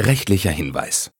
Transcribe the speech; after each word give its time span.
Rechtlicher 0.00 0.50
Hinweis. 0.50 1.12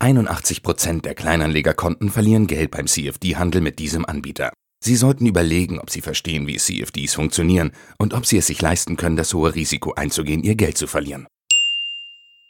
81% 0.00 1.00
der 1.02 1.14
Kleinanlegerkonten 1.16 2.10
verlieren 2.10 2.46
Geld 2.46 2.70
beim 2.70 2.86
CFD-Handel 2.86 3.60
mit 3.60 3.78
diesem 3.80 4.04
Anbieter. 4.04 4.52
Sie 4.84 4.94
sollten 4.94 5.26
überlegen, 5.26 5.80
ob 5.80 5.90
Sie 5.90 6.02
verstehen, 6.02 6.46
wie 6.46 6.56
CFDs 6.56 7.14
funktionieren 7.14 7.72
und 7.98 8.14
ob 8.14 8.24
Sie 8.24 8.36
es 8.36 8.46
sich 8.46 8.62
leisten 8.62 8.96
können, 8.96 9.16
das 9.16 9.34
hohe 9.34 9.54
Risiko 9.54 9.94
einzugehen, 9.94 10.44
Ihr 10.44 10.54
Geld 10.54 10.78
zu 10.78 10.86
verlieren. 10.86 11.26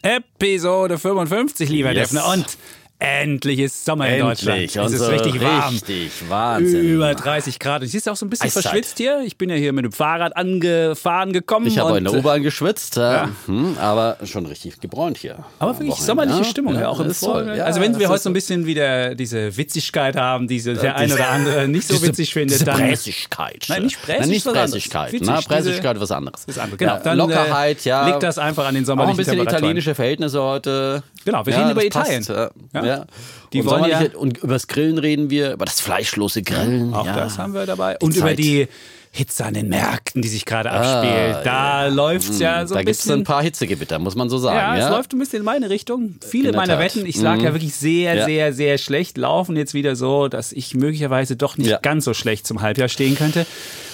Episode 0.02 0.98
55, 0.98 1.70
lieber 1.70 1.93
Yes. 1.93 2.10
Defner. 2.10 2.29
Und 2.34 2.59
endlich 2.98 3.59
ist 3.60 3.84
Sommer 3.84 4.09
in 4.09 4.20
Deutschland. 4.20 4.59
Endlich, 4.60 4.77
Es 4.77 4.92
ist 4.92 5.00
und 5.00 5.06
so 5.06 5.12
richtig 5.12 5.41
warm. 5.42 5.74
Richtig, 5.74 6.10
Wahnsinn. 6.28 6.84
Über 6.84 7.14
30 7.14 7.59
Grad. 7.59 7.82
Und 7.82 7.88
siehst 7.88 8.06
du 8.06 8.10
auch 8.10 8.16
so 8.16 8.24
ein 8.27 8.30
bisschen 8.30 8.46
Eiszeit. 8.46 8.62
verschwitzt 8.64 8.98
hier. 8.98 9.23
Ich 9.24 9.37
bin 9.37 9.50
ja 9.50 9.56
hier 9.56 9.73
mit 9.73 9.84
dem 9.84 9.92
Fahrrad 9.92 10.37
angefahren 10.37 11.32
gekommen. 11.32 11.66
Ich 11.66 11.78
habe 11.78 11.92
und, 11.92 11.98
in 11.98 12.04
der 12.04 12.14
U-Bahn 12.14 12.42
geschwitzt, 12.42 12.96
Ja. 12.96 13.28
hm, 13.46 13.77
aber 13.78 14.16
schon 14.24 14.46
richtig 14.46 14.80
gebräunt 14.80 15.18
hier. 15.18 15.37
Aber 15.59 15.73
wirklich 15.73 15.90
Wochenende. 15.90 16.06
sommerliche 16.06 16.45
Stimmung, 16.51 16.74
ja, 16.74 16.88
auch 16.88 17.01
im. 17.01 17.12
Vorfeld. 17.12 17.56
Ja, 17.59 17.65
also 17.65 17.80
wenn 17.80 17.98
wir 17.98 18.09
heute 18.09 18.23
so 18.23 18.30
ein 18.30 18.34
bisschen 18.34 18.66
wieder 18.66 19.15
diese 19.15 19.56
Witzigkeit 19.56 20.16
haben, 20.16 20.49
die 20.49 20.60
der 20.62 20.96
ein 20.96 21.10
oder 21.12 21.28
andere 21.30 21.68
nicht 21.68 21.88
so 21.88 21.95
diese, 21.95 22.09
witzig 22.09 22.32
findet, 22.32 22.56
diese 22.56 22.65
dann 22.65 22.76
Prässigkeit. 22.78 23.65
Nein, 23.68 23.84
nicht 23.84 24.02
Prässig, 24.02 24.21
Nein, 24.21 24.28
nicht 24.30 24.46
Prässigkeit. 24.46 25.12
witzig, 25.12 25.26
Na, 25.28 25.37
diese- 25.37 25.49
Prässigkeit 25.49 26.01
was 26.01 26.10
anderes. 26.10 26.45
ist 26.46 26.59
andere. 26.59 26.76
Genau, 26.76 26.99
dann, 27.02 27.16
Lockerheit, 27.18 27.84
äh, 27.87 27.88
ja. 27.88 28.06
Liegt 28.09 28.23
das 28.23 28.38
einfach 28.38 28.66
an 28.66 28.74
den 28.74 28.84
Auch 28.84 28.88
sommerlichen 28.88 29.15
ein 29.21 29.24
bisschen 29.24 29.40
italienische 29.40 29.95
Verhältnisse 29.95 30.43
heute. 30.43 31.02
Genau, 31.27 31.45
wir 31.45 31.52
ja, 31.52 31.59
reden 31.59 31.73
über 31.73 31.82
das 31.82 31.91
passt, 31.91 32.10
Italien. 32.30 32.51
Ja. 32.73 32.80
Ja. 32.80 32.87
Ja. 32.87 33.07
Die 33.52 33.60
und, 33.60 33.66
wollen 33.66 33.91
ja- 33.91 34.01
und 34.16 34.38
über 34.38 34.55
das 34.55 34.66
Grillen 34.69 34.96
reden 34.99 35.29
wir, 35.29 35.52
über 35.52 35.66
das 35.66 35.80
fleischlose 35.83 36.41
Grillen. 36.43 36.95
Auch 36.95 37.05
ja. 37.05 37.15
das 37.16 37.37
haben 37.38 37.52
wir 37.52 37.66
dabei. 37.66 37.99
Und 38.01 38.16
über 38.16 38.29
Zeit. 38.29 38.38
die 38.38 38.68
Hitze 39.13 39.46
an 39.46 39.55
den 39.55 39.68
Märkten, 39.68 40.21
die 40.21 40.29
sich 40.29 40.45
gerade 40.45 40.71
abspielt. 40.71 41.38
da 41.46 41.87
läuft 41.87 42.29
es 42.30 42.38
ja 42.38 42.66
so 42.66 42.74
da 42.74 42.80
ein 42.80 42.87
gibt 42.87 42.96
es 42.96 43.02
bisschen. 43.05 43.21
ein 43.21 43.24
paar 43.24 43.43
Hitzegewitter, 43.43 43.99
muss 43.99 44.15
man 44.15 44.29
so 44.29 44.37
sagen. 44.37 44.57
ja, 44.59 44.77
Ja, 44.77 44.85
es 44.85 44.91
läuft 44.91 45.13
ein 45.15 45.18
bisschen 45.18 45.38
in 45.38 45.45
meine 45.46 45.71
Richtung. 45.71 46.16
Viele 46.27 46.51
In 46.51 46.57
meiner. 46.57 46.77
Mhm. 46.77 46.80
Wetten, 46.80 47.07
ich 47.07 47.18
sage 47.18 47.43
ja 47.45 47.55
wirklich 47.55 47.74
sehr, 47.74 48.15
Ja. 48.15 48.24
sehr, 48.27 48.52
sehr 48.52 48.77
schlecht, 48.77 49.16
laufen 49.16 49.57
jetzt 49.57 49.73
wieder 49.73 49.96
so, 49.96 50.29
dass 50.29 50.52
ich 50.52 50.74
möglicherweise 50.74 51.35
doch 51.35 51.57
nicht 51.57 51.68
Ja. 51.71 51.79
ganz 51.80 52.05
so 52.05 52.13
schlecht 52.13 52.46
zum 52.46 52.61
Halbjahr 52.61 52.88
stehen 52.88 53.16
könnte. 53.16 53.46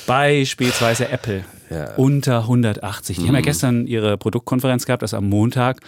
Beispielsweise 0.08 1.08
Apple. 1.08 1.44
Ja. 1.70 1.94
Unter 1.96 2.42
180. 2.48 3.17
Die 3.19 3.22
haben 3.28 3.34
ja 3.34 3.41
Mhm. 3.41 3.44
gestern 3.44 3.86
ihre 3.86 4.19
Produktkonferenz 4.19 4.84
gehabt, 4.86 5.02
das 5.02 5.14
am 5.14 5.28
Montag. 5.28 5.80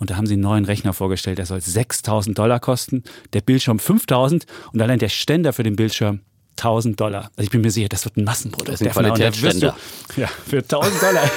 Und 0.00 0.10
da 0.10 0.16
haben 0.16 0.26
sie 0.26 0.32
einen 0.32 0.42
neuen 0.42 0.64
Rechner 0.64 0.94
vorgestellt, 0.94 1.38
der 1.38 1.46
soll 1.46 1.60
6000 1.60 2.36
Dollar 2.36 2.58
kosten, 2.58 3.04
der 3.34 3.42
Bildschirm 3.42 3.78
5000 3.78 4.46
und 4.72 4.82
allein 4.82 4.98
der 4.98 5.10
Ständer 5.10 5.52
für 5.52 5.62
den 5.62 5.76
Bildschirm 5.76 6.20
1000 6.60 7.00
Dollar. 7.00 7.30
Also 7.36 7.42
ich 7.46 7.50
bin 7.50 7.62
mir 7.62 7.70
sicher, 7.70 7.88
das 7.88 8.04
wird 8.04 8.16
ein 8.16 8.24
Massenprodukt. 8.24 8.68
Das 8.68 8.80
ist 8.80 8.86
ein 8.86 8.92
Qualitätsständer. 8.92 9.76
Ja, 10.16 10.28
für 10.48 10.58
1000 10.58 11.02
Dollar. 11.02 11.30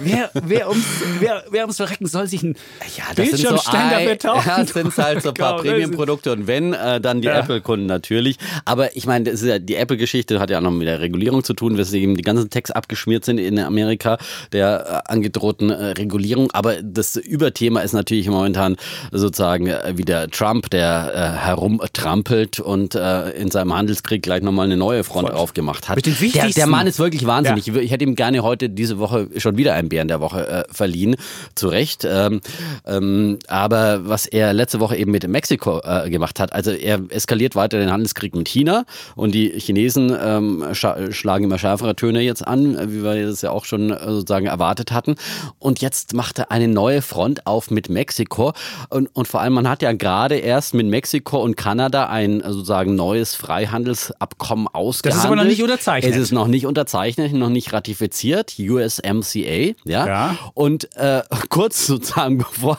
Wer, 0.00 0.30
wer, 0.34 0.68
ums, 0.68 0.84
wer, 1.20 1.44
wer 1.50 1.62
ums 1.62 1.76
Verrecken 1.76 2.06
soll 2.06 2.26
sich 2.26 2.42
ein 2.42 2.56
Ja, 2.96 3.04
das 3.14 3.30
sind 3.30 3.38
so, 3.40 3.48
ein, 3.70 4.06
für 4.06 4.12
1000 4.12 4.46
ja, 4.46 4.58
das 4.58 4.70
sind 4.70 4.96
halt 4.96 5.22
so 5.22 5.28
ein 5.30 5.34
paar 5.34 5.58
Premium-Produkte 5.58 6.32
und 6.32 6.46
wenn, 6.46 6.72
äh, 6.72 7.00
dann 7.00 7.20
die 7.20 7.28
Ja. 7.28 7.40
Apple-Kunden 7.40 7.86
natürlich. 7.86 8.38
Aber 8.64 8.96
ich 8.96 9.06
meine, 9.06 9.30
ja, 9.32 9.58
die 9.58 9.74
Apple-Geschichte 9.76 10.40
hat 10.40 10.50
ja 10.50 10.58
auch 10.58 10.62
noch 10.62 10.70
mit 10.70 10.86
der 10.86 11.00
Regulierung 11.00 11.44
zu 11.44 11.54
tun, 11.54 11.76
weswegen 11.76 12.14
die 12.14 12.22
ganzen 12.22 12.48
Tags 12.50 12.70
abgeschmiert 12.70 13.24
sind 13.24 13.38
in 13.38 13.58
Amerika, 13.58 14.18
der 14.52 15.02
äh, 15.06 15.12
angedrohten 15.12 15.70
äh, 15.70 15.86
Regulierung. 15.92 16.50
Aber 16.52 16.82
das 16.82 17.16
Überthema 17.16 17.80
ist 17.80 17.92
natürlich 17.92 18.28
momentan 18.28 18.76
sozusagen 19.12 19.66
äh, 19.66 19.96
wieder 19.96 20.28
Trump, 20.30 20.70
der 20.70 21.12
äh, 21.14 21.44
herumtrampelt 21.44 22.60
und 22.60 22.94
äh, 22.94 23.30
in 23.30 23.50
seinem 23.50 23.74
Handelskrieg 23.74 24.22
gleich 24.22 24.37
nochmal 24.42 24.66
eine 24.66 24.76
neue 24.76 25.04
Front 25.04 25.30
aufgemacht 25.30 25.88
hat. 25.88 26.04
Der, 26.04 26.48
der 26.50 26.66
Mann 26.66 26.86
ist 26.86 26.98
wirklich 26.98 27.26
wahnsinnig. 27.26 27.66
Ja. 27.66 27.76
Ich 27.76 27.90
hätte 27.90 28.04
ihm 28.04 28.14
gerne 28.14 28.42
heute 28.42 28.68
diese 28.68 28.98
Woche 28.98 29.28
schon 29.36 29.56
wieder 29.56 29.74
einen 29.74 29.88
Bären 29.88 30.08
der 30.08 30.20
Woche 30.20 30.48
äh, 30.48 30.64
verliehen. 30.70 31.16
Zu 31.54 31.68
Recht. 31.68 32.06
Ähm, 32.08 32.40
ähm, 32.86 33.38
aber 33.48 34.08
was 34.08 34.26
er 34.26 34.52
letzte 34.52 34.80
Woche 34.80 34.96
eben 34.96 35.10
mit 35.10 35.26
Mexiko 35.26 35.80
äh, 35.82 36.10
gemacht 36.10 36.40
hat, 36.40 36.52
also 36.52 36.70
er 36.70 37.00
eskaliert 37.10 37.56
weiter 37.56 37.78
den 37.78 37.90
Handelskrieg 37.90 38.34
mit 38.34 38.48
China 38.48 38.84
und 39.16 39.34
die 39.34 39.50
Chinesen 39.50 40.16
ähm, 40.20 40.64
scha 40.72 41.12
schlagen 41.12 41.44
immer 41.44 41.58
schärfere 41.58 41.96
Töne 41.96 42.20
jetzt 42.20 42.46
an, 42.46 42.76
äh, 42.76 42.92
wie 42.92 43.02
wir 43.02 43.26
das 43.26 43.42
ja 43.42 43.50
auch 43.50 43.64
schon 43.64 43.90
äh, 43.90 43.98
sozusagen 44.04 44.46
erwartet 44.46 44.92
hatten. 44.92 45.16
Und 45.58 45.80
jetzt 45.80 46.14
macht 46.14 46.38
er 46.38 46.50
eine 46.50 46.68
neue 46.68 47.02
Front 47.02 47.46
auf 47.46 47.70
mit 47.70 47.88
Mexiko. 47.88 48.52
Und, 48.90 49.14
und 49.14 49.28
vor 49.28 49.40
allem, 49.40 49.54
man 49.54 49.68
hat 49.68 49.82
ja 49.82 49.92
gerade 49.92 50.36
erst 50.36 50.74
mit 50.74 50.86
Mexiko 50.86 51.42
und 51.42 51.56
Kanada 51.56 52.08
ein 52.08 52.40
äh, 52.40 52.52
sozusagen 52.52 52.94
neues 52.94 53.34
Freihandelsabkommen 54.18 54.68
ausgehandelt. 54.68 55.26
aber 55.26 55.36
noch 55.36 55.44
nicht 55.44 55.62
unterzeichnet. 55.62 56.14
Es 56.14 56.18
ist 56.20 56.32
noch 56.32 56.46
nicht 56.48 56.66
unterzeichnet, 56.66 57.32
noch 57.32 57.48
nicht 57.48 57.72
ratifiziert, 57.72 58.54
USMCA, 58.58 59.74
ja. 59.84 60.06
Ja. 60.06 60.38
Und 60.54 60.94
äh, 60.96 61.22
kurz 61.48 61.86
sozusagen, 61.86 62.38
bevor 62.38 62.78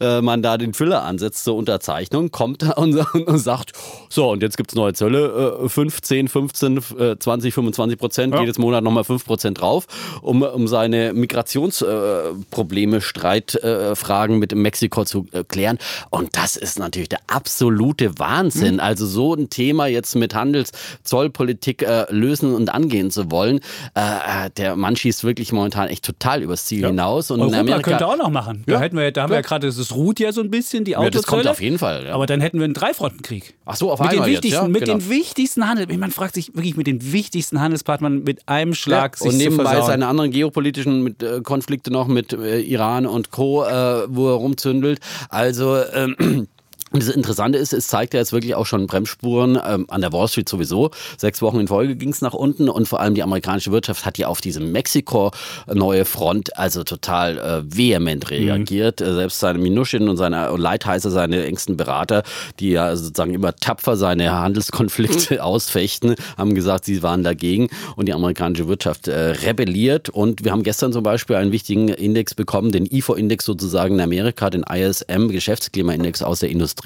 äh, 0.00 0.20
man 0.20 0.42
da 0.42 0.56
den 0.58 0.74
Füller 0.74 1.04
ansetzt 1.04 1.44
zur 1.44 1.56
Unterzeichnung, 1.56 2.30
kommt 2.30 2.62
er 2.62 2.78
und, 2.78 2.94
und 3.14 3.38
sagt, 3.38 3.72
so, 4.08 4.30
und 4.30 4.42
jetzt 4.42 4.56
gibt's 4.56 4.74
neue 4.74 4.92
Zölle, 4.94 5.60
äh, 5.64 5.68
5, 5.68 6.00
10, 6.02 6.28
15, 6.28 6.76
äh, 6.98 7.18
20, 7.18 7.54
25 7.54 7.98
Prozent, 7.98 8.34
Ja. 8.34 8.40
jedes 8.40 8.58
Monat 8.58 8.84
nochmal 8.84 9.04
5 9.04 9.24
Prozent 9.24 9.60
drauf, 9.60 9.86
um, 10.22 10.42
um 10.42 10.68
seine 10.68 11.12
Migrationsprobleme, 11.12 12.96
äh, 12.96 13.00
Streitfragen 13.00 14.36
äh, 14.36 14.38
mit 14.38 14.54
Mexiko 14.54 15.04
zu 15.04 15.26
äh, 15.32 15.44
klären. 15.44 15.78
Und 16.10 16.36
das 16.36 16.56
ist 16.56 16.78
natürlich 16.78 17.08
der 17.08 17.20
absolute 17.26 18.18
Wahnsinn. 18.18 18.74
Hm. 18.74 18.80
Also 18.80 19.06
so 19.06 19.34
ein 19.34 19.50
Thema 19.50 19.86
jetzt 19.86 20.16
mit 20.16 20.34
Handels, 20.34 20.72
Zollpolitik 21.02 21.82
äh, 21.82 22.06
lösen 22.10 22.54
und 22.54 22.72
angehen 22.72 23.10
zu 23.10 23.30
wollen, 23.30 23.60
äh, 23.94 24.00
äh, 24.46 24.50
der 24.56 24.76
Mann 24.76 24.96
schießt 24.96 25.24
wirklich 25.24 25.52
momentan 25.52 25.88
echt 25.88 26.04
total 26.04 26.42
übers 26.42 26.64
Ziel 26.66 26.86
hinaus. 26.86 27.30
Und 27.30 27.38
in 27.38 27.44
Europa 27.46 27.60
Amerika 27.60 27.90
könnte 27.90 28.06
auch 28.06 28.16
noch 28.16 28.30
machen. 28.30 28.64
Da, 28.66 28.74
Ja, 28.74 28.80
hätten 28.80 28.96
wir, 28.96 29.10
da 29.12 29.22
haben 29.22 29.30
wir 29.30 29.36
ja 29.36 29.42
gerade, 29.42 29.66
das 29.66 29.94
ruht 29.94 30.20
ja 30.20 30.32
so 30.32 30.40
ein 30.40 30.50
bisschen, 30.50 30.84
die 30.84 30.92
Ja, 30.92 30.98
Autozölle. 30.98 31.12
das 31.22 31.26
kommt 31.26 31.46
auf 31.48 31.60
jeden 31.60 31.78
Fall. 31.78 32.06
Ja. 32.06 32.14
Aber 32.14 32.26
dann 32.26 32.40
hätten 32.40 32.58
wir 32.58 32.64
einen 32.64 32.74
Dreifrontenkrieg. 32.74 33.54
Ach 33.64 33.76
so, 33.76 33.90
auf 33.90 34.00
mit 34.00 34.10
den 34.10 34.16
einmal 34.16 34.28
jetzt, 34.28 34.44
wichtigsten, 34.44 34.62
ja, 34.64 34.68
mit 34.68 34.84
genau. 34.84 34.98
den 34.98 35.10
wichtigsten 35.10 35.68
Handel. 35.68 35.98
Man 35.98 36.10
fragt 36.10 36.34
sich 36.34 36.54
wirklich 36.54 36.76
mit 36.76 36.86
den 36.86 37.12
wichtigsten 37.12 37.60
Handelspartnern 37.60 38.22
mit 38.22 38.48
einem 38.48 38.74
Schlag 38.74 39.16
Ja, 39.16 39.22
sich 39.24 39.32
und 39.32 39.38
nebenbei 39.38 39.80
seine 39.82 40.06
anderen 40.06 40.30
geopolitischen 40.30 41.02
mit, 41.02 41.22
äh, 41.22 41.40
Konflikte 41.42 41.90
noch 41.90 42.06
mit 42.08 42.32
äh, 42.32 42.60
Iran 42.60 43.06
und 43.06 43.30
Co., 43.30 43.64
äh, 43.64 44.06
wo 44.08 44.28
er 44.28 44.34
rumzündelt. 44.34 45.00
Also 45.28 45.78
ähm, 45.94 46.48
Und 46.90 47.02
das 47.02 47.14
Interessante 47.14 47.58
ist, 47.58 47.72
es 47.72 47.88
zeigt 47.88 48.14
ja 48.14 48.20
jetzt 48.20 48.32
wirklich 48.32 48.54
auch 48.54 48.66
schon 48.66 48.86
Bremsspuren 48.86 49.58
ähm, 49.64 49.86
an 49.88 50.00
der 50.00 50.12
Wall 50.12 50.28
Street 50.28 50.48
sowieso. 50.48 50.90
Sechs 51.16 51.42
Wochen 51.42 51.60
in 51.60 51.68
Folge 51.68 51.96
ging 51.96 52.10
es 52.10 52.20
nach 52.20 52.34
unten 52.34 52.68
und 52.68 52.88
vor 52.88 53.00
allem 53.00 53.14
die 53.14 53.22
amerikanische 53.22 53.72
Wirtschaft 53.72 54.06
hat 54.06 54.18
ja 54.18 54.28
auf 54.28 54.40
diese 54.40 54.60
Mexiko-neue 54.60 56.04
Front 56.04 56.56
also 56.56 56.84
total 56.84 57.38
äh, 57.38 57.76
vehement 57.76 58.30
reagiert. 58.30 59.00
Äh, 59.00 59.14
Selbst 59.14 59.40
seine 59.40 59.58
Minuschin 59.58 60.08
und 60.08 60.16
seine 60.16 60.52
und 60.52 60.60
Leitheißer, 60.60 61.10
seine 61.10 61.44
engsten 61.44 61.76
Berater, 61.76 62.22
die 62.60 62.70
ja 62.70 62.94
sozusagen 62.96 63.34
immer 63.34 63.54
tapfer 63.54 63.96
seine 63.96 64.32
Handelskonflikte 64.32 65.42
ausfechten, 65.44 66.14
haben 66.36 66.54
gesagt, 66.54 66.84
sie 66.84 67.02
waren 67.02 67.22
dagegen 67.22 67.68
und 67.96 68.06
die 68.06 68.12
amerikanische 68.12 68.68
Wirtschaft 68.68 69.08
äh, 69.08 69.30
rebelliert. 69.30 70.08
Und 70.08 70.44
wir 70.44 70.52
haben 70.52 70.62
gestern 70.62 70.92
zum 70.92 71.02
Beispiel 71.02 71.36
einen 71.36 71.52
wichtigen 71.52 71.88
Index 71.88 72.34
bekommen, 72.34 72.72
den 72.72 72.86
IFO-Index 72.86 73.44
sozusagen 73.44 73.94
in 73.94 74.00
Amerika, 74.00 74.50
den 74.50 74.62
ISM 74.62 75.28
Geschäftsklimaindex 75.28 76.22
aus 76.22 76.40
der 76.40 76.50
Industrie. 76.50 76.77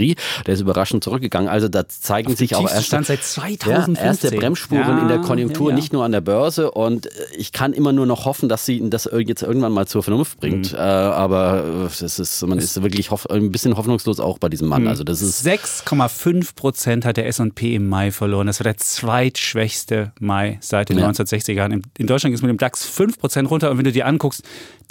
Der 0.47 0.55
ist 0.55 0.61
überraschend 0.61 1.05
zurückgegangen. 1.05 1.49
Also 1.49 1.69
da 1.69 1.89
zeigen 1.89 2.35
sich 2.37 2.55
auch 2.56 2.62
erste, 2.69 2.83
Stand 2.83 3.06
seit 3.06 3.19
ja, 3.21 3.25
2015. 3.25 3.97
erste 4.05 4.31
Bremsspuren 4.33 4.83
Ja, 4.83 4.99
in 5.03 5.09
der 5.09 5.19
Konjunktur, 5.19 5.71
ja, 5.71 5.77
nicht 5.77 5.93
nur 5.93 6.05
an 6.05 6.12
der 6.12 6.21
Börse. 6.21 6.71
Und 6.71 7.06
äh, 7.06 7.11
ich 7.37 7.53
kann 7.53 7.73
immer 7.73 7.93
nur 7.93 8.06
noch 8.06 8.25
hoffen, 8.25 8.49
dass 8.49 8.65
sie 8.67 8.89
das 8.91 9.09
jetzt 9.12 9.43
irgendwann 9.43 9.73
mal 9.73 9.87
zur 9.87 10.03
Vernunft 10.03 10.41
bringt. 10.41 10.73
Mhm. 10.73 10.79
Äh, 10.79 10.81
aber 10.81 11.65
äh, 11.91 12.00
das 12.00 12.19
ist, 12.19 12.43
man 12.47 12.59
ist 12.59 12.83
wirklich 12.83 13.11
ein 13.31 13.50
bisschen 13.53 13.77
hoffnungslos 13.77 14.21
auch 14.21 14.39
bei 14.39 14.49
diesem 14.49 14.67
Mhm. 14.67 14.71
Mann. 14.71 14.89
Also 14.89 15.05
das 15.05 15.21
ist 15.23 15.44
6,5 15.47 16.55
Prozent 16.55 17.05
hat 17.05 17.17
der 17.17 17.27
S&P 17.27 17.75
im 17.75 17.89
Mai 17.89 18.11
verloren. 18.11 18.47
Das 18.47 18.61
war 18.61 18.65
der 18.65 18.77
zweitschwächste 18.77 20.12
Mai 20.21 20.59
seit 20.61 20.89
den 20.89 20.99
Ja. 20.99 21.09
1960er 21.09 21.53
Jahren. 21.53 21.73
In- 21.73 21.83
In 21.99 22.06
Deutschland 22.06 22.35
ist 22.35 22.43
mit 22.43 22.49
dem 22.50 22.59
DAX 22.59 22.85
5 22.87 23.19
Prozent 23.19 23.50
runter. 23.50 23.71
Und 23.71 23.79
wenn 23.79 23.85
du 23.85 23.93
dir 23.93 24.06
anguckst, 24.06 24.43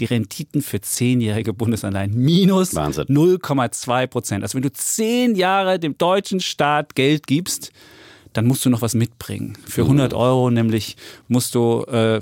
die 0.01 0.05
Renditen 0.05 0.61
für 0.61 0.81
zehnjährige 0.81 1.53
Bundesanleihen 1.53 2.13
minus 2.13 2.75
Wahnsinn. 2.75 3.05
0,2 3.05 4.07
Prozent. 4.07 4.43
Also 4.43 4.55
wenn 4.55 4.63
du 4.63 4.73
zehn 4.73 5.35
Jahre 5.35 5.79
dem 5.79 5.97
deutschen 5.97 6.39
Staat 6.39 6.95
Geld 6.95 7.27
gibst, 7.27 7.71
dann 8.33 8.47
musst 8.47 8.65
du 8.65 8.69
noch 8.69 8.81
was 8.81 8.95
mitbringen. 8.95 9.57
Für 9.65 9.83
100 9.83 10.13
Euro 10.13 10.49
nämlich 10.49 10.97
musst 11.27 11.55
du 11.55 11.83
äh, 11.83 12.21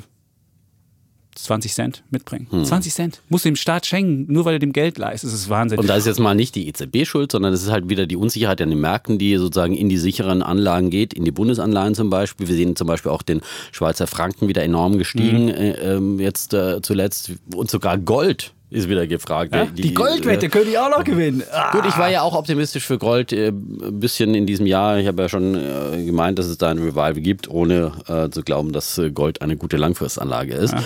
20 1.36 1.74
Cent 1.74 2.04
mitbringen. 2.10 2.48
20 2.52 2.94
Cent. 2.94 3.22
Muss 3.30 3.44
dem 3.44 3.56
Staat 3.56 3.86
schenken, 3.86 4.32
nur 4.32 4.46
weil 4.46 4.54
er 4.54 4.60
dem 4.60 4.74
Geld 4.74 4.98
leistet. 4.98 5.30
Das 5.32 5.40
ist 5.40 5.50
Wahnsinn. 5.50 5.80
Und 5.80 5.88
da 5.88 5.96
ist 5.96 6.06
jetzt 6.06 6.20
mal 6.20 6.36
nicht 6.36 6.56
die 6.56 6.68
EZB 6.68 7.06
schuld, 7.06 7.32
sondern 7.32 7.54
es 7.54 7.64
ist 7.64 7.72
halt 7.72 7.90
wieder 7.90 8.08
die 8.08 8.18
Unsicherheit 8.18 8.62
an 8.62 8.70
den 8.70 8.80
Märkten, 8.82 9.18
die 9.18 9.38
sozusagen 9.38 9.76
in 9.76 9.90
die 9.90 9.98
sicheren 9.98 10.44
Anlagen 10.44 10.90
geht, 10.90 11.14
in 11.14 11.24
die 11.26 11.32
Bundesanleihen 11.32 11.96
zum 11.96 12.10
Beispiel. 12.10 12.48
Wir 12.48 12.56
sehen 12.56 12.76
zum 12.76 12.88
Beispiel 12.88 13.12
auch 13.12 13.22
den 13.22 13.42
Schweizer 13.72 14.08
Franken 14.08 14.48
wieder 14.48 14.64
enorm 14.64 14.98
gestiegen, 14.98 15.50
äh, 15.50 15.96
ähm, 15.96 16.20
jetzt 16.20 16.54
äh, 16.54 16.82
zuletzt. 16.82 17.32
Und 17.56 17.70
sogar 17.70 17.98
Gold 17.98 18.54
ist 18.72 18.88
wieder 18.88 19.08
gefragt. 19.08 19.54
ja? 19.56 19.66
die, 19.66 19.94
Goldwette 19.94 20.46
äh, 20.46 20.50
könnte 20.50 20.70
ich 20.70 20.78
auch 20.78 20.90
noch 20.90 21.04
gewinnen. 21.04 21.44
Ah. 21.52 21.72
Gut, 21.72 21.86
ich 21.88 21.98
war 21.98 22.10
ja 22.10 22.22
auch 22.22 22.36
optimistisch 22.36 22.86
für 22.86 22.98
Gold 23.00 23.34
äh, 23.34 23.48
ein 23.48 24.00
bisschen 24.00 24.36
in 24.36 24.46
diesem 24.46 24.66
Jahr. 24.68 25.00
Ich 25.00 25.08
habe 25.08 25.24
ja 25.24 25.30
schon 25.30 25.56
äh, 25.56 26.04
gemeint, 26.06 26.38
dass 26.38 26.46
es 26.46 26.58
da 26.58 26.70
ein 26.70 26.78
Revival 26.78 27.14
gibt, 27.16 27.50
ohne 27.50 27.92
äh, 28.08 28.30
zu 28.30 28.44
glauben, 28.44 28.72
dass 28.72 28.98
äh, 29.00 29.10
Gold 29.10 29.42
eine 29.42 29.58
gute 29.58 29.78
Langfristanlage 29.78 30.54
ist. 30.54 30.74
Ja. 30.74 30.84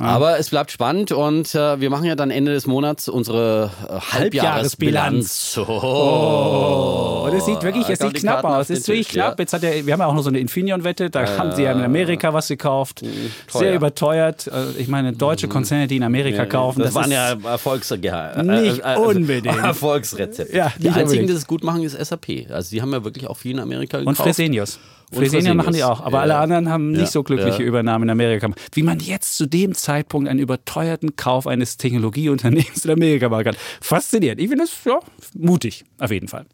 Aber 0.00 0.38
es 0.38 0.50
bleibt 0.50 0.70
spannend 0.70 1.12
und 1.12 1.54
äh, 1.54 1.80
wir 1.80 1.90
machen 1.90 2.04
ja 2.04 2.14
dann 2.14 2.30
Ende 2.30 2.52
des 2.52 2.66
Monats 2.66 3.08
unsere 3.08 3.70
äh, 3.88 4.00
Halbjahresbilanz. 4.14 5.58
Oh. 5.66 7.24
Und 7.26 7.34
es 7.36 7.44
sieht 7.44 7.62
wirklich, 7.62 7.88
es 7.88 7.98
Da 7.98 8.06
sieht 8.06 8.16
die 8.16 8.20
knapp 8.20 8.42
Karten 8.42 8.56
aus. 8.56 8.70
Es 8.70 8.80
ist 8.80 8.88
wirklich 8.88 9.08
knapp. 9.08 9.38
ja. 9.38 9.42
Jetzt 9.42 9.52
hat 9.52 9.62
er, 9.64 9.84
wir 9.86 9.92
haben 9.92 10.00
ja 10.00 10.06
auch 10.06 10.14
noch 10.14 10.22
so 10.22 10.28
eine 10.30 10.38
Infineon-Wette, 10.40 11.10
da 11.10 11.26
haben 11.36 11.52
sie 11.54 11.62
ja 11.64 11.72
in 11.72 11.82
Amerika 11.82 12.32
was 12.32 12.48
gekauft. 12.48 13.00
teuer. 13.00 13.60
Sehr 13.60 13.74
überteuert. 13.74 14.50
Ich 14.78 14.88
meine, 14.88 15.12
deutsche 15.12 15.48
Konzerne, 15.48 15.86
die 15.86 15.96
in 15.96 16.02
Amerika 16.02 16.46
kaufen. 16.46 16.82
Das, 16.82 16.94
waren 16.94 17.10
ist- 17.10 17.17
ja 17.18 17.50
Erfolgsge 17.50 17.98
Nicht 18.42 18.84
unbedingt. 18.84 19.46
Erfolgsrezepte. 19.46 20.56
Ja, 20.56 20.72
die 20.78 20.88
einzigen, 20.88 21.02
unbedingt. 21.02 21.30
die 21.30 21.34
es 21.34 21.46
gut 21.46 21.62
machen, 21.64 21.82
ist 21.82 21.98
SAP. 21.98 22.50
Also 22.50 22.70
die 22.70 22.82
haben 22.82 22.92
ja 22.92 23.04
wirklich 23.04 23.26
auch 23.26 23.36
viel 23.36 23.52
in 23.52 23.60
Amerika 23.60 23.98
Und 23.98 24.04
gekauft. 24.04 24.20
Und 24.20 24.24
Fresenius 24.24 24.78
machen 25.12 25.24
die 25.24 25.28
Fresenius. 25.30 25.82
auch, 25.82 26.00
aber 26.00 26.18
Ja. 26.18 26.22
alle 26.22 26.36
anderen 26.36 26.68
haben 26.68 26.90
nicht 26.90 27.00
Ja. 27.00 27.06
so 27.06 27.22
glückliche 27.22 27.62
Ja. 27.62 27.68
Übernahmen 27.68 28.04
in 28.04 28.10
Amerika. 28.10 28.48
Wie 28.72 28.82
man 28.82 28.98
jetzt 29.00 29.36
zu 29.36 29.46
dem 29.46 29.74
Zeitpunkt 29.74 30.28
einen 30.28 30.38
überteuerten 30.40 31.16
Kauf 31.16 31.46
eines 31.46 31.76
Technologieunternehmens 31.76 32.84
in 32.84 32.90
Amerika 32.90 33.28
machen 33.28 33.44
kann. 33.44 33.56
Faszinierend. 33.80 34.40
Ich 34.40 34.48
finde 34.48 34.64
das 34.64 34.72
ja, 34.84 34.98
mutig, 35.34 35.84
auf 35.98 36.10
jeden 36.10 36.28
Fall. 36.28 36.44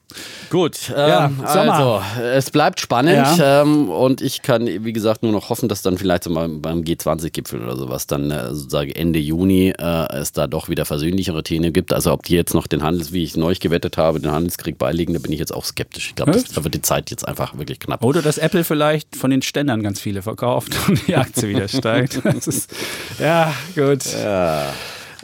Gut, 0.51 0.93
ähm, 0.97 1.41
also 1.45 2.01
es 2.23 2.51
bleibt 2.51 2.79
spannend 2.81 3.27
ähm, 3.43 3.89
und 3.89 4.21
ich 4.21 4.43
kann, 4.43 4.67
wie 4.67 4.93
gesagt, 4.93 5.23
nur 5.23 5.33
noch 5.33 5.50
hoffen, 5.50 5.69
dass 5.69 5.83
dann 5.83 5.99
vielleicht 5.99 6.25
so 6.25 6.31
mal 6.31 6.49
beim 6.49 6.83
G20-Gipfel 6.83 7.61
oder 7.62 7.77
sowas 7.77 8.07
dann 8.07 8.31
äh, 8.31 8.55
sozusagen 8.55 8.91
Ende 8.93 9.19
Juni 9.19 9.71
äh, 9.77 10.12
es 10.15 10.33
da 10.33 10.47
doch 10.47 10.69
wieder 10.69 10.85
versöhnlichere 10.85 11.43
Themen 11.43 11.73
gibt. 11.73 11.93
Also 11.93 12.12
ob 12.12 12.23
die 12.25 12.35
jetzt 12.35 12.55
noch 12.55 12.67
den 12.67 12.83
Handels, 12.83 13.12
wie 13.12 13.25
ich 13.25 13.37
neulich 13.37 13.61
gewettet 13.61 13.97
habe, 13.97 14.21
den 14.21 14.31
Handelskrieg 14.31 14.79
beilegen, 14.79 15.12
da 15.15 15.19
bin 15.19 15.33
ich 15.33 15.39
jetzt 15.41 15.53
auch 15.53 15.65
skeptisch. 15.65 16.09
Ich 16.11 16.15
glaube, 16.15 16.33
das- 16.33 16.45
da 16.45 16.62
wird 16.62 16.75
die 16.75 16.83
Zeit 16.83 17.11
jetzt 17.11 17.27
einfach 17.27 17.59
wirklich 17.59 17.81
knapp. 17.81 18.05
Oder 18.05 18.23
dass 18.23 18.39
Apple 18.44 18.64
vielleicht 18.64 19.17
von 19.17 19.31
den 19.31 19.43
Ständern 19.43 19.82
ganz 19.82 20.00
viele 20.00 20.23
verkauft 20.23 20.76
und 20.88 21.06
die 21.06 21.17
Aktie 21.17 21.49
wieder 21.49 21.69
steigt. 21.69 22.17
Ist, 22.17 22.70
ja, 23.19 23.55
gut. 23.75 24.05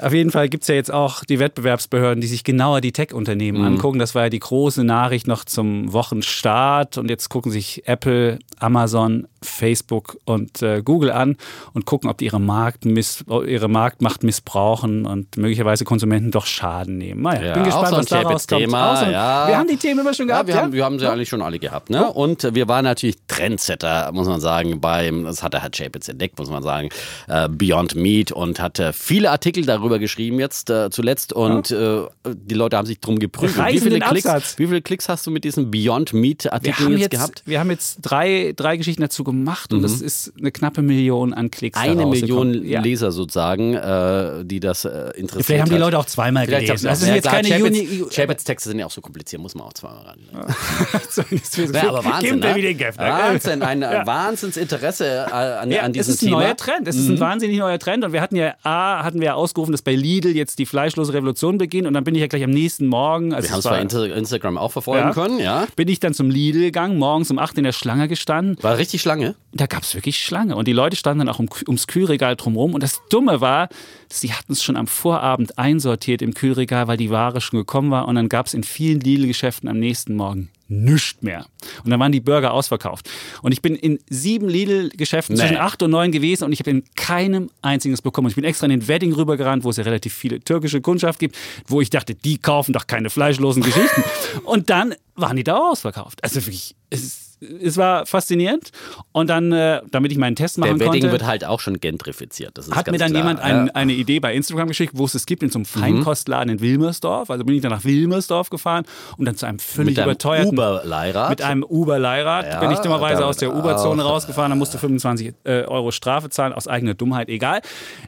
Auf 0.01 0.13
jeden 0.13 0.31
Fall 0.31 0.49
gibt 0.49 0.63
es 0.65 0.69
ja 0.69 0.75
jetzt 0.75 0.93
auch 0.93 1.25
die 1.25 1.39
Wettbewerbsbehörden, 1.39 2.21
die 2.21 2.27
sich 2.27 2.45
genauer 2.45 2.81
die 2.81 2.93
Tech-Unternehmen 2.93 3.63
angucken. 3.65 3.99
Das 3.99 4.15
war 4.15 4.25
ja 4.25 4.29
die 4.31 4.39
große 4.41 4.83
Nachricht 4.85 5.27
noch 5.27 5.45
zum 5.45 5.93
Wochenstart. 5.93 6.99
Und 6.99 7.11
jetzt 7.11 7.29
gucken 7.29 7.53
sich 7.53 7.87
Apple, 7.87 8.39
Amazon, 8.59 9.27
Facebook 9.43 10.19
und 10.27 10.61
äh, 10.63 10.83
Google 10.83 11.11
an 11.13 11.37
und 11.73 11.87
gucken, 11.87 12.11
ob 12.11 12.19
die 12.19 12.27
ihre, 12.27 12.41
Markt 12.41 12.85
ihre 12.85 13.69
Marktmacht 13.69 14.23
missbrauchen 14.23 15.07
und 15.07 15.37
möglicherweise 15.39 15.85
Konsumenten 15.85 16.31
doch 16.31 16.45
Schaden 16.47 16.99
nehmen. 16.99 17.23
Naja, 17.23 17.43
Ja, 17.47 17.53
bin 17.55 17.65
gespannt, 17.65 17.89
so 17.89 17.97
was 17.97 18.07
daraus 18.07 18.47
kommt. 18.47 18.63
Ein- 18.75 19.13
ja. 19.13 19.49
Wir 19.49 19.57
haben 19.59 19.69
die 19.69 19.77
Themen 19.77 20.01
immer 20.01 20.13
schon 20.15 20.29
Ja, 20.29 20.35
gehabt. 20.43 20.49
wir, 20.49 20.55
ja? 20.57 20.63
haben, 20.63 20.73
wir 20.73 20.85
haben 20.85 20.99
sie 20.99 21.07
eigentlich 21.11 21.29
schon 21.31 21.41
alle 21.43 21.59
gehabt. 21.59 21.89
Ne? 21.91 22.07
Und 22.11 22.55
wir 22.55 22.69
waren 22.69 22.85
natürlich 22.85 23.17
Trendsetter, 23.29 24.11
muss 24.13 24.29
man 24.29 24.41
sagen, 24.41 24.81
beim, 24.81 25.25
das 25.25 25.43
hat 25.43 25.55
der 25.55 25.63
Herr 25.63 25.71
Chapitz 25.71 26.09
entdeckt, 26.09 26.39
muss 26.39 26.51
man 26.51 26.63
sagen, 26.63 26.91
äh, 27.29 27.49
Beyond 27.49 27.95
Meat 27.95 28.33
und 28.33 28.61
hat 28.61 28.79
äh, 28.79 28.93
viele 28.93 29.31
Artikel 29.31 29.65
darüber 29.65 29.90
geschrieben 29.99 30.39
jetzt 30.41 30.71
äh, 30.71 30.91
zuletzt 30.91 31.33
und 31.33 31.71
äh, 31.71 32.03
die 32.27 32.55
Leute 32.55 32.77
haben 32.77 32.87
sich 32.87 33.01
drum 33.01 33.19
geprüft. 33.19 33.57
Wie 33.57 33.79
viele, 33.81 33.99
Klicks, 33.99 34.27
Absatz. 34.27 34.59
wie 34.59 34.67
viele 34.67 34.83
Klicks 34.83 35.09
hast 35.09 35.27
du 35.27 35.31
mit 35.31 35.45
diesen 35.45 35.71
Beyond 35.71 36.13
Meat 36.13 36.47
haben, 36.51 36.65
jetzt, 36.65 36.81
jetzt, 36.81 37.11
gehabt? 37.11 37.43
wir 37.47 37.61
haben 37.61 37.71
jetzt 37.71 37.99
drei, 38.03 38.53
drei 38.57 38.77
Geschichten 38.77 39.03
dazu 39.03 39.25
gemacht 39.25 39.73
und 39.73 39.83
es 39.85 40.01
ist 40.01 40.33
eine 40.39 40.53
knappe 40.53 40.83
Million 40.83 41.35
an 41.35 41.51
Klicks. 41.51 41.79
Mhm. 41.79 41.85
Eine. 41.91 42.07
Million 42.07 42.65
ja. 42.67 42.81
Leser 42.81 43.11
sozusagen, 43.13 43.75
äh, 43.75 44.45
die 44.45 44.61
das 44.61 44.85
äh, 44.85 45.11
interessiert 45.17 45.47
Vielleicht 45.47 45.63
haben 45.63 45.71
die. 45.71 45.77
Leute 45.77 45.99
auch 45.99 46.07
zweimal 46.07 46.45
Vielleicht 46.47 46.67
gelesen. 46.67 46.87
Das 46.87 47.03
ist 47.03 47.09
auch- 47.09 47.15
jetzt 47.15 47.25
ja, 47.25 47.31
keine 47.33 47.49
klar, 47.49 47.61
Uni. 47.63 48.05
Chapitz- 48.11 48.45
Texte 48.45 48.69
sind 48.71 48.79
ja 48.79 48.87
auch 48.87 48.91
so 48.91 49.01
kompliziert, 49.01 49.41
muss 49.43 49.55
man 49.55 49.67
auch 49.67 49.73
zweimal 49.73 50.05
ran. 50.05 50.19
Ja, 50.33 51.65
Ja, 51.73 51.89
aber 51.89 52.05
Wahnsinn, 52.05 52.39
ne? 52.39 52.55
wieder 52.55 52.69
den 52.75 52.77
ne? 52.77 52.93
Wahnsinn, 52.97 53.63
ein 53.63 53.81
Ja. 53.91 54.07
Wahnsinnsinteresse 54.07 55.05
äh, 55.07 55.33
an, 55.33 55.71
Ja, 55.71 55.83
an 55.83 55.91
es 55.95 56.07
diesem 56.07 56.15
ist 56.15 56.23
ein 56.23 56.27
Thema. 56.27 56.37
Mhm. 56.39 56.43
neuer 56.45 56.57
Trend. 56.57 56.89
Es 56.89 56.97
ist 56.97 57.09
ein 57.09 57.21
wahnsinnig 57.21 57.59
neuer 57.59 57.79
Trend. 57.79 58.05
Und 58.05 58.13
wir 58.13 58.21
hatten 58.21 58.37
ja, 58.37 58.55
A, 58.63 59.03
hatten 59.05 59.21
wir 59.21 59.27
ja 59.27 59.35
ausgerufen, 59.71 59.73
dass 59.73 59.83
bei 59.83 59.95
Lidl 59.95 60.35
jetzt 60.37 60.59
die 60.59 60.67
fleischlose 60.67 61.13
Revolution 61.13 61.59
beginnt. 61.59 61.87
Und 61.87 61.95
dann 61.95 62.05
bin 62.05 62.15
ich 62.15 62.21
ja 62.21 62.27
gleich 62.27 62.45
am 62.45 62.51
nächsten 62.51 62.87
Morgen. 62.87 63.33
Also 63.33 63.49
Wir 63.49 63.53
haben 63.53 63.59
es 63.61 63.65
bei 63.65 63.83
Insta- 63.83 64.13
Instagram 64.13 64.59
auch 64.59 64.73
verfolgen 64.73 65.09
Ja. 65.09 65.13
können, 65.15 65.39
ja. 65.39 65.67
bin 65.77 65.89
ich 65.89 66.01
dann 66.01 66.15
zum 66.15 66.31
Lidl 66.31 66.61
gegangen, 66.61 66.99
morgens 66.99 67.31
um 67.31 67.39
8 67.39 67.59
in 67.59 67.65
der 67.65 67.73
Schlange 67.73 68.09
gestanden. 68.09 68.57
War 68.63 68.79
richtig 68.79 69.01
Schlange. 69.01 69.35
Da 69.53 69.67
gab 69.67 69.83
es 69.83 69.95
wirklich 69.95 70.19
Schlange. 70.19 70.57
Und 70.57 70.69
die 70.69 70.73
Leute 70.73 70.97
standen 70.97 71.21
dann 71.27 71.29
auch 71.35 71.39
um, 71.39 71.49
ums 71.67 71.87
Kühlregal 71.87 72.37
drumherum. 72.37 72.75
Und 72.75 72.83
das 72.83 73.01
Dumme 73.11 73.41
war, 73.41 73.69
sie 74.09 74.33
hatten 74.33 74.53
es 74.53 74.63
schon 74.63 74.77
am 74.77 74.87
Vorabend 74.87 75.59
einsortiert 75.59 76.23
im 76.23 76.35
Kühlregal, 76.35 76.89
weil 76.89 76.97
die 76.97 77.11
Ware 77.11 77.41
schon 77.41 77.59
gekommen 77.59 77.91
war. 77.91 78.07
Und 78.09 78.15
dann 78.17 78.29
gab 78.29 78.47
es 78.47 78.55
in 78.55 78.63
vielen 78.65 79.01
Lidl-Geschäften 79.01 79.69
am 79.69 79.79
nächsten 79.79 80.15
Morgen 80.17 80.51
nichts 80.71 81.21
mehr. 81.21 81.47
Und 81.85 81.91
dann 81.91 82.01
waren 82.01 82.13
die 82.13 82.21
Burger 82.21 82.53
ausverkauft. 82.53 83.11
Und 83.43 83.53
ich 83.53 83.61
bin 83.61 83.75
in 83.75 83.99
sieben 84.09 84.49
Lidl-Geschäften 84.49 85.35
Nee. 85.35 85.41
zwischen 85.43 85.57
acht 85.57 85.83
und 85.83 85.91
neun 85.91 86.13
gewesen 86.13 86.45
und 86.45 86.53
ich 86.53 86.61
habe 86.61 86.71
in 86.71 86.85
keinem 86.95 87.51
einziges 87.61 88.01
bekommen. 88.03 88.27
Und 88.27 88.31
ich 88.31 88.37
bin 88.37 88.45
extra 88.45 88.67
in 88.67 88.71
den 88.71 88.89
Wedding 88.89 89.13
rübergerannt, 89.13 89.65
wo 89.65 89.71
es 89.71 89.77
ja 89.77 89.85
relativ 89.85 90.15
viele 90.15 90.41
türkische 90.41 90.81
Kundschaft 90.81 91.19
gibt, 91.19 91.37
wo 91.67 91.81
ich 91.81 91.91
dachte, 91.91 92.15
die 92.15 92.39
kaufen 92.39 92.73
doch 92.73 92.87
keine 92.87 93.11
fleischlosen 93.11 93.63
Geschichten. 93.63 94.05
und 94.45 94.71
dann 94.71 94.95
waren 95.17 95.37
die 95.37 95.45
da 95.45 95.57
ausverkauft. 95.59 96.23
Also 96.23 96.37
wirklich, 96.37 96.77
es 96.89 97.03
ist 97.03 97.30
es 97.41 97.77
war 97.77 98.07
faszinierend. 98.07 98.71
Und 99.13 99.31
dann, 99.31 99.53
äh, 99.53 99.81
damit 99.91 100.13
ich 100.13 100.19
meinen 100.19 100.37
Test 100.37 100.59
machen 100.59 100.79
Der 100.79 100.87
Wedding 100.87 101.03
konnte, 101.03 101.13
wird 101.13 101.27
halt 101.27 101.45
auch 101.45 101.61
schon 101.61 101.81
gentrifiziert. 101.81 102.59
Hat 102.71 102.91
mir 102.91 102.99
dann 102.99 103.11
klar. 103.11 103.23
jemand 103.23 103.41
ein, 103.41 103.71
eine 103.71 103.93
Idee 103.93 104.21
bei 104.21 104.35
Instagram 104.35 104.69
geschickt, 104.69 104.93
wo 104.97 105.05
es 105.05 105.15
es 105.15 105.27
gibt 105.27 105.43
in 105.43 105.51
so 105.51 105.59
einem 105.59 105.65
Feinkostladen 105.65 106.51
in 106.53 106.61
Wilmersdorf. 106.61 107.31
Also 107.31 107.45
bin 107.45 107.57
ich 107.57 107.63
dann 107.63 107.71
nach 107.71 107.85
Wilmersdorf 107.85 108.51
gefahren 108.51 108.85
und 109.17 109.25
dann 109.25 109.37
zu 109.37 109.47
einem 109.47 109.59
völlig 109.59 109.91
mit 109.91 109.99
einem 109.99 110.11
überteuerten 110.11 110.53
Uber-Leihrad. 110.53 111.31
mit 111.31 111.43
einem 111.43 111.65
Uber-Leihrad. 111.65 112.47
Ja, 112.47 112.61
bin 112.61 112.73
ich 112.73 112.79
dummerweise 112.81 113.25
aus 113.25 113.39
der 113.39 113.55
Uber-Zone 113.55 114.03
rausgefahren, 114.03 114.51
dann 114.51 114.59
musste 114.59 114.79
25 114.79 115.35
äh, 115.45 115.63
Euro 115.65 115.91
Strafe 115.91 116.31
zahlen, 116.31 116.53
aus 116.53 116.69
eigener 116.69 116.95
Dummheit, 116.95 117.29
egal. 117.29 117.61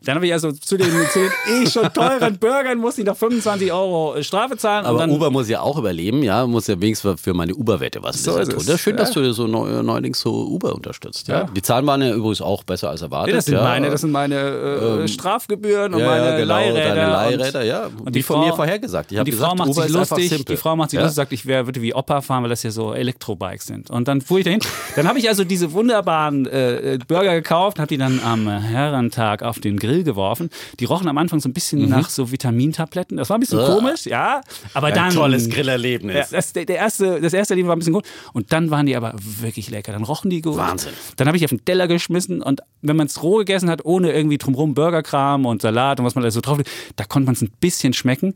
Dann 0.04 0.16
habe 0.16 0.26
ich 0.26 0.32
also 0.32 0.52
zu 0.52 0.76
den, 0.76 0.88
den 0.88 1.64
eh 1.64 1.70
schon 1.70 1.92
teuren 1.92 2.38
Burgern 2.38 2.78
musste 2.78 3.00
ich 3.02 3.06
noch 3.06 3.16
25 3.16 3.72
Euro 3.72 4.16
äh, 4.16 4.24
Strafe 4.24 4.56
zahlen. 4.56 4.84
aber 4.84 5.08
Uber 5.08 5.30
muss 5.30 5.48
ja 5.48 5.60
auch 5.60 5.78
überleben, 5.78 6.22
ja, 6.22 6.46
muss 6.46 6.66
ja 6.66 6.80
wenigstens 6.80 7.20
für 7.20 7.34
meine 7.34 7.54
Uber-Wette 7.54 8.02
was 8.02 8.22
So 8.22 8.32
tun. 8.32 8.54
Das 8.54 8.68
ist 8.68 8.80
schön, 8.80 8.96
dass 8.96 9.14
Ja. 9.14 9.21
Du 9.22 9.32
so 9.32 9.46
neu, 9.46 9.82
neuerdings 9.82 10.20
so 10.20 10.30
Uber 10.46 10.74
unterstützt. 10.74 11.28
Ja. 11.28 11.40
Ja. 11.42 11.44
Die 11.54 11.62
Zahlen 11.62 11.86
waren 11.86 12.02
ja 12.02 12.14
übrigens 12.14 12.40
auch 12.40 12.62
besser 12.64 12.90
als 12.90 13.02
erwartet. 13.02 13.30
Ja, 13.30 13.36
das 13.36 13.44
sind 13.46 13.54
ja. 13.54 13.62
meine, 13.62 13.90
das 13.90 14.00
sind 14.02 14.10
meine 14.10 14.36
äh, 14.36 15.08
Strafgebühren 15.08 15.94
und 15.94 16.00
ja, 16.00 16.06
meine 16.06 16.36
genau, 16.38 16.54
Leihräder. 16.54 16.94
deine 16.94 17.10
Leihräder, 17.12 17.60
und, 17.60 17.66
ja. 17.66 17.90
und 18.04 18.14
die 18.14 18.22
von 18.22 18.36
Frau, 18.36 18.46
mir 18.46 18.52
vorhergesagt. 18.54 19.12
Ich 19.12 19.18
und 19.18 19.24
die 19.26 19.30
gesagt, 19.30 19.48
Frau 19.48 19.56
macht 19.56 19.70
Uber 19.70 19.82
sich 19.82 19.92
lustig. 19.92 20.44
Die 20.46 20.56
Frau 20.56 20.76
macht 20.76 20.90
sich 20.90 20.98
lustig, 21.00 21.14
sagt, 21.16 21.32
ich 21.32 21.46
wär, 21.46 21.66
würde 21.66 21.80
wie 21.82 21.94
Opa 21.94 22.20
fahren, 22.20 22.42
weil 22.42 22.50
das 22.50 22.62
ja 22.62 22.70
so 22.70 22.92
Elektrobikes 22.92 23.66
sind. 23.66 23.90
Und 23.90 24.08
dann 24.08 24.20
fuhr 24.20 24.38
ich 24.38 24.44
dahin. 24.44 24.60
Dann 24.96 25.08
habe 25.08 25.18
ich 25.18 25.28
also 25.28 25.44
diese 25.44 25.72
wunderbaren 25.72 26.46
äh, 26.46 26.98
Burger 27.06 27.34
gekauft, 27.34 27.78
habe 27.78 27.88
die 27.88 27.98
dann 27.98 28.20
am 28.24 28.48
Herrentag 28.48 29.42
auf 29.42 29.58
den 29.60 29.78
Grill 29.78 30.04
geworfen. 30.04 30.50
Die 30.80 30.84
rochen 30.84 31.08
am 31.08 31.18
Anfang 31.18 31.40
so 31.40 31.48
ein 31.48 31.52
bisschen 31.52 31.88
nach 31.88 32.08
so 32.10 32.30
Vitamintabletten. 32.30 33.16
Das 33.16 33.30
war 33.30 33.36
ein 33.36 33.40
bisschen 33.40 33.58
Mhm. 33.58 33.64
Ugh. 33.64 33.74
komisch, 33.78 34.06
ja. 34.06 34.40
Aber 34.74 34.88
Ein 34.88 34.94
dann 34.94 35.10
tolles 35.14 35.48
Grillerlebnis. 35.48 36.30
das, 36.30 36.52
der, 36.52 36.64
der 36.64 36.76
erste, 36.76 37.20
das 37.20 37.32
erste 37.32 37.54
Leben 37.54 37.68
war 37.68 37.76
ein 37.76 37.78
bisschen 37.78 37.92
gut. 37.92 38.04
Und 38.32 38.52
dann 38.52 38.70
waren 38.70 38.86
die 38.86 38.96
aber 38.96 39.11
wirklich 39.12 39.70
lecker. 39.70 39.92
Dann 39.92 40.04
rochen 40.04 40.30
die 40.30 40.40
gut. 40.40 40.56
Wahnsinn. 40.56 40.92
Dann 41.16 41.26
habe 41.28 41.36
ich 41.36 41.44
auf 41.44 41.50
den 41.50 41.64
Teller 41.64 41.88
geschmissen 41.88 42.42
und 42.42 42.60
wenn 42.80 42.96
man 42.96 43.06
es 43.06 43.22
roh 43.22 43.38
gegessen 43.38 43.70
hat, 43.70 43.84
ohne 43.84 44.12
irgendwie 44.12 44.38
drumherum 44.38 44.74
Burgerkram 44.74 45.46
und 45.46 45.62
Salat 45.62 46.00
und 46.00 46.06
was 46.06 46.14
man 46.14 46.24
da 46.24 46.30
so 46.30 46.40
drauf 46.40 46.58
da 46.96 47.04
konnte 47.04 47.26
man 47.26 47.34
es 47.34 47.42
ein 47.42 47.50
bisschen 47.60 47.92
schmecken. 47.92 48.34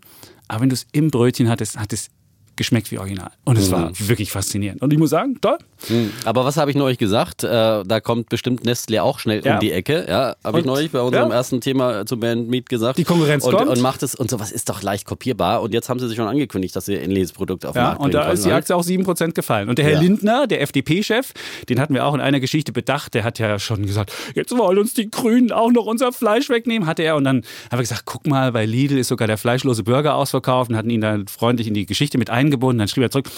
Aber 0.49 0.63
wenn 0.63 0.69
du 0.69 0.75
es 0.75 0.87
im 0.93 1.11
Brötchen 1.11 1.49
hattest, 1.49 1.79
hat 1.79 1.93
es 1.93 2.09
geschmeckt 2.57 2.91
wie 2.91 2.99
original. 2.99 3.31
Und 3.45 3.59
es 3.59 3.71
war 3.71 3.93
wirklich 3.99 4.33
faszinierend. 4.33 4.83
Und 4.83 4.93
ich 4.93 4.99
muss 4.99 5.11
sagen, 5.11 5.39
toll. 5.41 5.59
Hm. 5.89 6.13
Aber 6.25 6.45
was 6.45 6.57
habe 6.57 6.71
ich 6.71 6.77
neulich 6.77 6.99
gesagt? 6.99 7.45
Äh, 7.45 7.49
da 7.85 8.01
kommt 8.01 8.29
bestimmt 8.29 8.65
Nestle 8.65 9.03
auch 9.03 9.19
schnell 9.19 9.45
Ja. 9.45 9.55
um 9.55 9.61
die 9.61 9.73
Ecke. 9.73 10.07
Ja, 10.09 10.37
habe 10.43 10.61
ich 10.61 10.65
neulich 10.65 10.91
bei 10.91 11.01
unserem 11.01 11.31
ja. 11.31 11.37
ersten 11.37 11.61
Thema 11.61 12.07
zu 12.07 12.19
Band 12.19 12.49
Meet 12.49 12.69
gesagt. 12.69 12.99
Die 12.99 13.05
Konkurrenz 13.05 13.45
und, 13.45 13.55
kommt. 13.55 13.69
Und 13.69 13.81
macht 13.81 14.03
es 14.03 14.15
und 14.15 14.31
sowas 14.31 14.53
ist 14.53 14.69
doch 14.69 14.83
leicht 14.83 15.07
kopierbar. 15.07 15.63
Und 15.63 15.73
jetzt 15.75 15.89
haben 15.89 15.99
sie 16.01 16.09
sich 16.09 16.17
schon 16.17 16.29
angekündigt, 16.29 16.75
dass 16.77 16.87
sie 16.87 16.97
ein 16.97 17.05
ähnliches 17.05 17.33
Produkt 17.33 17.67
auf 17.67 17.73
den 17.75 17.83
Ja, 17.83 17.89
Markt 17.89 18.01
und 18.01 18.15
da 18.15 18.21
bringen 18.21 18.35
ist 18.35 18.45
die 18.45 18.49
können. 18.49 18.59
Aktie 18.59 18.77
auch 18.77 18.83
7% 18.83 19.33
gefallen. 19.33 19.69
Und 19.69 19.79
der 19.79 19.85
Herr 19.85 19.95
Ja. 19.95 20.01
Lindner, 20.01 20.47
der 20.47 20.63
FDP-Chef, 20.63 21.33
den 21.69 21.81
hatten 21.81 21.95
wir 21.95 22.05
auch 22.07 22.15
in 22.15 22.21
einer 22.21 22.41
Geschichte 22.41 22.73
bedacht, 22.73 23.15
der 23.15 23.25
hat 23.25 23.39
ja 23.39 23.59
schon 23.59 23.85
gesagt, 23.87 24.13
jetzt 24.35 24.57
wollen 24.57 24.79
uns 24.79 24.95
die 24.95 25.11
Grünen 25.11 25.53
auch 25.53 25.71
noch 25.71 25.87
unser 25.87 26.13
Fleisch 26.13 26.49
wegnehmen, 26.49 26.87
hatte 26.89 27.03
er. 27.03 27.17
Und 27.17 27.25
dann 27.25 27.43
haben 27.71 27.79
wir 27.79 27.83
gesagt, 27.83 28.03
guck 28.07 28.27
mal, 28.27 28.53
bei 28.53 28.65
Lidl 28.65 28.99
ist 28.99 29.09
sogar 29.09 29.27
der 29.29 29.39
fleischlose 29.39 29.83
Burger 29.83 30.15
ausverkauft 30.15 30.71
und 30.71 30.77
hatten 30.77 30.91
ihn 30.91 31.01
dann 31.01 31.27
freundlich 31.29 31.67
in 31.69 31.75
die 31.75 31.87
Geschichte 31.87 32.19
mit 32.19 32.31
eingebunden. 32.31 32.79
Dann 32.79 32.89
schrieb 32.89 33.05
er 33.05 33.11
zurück, 33.11 33.29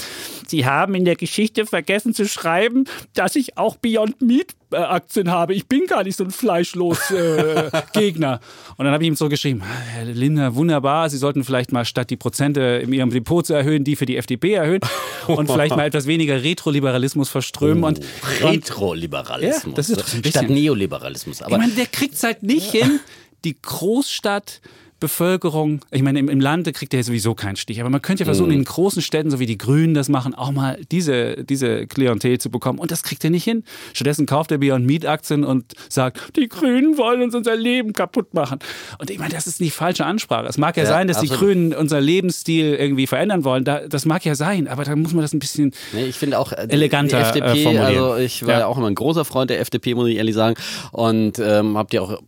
Sie 0.46 0.64
haben 0.64 0.94
in 0.94 1.04
der 1.04 1.16
Geschichte 1.16 1.66
vergessen 1.66 2.14
zu 2.14 2.26
schreiben, 2.28 2.84
dass 3.14 3.36
ich 3.36 3.58
auch 3.58 3.76
Beyond 3.76 4.20
Meat 4.20 4.54
äh, 4.70 4.76
Aktien 4.76 5.30
habe. 5.30 5.54
Ich 5.54 5.66
bin 5.66 5.86
gar 5.86 6.04
nicht 6.04 6.16
so 6.16 6.24
ein 6.24 6.30
fleischlos 6.30 7.10
äh, 7.10 7.70
Gegner. 7.92 8.40
Und 8.76 8.84
dann 8.84 8.94
habe 8.94 9.02
ich 9.02 9.08
ihm 9.08 9.16
so 9.16 9.28
geschrieben, 9.28 9.62
Herr 9.62 10.04
Lindner, 10.04 10.54
wunderbar, 10.54 11.08
Sie 11.10 11.16
sollten 11.16 11.44
vielleicht 11.44 11.72
mal 11.72 11.84
statt 11.84 12.10
die 12.10 12.16
Prozente 12.16 12.60
in 12.60 12.92
Ihrem 12.92 13.10
Depot 13.10 13.44
zu 13.44 13.54
erhöhen, 13.54 13.84
die 13.84 13.96
für 13.96 14.06
die 14.06 14.16
FDP 14.16 14.52
erhöhen 14.52 14.80
und 15.26 15.46
vielleicht 15.50 15.76
mal 15.76 15.86
etwas 15.86 16.06
weniger 16.06 16.42
Retroliberalismus 16.42 17.28
verströmen. 17.28 17.84
und, 17.84 18.00
Retroliberalismus. 18.40 19.64
Ja, 19.64 19.72
das 19.74 19.90
ist 19.90 20.00
doch 20.00 20.06
so 20.06 20.18
ein 20.18 20.24
Statt 20.24 20.50
Neoliberalismus. 20.50 21.42
Aber 21.42 21.52
ich 21.52 21.58
meine, 21.58 21.72
der 21.72 21.86
kriegt 21.86 22.14
es 22.14 22.22
halt 22.22 22.42
nicht 22.42 22.70
hin, 22.70 23.00
die 23.44 23.56
Großstadt. 23.60 24.60
Bevölkerung, 25.00 25.80
ich 25.90 26.02
meine, 26.02 26.18
im, 26.18 26.28
im 26.28 26.40
Lande 26.40 26.72
kriegt 26.72 26.92
er 26.94 27.02
sowieso 27.04 27.34
keinen 27.34 27.56
Stich, 27.56 27.80
aber 27.80 27.90
man 27.90 28.02
könnte 28.02 28.22
ja 28.22 28.24
versuchen, 28.26 28.50
in 28.50 28.58
den 28.60 28.64
großen 28.64 29.00
Städten, 29.02 29.30
so 29.30 29.38
wie 29.38 29.46
die 29.46 29.58
Grünen 29.58 29.94
das 29.94 30.08
machen, 30.08 30.34
auch 30.34 30.50
mal 30.50 30.78
diese, 30.90 31.44
diese 31.44 31.86
Klientel 31.86 32.38
zu 32.38 32.50
bekommen. 32.50 32.78
Und 32.78 32.90
das 32.90 33.02
kriegt 33.02 33.22
er 33.24 33.30
nicht 33.30 33.44
hin. 33.44 33.64
Stattdessen 33.92 34.26
kauft 34.26 34.50
er 34.50 34.58
Beyond 34.58 34.86
Meat 34.86 35.06
Aktien 35.06 35.44
und 35.44 35.74
sagt, 35.88 36.36
die 36.36 36.48
Grünen 36.48 36.98
wollen 36.98 37.22
uns 37.22 37.34
unser 37.34 37.56
Leben 37.56 37.92
kaputt 37.92 38.34
machen. 38.34 38.58
Und 38.98 39.10
ich 39.10 39.18
meine, 39.18 39.32
das 39.34 39.46
ist 39.46 39.60
die 39.60 39.70
falsche 39.70 40.04
Ansprache. 40.04 40.46
Es 40.46 40.58
mag 40.58 40.76
ja, 40.76 40.82
Ja, 40.82 40.88
sein, 40.88 41.08
dass 41.08 41.20
die 41.20 41.30
absolut. 41.30 41.54
Grünen 41.54 41.74
unser 41.74 42.00
Lebensstil 42.00 42.74
irgendwie 42.74 43.06
verändern 43.06 43.44
wollen. 43.44 43.64
Da, 43.64 43.86
das 43.86 44.04
mag 44.04 44.24
ja 44.24 44.34
sein, 44.34 44.66
aber 44.68 44.84
da 44.84 44.96
muss 44.96 45.12
man 45.12 45.22
das 45.22 45.32
ein 45.32 45.38
bisschen 45.38 45.72
Nee, 45.92 46.06
ich 46.06 46.16
finde 46.16 46.38
auch 46.38 46.52
äh, 46.52 46.66
Eleganter, 46.68 47.18
die 47.18 47.24
FDP, 47.40 47.46
äh, 47.46 47.62
formulieren. 47.62 47.86
also 47.86 48.16
ich 48.16 48.42
war 48.46 48.54
Ja. 48.54 48.58
ja. 48.60 48.66
auch 48.66 48.76
immer 48.78 48.88
ein 48.88 48.94
großer 48.94 49.24
Freund 49.24 49.50
der 49.50 49.60
FDP, 49.60 49.94
muss 49.94 50.08
ich 50.08 50.16
ehrlich 50.16 50.34
sagen. 50.34 50.56
Und 50.92 51.38
ähm, 51.38 51.76
habt 51.78 51.94
ihr 51.94 52.02
auch 52.02 52.18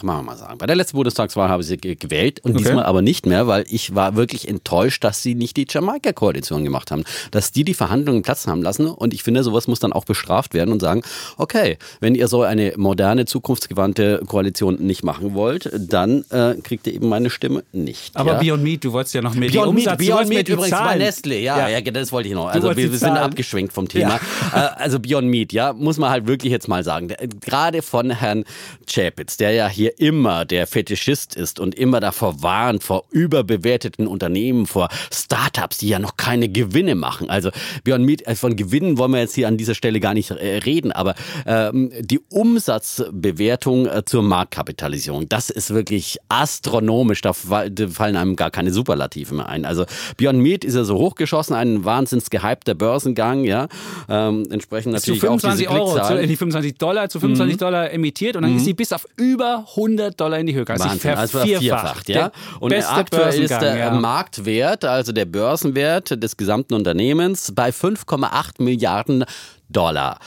kann 0.00 0.06
man 0.08 0.24
mal 0.24 0.36
sagen. 0.36 0.58
Bei 0.58 0.66
der 0.66 0.76
letzten 0.76 0.96
Bundestagswahl 0.96 1.48
habe 1.48 1.62
ich 1.62 1.68
sie 1.68 1.76
ge- 1.76 1.94
gewählt 1.94 2.40
und 2.44 2.52
Okay. 2.52 2.64
diesmal 2.64 2.84
aber 2.84 3.02
nicht 3.02 3.26
mehr, 3.26 3.46
weil 3.46 3.64
ich 3.68 3.94
war 3.94 4.16
wirklich 4.16 4.48
enttäuscht, 4.48 5.04
dass 5.04 5.22
sie 5.22 5.34
nicht 5.34 5.56
die 5.56 5.66
Jamaika-Koalition 5.68 6.64
gemacht 6.64 6.90
haben. 6.90 7.04
Dass 7.30 7.52
die 7.52 7.64
die 7.64 7.74
Verhandlungen 7.74 8.22
Platz 8.22 8.46
haben 8.46 8.62
lassen 8.62 8.86
und 8.86 9.14
ich 9.14 9.22
finde, 9.22 9.42
sowas 9.42 9.68
muss 9.68 9.80
dann 9.80 9.92
auch 9.92 10.04
bestraft 10.04 10.54
werden 10.54 10.72
und 10.72 10.80
sagen, 10.80 11.02
okay, 11.36 11.78
wenn 12.00 12.14
ihr 12.14 12.28
so 12.28 12.42
eine 12.42 12.72
moderne, 12.76 13.24
zukunftsgewandte 13.26 14.22
Koalition 14.26 14.76
nicht 14.76 15.02
machen 15.04 15.34
wollt, 15.34 15.70
dann 15.78 16.24
äh, 16.30 16.54
kriegt 16.62 16.86
ihr 16.86 16.94
eben 16.94 17.08
meine 17.08 17.30
Stimme 17.30 17.64
nicht. 17.72 18.16
Aber 18.16 18.34
ja? 18.34 18.38
Beyond 18.40 18.62
Meat, 18.62 18.84
du 18.84 18.92
wolltest 18.92 19.14
ja 19.14 19.22
noch 19.22 19.34
mehr 19.34 19.50
Beyond 19.50 19.74
Meat, 19.74 19.86
Umsatz, 19.86 20.06
Beyond 20.06 20.28
Meat 20.28 20.48
übrigens 20.48 20.70
bei 20.70 20.76
Zahlen. 20.76 20.98
Nestle, 20.98 21.38
ja, 21.40 21.68
ja, 21.68 21.80
das 21.80 22.12
wollte 22.12 22.28
ich 22.28 22.34
noch. 22.34 22.48
Also 22.48 22.76
wir, 22.76 22.90
wir 22.92 22.98
sind 22.98 23.16
abgeschwenkt 23.16 23.72
vom 23.72 23.88
Thema. 23.88 24.16
Äh, 24.54 24.58
also 24.76 24.98
Beyond 25.00 25.28
Meat, 25.28 25.52
ja, 25.52 25.72
muss 25.72 25.98
man 25.98 26.10
halt 26.10 26.26
wirklich 26.26 26.52
jetzt 26.52 26.68
mal 26.68 26.84
sagen. 26.84 27.08
Gerade 27.40 27.82
von 27.82 28.10
Herrn 28.10 28.44
Chapitz, 28.86 29.36
der 29.36 29.52
ja 29.52 29.68
hier 29.68 29.87
immer 29.98 30.44
der 30.44 30.66
Fetischist 30.66 31.34
ist 31.36 31.60
und 31.60 31.74
immer 31.74 32.00
davor 32.00 32.42
warnt, 32.42 32.82
vor 32.82 33.04
überbewerteten 33.10 34.06
Unternehmen, 34.06 34.66
vor 34.66 34.88
Startups, 35.12 35.78
die 35.78 35.88
ja 35.88 35.98
noch 35.98 36.16
keine 36.16 36.48
Gewinne 36.48 36.94
machen. 36.94 37.30
Also 37.30 37.50
Beyond 37.84 38.04
Meat, 38.04 38.26
äh, 38.26 38.34
von 38.34 38.56
Gewinnen 38.56 38.98
wollen 38.98 39.12
wir 39.12 39.20
jetzt 39.20 39.34
hier 39.34 39.48
an 39.48 39.56
dieser 39.56 39.74
Stelle 39.74 40.00
gar 40.00 40.14
nicht 40.14 40.30
äh, 40.30 40.58
reden, 40.58 40.92
aber 40.92 41.14
ähm, 41.46 41.90
die 42.00 42.20
Umsatzbewertung 42.30 43.86
äh, 43.86 44.04
zur 44.04 44.22
Marktkapitalisierung, 44.22 45.28
das 45.28 45.50
ist 45.50 45.70
wirklich 45.70 46.18
astronomisch. 46.28 47.20
Da 47.20 47.32
fall- 47.32 47.70
da 47.70 47.88
fallen 47.88 48.16
einem 48.16 48.36
gar 48.36 48.50
keine 48.50 48.72
Superlative 48.72 49.34
mehr 49.34 49.48
ein. 49.48 49.64
Also 49.64 49.84
Beyond 50.16 50.38
Meat 50.40 50.64
ist 50.64 50.74
ja 50.74 50.84
so 50.84 50.96
hochgeschossen, 50.96 51.54
ein 51.54 51.84
wahnsinns 51.84 52.30
gehypter 52.30 52.74
Börsengang, 52.74 53.44
ja. 53.44 53.68
Ähm, 54.08 54.44
entsprechend 54.50 54.98
zu 55.00 55.10
natürlich 55.12 55.28
auch 55.28 55.34
diese 55.40 55.64
25 55.64 55.68
Euro, 55.70 56.06
zu, 56.06 56.26
die 56.26 56.36
25 56.36 56.74
Dollar 56.78 57.08
zu 57.08 57.20
25 57.20 57.56
Dollar 57.58 57.90
emittiert 57.92 58.36
und 58.36 58.42
dann 58.42 58.56
ist 58.56 58.64
sie 58.64 58.74
bis 58.74 58.92
auf 58.92 59.06
über 59.16 59.64
100 59.78 60.20
Dollar 60.20 60.38
in 60.38 60.46
die 60.46 60.54
Höhe 60.54 60.64
gegangen. 60.64 60.82
Also 60.82 60.92
Wahnsinn, 60.94 61.14
also 61.14 61.38
vervierfacht. 61.38 62.08
ja. 62.08 62.30
Und 62.60 62.74
aktuell 62.74 63.42
ist 63.42 63.50
der 63.50 63.76
ja. 63.76 63.90
Marktwert, 63.90 64.84
also 64.84 65.12
der 65.12 65.24
Börsenwert 65.24 66.22
des 66.22 66.36
gesamten 66.36 66.74
Unternehmens 66.74 67.52
bei 67.54 67.70
5,8 67.70 68.62
Milliarden 68.62 69.24
Dollar. 69.68 70.18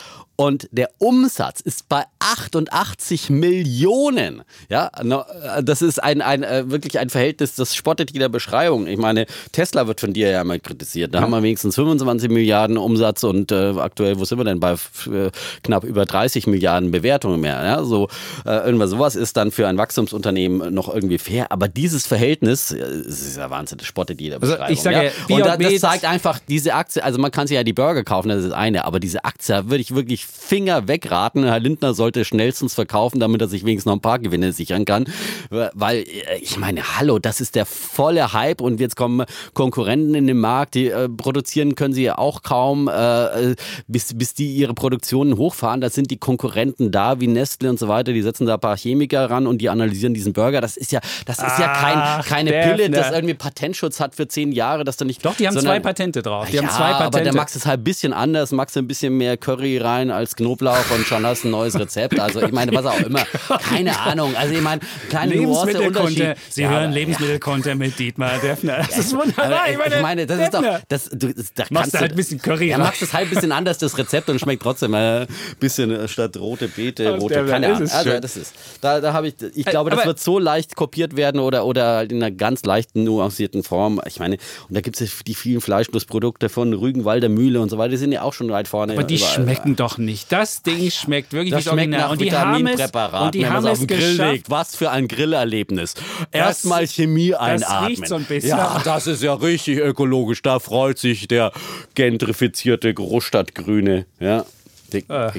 Und 0.41 0.67
der 0.71 0.89
Umsatz 0.97 1.59
ist 1.61 1.87
bei 1.89 2.03
88 2.19 3.29
Millionen. 3.29 4.43
Ja, 4.69 4.89
äh, 4.99 5.63
das 5.63 5.81
ist 5.81 6.01
ein, 6.03 6.21
ein 6.21 6.43
äh, 6.43 6.69
wirklich 6.69 6.99
ein 6.99 7.09
Verhältnis, 7.09 7.55
das 7.55 7.75
spottet 7.75 8.11
jeder 8.11 8.29
Beschreibung. 8.29 8.87
Ich 8.87 8.97
meine, 8.97 9.25
Tesla 9.51 9.87
wird 9.87 9.99
von 10.01 10.13
dir 10.13 10.29
ja 10.29 10.43
mal 10.43 10.59
kritisiert. 10.59 11.13
Da 11.13 11.21
haben 11.21 11.31
wir 11.31 11.43
wenigstens 11.43 11.75
25 11.75 12.29
Milliarden 12.29 12.77
Umsatz 12.77 13.23
und 13.23 13.51
äh, 13.51 13.73
aktuell, 13.77 14.19
wo 14.19 14.25
sind 14.25 14.37
wir 14.39 14.43
denn 14.45 14.59
bei 14.59 14.73
äh, 14.73 15.29
knapp 15.63 15.83
über 15.83 16.05
30 16.05 16.47
Milliarden 16.47 16.91
Bewertungen 16.91 17.39
mehr? 17.39 17.63
Ja, 17.63 17.83
so 17.83 18.07
äh, 18.45 18.65
irgendwas 18.65 18.89
sowas 18.89 19.15
ist 19.15 19.37
dann 19.37 19.51
für 19.51 19.67
ein 19.67 19.77
Wachstumsunternehmen 19.77 20.73
noch 20.73 20.93
irgendwie 20.93 21.17
fair. 21.17 21.51
Aber 21.51 21.67
dieses 21.67 22.07
Verhältnis, 22.07 22.71
es 22.71 23.21
ist 23.21 23.37
ja 23.37 23.49
Wahnsinn, 23.49 23.77
das 23.77 23.87
spottet 23.87 24.19
jeder 24.19 24.41
Also, 24.41 24.53
Beschreibung. 24.53 24.73
ich 24.73 24.81
sage 24.81 24.95
ja? 24.95 25.03
ja, 25.03 25.35
und 25.35 25.45
das 25.45 25.57
Meat- 25.59 25.79
zeigt 25.79 26.05
einfach 26.05 26.39
diese 26.47 26.73
Aktie. 26.73 27.03
Also 27.03 27.19
man 27.19 27.31
kann 27.31 27.47
sich 27.47 27.55
ja 27.55 27.63
die 27.63 27.73
Burger 27.73 28.03
kaufen, 28.03 28.29
das 28.29 28.39
ist 28.39 28.45
das 28.49 28.53
eine, 28.53 28.85
aber 28.85 28.99
diese 28.99 29.23
Aktie 29.23 29.69
würde 29.69 29.81
ich 29.81 29.93
wirklich 29.95 30.25
Finger 30.31 30.87
wegraten. 30.87 31.43
Herr 31.43 31.59
Lindner 31.59 31.93
sollte 31.93 32.25
schnellstens 32.25 32.73
verkaufen, 32.73 33.19
damit 33.19 33.41
er 33.41 33.47
sich 33.47 33.63
wenigstens 33.65 33.85
noch 33.87 33.93
ein 33.97 34.01
paar 34.01 34.19
Gewinne 34.19 34.53
sichern 34.53 34.85
kann. 34.85 35.05
Weil, 35.49 35.99
äh, 35.99 36.37
ich 36.41 36.57
meine, 36.57 36.97
hallo, 36.97 37.19
das 37.19 37.41
ist 37.41 37.55
der 37.55 37.65
volle 37.65 38.33
Hype 38.33 38.61
und 38.61 38.79
jetzt 38.79 38.95
kommen 38.95 39.25
Konkurrenten 39.53 40.15
in 40.15 40.27
den 40.27 40.39
Markt, 40.39 40.75
die 40.75 40.87
äh, 40.87 41.09
produzieren 41.09 41.75
können 41.75 41.93
sie 41.93 42.03
ja 42.03 42.17
auch 42.17 42.41
kaum, 42.43 42.87
äh, 42.87 43.55
bis, 43.87 44.17
bis 44.17 44.33
die 44.33 44.53
ihre 44.53 44.73
Produktionen 44.73 45.37
hochfahren. 45.37 45.81
Da 45.81 45.89
sind 45.89 46.11
die 46.11 46.17
Konkurrenten 46.17 46.91
da, 46.91 47.19
wie 47.19 47.27
Nestle 47.27 47.69
und 47.69 47.79
so 47.79 47.87
weiter, 47.87 48.13
die 48.13 48.21
setzen 48.21 48.45
da 48.45 48.55
ein 48.55 48.59
paar 48.59 48.77
Chemiker 48.77 49.29
ran 49.29 49.47
und 49.47 49.59
die 49.59 49.69
analysieren 49.69 50.13
diesen 50.13 50.33
Burger. 50.33 50.61
Das 50.61 50.77
ist 50.77 50.91
ja, 50.91 50.99
das 51.25 51.37
ist 51.39 51.59
ja 51.59 51.73
kein, 51.73 51.97
Ach, 51.97 52.25
keine 52.25 52.51
Defner. 52.51 52.75
Pille, 52.75 52.89
das 52.89 53.11
irgendwie 53.11 53.33
Patentschutz 53.33 53.99
hat 53.99 54.15
für 54.15 54.27
zehn 54.27 54.51
Jahre, 54.51 54.83
dass 54.83 54.97
du 54.97 55.05
nicht. 55.05 55.25
Doch, 55.25 55.35
die 55.35 55.47
haben 55.47 55.53
sondern- 55.53 55.75
zwei 55.75 55.79
Patente 55.79 56.21
drauf. 56.21 56.47
Die 56.49 56.55
ja, 56.57 56.61
haben 56.63 56.69
zwei 56.69 56.91
Patente. 56.91 57.05
aber 57.05 57.19
der 57.21 57.33
Max 57.33 57.55
ist 57.55 57.65
halt 57.65 57.81
ein 57.81 57.83
bisschen 57.83 58.13
anders. 58.13 58.51
Max 58.51 58.75
ein 58.77 58.87
bisschen 58.87 59.17
mehr 59.17 59.37
Curry 59.37 59.77
rein 59.77 60.10
als 60.11 60.35
Knoblauch 60.35 60.89
und 60.93 61.05
schon 61.05 61.25
hast 61.25 61.43
du 61.43 61.47
ein 61.47 61.51
neues 61.51 61.77
Rezept. 61.79 62.19
Also 62.19 62.41
ich 62.41 62.51
meine, 62.51 62.73
was 62.73 62.85
auch 62.85 62.99
immer. 62.99 63.25
Keine 63.69 63.97
Ahnung. 63.99 64.35
Also 64.35 64.53
ich 64.53 64.61
meine, 64.61 64.81
kleine 65.09 65.35
Nuance. 65.35 65.81
Unterschied. 65.81 66.35
Sie 66.49 66.61
Ja, 66.63 66.69
hören 66.69 66.91
Lebensmittelkonter 66.91 67.75
mit 67.75 67.97
Dietmar 67.99 68.37
Defner. 68.39 68.77
Das 68.77 68.97
ist 68.97 69.13
wunderbar. 69.15 69.61
aber 69.73 69.87
ich 69.95 70.01
meine, 70.01 70.25
das 70.25 70.39
ist 70.39 70.53
doch, 70.53 70.63
das, 70.87 71.09
du, 71.11 71.33
das, 71.33 71.53
da 71.53 71.65
Machst 71.69 71.93
du 71.93 71.99
halt 71.99 72.11
ein 72.11 72.15
bisschen 72.15 72.41
Curry 72.41 72.69
Ja, 72.69 72.77
machst 72.77 73.01
es 73.01 73.13
halt 73.13 73.27
ein 73.27 73.33
bisschen 73.33 73.51
anders, 73.51 73.77
das 73.77 73.97
Rezept 73.97 74.29
und 74.29 74.39
schmeckt 74.39 74.63
trotzdem 74.63 74.93
ein 74.93 75.27
bisschen 75.59 75.91
äh, 75.91 76.07
statt 76.07 76.37
rote 76.37 76.67
Beete, 76.67 77.17
rote, 77.17 77.45
keine 77.45 77.75
Ahnung. 77.75 77.89
Also 77.89 78.19
das 78.19 78.37
ist, 78.37 78.53
da, 78.81 78.99
da 79.01 79.13
habe 79.13 79.27
ich, 79.27 79.35
ich 79.55 79.65
glaube, 79.65 79.89
das 79.89 79.99
aber- 79.99 80.07
wird 80.07 80.19
so 80.19 80.39
leicht 80.39 80.75
kopiert 80.75 81.15
werden 81.15 81.39
oder, 81.39 81.65
oder 81.65 81.95
halt 81.97 82.11
in 82.11 82.21
einer 82.21 82.31
ganz 82.31 82.63
leichten, 82.65 83.03
nuancierten 83.03 83.63
Form. 83.63 84.01
Ich 84.07 84.19
meine, 84.19 84.37
und 84.69 84.75
da 84.75 84.81
gibt 84.81 84.99
es 84.99 85.09
ja 85.09 85.15
die 85.25 85.35
vielen 85.35 85.61
Fleischschlussprodukte 85.61 86.49
von 86.49 86.73
Rügenwalder 86.73 87.29
Mühle 87.29 87.59
und 87.61 87.69
so 87.69 87.77
weiter, 87.77 87.89
die 87.91 87.97
sind 87.97 88.11
ja 88.11 88.21
auch 88.23 88.33
schon 88.33 88.49
weit 88.49 88.67
vorne. 88.67 88.93
Aber 88.93 89.03
die 89.03 89.15
überall. 89.17 89.33
schmecken 89.33 89.75
doch 89.75 89.97
nicht. 90.01 90.31
Das 90.31 90.61
Ding 90.63 90.89
schmeckt 90.91 91.33
wirklich 91.33 91.51
Das 91.51 91.59
wie 91.65 91.69
schmeckt 91.69 91.93
Original. 91.93 91.99
nach 92.01 92.11
und 92.11 92.21
die 92.21 92.31
haben 92.33 92.67
es, 92.67 92.91
und 93.21 93.35
die 93.35 93.47
haben 93.47 93.57
es 93.57 93.65
auf 93.65 93.77
den 93.79 93.87
Grill 93.87 94.11
geschafft. 94.17 94.31
legt. 94.31 94.49
Was 94.49 94.75
für 94.75 94.91
ein 94.91 95.07
Grillerlebnis. 95.07 95.93
Erstmal 96.31 96.87
Chemie 96.87 97.33
einatmen. 97.35 97.87
riecht 97.87 98.07
so 98.07 98.15
ein 98.15 98.25
bisschen. 98.25 98.49
Ja, 98.57 98.81
das 98.83 99.07
ist 99.07 99.23
ja 99.23 99.33
richtig 99.33 99.77
ökologisch. 99.79 100.41
Da 100.41 100.59
freut 100.59 100.97
sich 100.99 101.27
der 101.27 101.51
gentrifizierte 101.95 102.93
Großstadtgrüne. 102.93 104.05
Ja. 104.19 104.45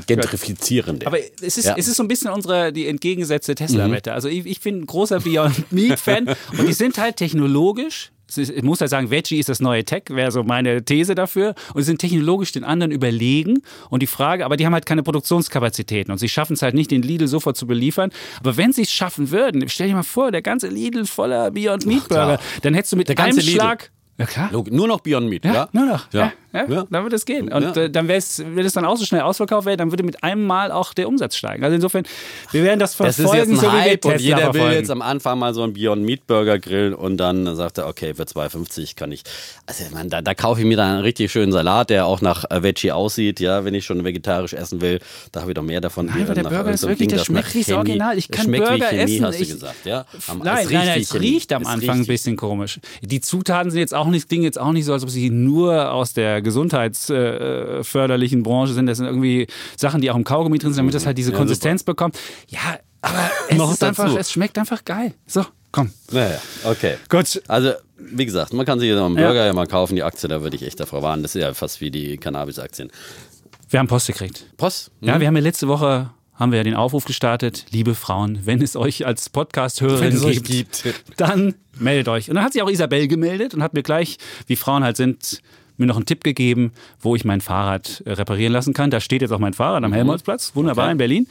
Gentrifizierende. 0.06 1.06
Aber 1.06 1.18
es 1.42 1.58
ist, 1.58 1.66
Ja. 1.66 1.74
es 1.76 1.86
ist 1.88 1.96
so 1.96 2.02
ein 2.02 2.08
bisschen 2.08 2.30
unsere, 2.30 2.72
die 2.72 2.86
entgegengesetzte 2.86 3.52
Mhm. 3.52 3.56
Tesla-Wette. 3.56 4.12
Also 4.12 4.28
ich, 4.28 4.46
ich 4.46 4.60
bin 4.60 4.80
ein 4.80 4.86
großer 4.86 5.20
Beyond 5.20 5.70
Meat-Fan 5.72 6.28
und 6.58 6.66
die 6.68 6.72
sind 6.72 6.98
halt 6.98 7.16
technologisch. 7.16 8.10
Ich 8.38 8.62
muss 8.62 8.80
halt 8.80 8.90
sagen, 8.90 9.10
Veggie 9.10 9.38
ist 9.38 9.48
das 9.48 9.60
neue 9.60 9.84
Tech, 9.84 10.04
wäre 10.08 10.30
so 10.30 10.42
meine 10.42 10.84
These 10.84 11.14
dafür. 11.14 11.54
Und 11.74 11.82
sie 11.82 11.86
sind 11.86 12.00
technologisch 12.00 12.52
den 12.52 12.64
anderen 12.64 12.92
überlegen. 12.92 13.62
Und 13.90 14.02
die 14.02 14.06
Frage, 14.06 14.44
aber 14.44 14.56
die 14.56 14.66
haben 14.66 14.74
halt 14.74 14.86
keine 14.86 15.02
Produktionskapazitäten 15.02 16.12
und 16.12 16.18
sie 16.18 16.28
schaffen 16.28 16.54
es 16.54 16.62
halt 16.62 16.74
nicht, 16.74 16.90
den 16.90 17.02
Lidl 17.02 17.28
sofort 17.28 17.56
zu 17.56 17.66
beliefern. 17.66 18.10
Aber 18.40 18.56
wenn 18.56 18.72
sie 18.72 18.82
es 18.82 18.92
schaffen 18.92 19.30
würden, 19.30 19.68
stell 19.68 19.88
dir 19.88 19.94
mal 19.94 20.02
vor, 20.02 20.30
der 20.32 20.42
ganze 20.42 20.68
Lidl 20.68 21.06
voller 21.06 21.50
Beyond 21.50 21.86
Meat 21.86 22.08
Burger, 22.08 22.38
dann 22.62 22.74
hättest 22.74 22.92
du 22.92 22.96
mit 22.96 23.08
Der 23.08 23.18
einem. 23.18 23.40
Schlag. 23.40 23.90
Ja, 24.18 24.26
klar. 24.26 24.50
Nur 24.70 24.88
noch 24.88 25.00
Beyond 25.00 25.28
Meat, 25.28 25.44
ja? 25.44 25.54
Ja, 25.54 25.68
nur 25.72 25.86
noch. 25.86 26.12
Ja. 26.12 26.20
Ja. 26.20 26.32
Ja, 26.52 26.66
Ja. 26.68 26.86
Dann 26.90 27.02
wird 27.04 27.12
es 27.12 27.24
gehen. 27.24 27.52
Und 27.52 27.76
Ja. 27.76 27.82
äh, 27.84 27.90
dann 27.90 28.08
wär's, 28.08 28.42
wenn 28.44 28.64
es 28.66 28.72
dann 28.72 28.84
auch 28.84 28.96
so 28.96 29.04
schnell 29.04 29.22
ausverkauft 29.22 29.66
wäre, 29.66 29.76
dann 29.76 29.90
würde 29.90 30.02
mit 30.02 30.22
einem 30.22 30.46
Mal 30.46 30.70
auch 30.72 30.92
der 30.94 31.08
Umsatz 31.08 31.36
steigen. 31.36 31.64
Also 31.64 31.74
insofern, 31.74 32.04
wir 32.50 32.62
werden 32.64 32.78
das 32.78 32.96
Das 32.96 33.16
verfolgen, 33.16 33.52
ist 33.52 33.62
jetzt 33.62 33.64
ein 33.64 33.70
so 33.70 33.72
Hype 33.72 34.04
und 34.04 34.20
jeder 34.20 34.36
will 34.36 34.42
verfolgen. 34.52 34.72
jetzt 34.74 34.90
am 34.90 35.02
Anfang 35.02 35.38
mal 35.38 35.54
so 35.54 35.62
einen 35.62 35.72
Beyond 35.72 36.02
Meat 36.04 36.26
Burger 36.26 36.58
grillen 36.58 36.94
und 36.94 37.16
dann 37.16 37.54
sagt 37.56 37.78
er, 37.78 37.86
okay, 37.88 38.14
für 38.14 38.24
2,50 38.24 38.96
kann 38.96 39.12
ich. 39.12 39.22
Also 39.66 39.84
meine, 39.92 40.08
da, 40.08 40.20
da 40.22 40.34
kaufe 40.34 40.60
ich 40.60 40.66
mir 40.66 40.76
dann 40.76 40.90
einen 40.94 41.00
richtig 41.02 41.32
schönen 41.32 41.52
Salat, 41.52 41.90
der 41.90 42.06
auch 42.06 42.20
nach 42.20 42.44
äh, 42.50 42.62
Veggie 42.62 42.92
aussieht, 42.92 43.40
ja, 43.40 43.64
wenn 43.64 43.74
ich 43.74 43.84
schon 43.84 44.04
vegetarisch 44.04 44.52
essen 44.52 44.80
will. 44.80 45.00
Da 45.32 45.40
habe 45.40 45.50
ich 45.52 45.54
doch 45.54 45.62
mehr 45.62 45.80
davon. 45.80 46.06
Nein, 46.06 46.22
aber 46.24 46.34
der 46.34 46.42
Burger 46.42 46.70
ist 46.70 46.82
wirklich, 46.82 46.98
Ding, 46.98 47.08
der 47.08 47.18
das 47.18 47.26
schmeckt 47.26 47.54
wie 47.54 47.62
das 47.64 47.72
Original. 47.72 48.18
Ich 48.18 48.28
das 48.28 48.36
kann 48.36 48.46
schmeckt 48.46 48.64
Burger 48.68 48.76
wie 48.90 48.96
Chemie, 48.96 49.14
essen. 49.14 49.24
hast 49.26 49.38
du 49.38 49.42
Ich- 49.42 49.48
gesagt, 49.50 49.84
ja? 49.86 50.04
Am- 50.28 50.38
Nein, 50.38 50.64
es 50.66 50.70
nein, 50.72 50.86
nein, 50.86 51.00
es 51.00 51.14
riecht 51.14 51.52
am 51.52 51.62
Es 51.62 51.68
Anfang 51.68 52.00
ein 52.00 52.06
bisschen 52.06 52.36
komisch. 52.36 52.80
Die 53.00 53.20
Zutaten 53.20 53.70
sind 53.70 53.80
jetzt 53.80 53.94
auch 53.94 54.06
nicht, 54.08 54.28
klingen 54.28 54.44
jetzt 54.44 54.58
auch 54.60 54.72
nicht 54.72 54.84
so, 54.84 54.92
als 54.92 55.02
ob 55.02 55.10
sie 55.10 55.30
nur 55.30 55.92
aus 55.92 56.12
der 56.12 56.41
gesundheitsförderlichen 56.42 58.42
Branche 58.42 58.74
sind. 58.74 58.86
Das 58.86 58.98
sind 58.98 59.06
irgendwie 59.06 59.46
Sachen, 59.76 60.00
die 60.00 60.10
auch 60.10 60.16
im 60.16 60.24
Kaugummi 60.24 60.58
drin 60.58 60.72
sind, 60.72 60.78
damit 60.78 60.94
das 60.94 61.06
halt 61.06 61.18
diese 61.18 61.32
Ja, 61.32 61.38
Konsistenz 61.38 61.82
bekommt. 61.82 62.18
Ja, 62.48 62.78
aber 63.00 63.30
es 63.48 63.56
Noch 63.56 63.72
ist 63.72 63.84
einfach, 63.84 64.14
es 64.16 64.32
schmeckt 64.32 64.58
einfach 64.58 64.84
geil. 64.84 65.14
So. 65.26 65.44
Komm. 65.72 65.90
Naja, 66.10 66.38
okay. 66.64 66.96
Gut. 67.08 67.42
Also, 67.48 67.72
wie 67.96 68.26
gesagt, 68.26 68.52
man 68.52 68.66
kann 68.66 68.78
sich 68.78 68.90
jetzt 68.90 68.98
noch 68.98 69.06
einen 69.06 69.14
Burger 69.14 69.46
ja. 69.46 69.52
mal 69.54 69.66
kaufen, 69.66 69.96
die 69.96 70.02
Aktie, 70.02 70.28
da 70.28 70.42
würde 70.42 70.54
ich 70.54 70.62
echt 70.62 70.78
davor 70.78 71.02
warnen. 71.02 71.22
Das 71.22 71.34
ist 71.34 71.40
ja 71.40 71.54
fast 71.54 71.80
wie 71.80 71.90
die 71.90 72.18
Cannabis-Aktien. 72.18 72.90
Wir 73.70 73.78
haben 73.78 73.86
Post 73.86 74.08
gekriegt. 74.08 74.44
Post? 74.58 74.90
Mhm. 75.00 75.08
Ja, 75.08 75.20
wir 75.20 75.26
haben 75.26 75.36
ja 75.36 75.42
letzte 75.42 75.68
Woche 75.68 76.10
haben 76.34 76.50
wir 76.50 76.58
ja 76.58 76.64
den 76.64 76.74
Aufruf 76.74 77.04
gestartet, 77.04 77.66
liebe 77.70 77.94
Frauen, 77.94 78.40
wenn 78.44 78.62
es 78.62 78.74
euch 78.74 79.06
als 79.06 79.28
Podcast-Hörerin 79.28 80.42
gibt, 80.42 80.82
gibt, 80.82 81.04
dann 81.16 81.54
meldet 81.78 82.08
euch. 82.08 82.28
Und 82.28 82.34
dann 82.34 82.44
hat 82.44 82.52
sich 82.52 82.62
auch 82.62 82.70
Isabel 82.70 83.06
gemeldet 83.06 83.54
und 83.54 83.62
hat 83.62 83.74
mir 83.74 83.82
gleich, 83.82 84.18
wie 84.46 84.56
Frauen 84.56 84.82
halt 84.82 84.96
sind, 84.96 85.40
mir 85.82 85.86
noch 85.86 85.96
einen 85.96 86.06
Tipp 86.06 86.24
gegeben, 86.24 86.72
wo 87.00 87.14
ich 87.14 87.24
mein 87.24 87.40
Fahrrad 87.40 88.02
äh, 88.06 88.12
reparieren 88.12 88.52
lassen 88.52 88.72
kann. 88.72 88.90
Da 88.90 89.00
steht 89.00 89.22
jetzt 89.22 89.32
auch 89.32 89.38
mein 89.38 89.52
Fahrrad 89.52 89.84
am 89.84 89.90
mhm. 89.90 89.96
Helmholtzplatz, 89.96 90.52
wunderbar 90.54 90.86
okay. 90.86 90.92
in 90.92 90.98
Berlin. 90.98 91.26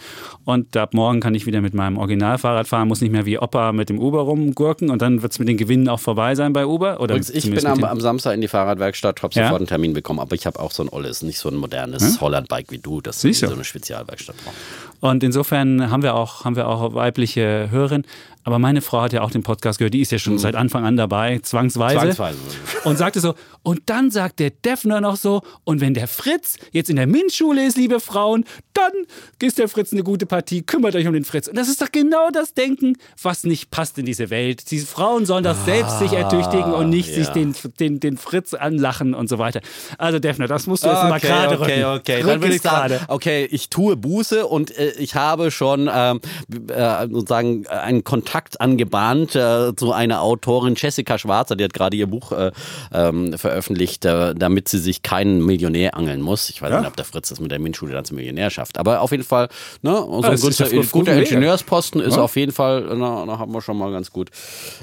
Und 0.46 0.78
ab 0.78 0.94
morgen 0.94 1.20
kann 1.20 1.34
ich 1.36 1.46
wieder 1.46 1.62
mit 1.62 1.74
meinem 1.74 1.98
Originalfahrrad 1.98 2.68
fahren, 2.68 2.88
muss 2.88 3.02
nicht 3.02 3.12
mehr 3.12 3.26
wie 3.26 3.40
Opa 3.40 3.72
mit 3.72 3.90
dem 3.90 4.00
Uber 4.00 4.22
rumgurken 4.22 4.90
und 4.90 5.02
dann 5.02 5.22
wird 5.22 5.32
es 5.32 5.40
mit 5.40 5.48
den 5.48 5.58
Gewinnen 5.58 5.88
auch 5.90 6.00
vorbei 6.00 6.36
sein 6.36 6.54
bei 6.54 6.66
Uber. 6.66 7.00
Oder 7.00 7.16
und 7.16 7.30
ich 7.30 7.50
bin 7.50 7.66
am, 7.66 7.84
am, 7.84 8.02
Samstag 8.02 8.34
in 8.34 8.42
die 8.42 8.48
Fahrradwerkstatt, 8.48 9.24
habe 9.24 9.34
ja? 9.34 9.44
sofort 9.44 9.62
einen 9.62 9.68
Termin 9.68 9.94
bekommen, 9.94 10.20
aber 10.20 10.36
ich 10.36 10.46
habe 10.46 10.60
auch 10.60 10.72
so 10.72 10.84
ein 10.84 10.90
olles, 10.90 11.22
nicht 11.24 11.40
so 11.40 11.50
ein 11.50 11.56
modernes 11.56 12.04
hm? 12.04 12.22
Holland-Bike 12.22 12.72
wie 12.72 12.80
du, 12.80 13.02
das 13.02 13.24
ist 13.24 13.40
so 13.40 13.52
eine 13.52 13.64
Spezialwerkstatt 13.64 14.36
braucht. 14.44 14.56
Und 15.02 15.24
insofern 15.24 15.92
haben 15.92 16.04
wir 16.04 16.16
auch, 16.16 16.46
haben 16.46 16.56
wir 16.56 16.68
auch 16.68 16.94
weibliche 16.94 17.68
Hörerinnen. 17.70 18.06
Aber 18.44 18.58
meine 18.58 18.82
Frau 18.82 19.02
hat 19.02 19.14
ja 19.14 19.22
auch 19.22 19.30
den 19.30 19.44
Podcast 19.44 19.78
gehört, 19.78 19.94
die 19.94 20.02
ist 20.02 20.12
ja 20.12 20.18
schon 20.18 20.34
mhm. 20.34 20.40
seit 20.40 20.56
Anfang 20.56 20.84
an 20.84 20.98
dabei, 20.98 21.40
zwangsweise. 21.40 22.16
Zwangsweise. 22.16 22.38
Und 22.86 22.98
sagte 22.98 23.20
so, 23.20 23.36
und 23.64 23.82
dann 23.86 24.10
sagt 24.10 24.40
der 24.40 24.50
Defner 24.50 25.00
noch 25.02 25.16
so, 25.16 25.44
und 25.64 25.82
wenn 25.82 25.94
der 25.94 26.08
Fritz 26.08 26.58
jetzt 26.72 26.90
in 26.90 26.96
der 26.96 27.06
MINT-Schule 27.06 27.64
ist, 27.64 27.78
liebe 27.78 28.00
Frauen, 28.00 28.46
dann 28.74 28.92
ist 29.40 29.60
der 29.60 29.68
Fritz 29.68 29.94
eine 29.94 30.04
gute 30.04 30.26
Partie, 30.26 30.64
kümmert 30.64 30.96
euch 30.96 31.06
um 31.06 31.14
den 31.14 31.26
Fritz. 31.26 31.48
Und 31.48 31.56
das 31.56 31.70
ist 31.70 31.82
doch 31.82 31.92
genau 31.92 32.30
das 32.32 32.56
Denken, 32.56 32.98
was 33.22 33.44
nicht 33.44 33.70
passt 33.70 34.00
in 34.00 34.06
diese 34.06 34.32
Welt. 34.32 34.72
Diese 34.72 34.88
Frauen 34.88 35.28
sollen 35.28 35.44
das 35.44 35.60
ah, 35.62 35.66
selbst 35.66 36.00
sich 36.00 36.14
ertüchtigen 36.14 36.74
und 36.74 36.90
nicht 36.90 37.10
ja. 37.10 37.16
sich 37.16 37.28
den, 37.28 37.54
den, 37.80 38.00
den 38.00 38.18
Fritz 38.18 38.56
anlachen 38.56 39.14
und 39.14 39.30
so 39.30 39.38
weiter. 39.38 39.62
Also 40.00 40.18
Defner, 40.18 40.48
das 40.48 40.66
musst 40.66 40.84
du 40.84 40.88
jetzt 40.88 40.98
okay, 40.98 41.10
mal 41.10 41.20
gerade 41.20 41.60
okay, 41.60 41.84
rücken. 41.84 42.00
Okay, 42.00 42.16
okay, 42.16 42.24
dann 42.26 42.42
würde 42.42 42.56
ich 42.56 42.62
sagen, 42.62 43.00
okay, 43.08 43.48
ich 43.52 43.70
tue 43.70 43.96
Buße 43.96 44.48
und 44.48 44.76
äh, 44.76 44.91
ich 44.98 45.16
habe 45.16 45.52
schon 45.52 45.90
ähm, 45.94 46.22
äh, 46.70 47.08
sozusagen 47.08 47.68
einen 47.68 48.04
Kontakt 48.04 48.60
angebahnt 48.62 49.36
äh, 49.36 49.76
zu 49.76 49.92
einer 49.92 50.22
Autorin, 50.22 50.76
Jessica 50.78 51.18
Schwarzer, 51.18 51.56
die 51.56 51.64
hat 51.64 51.74
gerade 51.74 51.98
ihr 51.98 52.08
Buch 52.08 52.32
äh, 52.32 52.52
ähm, 52.94 53.38
veröffentlicht, 53.38 54.06
äh, 54.06 54.34
damit 54.36 54.68
sie 54.68 54.80
sich 54.80 55.04
keinen 55.04 55.46
Millionär 55.46 55.96
angeln 55.96 56.22
muss. 56.22 56.50
Ich 56.50 56.62
weiß 56.62 56.72
ja? 56.72 56.80
nicht, 56.80 56.88
ob 56.88 56.96
der 56.96 57.06
Fritz 57.06 57.30
das 57.30 57.40
mit 57.40 57.52
der 57.52 57.60
MINT-Schule 57.60 57.94
dann 57.94 58.06
zum 58.06 58.18
Millionär 58.18 58.50
schafft. 58.50 58.78
Aber 58.78 59.02
auf 59.02 59.12
jeden 59.12 59.24
Fall, 59.24 59.50
ne, 59.82 59.92
so 59.94 60.22
ein 60.22 60.40
guter, 60.40 60.70
guter 60.92 61.14
Ingenieursposten 61.16 62.02
ist 62.02 62.16
ja? 62.16 62.22
auf 62.22 62.36
jeden 62.36 62.52
Fall, 62.52 62.86
na, 62.96 63.26
da 63.26 63.40
haben 63.40 63.54
wir 63.54 63.62
schon 63.62 63.78
mal 63.78 63.92
ganz 63.92 64.12
gut 64.12 64.30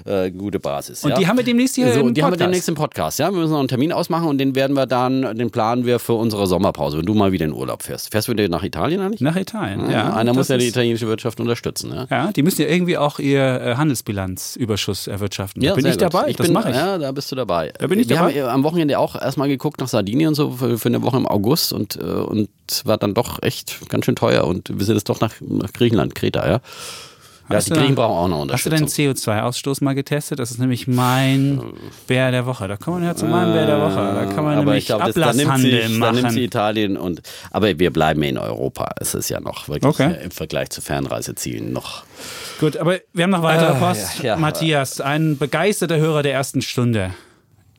äh, 0.05 0.31
gute 0.31 0.61
Basis. 0.61 1.05
Und 1.05 1.11
ja? 1.11 1.19
die 1.19 1.27
haben 1.27 1.37
wir 1.37 1.45
demnächst 1.45 1.75
hier 1.75 1.93
so, 1.93 2.01
im 2.01 2.15
Die 2.15 2.23
haben 2.23 2.33
wir 2.33 2.39
demnächst 2.39 2.69
im 2.69 2.75
Podcast, 2.75 3.19
ja. 3.19 3.31
Wir 3.31 3.39
müssen 3.39 3.53
noch 3.53 3.59
einen 3.59 3.69
Termin 3.69 3.93
ausmachen 3.93 4.29
und 4.29 4.39
den 4.39 4.55
werden 4.55 4.77
wir 4.77 4.87
dann, 4.87 5.37
den 5.37 5.51
planen 5.51 5.85
wir 5.85 5.99
für 5.99 6.15
unsere 6.15 6.47
Sommerpause, 6.47 6.99
wenn 6.99 7.07
du 7.07 7.15
mal 7.15 7.33
wieder 7.33 7.45
in 7.45 7.53
Urlaub 7.53 7.83
fährst. 7.83 8.11
Fährst 8.11 8.29
du 8.29 8.33
wieder 8.33 8.49
nach 8.49 8.63
Italien 8.63 9.01
eigentlich? 9.01 9.21
Nach 9.21 9.37
Italien, 9.37 9.91
ja. 9.91 9.98
Einer 10.15 10.35
muss 10.35 10.49
ja 10.49 10.57
die 10.57 10.69
italienische 10.69 11.07
Wirtschaft 11.07 11.41
unterstützen. 11.41 11.93
Ja, 11.93 12.07
ja 12.11 12.33
die 12.33 12.43
müssen 12.43 12.63
ja 12.63 12.69
irgendwie 12.69 12.97
auch 12.97 13.19
ihr 13.19 13.41
äh, 13.41 13.75
Handelsbilanzüberschuss 13.77 15.07
erwirtschaften. 15.07 15.63
Da 15.63 15.69
ja, 15.69 15.75
bin 15.75 15.87
ich 15.87 15.97
dabei, 15.97 16.29
ich 16.29 16.37
das 16.37 16.49
mache 16.49 16.71
ich. 16.71 16.77
Ja, 16.77 16.99
da 16.99 17.13
bist 17.13 17.31
du 17.33 17.37
dabei. 17.37 17.73
Da 17.79 17.87
bin 17.87 17.99
ich 17.99 18.09
Wir 18.09 18.17
dabei. 18.17 18.43
haben 18.43 18.51
am 18.51 18.65
Wochenende 18.65 18.99
auch 18.99 19.15
erstmal 19.15 19.49
geguckt 19.49 19.81
nach 19.81 19.89
Sardinien 19.89 20.35
so 20.35 20.53
für, 20.53 20.79
für 20.79 20.89
eine 20.89 21.03
Woche 21.03 21.17
im 21.17 21.27
August 21.27 21.73
und, 21.73 21.97
äh, 21.97 22.03
und 22.03 22.49
war 22.85 22.99
dann 22.99 23.15
doch 23.15 23.43
echt 23.43 23.89
ganz 23.89 24.05
schön 24.05 24.17
teuer 24.17 24.45
und 24.45 24.71
wir 24.79 24.85
sind 24.85 24.97
jetzt 24.97 25.09
doch 25.09 25.21
nach, 25.21 25.35
nach 25.41 25.73
Griechenland, 25.73 26.15
Kreta, 26.15 26.49
ja. 26.49 26.61
Ja, 27.51 27.61
die 27.61 27.71
Griechen 27.71 27.95
brauchen 27.95 28.17
auch 28.17 28.29
noch 28.29 28.43
Unterstützung. 28.43 28.83
Hast 28.83 28.99
du 28.99 29.03
deinen 29.03 29.15
CO2-Ausstoß 29.15 29.83
mal 29.83 29.95
getestet? 29.95 30.39
Das 30.39 30.51
ist 30.51 30.59
nämlich 30.59 30.87
mein 30.87 31.63
Bär 32.07 32.31
der 32.31 32.47
Woche. 32.47 32.69
Da 32.69 32.77
kommen 32.77 33.01
wir 33.01 33.09
ja 33.09 33.15
zu 33.15 33.27
meinem 33.27 33.53
Bär 33.53 33.67
der 33.67 33.81
Woche. 33.81 33.95
Da 33.95 34.27
kann 34.27 34.45
man 34.45 34.55
aber 34.59 34.65
nämlich 34.67 34.87
glaub, 34.87 35.03
Ablasshandel 35.03 35.83
das, 35.83 35.91
machen. 35.93 36.01
Dann 36.01 36.23
nimmt 36.23 36.33
sie 36.33 36.45
Italien 36.45 36.97
und 36.97 37.23
aber 37.51 37.79
wir 37.79 37.93
bleiben 37.93 38.23
in 38.23 38.39
Europa. 38.39 38.91
Es 39.01 39.15
ist 39.15 39.29
ja 39.29 39.41
noch 39.41 39.69
wirklich 39.69 39.89
okay. 39.89 40.17
im 40.23 40.31
Vergleich 40.31 40.71
zu 40.71 40.81
Fernreisezielen 40.81 41.73
noch. 41.73 42.05
Gut, 42.61 42.77
aber 42.77 42.99
wir 43.13 43.25
haben 43.25 43.31
noch 43.31 43.43
weitere 43.43 43.77
äh, 43.77 43.81
Post. 43.81 44.19
Ja, 44.19 44.25
ja. 44.25 44.37
Matthias, 44.37 45.01
ein 45.01 45.39
begeisterter 45.39 45.99
Hörer 45.99 46.23
der 46.23 46.35
ersten 46.35 46.63
Stunde 46.63 47.13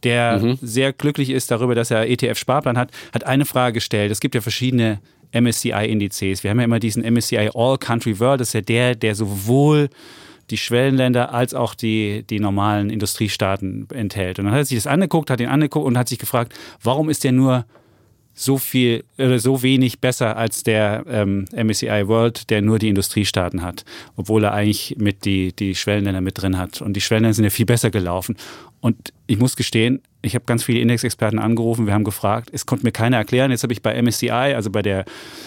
der 0.04 0.40
mhm. 0.40 0.58
sehr 0.62 0.94
glücklich 0.94 1.30
ist 1.30 1.52
darüber, 1.52 1.76
dass 1.76 1.92
er 1.92 2.08
ETF-Sparplan 2.10 2.78
hat, 2.78 2.92
hat 3.14 3.26
eine 3.26 3.44
Frage 3.44 3.74
gestellt. 3.74 4.12
Es 4.12 4.22
gibt 4.22 4.34
ja 4.34 4.40
verschiedene 4.40 5.00
MSCI-Indizes. 5.32 6.44
Wir 6.44 6.52
haben 6.52 6.60
ja 6.60 6.66
immer 6.66 6.80
diesen 6.80 7.04
MSCI 7.04 7.52
All 7.54 7.78
Country 7.78 8.20
World, 8.20 8.42
das 8.42 8.50
ist 8.50 8.54
ja 8.54 8.62
der, 8.62 8.96
der 8.96 9.16
sowohl 9.16 9.90
die 10.50 10.58
Schwellenländer 10.58 11.34
als 11.34 11.54
auch 11.54 11.76
die, 11.76 12.24
die 12.30 12.40
normalen 12.40 12.90
Industriestaaten 12.90 13.88
enthält. 13.94 14.40
Und 14.40 14.46
dann 14.46 14.54
hat 14.54 14.62
er 14.62 14.66
sich 14.66 14.78
das 14.78 14.88
angeguckt, 14.88 15.30
hat 15.30 15.40
ihn 15.40 15.50
angeguckt 15.50 15.86
und 15.86 15.98
hat 15.98 16.10
sich 16.10 16.20
gefragt, 16.20 16.54
warum 16.82 17.10
ist 17.10 17.24
der 17.24 17.32
nur 17.32 17.66
so 18.34 18.58
viel, 18.58 19.04
äh, 19.18 19.38
so 19.38 19.64
wenig 19.64 20.00
besser 20.00 20.38
als 20.38 20.64
der 20.64 21.04
ähm, 21.10 21.46
MSCI 21.54 22.08
World, 22.08 22.50
der 22.50 22.62
nur 22.62 22.80
die 22.80 22.88
Industriestaaten 22.88 23.62
hat, 23.62 23.84
obwohl 24.16 24.46
er 24.46 24.54
eigentlich 24.54 24.96
mit 24.98 25.26
die, 25.26 25.54
die 25.54 25.76
Schwellenländer 25.76 26.22
mit 26.22 26.42
drin 26.42 26.58
hat. 26.58 26.82
Und 26.82 26.94
die 26.94 27.02
Schwellenländer 27.02 27.34
sind 27.34 27.44
ja 27.44 27.50
viel 27.50 27.66
besser 27.66 27.92
gelaufen. 27.92 28.38
Und 28.80 29.14
ich 29.30 29.38
muss 29.38 29.56
gestehen, 29.56 30.02
ich 30.22 30.36
habe 30.36 30.44
ganz 30.46 30.64
viele 30.64 30.80
Indexexperten 30.80 31.40
angerufen, 31.40 31.86
wir 31.86 31.94
haben 31.94 32.04
gefragt, 32.04 32.50
es 32.52 32.66
konnte 32.66 32.86
mir 32.86 32.92
keiner 32.92 33.18
erklären. 33.18 33.52
Jetzt 33.52 33.64
habe 33.64 33.72
ich 33.72 33.82
bei 33.82 34.00
MSCI, 34.02 34.30
also 34.30 34.70
bei 34.70 34.82
der 34.82 35.06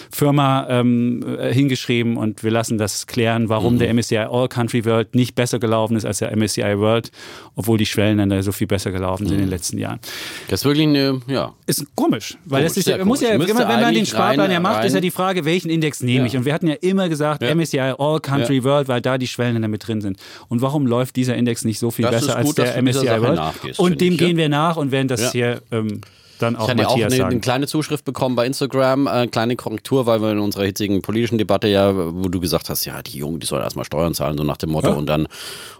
Firma, 0.09 0.65
ähm, 0.67 1.23
äh, 1.37 1.53
hingeschrieben 1.53 2.17
und 2.17 2.43
wir 2.43 2.49
lassen 2.49 2.79
das 2.79 3.05
klären, 3.05 3.49
warum 3.49 3.75
mhm. 3.75 3.79
der 3.79 3.93
MSCI 3.93 4.17
All 4.17 4.47
Country 4.47 4.83
World 4.85 5.13
nicht 5.13 5.35
besser 5.35 5.59
gelaufen 5.59 5.95
ist 5.95 6.05
als 6.05 6.19
der 6.19 6.35
MSCI 6.35 6.79
World, 6.79 7.11
obwohl 7.55 7.77
die 7.77 7.85
Schwellenländer 7.85 8.41
so 8.41 8.51
viel 8.51 8.65
besser 8.65 8.91
gelaufen 8.91 9.27
sind 9.27 9.35
mhm. 9.35 9.43
in 9.43 9.45
den 9.45 9.49
mhm. 9.49 9.53
letzten 9.53 9.77
Jahren. 9.77 9.99
Das 10.47 10.61
ist 10.61 10.65
wirklich 10.65 10.87
eine, 10.87 11.21
ja. 11.27 11.53
Ist 11.67 11.85
komisch, 11.95 12.37
weil 12.45 12.61
komisch, 12.61 12.69
das 12.69 12.77
ist 12.77 12.87
ja, 12.87 13.05
muss 13.05 13.21
ja, 13.21 13.31
wenn 13.31 13.39
man, 13.39 13.49
wenn 13.49 13.81
man 13.81 13.93
den 13.93 14.05
Sparplan 14.07 14.39
rein, 14.39 14.51
ja 14.51 14.59
macht, 14.59 14.77
rein. 14.77 14.87
ist 14.87 14.93
ja 14.93 15.01
die 15.01 15.11
Frage, 15.11 15.45
welchen 15.45 15.69
Index 15.69 16.01
nehme 16.01 16.21
ja. 16.21 16.25
ich? 16.25 16.37
Und 16.37 16.45
wir 16.45 16.53
hatten 16.53 16.67
ja 16.67 16.75
immer 16.81 17.09
gesagt, 17.09 17.43
ja. 17.43 17.53
MSCI 17.53 17.93
All 17.99 18.19
Country 18.21 18.57
ja. 18.57 18.63
World, 18.63 18.87
weil 18.87 19.01
da 19.01 19.19
die 19.19 19.27
Schwellenländer 19.27 19.67
mit 19.67 19.87
drin 19.87 20.01
sind. 20.01 20.17
Und 20.47 20.63
warum 20.63 20.87
läuft 20.87 21.15
dieser 21.15 21.35
Index 21.35 21.63
nicht 21.63 21.77
so 21.77 21.91
viel 21.91 22.05
das 22.05 22.25
besser 22.25 22.41
gut, 22.41 22.59
als 22.59 22.73
der 22.73 22.81
MSCI 22.81 23.21
World? 23.21 23.72
Und 23.79 24.01
dem 24.01 24.17
gehen 24.17 24.37
wir 24.37 24.49
nach 24.49 24.77
und 24.77 24.91
werden 24.91 25.07
das 25.07 25.31
hier 25.31 25.61
ähm, 25.71 26.01
dann 26.39 26.55
auch 26.55 26.63
ich 26.63 26.69
hatte 26.69 26.83
Matthias 26.83 27.13
auch 27.13 27.15
eine, 27.15 27.25
eine, 27.27 27.39
kleine 27.39 27.67
Zuschrift 27.67 28.05
bekommen 28.05 28.35
bei 28.35 28.45
Instagram, 28.45 29.07
eine 29.07 29.23
äh, 29.23 29.27
kleine 29.27 29.55
Korrektur, 29.55 30.05
weil 30.05 30.21
wir 30.21 30.31
in 30.31 30.39
unserer 30.39 30.65
hitzigen 30.65 31.01
politischen 31.01 31.37
Debatte 31.37 31.67
ja, 31.67 31.93
wo 31.95 32.27
du 32.27 32.39
gesagt 32.39 32.69
hast, 32.69 32.85
ja, 32.85 33.01
die 33.01 33.17
Jungen, 33.17 33.39
die 33.39 33.45
sollen 33.45 33.63
erstmal 33.63 33.85
Steuern 33.85 34.13
zahlen, 34.13 34.37
so 34.37 34.43
nach 34.43 34.57
dem 34.57 34.71
Motto, 34.71 34.89
ja? 34.89 34.93
und 34.93 35.07
dann 35.07 35.27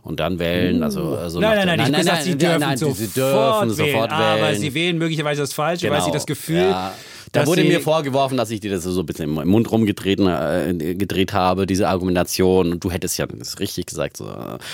und 0.01 0.19
dann 0.19 0.39
wählen. 0.39 0.83
Also, 0.83 1.15
also 1.15 1.39
nein, 1.39 1.57
nein, 1.57 1.67
nein, 1.67 1.77
nein, 1.77 1.91
nein, 1.91 2.05
nein, 2.05 2.23
sie 2.23 2.37
dürfen, 2.37 2.59
nein, 2.59 2.77
sofort, 2.77 2.97
sie 2.97 3.07
dürfen 3.07 3.69
sofort 3.69 4.11
wählen. 4.11 4.43
Aber 4.43 4.55
sie 4.55 4.73
wählen 4.73 4.97
möglicherweise 4.97 5.41
das 5.41 5.53
Falsche, 5.53 5.87
genau. 5.87 5.97
weil 5.97 6.05
sie 6.05 6.11
das 6.11 6.25
Gefühl 6.25 6.69
ja. 6.69 6.93
Da 7.33 7.47
wurde 7.47 7.63
mir 7.63 7.81
vorgeworfen, 7.81 8.37
dass 8.37 8.51
ich 8.51 8.59
dir 8.59 8.69
das 8.69 8.83
so 8.83 8.99
ein 8.99 9.05
bisschen 9.07 9.37
im 9.37 9.47
Mund 9.47 9.71
rumgedreht 9.71 10.19
äh, 10.19 10.95
gedreht 10.95 11.33
habe, 11.33 11.65
diese 11.65 11.89
Argumentation. 11.89 12.73
Und 12.73 12.83
du 12.83 12.91
hättest 12.91 13.17
ja 13.17 13.25
das 13.25 13.59
richtig 13.59 13.87
gesagt. 13.87 14.17
So. 14.17 14.25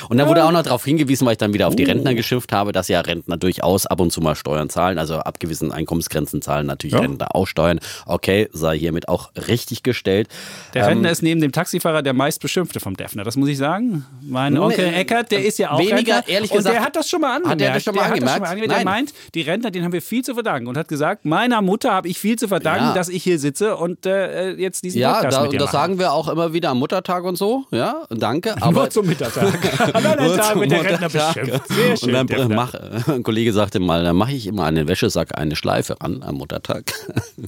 Und 0.10 0.18
dann 0.18 0.28
wurde 0.28 0.44
auch 0.44 0.52
noch 0.52 0.64
darauf 0.64 0.84
hingewiesen, 0.84 1.26
weil 1.26 1.34
ich 1.34 1.38
dann 1.38 1.54
wieder 1.54 1.70
auf 1.70 1.76
die 1.78 1.86
uh. 1.86 1.90
Rentner 1.90 2.14
geschimpft 2.14 2.52
habe, 2.52 2.74
dass 2.74 2.90
ja 2.90 3.00
Rentner 3.00 3.38
durchaus 3.38 3.86
ab 3.86 4.02
und 4.02 4.12
zu 4.12 4.20
mal 4.20 4.36
Steuern 4.36 4.70
zahlen. 4.70 5.00
Also 5.00 5.16
ab 5.16 5.40
gewissen 5.40 5.72
Einkommensgrenzen 5.72 6.42
zahlen 6.42 6.68
natürlich 6.68 6.96
ja. 6.96 7.00
Rentner 7.00 7.34
auch 7.34 7.48
Steuern. 7.48 7.80
Okay, 8.06 8.50
sei 8.52 8.78
hiermit 8.78 9.08
auch 9.08 9.32
richtig 9.48 9.84
gestellt. 9.84 10.28
Der 10.74 10.86
Rentner 10.86 11.08
ähm, 11.08 11.14
ist 11.14 11.24
neben 11.24 11.40
dem 11.40 11.54
Taxifahrer 11.54 12.02
der 12.02 12.14
meistbeschimpfte 12.14 12.82
vom 12.82 12.98
Defner, 12.98 13.24
das 13.24 13.38
muss 13.38 13.48
ich 13.48 13.58
sagen. 13.58 14.06
Mein 14.22 14.58
Onkel 14.58 14.94
Eckert, 14.94 15.32
der 15.32 15.46
ist 15.46 15.60
ja 15.60 15.72
auch 15.72 15.80
weniger, 15.80 16.18
Rentner. 16.18 16.34
ehrlich 16.34 16.52
gesagt. 16.52 16.68
Und 16.68 16.74
der 16.74 16.84
hat 16.86 16.96
das 16.98 17.10
schon 17.10 17.22
mal 17.22 17.38
angemerkt. 17.38 17.52
Hat 17.52 17.60
der 17.62 17.74
das 17.74 17.84
schon 17.84 17.96
mal 17.96 18.02
der 18.02 18.12
angemerkt? 18.12 18.34
Schon 18.34 18.42
mal 18.42 18.50
angemerkt. 18.50 18.80
Der 18.80 18.86
meint, 18.86 19.14
die 19.34 19.42
Rentner, 19.42 19.72
denen 19.72 19.86
haben 19.86 19.94
wir 19.94 20.02
viel 20.02 20.26
zu 20.26 20.34
verdanken 20.34 20.68
und 20.68 20.78
hat 20.78 20.90
gesagt, 20.90 21.24
meiner 21.24 21.62
Mutter 21.62 21.94
habe 21.94 22.10
ich 22.10 22.20
viel 22.20 22.38
zu 22.38 22.49
verdanken, 22.50 22.88
ja. 22.88 22.94
dass 22.94 23.10
ich 23.10 23.24
hier 23.24 23.40
sitze 23.40 23.78
und 23.78 24.06
äh, 24.06 24.52
jetzt 24.52 24.84
diesen 24.84 25.00
ja, 25.00 25.14
Podcast 25.14 25.38
da, 25.38 25.42
mit 25.44 25.54
dir 25.54 25.60
das 25.60 25.68
mache. 25.68 25.78
sagen 25.78 26.00
wir 26.00 26.12
auch 26.12 26.28
immer 26.28 26.54
wieder 26.54 26.70
am 26.70 26.80
Muttertag 26.80 27.24
und 27.24 27.38
so. 27.38 27.66
Ja, 27.72 28.04
danke. 28.10 28.56
Aber 28.62 28.72
Nur 28.82 28.90
zum 28.90 29.08
Mittagstag. 29.08 29.96
An 29.96 30.06
einem 30.06 30.38
Tag 30.38 30.60
wird 30.60 30.72
der 30.72 30.84
Rentner 30.84 31.10
beschimpft. 31.10 31.68
Sehr 31.68 31.98
schön. 31.98 32.16
Und 32.16 32.32
dann 32.32 32.50
mach, 32.54 32.74
ein 33.08 33.24
Kollege 33.24 33.54
sagte 33.54 33.80
mal, 33.80 34.04
dann 34.04 34.16
mache 34.16 34.34
ich 34.34 34.48
immer 34.48 34.66
an 34.66 34.76
den 34.76 34.88
Wäschesack 34.88 35.38
eine 35.38 35.56
Schleife 35.56 35.96
ran 36.02 36.24
am 36.24 36.36
Muttertag. 36.36 36.92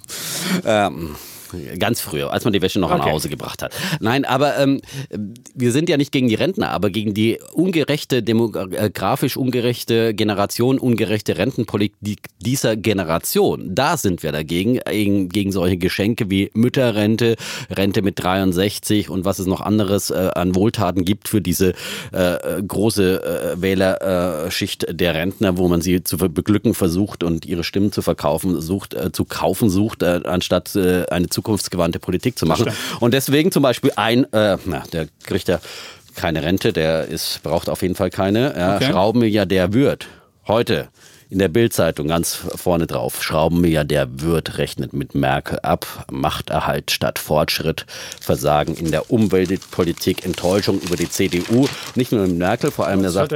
ähm, 0.65 1.15
Ganz 1.79 2.01
früher, 2.01 2.31
als 2.31 2.43
man 2.43 2.53
die 2.53 2.61
Wäsche 2.61 2.79
noch 2.79 2.91
okay. 2.91 2.99
nach 2.99 3.05
Hause 3.11 3.29
gebracht 3.29 3.61
hat. 3.61 3.73
Nein, 3.99 4.25
aber 4.25 4.57
ähm, 4.57 4.81
wir 5.53 5.71
sind 5.71 5.89
ja 5.89 5.97
nicht 5.97 6.11
gegen 6.11 6.27
die 6.27 6.35
Rentner, 6.35 6.69
aber 6.69 6.89
gegen 6.89 7.13
die 7.13 7.39
ungerechte, 7.53 8.23
demografisch 8.23 9.37
ungerechte 9.37 10.13
Generation, 10.13 10.79
ungerechte 10.79 11.37
Rentenpolitik 11.37 12.27
dieser 12.39 12.75
Generation. 12.75 13.75
Da 13.75 13.97
sind 13.97 14.23
wir 14.23 14.31
dagegen, 14.31 14.79
gegen, 14.85 15.29
gegen 15.29 15.51
solche 15.51 15.77
Geschenke 15.77 16.29
wie 16.29 16.51
Mütterrente, 16.53 17.35
Rente 17.69 18.01
mit 18.01 18.21
63 18.21 19.09
und 19.09 19.25
was 19.25 19.39
es 19.39 19.45
noch 19.45 19.61
anderes 19.61 20.09
äh, 20.09 20.29
an 20.35 20.55
Wohltaten 20.55 21.05
gibt 21.05 21.27
für 21.27 21.41
diese 21.41 21.73
äh, 22.11 22.61
große 22.65 23.23
äh, 23.23 23.61
Wählerschicht 23.61 24.87
der 24.89 25.15
Rentner, 25.15 25.57
wo 25.57 25.67
man 25.67 25.81
sie 25.81 26.03
zu 26.03 26.17
beglücken 26.17 26.73
versucht 26.73 27.23
und 27.23 27.45
ihre 27.45 27.63
Stimmen 27.63 27.91
zu 27.91 28.01
verkaufen 28.01 28.59
sucht, 28.61 28.93
äh, 28.93 29.11
zu 29.11 29.25
kaufen 29.25 29.69
sucht, 29.69 30.03
äh, 30.03 30.21
anstatt 30.23 30.75
äh, 30.75 31.05
eine 31.07 31.27
Zukunft 31.27 31.40
zukunftsgewandte 31.41 31.99
Politik 31.99 32.37
zu 32.37 32.45
machen. 32.45 32.71
Und 32.99 33.13
deswegen 33.13 33.51
zum 33.51 33.63
Beispiel 33.63 33.91
ein, 33.95 34.31
äh, 34.31 34.57
na, 34.65 34.83
der 34.93 35.07
kriegt 35.23 35.47
ja 35.47 35.59
keine 36.15 36.43
Rente, 36.43 36.71
der 36.73 37.05
ist, 37.05 37.41
braucht 37.43 37.69
auf 37.69 37.81
jeden 37.81 37.95
Fall 37.95 38.09
keine. 38.09 38.53
Ja, 38.57 38.75
Okay. 38.75 38.91
Schraubenmilliardär 38.91 39.73
wird 39.73 40.07
heute 40.47 40.89
in 41.31 41.39
der 41.39 41.47
Bildzeitung 41.47 42.09
ganz 42.09 42.35
vorne 42.35 42.87
drauf. 42.87 43.23
Schraubenmilliardär 43.23 44.21
wird 44.21 44.57
rechnet 44.57 44.91
mit 44.91 45.15
Merkel 45.15 45.59
ab. 45.63 46.05
Machterhalt 46.11 46.91
statt 46.91 47.19
Fortschritt. 47.19 47.85
Versagen 48.19 48.75
in 48.75 48.91
der 48.91 49.09
Umweltpolitik. 49.09 50.25
Enttäuschung 50.25 50.81
über 50.81 50.97
die 50.97 51.09
CDU. 51.09 51.67
Nicht 51.95 52.11
nur 52.11 52.27
mit 52.27 52.37
Merkel, 52.37 52.69
vor 52.69 52.85
allem 52.85 53.01
der 53.01 53.11
sagt, 53.11 53.33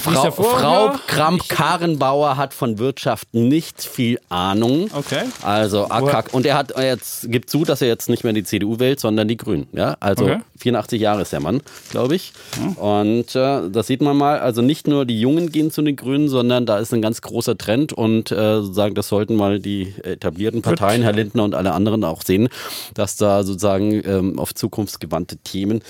Frau, 0.00 0.30
Frau? 0.32 0.94
Kramp-Karrenbauer 1.06 2.36
hat 2.36 2.52
von 2.52 2.80
Wirtschaft 2.80 3.32
nicht 3.32 3.80
viel 3.80 4.18
Ahnung. 4.28 4.90
Okay. 4.92 5.22
Also 5.42 5.88
AKK. 5.88 6.34
Und 6.34 6.46
er 6.46 6.56
hat 6.56 6.72
er 6.72 6.86
jetzt 6.86 7.30
gibt 7.30 7.48
zu, 7.48 7.64
dass 7.64 7.80
er 7.80 7.86
jetzt 7.86 8.08
nicht 8.08 8.24
mehr 8.24 8.32
die 8.32 8.42
CDU 8.42 8.80
wählt, 8.80 8.98
sondern 8.98 9.28
die 9.28 9.36
Grünen. 9.36 9.68
Ja, 9.72 9.96
also 10.00 10.26
Okay. 10.26 10.40
84 10.58 11.00
Jahre 11.00 11.22
ist 11.22 11.32
der 11.32 11.40
Mann, 11.40 11.60
glaube 11.90 12.16
ich. 12.16 12.32
Und 12.76 13.36
äh, 13.36 13.68
das 13.70 13.86
sieht 13.86 14.00
man 14.00 14.16
mal. 14.16 14.40
Also 14.40 14.62
nicht 14.62 14.88
nur 14.88 15.04
die 15.04 15.20
Jungen 15.20 15.52
gehen 15.52 15.70
zu 15.70 15.82
den 15.82 15.94
Grünen, 15.94 16.28
sondern 16.28 16.66
da 16.66 16.78
ist 16.78 16.92
ein 16.92 17.02
ganz 17.02 17.20
großer 17.36 17.58
Trend 17.58 17.92
und 17.92 18.32
äh, 18.32 18.62
sozusagen, 18.62 18.94
das 18.94 19.08
sollten 19.08 19.36
mal 19.36 19.60
die 19.60 19.92
etablierten 20.02 20.62
Parteien, 20.62 21.02
Herr 21.02 21.12
Lindner 21.12 21.44
und 21.44 21.54
alle 21.54 21.72
anderen 21.72 22.02
auch 22.02 22.22
sehen, 22.22 22.48
dass 22.94 23.16
da 23.16 23.42
sozusagen 23.42 23.92
ähm, 24.06 24.38
auf 24.38 24.54
zukunftsgewandte 24.54 25.36
Themen 25.36 25.82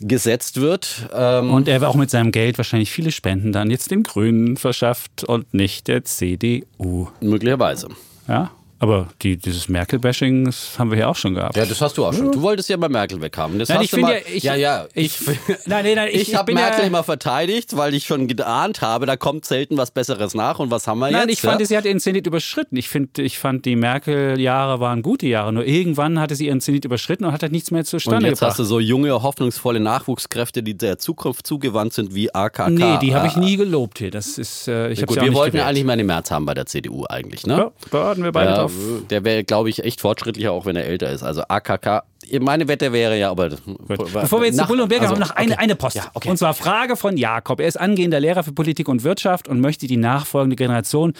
gesetzt 0.00 0.60
wird. 0.60 1.08
Ähm, 1.12 1.50
Und 1.50 1.66
er 1.66 1.82
auch 1.88 1.96
mit 1.96 2.10
seinem 2.10 2.30
Geld 2.30 2.58
wahrscheinlich 2.58 2.92
viele 2.92 3.10
Spenden 3.10 3.50
dann 3.50 3.72
jetzt 3.72 3.90
den 3.90 4.04
Grünen 4.04 4.56
verschafft 4.56 5.24
und 5.24 5.52
nicht 5.52 5.88
der 5.88 6.04
CDU. 6.04 7.08
möglicherweise. 7.20 7.88
Ja, 8.28 8.52
aber 8.84 9.08
die, 9.22 9.36
dieses 9.36 9.68
Merkel-Bashing 9.68 10.50
haben 10.78 10.90
wir 10.90 10.98
ja 10.98 11.08
auch 11.08 11.16
schon 11.16 11.34
gehabt. 11.34 11.56
Ja, 11.56 11.64
das 11.66 11.80
hast 11.80 11.98
du 11.98 12.04
auch 12.04 12.12
schon. 12.12 12.30
Du 12.32 12.42
wolltest 12.42 12.68
ja 12.68 12.76
bei 12.76 12.88
Merkel 12.88 13.20
weghaben. 13.20 13.58
Das 13.58 13.68
Nein, 13.68 13.78
hast 13.78 13.84
ich 13.86 13.90
du 13.90 13.98
mal, 13.98 14.12
ja, 14.12 14.18
ich- 14.32 14.42
ja, 14.44 14.54
ja, 14.54 14.86
ich- 14.94 15.18
Nein, 15.66 15.84
nein, 15.84 15.94
nein, 15.96 16.08
ich- 16.12 16.22
ich, 16.22 16.28
ich 16.28 16.34
habe 16.36 16.46
bin 16.46 16.56
ja- 16.58 16.64
Merkel 16.68 16.84
immer 16.86 17.02
verteidigt, 17.02 17.76
weil 17.76 17.94
ich 17.94 18.04
schon 18.06 18.28
geahnt 18.28 18.80
habe, 18.82 19.06
da 19.06 19.16
kommt 19.16 19.44
selten 19.44 19.76
was 19.76 19.90
Besseres 19.90 20.34
nach. 20.34 20.58
Und 20.58 20.70
was 20.70 20.86
haben 20.86 20.98
wir 21.00 21.10
Nein, 21.10 21.28
jetzt? 21.28 21.38
ich 21.38 21.40
fand, 21.40 21.60
ja? 21.60 21.66
sie 21.66 21.76
hat 21.76 21.84
ihren 21.84 21.98
Zenit 22.00 22.26
überschritten. 22.26 22.76
Ich, 22.76 22.88
find, 22.88 23.18
ich 23.18 23.38
fand, 23.38 23.64
die 23.64 23.76
Merkel-Jahre 23.76 24.80
waren 24.80 25.02
gute 25.02 25.26
Jahre. 25.26 25.52
Nur 25.52 25.64
irgendwann 25.64 26.20
hatte 26.20 26.34
sie 26.36 26.46
ihren 26.46 26.60
Zenit 26.60 26.84
überschritten 26.84 27.24
und 27.24 27.32
hat 27.32 27.42
halt 27.42 27.52
nichts 27.52 27.70
mehr 27.70 27.80
Und 27.80 27.86
zustande 27.86 28.26
jetzt 28.28 28.42
hast 28.42 28.56
gebracht. 28.56 28.58
du 28.58 28.64
so 28.64 28.80
junge, 28.80 29.22
hoffnungsvolle 29.22 29.80
Nachwuchskräfte, 29.80 30.62
die 30.62 30.76
der 30.76 30.98
Zukunft 30.98 31.46
zugewandt 31.46 31.92
sind, 31.94 32.14
wie 32.14 32.34
AKK. 32.34 32.70
nee, 32.70 32.98
die 33.00 33.14
habe 33.14 33.26
ich 33.26 33.34
Ah, 33.36 33.40
nie 33.40 33.56
gelobt 33.56 33.98
hier. 33.98 34.10
Das 34.10 34.38
ist, 34.38 34.68
äh, 34.68 34.90
ich 34.90 34.98
habe 35.02 35.06
Gut, 35.14 35.22
wir 35.24 35.32
wollten 35.34 35.56
ja 35.56 35.66
eigentlich 35.66 35.84
mal 35.84 35.96
den 35.96 36.06
März 36.06 36.30
haben 36.30 36.44
bei 36.46 36.54
der 36.54 36.66
CDU 36.66 37.04
eigentlich, 37.08 37.46
ne? 37.46 37.56
Ja, 37.56 37.72
da 37.90 38.04
hatten 38.10 38.22
wir 38.22 38.32
beide 38.32 38.50
Ja, 38.50 38.56
drauf. 38.58 38.72
Der 39.10 39.24
wäre, 39.24 39.44
glaube 39.44 39.70
ich, 39.70 39.84
echt 39.84 40.00
fortschrittlicher, 40.00 40.52
auch 40.52 40.66
wenn 40.66 40.76
er 40.76 40.84
älter 40.84 41.10
ist. 41.10 41.22
Also 41.22 41.42
AKK, 41.42 42.02
meine 42.40 42.68
Wette 42.68 42.92
wäre 42.92 43.18
ja, 43.18 43.30
aber. 43.30 43.50
Bevor 43.86 44.40
wir 44.40 44.46
jetzt 44.46 44.58
zu 44.58 44.66
Bulle 44.66 44.84
und 44.84 44.88
Berger 44.88 45.02
also, 45.02 45.14
haben, 45.14 45.20
noch 45.20 45.30
eine, 45.30 45.52
okay. 45.52 45.62
eine 45.62 45.76
Post. 45.76 45.96
Ja, 45.96 46.10
okay. 46.14 46.30
Und 46.30 46.36
zwar 46.36 46.54
Frage 46.54 46.96
von 46.96 47.16
Jakob. 47.16 47.60
Er 47.60 47.68
ist 47.68 47.78
angehender 47.78 48.20
Lehrer 48.20 48.42
für 48.42 48.52
Politik 48.52 48.88
und 48.88 49.04
Wirtschaft 49.04 49.48
und 49.48 49.60
möchte 49.60 49.86
die 49.86 49.96
nachfolgende 49.96 50.56
Generation, 50.56 51.12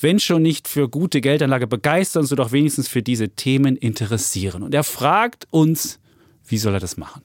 wenn 0.00 0.18
schon 0.18 0.42
nicht 0.42 0.68
für 0.68 0.88
gute 0.88 1.20
Geldanlage 1.20 1.66
begeistern, 1.66 2.24
so 2.24 2.36
doch 2.36 2.52
wenigstens 2.52 2.88
für 2.88 3.02
diese 3.02 3.30
Themen 3.30 3.76
interessieren. 3.76 4.62
Und 4.62 4.74
er 4.74 4.84
fragt 4.84 5.46
uns, 5.50 5.98
wie 6.46 6.58
soll 6.58 6.74
er 6.74 6.80
das 6.80 6.96
machen? 6.96 7.22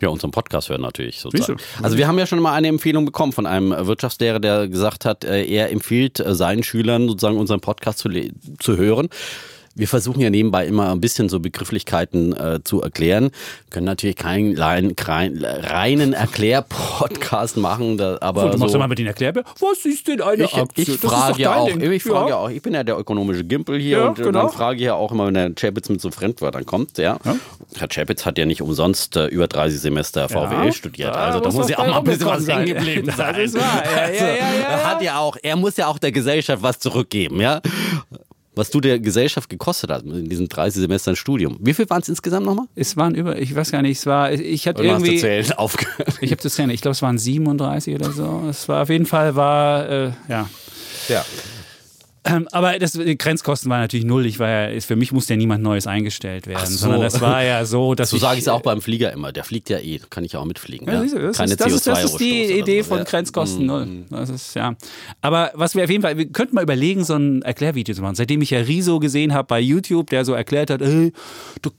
Ja, 0.00 0.08
unseren 0.08 0.30
Podcast 0.30 0.68
hören 0.68 0.82
natürlich 0.82 1.20
sozusagen. 1.20 1.58
Also 1.82 1.96
wir 1.96 2.06
haben 2.06 2.18
ja 2.18 2.26
schon 2.26 2.40
mal 2.40 2.52
eine 2.52 2.68
Empfehlung 2.68 3.06
bekommen 3.06 3.32
von 3.32 3.46
einem 3.46 3.70
Wirtschaftslehrer, 3.70 4.40
der 4.40 4.68
gesagt 4.68 5.04
hat, 5.04 5.24
äh, 5.24 5.44
er 5.44 5.70
empfiehlt 5.70 6.20
äh, 6.20 6.34
seinen 6.34 6.62
Schülern 6.62 7.08
sozusagen 7.08 7.38
unseren 7.38 7.60
Podcast 7.60 8.00
zu, 8.00 8.10
zu 8.58 8.76
hören. 8.76 9.08
Wir 9.76 9.86
versuchen 9.86 10.20
ja 10.20 10.30
nebenbei 10.30 10.66
immer 10.66 10.90
ein 10.90 11.00
bisschen 11.02 11.28
so 11.28 11.38
Begrifflichkeiten 11.38 12.34
äh, 12.34 12.60
zu 12.64 12.80
erklären. 12.80 13.30
Können 13.70 13.84
natürlich 13.84 14.16
keinen 14.16 14.56
rein, 14.58 14.94
rein, 14.98 15.44
reinen 15.44 16.14
Erklär-Podcast 16.14 17.58
machen, 17.58 17.98
da, 17.98 18.16
aber 18.20 18.50
du 18.50 18.58
machst 18.58 18.72
so, 18.72 18.78
mal 18.78 18.88
mit 18.88 18.98
den 18.98 19.06
Erklärbär. 19.06 19.44
Was 19.60 19.84
ist 19.84 20.08
denn 20.08 20.22
eine 20.22 20.44
ich, 20.44 20.54
Aktie? 20.54 20.84
ich 20.84 21.00
Das 21.00 21.10
frage 21.10 21.42
ja 21.42 21.56
auch, 21.56 21.66
Ding. 21.68 21.92
ich 21.92 22.02
frage 22.02 22.30
ja 22.30 22.36
auch, 22.36 22.48
ich 22.50 22.62
bin 22.62 22.74
ja 22.74 22.82
der 22.84 22.98
ökonomische 22.98 23.44
Gimpel 23.44 23.78
hier 23.78 23.98
Ja, 23.98 24.08
und 24.08 24.16
genau. 24.16 24.42
dann 24.44 24.50
frage 24.50 24.76
ich 24.78 24.84
ja 24.84 24.94
auch 24.94 25.12
immer, 25.12 25.26
wenn 25.26 25.34
der 25.34 25.54
Chapitz 25.54 25.88
mit 25.90 26.00
so 26.00 26.10
Fremdwörtern 26.10 26.64
kommt, 26.64 26.96
ja. 26.98 27.18
Herr 27.76 27.88
Chapitz 27.88 28.24
hat 28.24 28.38
ja 28.38 28.46
nicht 28.46 28.62
umsonst 28.62 29.16
äh, 29.16 29.26
über 29.26 29.46
30 29.46 29.78
Semester 29.80 30.28
VWL 30.30 30.72
studiert, 30.72 31.14
da 31.14 31.26
also 31.26 31.40
da 31.40 31.50
muss 31.50 31.68
ja 31.68 31.78
auch 31.78 31.86
mal 31.86 31.98
ein 31.98 32.04
bisschen 32.04 32.26
was 32.26 32.48
hängen 32.48 32.66
sein. 32.66 32.66
geblieben 32.66 33.06
Das 33.08 33.16
sein. 33.16 33.34
ist 33.36 33.54
wahr. 33.56 33.82
Ja, 33.84 34.08
ja, 34.08 34.14
ja, 34.14 34.26
ja, 34.34 34.34
Er 34.70 34.78
ja. 34.78 34.84
hat 34.90 35.02
ja 35.02 35.18
auch, 35.18 35.36
er 35.42 35.56
muss 35.56 35.76
ja 35.76 35.86
auch 35.88 35.98
der 35.98 36.12
Gesellschaft 36.12 36.62
was 36.62 36.78
zurückgeben, 36.78 37.40
ja. 37.40 37.60
Was 38.56 38.70
du 38.70 38.80
der 38.80 38.98
Gesellschaft 38.98 39.50
gekostet 39.50 39.90
hast 39.90 40.04
in 40.06 40.28
diesen 40.28 40.48
30 40.48 40.80
Semestern 40.80 41.14
Studium. 41.14 41.58
Wie 41.60 41.74
viel 41.74 41.88
waren 41.90 42.00
es 42.00 42.08
insgesamt 42.08 42.46
nochmal? 42.46 42.66
Es 42.74 42.96
waren 42.96 43.14
über, 43.14 43.38
ich 43.38 43.54
weiß 43.54 43.70
gar 43.70 43.82
nicht, 43.82 43.98
es 43.98 44.06
war, 44.06 44.32
ich 44.32 44.66
hatte 44.66 44.80
Oder 44.82 44.94
hast 44.94 45.02
du 45.02 45.06
irgendwie, 45.06 45.20
zählen 45.20 45.52
aufgehört? 45.56 46.18
ich 46.22 46.30
habe 46.30 46.42
das 46.42 46.54
zählen, 46.54 46.70
ich 46.70 46.80
glaube, 46.80 46.92
es 46.92 47.02
waren 47.02 47.18
37 47.18 47.94
oder 47.94 48.10
so. 48.12 48.44
Es 48.48 48.66
war 48.68 48.82
auf 48.82 48.88
jeden 48.88 49.06
Fall, 49.06 49.36
war, 49.36 49.88
äh, 49.88 50.10
ja. 50.28 50.48
Ja. 51.08 51.24
Ähm, 52.26 52.48
aber 52.52 52.78
das, 52.78 52.92
die 52.92 53.16
Grenzkosten 53.16 53.70
waren 53.70 53.80
natürlich 53.80 54.04
null. 54.04 54.26
Ich 54.26 54.38
war 54.38 54.48
ja, 54.70 54.80
für 54.80 54.96
mich 54.96 55.12
musste 55.12 55.34
ja 55.34 55.36
niemand 55.36 55.62
Neues 55.62 55.86
eingestellt 55.86 56.46
werden, 56.46 56.66
so. 56.66 56.76
sondern 56.78 57.00
das 57.00 57.20
war 57.20 57.42
ja 57.44 57.64
so, 57.64 57.94
dass 57.96 58.10
So 58.10 58.16
ich, 58.16 58.22
sage 58.22 58.36
ich 58.38 58.42
es 58.42 58.48
auch 58.48 58.62
beim 58.62 58.80
Flieger 58.82 59.12
immer. 59.12 59.32
Der 59.32 59.44
fliegt 59.44 59.70
ja 59.70 59.78
eh, 59.78 60.00
kann 60.10 60.24
ich 60.24 60.32
ja 60.32 60.40
auch 60.40 60.44
mitfliegen. 60.44 60.86
Ja, 60.88 61.02
Ja, 61.02 61.18
das, 61.18 61.38
Keine 61.38 61.52
ist, 61.52 61.60
das, 61.60 61.72
ist, 61.72 61.86
das 61.86 62.04
ist 62.04 62.14
CO2-Ausstoß 62.14 62.18
die 62.18 62.58
Idee 62.58 62.82
so. 62.82 62.94
von. 62.94 63.04
Grenzkosten 63.04 63.66
null. 63.66 63.86
Das 64.10 64.30
ist, 64.30 64.54
ja. 64.54 64.74
Aber 65.20 65.52
was 65.54 65.74
wir 65.74 65.84
auf 65.84 65.90
jeden 65.90 66.02
Fall, 66.02 66.18
wir 66.18 66.26
könnten 66.26 66.54
mal 66.56 66.62
überlegen, 66.62 67.04
so 67.04 67.14
ein 67.14 67.42
Erklärvideo 67.42 67.94
zu 67.94 68.02
machen. 68.02 68.16
Seitdem 68.16 68.42
ich 68.42 68.50
ja 68.50 68.60
Riso 68.60 68.98
gesehen 68.98 69.32
habe 69.32 69.46
bei 69.46 69.60
YouTube, 69.60 70.10
der 70.10 70.24
so 70.24 70.32
erklärt 70.32 70.70
hat, 70.70 70.82
ey, 70.82 71.12
das 71.62 71.72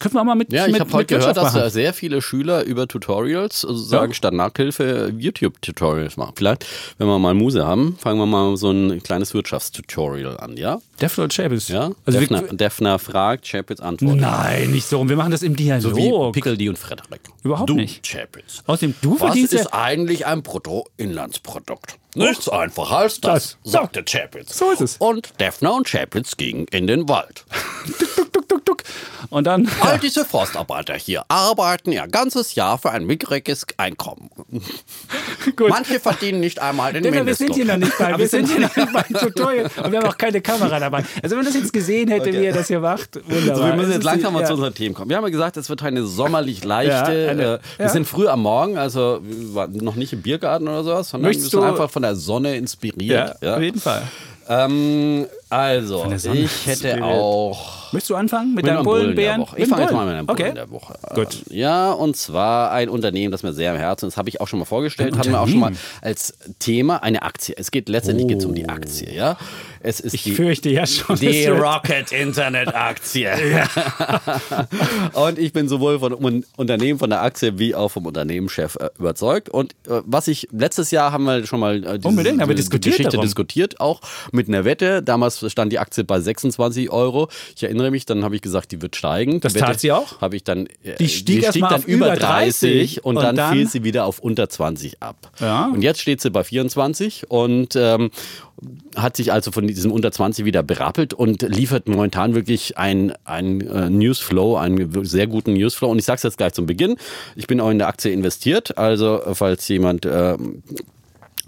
könnten 0.00 0.16
wir 0.16 0.20
auch 0.20 0.24
mal 0.24 0.34
mit 0.34 0.52
Ja, 0.52 0.66
ich 0.66 0.78
habe 0.78 0.92
heute 0.92 1.18
gehört, 1.18 1.36
dass 1.36 1.52
da 1.52 1.70
sehr 1.70 1.92
viele 1.94 2.20
Schüler 2.20 2.64
über 2.64 2.86
Tutorials, 2.88 3.60
sozusagen 3.62 4.10
Ja. 4.12 4.14
statt 4.14 4.34
Nachhilfe, 4.34 5.12
YouTube-Tutorials 5.16 6.16
machen. 6.16 6.32
Vielleicht, 6.36 6.66
wenn 6.98 7.06
wir 7.06 7.18
mal 7.18 7.34
Muse 7.34 7.64
haben, 7.66 7.96
fangen 7.98 8.18
wir 8.18 8.26
mal 8.26 8.33
so 8.56 8.70
ein 8.70 9.02
kleines 9.02 9.34
Wirtschaftstutorial 9.34 10.36
an, 10.38 10.56
ja? 10.56 10.80
Defner 11.00 11.24
und 11.24 11.32
Chapis. 11.32 11.68
Ja? 11.68 11.90
Also 12.06 12.18
Defner, 12.20 12.42
wir, 12.42 12.56
Defner 12.56 12.98
fragt, 12.98 13.46
Chapitz 13.50 13.80
antwortet. 13.80 14.20
nein, 14.20 14.70
nicht 14.70 14.86
so. 14.86 15.00
Und 15.00 15.08
wir 15.08 15.16
machen 15.16 15.30
das 15.32 15.42
im 15.42 15.56
Dialog. 15.56 15.82
So 15.82 15.96
wie 15.96 16.32
Pickledy 16.32 16.68
und 16.68 16.78
Frederik. 16.78 17.20
Überhaupt 17.42 17.70
du, 17.70 17.74
nicht. 17.74 18.06
Chapitz. 18.06 18.62
Außerdem, 18.66 18.94
du 19.02 19.12
Was 19.12 19.18
verdienst 19.20 19.52
ja- 19.52 19.60
ist 19.60 19.74
eigentlich 19.74 20.26
ein 20.26 20.42
Bruttoinlandsprodukt? 20.42 21.98
Nichts 22.16 22.48
einfacher 22.48 22.98
als 22.98 23.20
das, 23.20 23.58
Das. 23.64 23.72
sagte 23.72 24.04
Chapitz. 24.04 24.56
So 24.56 24.70
ist 24.70 24.80
es. 24.80 24.96
Und 24.98 25.32
Defner 25.40 25.74
und 25.74 25.88
Chapitz 25.88 26.36
gingen 26.36 26.66
in 26.70 26.86
den 26.86 27.08
Wald. 27.08 27.44
Duck, 28.16 28.32
duck, 28.32 28.48
duck, 28.48 28.64
duck. 28.64 28.82
Und 29.30 29.46
dann. 29.46 29.68
All 29.80 29.98
diese 29.98 30.24
Forstarbeiter 30.24 30.94
hier 30.94 31.24
arbeiten 31.28 31.92
ihr 31.92 32.06
ganzes 32.08 32.54
Jahr 32.54 32.78
für 32.78 32.90
ein 32.90 33.04
mickriges 33.06 33.66
Einkommen. 33.76 34.30
Gut. 35.56 35.68
Manche 35.68 36.00
verdienen 36.00 36.40
nicht 36.40 36.60
einmal 36.60 36.92
den 36.92 37.04
wir 37.04 37.10
Mindestlohn. 37.10 37.48
sind 37.48 37.54
hier 37.56 37.64
noch 37.66 37.76
nicht 37.76 37.98
bei, 37.98 38.16
wir 38.18 38.28
sind 38.28 38.48
hier 38.50 38.60
noch 38.60 38.76
nicht 38.76 38.92
beim 38.92 39.20
Tutorial 39.20 39.70
und 39.82 39.92
wir 39.92 39.98
haben 40.00 40.08
auch 40.08 40.16
keine 40.18 40.40
Kamera 40.40 40.78
dabei. 40.80 41.04
Also 41.22 41.36
wenn 41.36 41.44
man 41.44 41.46
das 41.46 41.54
jetzt 41.54 41.72
gesehen 41.72 42.08
hätte, 42.10 42.32
wie 42.32 42.44
er 42.44 42.52
das 42.54 42.68
hier 42.68 42.80
macht, 42.80 43.16
wunderbar. 43.16 43.50
Also 43.50 43.64
wir 43.66 43.74
müssen 43.74 43.92
jetzt 43.92 44.04
langsam 44.04 44.30
die- 44.32 44.34
mal 44.34 44.40
ja. 44.40 44.46
zu 44.46 44.54
unseren 44.54 44.74
Themen 44.74 44.94
kommen. 44.94 45.10
Wir 45.10 45.16
haben 45.16 45.24
ja 45.24 45.30
gesagt, 45.30 45.56
es 45.56 45.68
wird 45.68 45.82
eine 45.82 46.04
sommerlich 46.04 46.64
leichte. 46.64 46.92
Ja, 46.92 47.30
eine- 47.30 47.42
äh, 47.42 47.58
wir 47.76 47.86
ja. 47.86 47.88
sind 47.88 48.06
früh 48.06 48.26
am 48.28 48.42
Morgen, 48.42 48.78
also 48.78 49.20
wir 49.22 49.68
noch 49.68 49.96
nicht 49.96 50.12
im 50.12 50.22
Biergarten 50.22 50.66
oder 50.68 50.84
sowas, 50.84 51.10
sondern 51.10 51.28
Möchtest 51.30 51.52
wir 51.52 51.60
sind 51.60 51.68
du- 51.68 51.72
einfach 51.72 51.90
von 51.90 52.02
der 52.02 52.16
Sonne 52.16 52.56
inspiriert. 52.56 53.36
Ja, 53.40 53.56
auf 53.56 53.62
jeden 53.62 53.80
Fall. 53.80 54.02
Ähm, 54.48 55.26
also, 55.48 56.04
ich 56.06 56.22
hätte 56.66 56.88
inspiriert. 56.88 57.02
auch. 57.02 57.83
Möchtest 57.94 58.10
du 58.10 58.16
anfangen 58.16 58.54
mit, 58.54 58.64
Mit 58.64 58.66
deinem 58.74 58.84
Bullen? 58.84 59.16
Woche. 59.16 59.54
Mit 59.54 59.62
Ich 59.64 59.68
fange 59.70 59.82
jetzt 59.82 59.90
Bullen? 59.92 59.94
mal 59.96 60.06
mit 60.06 60.14
einem 60.16 60.26
Bullen 60.26 60.40
Okay. 60.40 60.54
der 60.54 60.70
Woche. 60.70 60.98
Gut. 61.14 61.42
Ja, 61.50 61.92
und 61.92 62.16
zwar 62.16 62.70
ein 62.72 62.88
Unternehmen, 62.90 63.32
das 63.32 63.42
mir 63.42 63.52
sehr 63.54 63.70
am 63.72 63.78
Herzen 63.78 64.06
ist, 64.08 64.16
habe 64.16 64.28
ich 64.28 64.40
auch 64.40 64.48
schon 64.48 64.58
mal 64.58 64.64
vorgestellt, 64.66 65.16
hatten 65.16 65.30
wir 65.30 65.40
auch 65.40 65.48
schon 65.48 65.60
mal 65.60 65.72
als 66.02 66.34
Thema 66.58 67.02
eine 67.02 67.22
Aktie. 67.22 67.54
Es 67.56 67.70
geht 67.70 67.88
letztendlich 67.88 68.28
geht's 68.28 68.44
um 68.44 68.54
die 68.54 68.68
Aktie, 68.68 69.12
ja. 69.14 69.38
Es 69.80 70.00
ist 70.00 70.14
Ich 70.14 70.22
die, 70.24 70.32
fürchte 70.32 70.70
ja 70.70 70.86
schon. 70.86 71.16
die 71.16 71.46
Rocket 71.46 72.10
Internet 72.12 72.74
Aktie. 72.74 73.30
und 75.12 75.38
ich 75.38 75.52
bin 75.52 75.68
sowohl 75.68 75.98
von 75.98 76.12
Un- 76.14 76.44
Unternehmen, 76.56 76.98
von 76.98 77.10
der 77.10 77.22
Aktie, 77.22 77.58
wie 77.58 77.74
auch 77.74 77.88
vom 77.90 78.06
Unternehmenschef 78.06 78.76
äh, 78.76 78.88
überzeugt. 78.98 79.48
Und 79.48 79.72
äh, 79.88 80.00
was 80.04 80.28
ich, 80.28 80.48
letztes 80.52 80.90
Jahr 80.90 81.12
haben 81.12 81.24
wir 81.24 81.46
schon 81.46 81.60
mal 81.60 81.76
äh, 81.84 81.98
diese, 81.98 82.08
Unbedingt, 82.08 82.40
haben 82.40 82.48
wir 82.48 82.54
die 82.54 82.62
diskutiert 82.62 82.94
Geschichte 82.94 83.12
darum. 83.12 83.24
diskutiert, 83.26 83.80
auch 83.80 84.00
mit 84.32 84.48
einer 84.48 84.64
Wette. 84.64 85.02
Damals 85.02 85.44
stand 85.50 85.72
die 85.72 85.78
Aktie 85.78 86.04
bei 86.04 86.20
26 86.20 86.90
Euro. 86.90 87.28
Ich 87.56 87.62
erinnere 87.62 87.83
mich, 87.90 88.06
dann 88.06 88.24
habe 88.24 88.36
ich 88.36 88.42
gesagt, 88.42 88.72
die 88.72 88.80
wird 88.82 88.96
steigen. 88.96 89.40
Das 89.40 89.52
die 89.52 89.60
Wette 89.60 89.72
tat 89.72 89.80
sie 89.80 89.92
auch? 89.92 90.20
Habe 90.20 90.36
ich 90.36 90.44
dann, 90.44 90.66
äh, 90.82 90.96
Die 90.98 91.08
stieg 91.08 91.42
erst 91.42 91.58
mal 91.58 91.68
dann 91.68 91.78
auf 91.80 91.86
über 91.86 92.14
30 92.16 93.04
und, 93.04 93.16
und 93.16 93.22
dann, 93.22 93.36
dann- 93.36 93.52
fiel 93.52 93.68
sie 93.68 93.84
wieder 93.84 94.06
auf 94.06 94.18
unter 94.18 94.48
20 94.48 95.02
ab. 95.02 95.30
Ja. 95.40 95.66
Und 95.66 95.82
jetzt 95.82 96.00
steht 96.00 96.20
sie 96.20 96.30
bei 96.30 96.44
24 96.44 97.30
und 97.30 97.76
ähm, 97.76 98.10
hat 98.96 99.16
sich 99.16 99.32
also 99.32 99.50
von 99.52 99.66
diesem 99.66 99.90
unter 99.92 100.12
20 100.12 100.44
wieder 100.44 100.62
berappelt 100.62 101.12
und 101.12 101.42
liefert 101.42 101.88
momentan 101.88 102.34
wirklich 102.34 102.78
ein, 102.78 103.12
ein 103.24 103.60
äh, 103.62 103.90
Newsflow, 103.90 104.56
einen 104.56 105.04
sehr 105.04 105.26
guten 105.26 105.54
Newsflow. 105.54 105.88
Und 105.90 105.98
ich 105.98 106.04
sage 106.04 106.18
es 106.18 106.22
jetzt 106.22 106.38
gleich 106.38 106.52
zum 106.52 106.66
Beginn. 106.66 106.96
Ich 107.36 107.46
bin 107.46 107.60
auch 107.60 107.70
in 107.70 107.78
der 107.78 107.88
Aktie 107.88 108.12
investiert. 108.12 108.78
Also, 108.78 109.22
äh, 109.22 109.34
falls 109.34 109.66
jemand 109.68 110.06
ähm, 110.06 110.62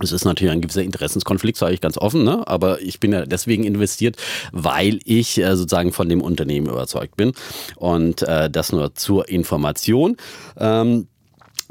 Es 0.02 0.12
ist 0.12 0.24
natürlich 0.24 0.52
ein 0.52 0.60
gewisser 0.60 0.82
Interessenskonflikt, 0.82 1.56
sage 1.56 1.74
ich 1.74 1.80
ganz 1.80 1.96
offen, 1.96 2.22
ne? 2.22 2.46
aber 2.46 2.82
ich 2.82 3.00
bin 3.00 3.12
ja 3.12 3.24
deswegen 3.24 3.64
investiert, 3.64 4.16
weil 4.52 5.00
ich 5.04 5.38
äh, 5.38 5.56
sozusagen 5.56 5.92
von 5.92 6.08
dem 6.08 6.20
Unternehmen 6.20 6.66
überzeugt 6.66 7.16
bin. 7.16 7.32
Und 7.76 8.22
äh, 8.22 8.50
das 8.50 8.72
nur 8.72 8.94
zur 8.94 9.28
Information. 9.28 10.16
Ähm, 10.58 11.08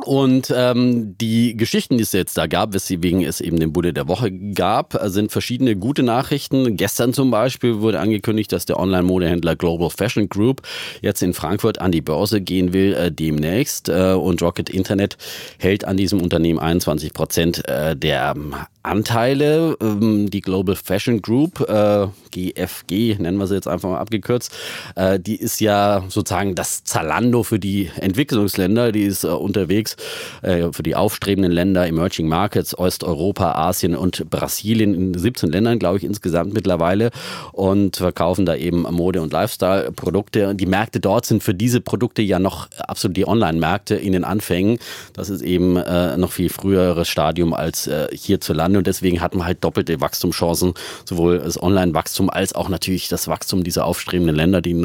und 0.04 0.54
ähm, 0.56 1.18
die 1.18 1.56
Geschichten, 1.56 1.98
die 1.98 2.04
es 2.04 2.12
jetzt 2.12 2.38
da 2.38 2.48
gab, 2.48 2.74
weswegen 2.74 3.24
es 3.24 3.40
eben 3.40 3.60
den 3.60 3.72
Bulle 3.72 3.94
der 3.94 4.08
Woche 4.08 4.30
gab, 4.32 5.00
sind 5.06 5.32
verschiedene 5.32 5.78
gute 5.78 6.04
Nachrichten. 6.04 6.76
Gestern 6.76 7.14
zum 7.14 7.32
Beispiel 7.32 7.80
wurde 7.80 8.00
angekündigt, 8.00 8.52
dass 8.52 8.66
der 8.66 8.78
Online-Modehändler 8.78 9.56
Global 9.56 9.90
Fashion 9.90 10.28
Group 10.28 10.64
jetzt 11.02 11.24
in 11.24 11.34
Frankfurt 11.34 11.80
an 11.80 11.94
die 11.94 12.02
Börse 12.02 12.42
gehen 12.42 12.74
will 12.74 12.94
äh, 12.94 13.12
demnächst. 13.12 13.88
Äh, 13.88 14.14
und 14.14 14.42
Rocket 14.42 14.70
Internet 14.70 15.18
hält 15.60 15.86
an 15.86 15.96
diesem 15.96 16.22
Unternehmen 16.22 16.60
21 16.60 17.14
Prozent 17.14 17.68
äh, 17.68 17.96
der 17.96 18.34
ähm, 18.36 18.54
Anteile. 18.84 19.78
Ähm, 19.82 20.30
die 20.30 20.42
Global 20.42 20.76
Fashion 20.76 21.22
Group, 21.22 21.62
äh, 21.70 22.08
GFG 22.32 23.16
nennen 23.18 23.38
wir 23.38 23.48
sie 23.48 23.56
jetzt 23.56 23.68
einfach 23.68 23.90
mal 23.90 24.00
abgekürzt, 24.00 24.54
äh, 24.96 25.20
die 25.20 25.38
ist 25.38 25.62
ja 25.62 26.04
sozusagen 26.10 26.56
das 26.56 26.84
Zalando 26.84 27.44
für 27.44 27.60
die 27.60 27.90
Entwicklungsländer. 28.00 28.92
Die 28.92 29.04
ist 29.04 29.24
äh, 29.24 29.28
unterwegs 29.28 29.85
äh, 30.42 30.72
für 30.72 30.84
die 30.84 30.96
aufstrebenden 30.96 31.52
Länder, 31.52 31.86
Emerging 31.88 32.28
Markets, 32.28 32.78
Osteuropa, 32.78 33.54
Asien 33.54 33.96
und 33.96 34.30
Brasilien 34.30 34.94
in 34.94 35.14
17 35.18 35.52
Ländern, 35.52 35.80
glaube 35.80 35.98
ich, 35.98 36.04
insgesamt 36.04 36.54
mittlerweile 36.54 37.12
und 37.52 37.98
verkaufen 37.98 38.46
da 38.46 38.56
eben 38.56 38.82
Mode- 38.82 39.22
und 39.22 39.34
Lifestyle-Produkte. 39.34 40.56
Die 40.56 40.66
Märkte 40.66 41.00
dort 41.00 41.26
sind 41.26 41.44
für 41.44 41.54
diese 41.54 41.82
Produkte 41.82 42.22
ja 42.22 42.40
noch 42.40 42.68
absolut 42.78 43.18
die 43.18 43.28
Online-Märkte 43.28 43.96
in 43.96 44.14
den 44.14 44.24
Anfängen. 44.24 44.80
Das 45.14 45.30
ist 45.30 45.42
eben 45.42 45.78
äh, 45.78 46.18
noch 46.18 46.32
viel 46.32 46.50
früheres 46.50 47.08
Stadium 47.08 47.54
als 47.54 47.88
äh, 47.88 48.08
hierzulande 48.12 48.78
und 48.78 48.88
deswegen 48.88 49.22
hat 49.22 49.36
man 49.36 49.46
halt 49.46 49.64
doppelte 49.64 50.02
Wachstumschancen, 50.02 50.74
sowohl 51.06 51.40
das 51.40 51.62
Online-Wachstum 51.62 52.30
als 52.30 52.54
auch 52.54 52.70
natürlich 52.70 53.08
das 53.08 53.28
Wachstum 53.28 53.64
dieser 53.64 53.86
aufstrebenden 53.86 54.36
Länder, 54.36 54.62
die, 54.62 54.76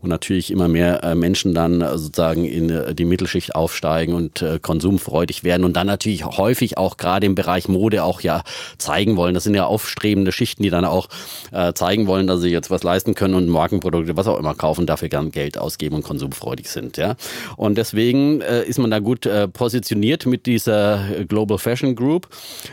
wo 0.00 0.06
natürlich 0.06 0.50
immer 0.50 0.68
mehr 0.68 1.14
Menschen 1.14 1.54
dann 1.54 1.80
sozusagen 1.80 2.44
in 2.44 2.94
die 2.94 3.04
Mittelschicht 3.04 3.54
aufsteigen 3.54 4.14
und 4.14 4.42
äh, 4.48 4.58
konsumfreudig 4.58 5.44
werden 5.44 5.64
und 5.64 5.76
dann 5.76 5.86
natürlich 5.86 6.24
häufig 6.24 6.78
auch 6.78 6.96
gerade 6.96 7.26
im 7.26 7.34
Bereich 7.34 7.68
Mode 7.68 8.04
auch 8.04 8.20
ja 8.20 8.42
zeigen 8.78 9.16
wollen. 9.16 9.34
Das 9.34 9.44
sind 9.44 9.54
ja 9.54 9.66
aufstrebende 9.66 10.32
Schichten, 10.32 10.62
die 10.62 10.70
dann 10.70 10.84
auch 10.84 11.08
äh, 11.52 11.72
zeigen 11.72 12.06
wollen, 12.06 12.26
dass 12.26 12.40
sie 12.40 12.50
jetzt 12.50 12.70
was 12.70 12.82
leisten 12.82 13.14
können 13.14 13.34
und 13.34 13.48
Markenprodukte, 13.48 14.16
was 14.16 14.26
auch 14.26 14.38
immer 14.38 14.54
kaufen, 14.54 14.86
dafür 14.86 15.08
gern 15.08 15.30
Geld 15.30 15.58
ausgeben 15.58 15.96
und 15.96 16.02
konsumfreudig 16.02 16.70
sind. 16.70 16.96
Ja? 16.96 17.16
Und 17.56 17.78
deswegen 17.78 18.40
äh, 18.40 18.64
ist 18.64 18.78
man 18.78 18.90
da 18.90 18.98
gut 18.98 19.26
äh, 19.26 19.48
positioniert 19.48 20.26
mit 20.26 20.46
dieser 20.46 21.24
Global 21.28 21.58
Fashion 21.58 21.94
Group. 21.94 22.28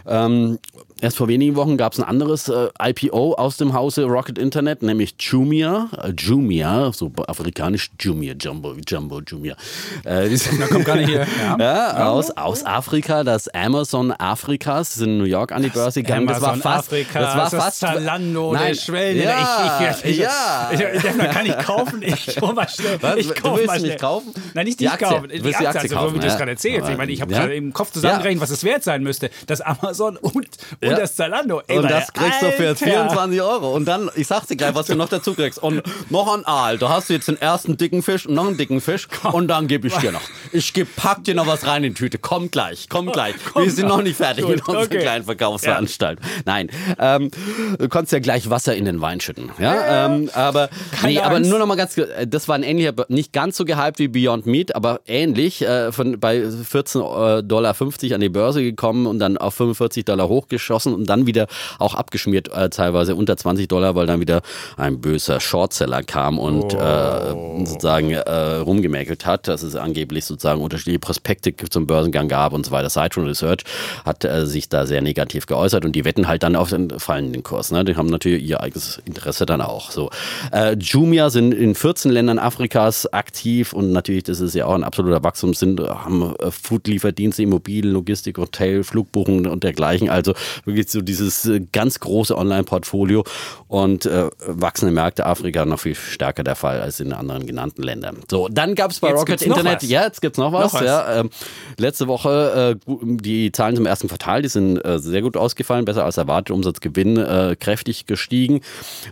Ähm, 0.08 0.60
Erst 1.02 1.18
vor 1.18 1.28
wenigen 1.28 1.56
Wochen 1.58 1.76
gab 1.76 1.92
es 1.92 2.00
ein 2.00 2.06
anderes 2.06 2.48
äh, 2.48 2.70
IPO 2.82 3.34
aus 3.34 3.58
dem 3.58 3.74
Hause 3.74 4.06
Rocket 4.06 4.38
Internet, 4.38 4.82
nämlich 4.82 5.16
Jumia. 5.20 5.90
Äh, 6.02 6.12
Jumia, 6.18 6.92
so 6.94 7.12
afrikanisch 7.28 7.92
Jumia, 8.00 8.34
Jumbo, 8.34 8.74
Jumbo, 8.88 9.20
Jumia. 9.20 9.58
Äh, 10.06 10.30
da 10.58 10.68
kommt 10.68 10.86
gar 10.86 10.96
nicht 10.96 11.10
hier. 11.10 11.28
Ja, 11.46 11.58
ja 11.58 12.10
aus, 12.10 12.32
aus 12.32 12.66
Afrika, 12.66 13.24
das 13.24 13.48
Amazon 13.50 14.12
Afrikas, 14.14 14.90
das 14.90 14.98
ist 14.98 15.04
in 15.04 15.18
New 15.18 15.26
York 15.26 15.52
an 15.52 15.64
die 15.64 15.70
Börse 15.70 16.02
gegangen. 16.02 16.28
Das 16.28 16.42
war 16.42 16.56
fast, 16.56 16.88
Afrika, 16.88 17.20
das 17.20 17.36
war 17.36 17.62
fast 17.62 17.80
Zalando, 17.80 18.54
nein, 18.54 18.68
der 18.68 18.76
Schwellen. 18.76 19.22
Ja, 19.22 19.90
ich, 19.92 20.06
ich, 20.06 20.12
ich, 20.12 20.18
ja. 20.20 20.70
Ich, 20.72 20.80
ich, 20.80 21.04
ich, 21.04 21.18
kann 21.18 21.46
ich 21.46 21.58
kaufen? 21.58 22.02
Ich 22.04 22.38
hol 22.42 22.54
mal 22.54 22.68
schnell. 22.70 22.98
Was? 23.02 23.18
Ich 23.18 23.36
kauf 23.36 23.52
du 23.52 23.58
willst 23.58 23.68
mal 23.68 23.78
schnell. 23.80 23.90
nicht 23.92 24.02
kaufen? 24.02 24.34
Nein, 24.54 24.66
nicht 24.66 24.80
Die 24.80 24.86
die 24.86 24.90
Aktie. 24.90 25.08
kaufen. 25.08 25.30
Du 25.30 25.44
willst 25.44 25.60
die 25.60 25.68
Aktie 25.68 25.82
also, 25.82 25.96
kaufen, 25.96 26.14
wie 26.16 26.20
du 26.20 26.24
das 26.26 26.34
ja. 26.34 26.38
gerade 26.40 26.52
erzählst. 26.52 26.90
Ich 26.90 26.98
meine, 26.98 27.12
ich 27.12 27.22
habe 27.22 27.32
Ja. 27.34 27.40
gerade 27.42 27.56
im 27.56 27.74
Kopf 27.74 27.92
zusammengerechnet, 27.92 28.42
was 28.42 28.50
es 28.50 28.64
wert 28.64 28.84
sein 28.84 29.04
müsste. 29.04 29.30
Das 29.48 29.62
Amazon 29.62 30.18
und, 30.18 30.48
und 30.86 30.92
Ja. 30.92 31.00
das 31.00 31.16
Zalando. 31.16 31.62
Ey, 31.68 31.78
Und 31.78 31.90
das 31.90 32.12
kriegst 32.14 32.42
du 32.42 32.52
für 32.52 32.64
jetzt 32.64 32.84
Alter. 32.84 32.96
24 33.10 33.42
Euro. 33.42 33.74
Und 33.74 33.86
dann, 33.86 34.10
ich 34.16 34.28
sag's 34.28 34.48
dir 34.48 34.56
gleich, 34.56 34.76
was 34.76 34.88
du 34.88 34.96
noch 34.96 35.10
dazu 35.10 35.34
kriegst. 35.34 35.62
Und 35.62 35.84
noch 36.10 36.34
ein 36.36 36.46
Aal. 36.46 36.78
Du 36.78 36.90
hast 36.90 37.10
jetzt 37.10 37.28
den 37.28 37.40
ersten 37.42 37.78
dicken 37.78 38.04
Fisch 38.04 38.26
und 38.26 38.36
noch 38.36 38.48
einen 38.48 38.58
dicken 38.58 38.82
Fisch. 38.82 39.08
Und 39.32 39.48
dann 39.48 39.68
gebe 39.68 39.88
ich 39.88 39.96
dir 39.96 40.12
noch. 40.12 40.22
Ich 40.52 40.74
geb, 40.74 40.96
pack 40.96 41.24
dir 41.24 41.36
noch 41.36 41.48
was 41.48 41.66
rein 41.68 41.84
in 41.84 41.94
die 41.94 42.00
Tüte. 42.00 42.18
Komm 42.18 42.52
gleich, 42.52 42.88
komm 42.90 43.12
gleich. 43.12 43.36
Komm 43.52 43.64
Wir 43.64 43.72
sind 43.72 43.88
noch. 43.88 44.02
nicht 44.02 44.18
fertig 44.18 44.46
Gut, 44.46 44.56
mit 44.56 44.68
unserer 44.68 44.84
okay. 44.86 45.00
kleinen 45.00 45.26
Verkaufsveranstaltung. 45.26 46.24
Nein, 46.46 46.70
ähm, 47.00 47.32
du 47.80 47.90
konntest 47.90 48.14
ja 48.14 48.20
gleich 48.20 48.50
Wasser 48.50 48.76
in 48.76 48.86
den 48.86 49.02
Wein 49.02 49.20
schütten. 49.20 49.52
Ja, 49.60 50.06
ähm, 50.06 50.30
aber, 50.34 50.70
nee, 51.04 51.20
aber 51.20 51.40
nur 51.40 51.60
noch 51.60 51.66
mal 51.66 51.76
ganz, 51.76 52.00
das 52.28 52.48
war 52.48 52.56
ein 52.56 52.64
ähnlicher, 52.64 52.94
nicht 53.08 53.34
ganz 53.34 53.58
so 53.58 53.66
gehypt 53.66 54.00
wie 54.00 54.08
Beyond 54.08 54.46
Meat, 54.46 54.76
aber 54.76 55.02
ähnlich, 55.08 55.62
äh, 55.64 55.92
von, 55.92 56.20
bei 56.20 56.40
14,50 56.44 57.42
Dollar 57.42 57.76
an 58.16 58.22
die 58.22 58.30
Börse 58.30 58.62
gekommen 58.64 59.08
und 59.08 59.20
dann 59.20 59.38
auf 59.38 59.56
45 59.56 60.06
Dollar 60.06 60.28
hochgeschossen 60.28 60.75
und 60.84 61.06
dann 61.08 61.26
wieder 61.26 61.48
auch 61.80 61.96
abgeschmiert, 61.96 62.50
äh, 62.54 62.70
teilweise 62.70 63.16
unter 63.16 63.38
20 63.38 63.68
Dollar, 63.68 63.96
weil 63.96 64.08
dann 64.08 64.20
wieder 64.20 64.42
ein 64.78 65.00
böser 65.00 65.40
Shortseller 65.40 66.04
kam 66.04 66.40
und 66.40 66.74
äh, 66.74 67.66
sozusagen 67.66 68.12
äh, 68.12 68.32
rumgemäkelt 68.58 69.26
hat, 69.26 69.48
dass 69.48 69.64
es 69.64 69.76
angeblich 69.76 70.26
sozusagen 70.26 70.62
unterschiedliche 70.62 71.00
Prospekte 71.00 71.54
zum 71.70 71.88
Börsengang 71.88 72.28
gab 72.28 72.54
und 72.54 72.66
so 72.66 72.72
weiter. 72.72 72.90
Citron 72.90 73.26
Research 73.26 73.64
hat 74.04 74.26
äh, 74.26 74.46
sich 74.46 74.70
da 74.70 74.86
sehr 74.86 75.02
negativ 75.02 75.46
geäußert 75.46 75.86
und 75.86 75.96
die 75.96 76.06
wetten 76.06 76.28
halt 76.28 76.44
dann 76.44 76.56
auf 76.56 76.70
den 76.70 77.00
fallenden 77.00 77.44
Kurs. 77.44 77.72
Ne? 77.72 77.86
Die 77.86 77.96
haben 77.96 78.08
natürlich 78.08 78.44
ihr 78.44 78.62
eigenes 78.62 79.02
Interesse 79.06 79.46
dann 79.46 79.62
auch. 79.62 79.92
So. 79.92 80.10
Äh, 80.52 80.76
Jumia 80.76 81.30
sind 81.30 81.54
in 81.54 81.76
14 81.76 82.12
Ländern 82.12 82.40
Afrikas 82.40 83.12
aktiv 83.14 83.74
und 83.74 83.92
natürlich, 83.92 84.24
das 84.24 84.40
ist 84.40 84.56
ja 84.56 84.66
auch 84.66 84.76
ein 84.76 84.84
absoluter 84.84 85.24
Wachstum, 85.24 85.54
sind, 85.54 85.80
haben 85.80 86.36
äh, 86.40 86.52
Foodlieferdienste, 86.52 87.44
Immobilien, 87.44 87.94
Logistik, 87.94 88.38
Hotel, 88.38 88.84
Flugbuchungen 88.84 89.48
und 89.48 89.64
dergleichen. 89.64 90.10
Also 90.10 90.34
wirklich 90.66 90.90
so 90.90 91.02
dieses 91.02 91.46
äh, 91.46 91.62
ganz 91.72 92.00
große 92.00 92.38
Online-Portfolio 92.38 93.24
und 93.68 94.06
äh, 94.06 94.30
wachsende 94.46 94.94
Märkte 94.94 95.26
Afrika 95.26 95.66
noch 95.66 95.80
viel 95.80 95.96
stärker 95.96 96.44
der 96.44 96.56
Fall 96.56 96.82
als 96.82 97.00
in 97.00 97.14
anderen 97.14 97.46
genannten 97.46 97.84
Ländern. 97.84 98.18
So, 98.30 98.48
dann 98.50 98.76
gab 98.76 98.92
es 98.92 99.00
bei 99.00 99.10
Jetzt 99.10 99.20
Rocket 99.20 99.42
Internet, 99.42 99.84
ja, 99.84 100.04
jetzt 100.04 100.22
gibt's 100.22 100.38
noch 100.38 100.52
was. 100.52 100.74
Noch 100.74 100.82
was. 100.82 100.86
Ja, 100.86 101.20
ähm, 101.20 101.30
letzte 101.78 102.08
Woche 102.08 102.78
äh, 102.88 102.92
die 103.02 103.52
Zahlen 103.52 103.76
zum 103.76 103.86
ersten 103.86 104.08
Quartal, 104.08 104.42
die 104.42 104.50
sind 104.50 104.78
äh, 104.78 105.00
sehr 105.00 105.22
gut 105.22 105.38
ausgefallen, 105.38 105.86
besser 105.86 106.06
als 106.06 106.18
erwartet. 106.18 106.52
Umsatzgewinn 106.52 107.18
äh, 107.18 107.56
kräftig 107.60 108.06
gestiegen 108.06 108.62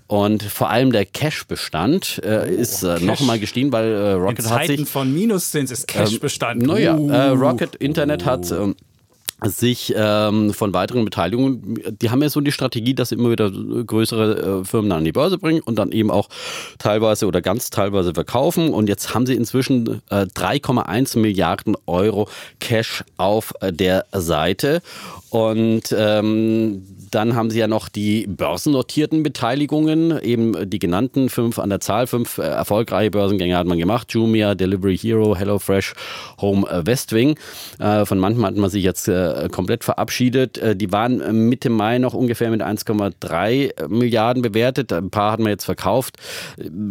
und 0.07 0.43
vor 0.43 0.69
allem 0.69 0.91
der 0.91 1.05
Cash-Bestand 1.05 2.21
äh, 2.23 2.53
ist 2.53 2.83
äh, 2.83 2.95
Cash. 2.95 3.01
nochmal 3.03 3.39
gestiegen, 3.39 3.71
weil 3.71 3.85
äh, 3.91 4.11
In 4.13 4.21
Rocket 4.21 4.49
hat 4.49 4.59
sich 4.67 4.77
Zeiten 4.77 4.85
von 4.85 5.13
Minuszins 5.13 5.71
ist 5.71 5.87
Cash-Bestand. 5.87 6.61
naja, 6.63 6.95
Uh. 6.95 7.09
äh, 7.09 7.27
Rocket 7.29 7.75
Internet 7.75 8.25
hat 8.25 8.51
ähm, 8.51 8.75
sich 9.45 9.93
ähm, 9.95 10.53
von 10.53 10.73
weiteren 10.73 11.06
Beteiligungen, 11.06 11.79
die 12.01 12.10
haben 12.10 12.21
ja 12.21 12.29
so 12.29 12.41
die 12.41 12.51
Strategie, 12.51 12.93
dass 12.93 13.10
sie 13.10 13.15
immer 13.15 13.32
wieder 13.32 13.51
größere 13.51 14.62
äh, 14.62 14.65
Firmen 14.65 14.91
an 14.91 15.03
die 15.03 15.12
Börse 15.12 15.38
bringen 15.38 15.62
und 15.62 15.77
dann 15.77 15.91
eben 15.91 16.12
auch 16.12 16.29
teilweise 16.77 17.27
oder 17.27 17.41
ganz 17.41 17.69
teilweise 17.69 18.13
verkaufen. 18.13 18.73
Und 18.73 18.89
jetzt 18.89 19.13
haben 19.13 19.25
sie 19.25 19.36
inzwischen 19.36 20.01
äh, 20.10 20.25
3,1 20.25 21.19
Milliarden 21.19 21.75
Euro 21.86 22.27
Cash 22.60 23.03
auf 23.17 23.53
äh, 23.62 23.71
der 23.71 24.06
Seite. 24.12 24.82
Und 25.29 25.93
ähm, 25.97 26.84
dann 27.13 27.36
haben 27.36 27.49
sie 27.49 27.60
ja 27.60 27.67
noch 27.67 27.89
die 27.89 28.26
börsennotierten 28.28 29.23
Beteiligungen, 29.23 30.19
eben 30.21 30.69
die 30.69 30.80
genannten 30.80 31.30
fünf 31.30 31.60
an 31.60 31.69
der 31.69 31.80
Zahl, 31.80 32.08
fünf 32.08 32.38
äh, 32.38 32.43
erfolgreiche 32.43 33.12
Börsengänge 33.12 33.58
hat 33.58 33.67
man 33.67 33.78
gemacht. 33.78 34.12
Jumia, 34.13 34.56
Delivery 34.56 34.97
Hero, 34.97 35.36
HelloFresh, 35.36 35.93
Home 36.41 36.67
äh, 36.69 36.86
Westwing. 36.86 37.38
Äh, 37.80 38.06
von 38.06 38.19
manchen 38.19 38.45
hat 38.45 38.56
man 38.56 38.69
sich 38.69 38.84
jetzt 38.84 39.10
komplett 39.52 39.84
verabschiedet. 39.84 40.62
Die 40.80 40.91
waren 40.91 41.49
Mitte 41.49 41.69
Mai 41.69 41.97
noch 41.97 42.13
ungefähr 42.13 42.49
mit 42.49 42.62
1,3 42.62 43.88
Milliarden 43.88 44.41
bewertet. 44.41 44.93
Ein 44.93 45.10
paar 45.10 45.32
hat 45.34 45.39
man 45.39 45.49
jetzt 45.49 45.65
verkauft. 45.65 46.17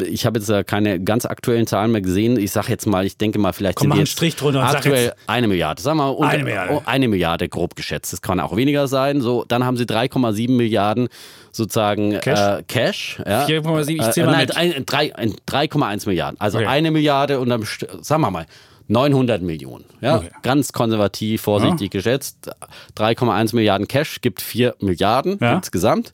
Ich 0.07 0.27
habe 0.27 0.39
jetzt 0.39 0.67
keine 0.67 1.01
ganz 1.01 1.25
aktuellen 1.25 1.67
Zahlen 1.67 1.93
mehr 1.93 2.01
gesehen. 2.01 2.39
Ich 2.39 2.51
sage 2.53 2.69
jetzt 2.69 2.87
mal, 2.87 3.07
ich 3.07 3.17
denke 3.17 3.39
mal, 3.39 3.53
vielleicht 3.53 3.77
Komm, 3.77 3.91
sind 3.93 4.01
jetzt 4.01 4.11
Strich 4.11 4.37
drunter 4.37 4.63
aktuell 4.63 5.15
eine 5.27 5.49
Milliarde. 5.49 5.81
Sagen 5.83 5.99
wir 5.99 6.13
mal, 6.13 6.29
Eine 6.29 6.45
Milliarde. 6.45 6.75
oh, 6.75 6.83
eine 6.85 7.09
Milliarde 7.09 7.49
grob 7.49 7.77
geschätzt. 7.77 8.13
Das 8.13 8.21
kann 8.23 8.41
auch 8.41 8.57
weniger 8.57 8.89
sein. 8.89 9.21
So, 9.21 9.45
dann 9.47 9.65
haben 9.65 9.77
sie 9.77 9.87
3,7 10.13 10.51
Milliarden 10.51 11.09
sozusagen 11.51 12.19
Cash? 12.21 12.39
Äh, 12.39 12.63
Cash 12.69 13.23
ja. 13.27 13.47
4,7, 13.47 13.91
ich 13.91 14.11
zähl 14.13 14.25
äh, 14.25 14.27
mal 14.27 14.33
nein, 14.33 14.41
mit. 14.47 14.57
ein- 14.57 14.87
drei- 14.87 15.15
ein- 15.17 15.35
3,1 15.49 16.07
Milliarden. 16.09 16.41
Also 16.41 16.59
Okay. 16.59 16.67
eine 16.67 16.91
Milliarde 16.91 17.41
und 17.41 17.49
dann, 17.49 17.65
sagen 18.01 18.23
wir 18.23 18.31
mal, 18.31 18.47
900 18.89 19.43
Millionen. 19.43 19.85
Ja? 20.01 20.17
Okay. 20.17 20.31
Ganz 20.43 20.73
konservativ, 20.73 21.43
vorsichtig 21.43 21.91
geschätzt. 21.91 22.51
3,1 22.97 23.55
Milliarden 23.55 23.89
Cash 23.89 24.21
gibt 24.21 24.41
4 24.43 24.75
Milliarden 24.81 25.39
Ja. 25.41 25.55
insgesamt. 25.55 26.13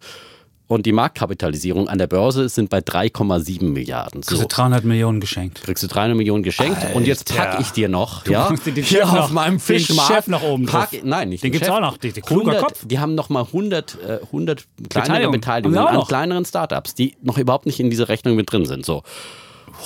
Und 0.69 0.85
die 0.85 0.93
Marktkapitalisierung 0.93 1.89
an 1.89 1.97
der 1.97 2.07
Börse 2.09 2.49
sind 2.51 2.69
bei 2.69 2.79
3,7 2.81 3.65
Milliarden. 3.73 4.23
So 4.23 4.35
Also 4.37 4.47
300 4.49 4.85
Millionen 4.85 5.19
geschenkt. 5.19 5.63
kriegst 5.63 5.83
du 5.83 5.87
300 5.89 6.15
Millionen 6.17 6.43
geschenkt 6.43 6.77
und 6.95 7.07
jetzt 7.07 7.31
Alter. 7.33 7.43
pack 7.53 7.61
ich 7.61 7.71
dir 7.71 7.89
noch, 7.89 8.27
ja, 8.27 8.45
packst 8.45 8.67
dir 8.67 8.73
den 8.75 8.85
hier 8.85 8.99
Chef 9.01 9.09
auf 9.09 9.15
noch- 9.15 9.31
meinem 9.33 9.55
den 9.55 9.61
Fischmarkt, 9.61 10.13
Chef 10.13 10.27
noch 10.27 10.43
oben 10.43 10.67
pack, 10.67 10.91
nein, 11.05 11.31
nicht 11.31 11.43
Den 11.43 11.53
gibt's 11.53 11.67
Chef. 11.67 11.75
auch 11.75 11.81
noch, 11.81 11.97
die- 11.97 12.13
die 12.13 12.21
kluger 12.21 12.53
100, 12.53 12.63
Kopf. 12.63 12.87
Die 12.87 12.99
haben 12.99 13.15
noch 13.15 13.31
mal 13.31 13.47
100, 13.51 13.97
äh, 14.07 14.19
100 14.31 14.65
kleinere 14.91 15.31
Beteiligung. 15.31 15.33
Beteiligungen 15.33 15.79
an 15.89 15.95
noch. 15.95 16.09
kleineren 16.09 16.45
Startups, 16.45 16.95
die 16.95 17.17
noch 17.23 17.39
überhaupt 17.39 17.65
nicht 17.65 17.81
in 17.81 17.89
dieser 17.89 18.09
Rechnung 18.11 18.37
mit 18.37 18.53
drin 18.53 18.67
sind. 18.67 18.85
So, 18.85 19.03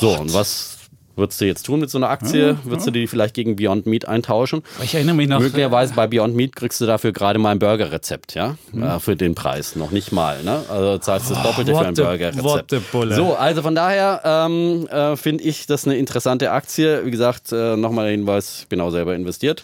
so 0.01 0.18
und 0.18 0.35
was 0.35 0.79
Würdest 1.14 1.40
du 1.40 1.44
jetzt 1.44 1.64
tun 1.64 1.81
mit 1.81 1.90
so 1.90 1.98
einer 1.98 2.09
Aktie? 2.09 2.57
Würdest 2.64 2.87
du 2.87 2.90
die 2.90 3.07
vielleicht 3.07 3.35
gegen 3.35 3.57
Beyond 3.57 3.87
Meat 3.87 4.09
eintauschen? 4.09 4.62
Ich 4.83 4.94
erinnere 4.94 5.14
mich 5.14 5.29
noch. 5.29 5.40
Möglicherweise 5.40 5.92
bei 5.94 6.07
Beyond 6.07 6.35
Meat 6.35 6.57
kriegst 6.57 6.81
du 6.81 6.87
dafür 6.87 7.12
gerade 7.12 7.38
mal 7.38 7.51
ein 7.51 7.59
Burgerrezept, 7.59 8.35
ja? 8.35 8.57
Äh, 8.75 8.98
für 8.98 9.14
den 9.14 9.35
Preis. 9.35 9.77
Noch 9.77 9.90
nicht 9.90 10.12
mal, 10.12 10.42
ne? 10.42 10.62
Also 10.70 10.98
zahlst 10.98 11.31
du 11.31 11.35
das 11.35 11.42
Doppelte 11.42 11.75
für 11.75 11.87
ein 11.87 11.94
Burgerrezept. 11.94 12.75
So, 13.11 13.35
also 13.35 13.62
von 13.62 13.75
daher 13.75 14.22
ähm, 14.25 14.87
äh, 14.88 15.16
finde 15.16 15.44
ich 15.44 15.66
das 15.66 15.87
eine 15.87 15.96
interessante 15.96 16.51
Aktie. 16.51 17.05
Wie 17.05 17.11
gesagt, 17.11 17.53
äh, 17.53 17.77
nochmal 17.77 18.07
der 18.07 18.12
Hinweis, 18.12 18.61
ich 18.61 18.68
bin 18.68 18.81
auch 18.81 18.90
selber 18.90 19.14
investiert. 19.14 19.62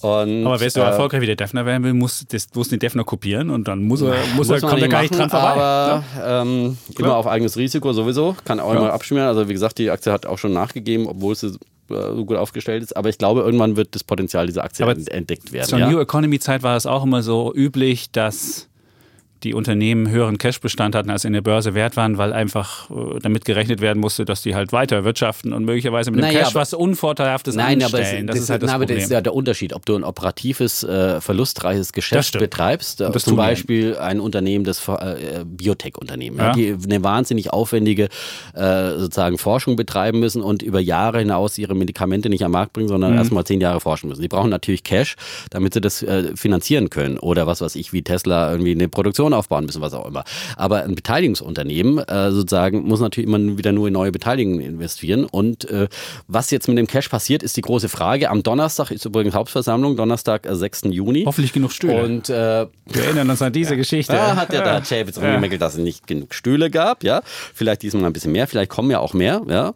Und, 0.00 0.46
Aber 0.46 0.60
wer 0.60 0.70
so 0.70 0.80
äh, 0.80 0.84
erfolgreich 0.84 1.20
wie 1.22 1.26
der 1.26 1.36
Defner 1.36 1.66
werden 1.66 1.82
will, 1.82 1.92
muss, 1.92 2.24
das, 2.28 2.46
muss 2.54 2.68
den 2.68 2.78
Defner 2.78 3.02
kopieren 3.02 3.50
und 3.50 3.66
dann 3.66 3.82
muss 3.82 4.00
er, 4.00 4.08
muss 4.36 4.48
er, 4.48 4.54
muss 4.54 4.62
man 4.62 4.70
kommt 4.70 4.82
er 4.82 4.88
gar 4.88 5.02
nicht 5.02 5.16
dran 5.16 5.28
vorbei. 5.28 5.48
Aber 5.48 6.04
ähm, 6.24 6.78
immer 6.96 7.16
auf 7.16 7.26
eigenes 7.26 7.56
Risiko 7.56 7.92
sowieso. 7.92 8.36
Kann 8.44 8.60
auch 8.60 8.72
immer 8.72 8.92
abschmieren. 8.92 9.26
Also 9.26 9.48
wie 9.48 9.52
gesagt, 9.52 9.78
die 9.78 9.90
Aktie 9.90 10.12
hat 10.12 10.24
auch 10.24 10.38
schon 10.38 10.52
nachgegeben, 10.52 11.06
obwohl 11.06 11.34
sie 11.34 11.48
äh, 11.48 11.54
so 11.88 12.24
gut 12.24 12.36
aufgestellt 12.36 12.82
ist. 12.82 12.96
Aber 12.96 13.08
ich 13.08 13.18
glaube, 13.18 13.40
irgendwann 13.40 13.76
wird 13.76 13.94
das 13.94 14.04
Potenzial 14.04 14.46
dieser 14.46 14.62
Aktie 14.62 14.86
entdeckt 14.86 15.52
werden. 15.52 15.68
Zur 15.68 15.78
ja? 15.80 15.90
New 15.90 15.98
Economy 15.98 16.38
Zeit 16.38 16.62
war 16.62 16.76
es 16.76 16.86
auch 16.86 17.02
immer 17.02 17.22
so 17.22 17.52
üblich, 17.52 18.12
dass 18.12 18.67
die 19.44 19.54
Unternehmen 19.54 20.08
höheren 20.10 20.38
Cashbestand 20.38 20.94
hatten, 20.94 21.10
als 21.10 21.24
in 21.24 21.32
der 21.32 21.40
Börse 21.42 21.74
wert 21.74 21.96
waren, 21.96 22.18
weil 22.18 22.32
einfach 22.32 22.90
äh, 22.90 23.18
damit 23.22 23.44
gerechnet 23.44 23.80
werden 23.80 23.98
musste, 24.00 24.24
dass 24.24 24.42
die 24.42 24.54
halt 24.54 24.72
weiter 24.72 25.04
wirtschaften 25.04 25.52
und 25.52 25.64
möglicherweise 25.64 26.10
mit 26.10 26.18
dem 26.20 26.26
Naja, 26.26 26.40
Cash 26.40 26.48
aber- 26.50 26.60
was 26.60 26.74
Unvorteilhaftes 26.74 27.54
Nein, 27.54 27.82
aber, 27.82 27.94
es, 28.00 28.06
anstellen. 28.06 28.26
das, 28.26 28.36
das, 28.36 28.44
ist 28.44 28.50
halt 28.50 28.62
das 28.62 28.68
na, 28.68 28.74
aber 28.74 28.84
Problem. 28.84 28.96
das 28.98 29.04
ist 29.04 29.10
ja 29.12 29.20
der 29.20 29.34
Unterschied, 29.34 29.72
ob 29.72 29.86
du 29.86 29.94
ein 29.96 30.04
operatives, 30.04 30.82
äh, 30.84 31.20
verlustreiches 31.20 31.92
Geschäft 31.92 32.38
betreibst, 32.38 33.00
äh, 33.00 33.10
zum 33.12 33.20
tun 33.20 33.32
wir. 33.34 33.36
Beispiel 33.36 33.96
ein 33.98 34.20
Unternehmen, 34.20 34.64
das 34.64 34.86
äh, 34.88 35.44
Biotech-Unternehmen, 35.44 36.38
ja. 36.38 36.52
Die 36.52 36.74
eine 36.84 37.02
wahnsinnig 37.04 37.52
aufwendige 37.52 38.08
äh, 38.54 38.90
sozusagen 38.98 39.38
Forschung 39.38 39.76
betreiben 39.76 40.18
müssen 40.20 40.42
und 40.42 40.62
über 40.62 40.80
Jahre 40.80 41.18
hinaus 41.20 41.58
ihre 41.58 41.74
Medikamente 41.74 42.28
nicht 42.28 42.44
am 42.44 42.52
Markt 42.52 42.72
bringen, 42.72 42.88
sondern 42.88 43.12
Mhm. 43.12 43.18
erstmal 43.18 43.44
zehn 43.44 43.60
Jahre 43.60 43.80
forschen 43.80 44.08
müssen. 44.08 44.22
Die 44.22 44.28
brauchen 44.28 44.50
natürlich 44.50 44.82
Cash, 44.84 45.16
damit 45.50 45.74
sie 45.74 45.80
das 45.80 46.02
äh, 46.02 46.36
finanzieren 46.36 46.90
können 46.90 47.18
oder 47.18 47.46
was 47.46 47.60
weiß 47.60 47.74
ich, 47.76 47.92
wie 47.92 48.02
Tesla 48.02 48.50
irgendwie 48.50 48.72
eine 48.72 48.88
Produktion 48.88 49.27
aufbauen 49.32 49.66
müssen, 49.66 49.80
was 49.80 49.94
auch 49.94 50.06
immer. 50.06 50.24
Aber 50.56 50.82
ein 50.84 50.94
Beteiligungsunternehmen 50.94 51.98
äh, 51.98 52.30
sozusagen 52.30 52.82
muss 52.82 53.00
natürlich 53.00 53.28
immer 53.28 53.58
wieder 53.58 53.72
nur 53.72 53.88
in 53.88 53.94
neue 53.94 54.12
Beteiligungen 54.12 54.60
investieren 54.60 55.24
und 55.24 55.68
äh, 55.70 55.88
was 56.26 56.50
jetzt 56.50 56.68
mit 56.68 56.78
dem 56.78 56.86
Cash 56.86 57.08
passiert, 57.08 57.42
ist 57.42 57.56
die 57.56 57.60
große 57.60 57.88
Frage. 57.88 58.30
Am 58.30 58.42
Donnerstag 58.42 58.90
ist 58.90 59.04
übrigens 59.04 59.34
Hauptversammlung, 59.34 59.96
Donnerstag, 59.96 60.46
äh, 60.46 60.54
6. 60.54 60.82
Juni. 60.90 61.24
Hoffentlich 61.24 61.52
genug 61.52 61.72
Stühle. 61.72 62.02
Und 62.02 62.28
äh, 62.28 62.66
Wir 62.86 63.04
erinnern 63.04 63.30
uns 63.30 63.42
an 63.42 63.52
diese 63.52 63.76
Geschichte. 63.78 64.12
da 64.12 64.36
hat 64.36 64.52
ja 64.52 64.62
der 64.62 64.84
Chef 64.84 65.06
jetzt 65.06 65.18
rumgemeckelt, 65.18 65.60
dass 65.60 65.74
es 65.74 65.80
nicht 65.80 66.06
genug 66.06 66.34
Stühle 66.34 66.70
gab, 66.70 67.04
ja. 67.04 67.22
Vielleicht 67.54 67.82
diesmal 67.82 68.04
ein 68.04 68.12
bisschen 68.12 68.32
mehr, 68.32 68.46
vielleicht 68.46 68.70
kommen 68.70 68.90
ja 68.90 69.00
auch 69.00 69.14
mehr, 69.14 69.42
ja. 69.48 69.72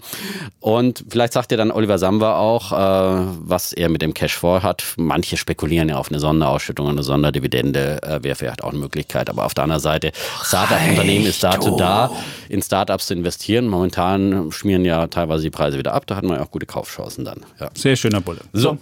Und 0.60 1.04
vielleicht 1.08 1.32
sagt 1.32 1.50
ja 1.50 1.56
dann 1.56 1.70
Oliver 1.70 1.98
Samba 1.98 2.36
auch, 2.36 2.72
äh, 2.72 3.26
was 3.40 3.72
er 3.72 3.88
mit 3.88 4.02
dem 4.02 4.14
Cash 4.14 4.36
vorhat. 4.36 4.84
Manche 4.96 5.36
spekulieren 5.36 5.88
ja 5.88 5.96
auf 5.96 6.08
eine 6.08 6.20
Sonderausschüttung, 6.20 6.88
eine 6.88 7.02
Sonderdividende, 7.02 8.02
äh, 8.02 8.22
wäre 8.22 8.36
vielleicht 8.36 8.62
auch 8.62 8.70
eine 8.70 8.78
Möglichkeit. 8.78 9.28
Aber 9.30 9.41
auf 9.44 9.54
der 9.54 9.64
anderen 9.64 9.82
Seite, 9.82 10.12
Startup-Unternehmen 10.42 11.26
ist 11.26 11.42
dazu 11.42 11.76
da, 11.76 12.10
in 12.48 12.62
Startups 12.62 13.06
zu 13.06 13.14
investieren. 13.14 13.68
Momentan 13.68 14.50
schmieren 14.52 14.84
ja 14.84 15.06
teilweise 15.06 15.44
die 15.44 15.50
Preise 15.50 15.78
wieder 15.78 15.94
ab, 15.94 16.06
da 16.06 16.16
hat 16.16 16.24
man 16.24 16.36
ja 16.36 16.42
auch 16.44 16.50
gute 16.50 16.66
Kaufchancen 16.66 17.24
dann. 17.24 17.40
Ja. 17.60 17.70
Sehr 17.74 17.96
schöner 17.96 18.20
Bulle. 18.20 18.40
So. 18.52 18.78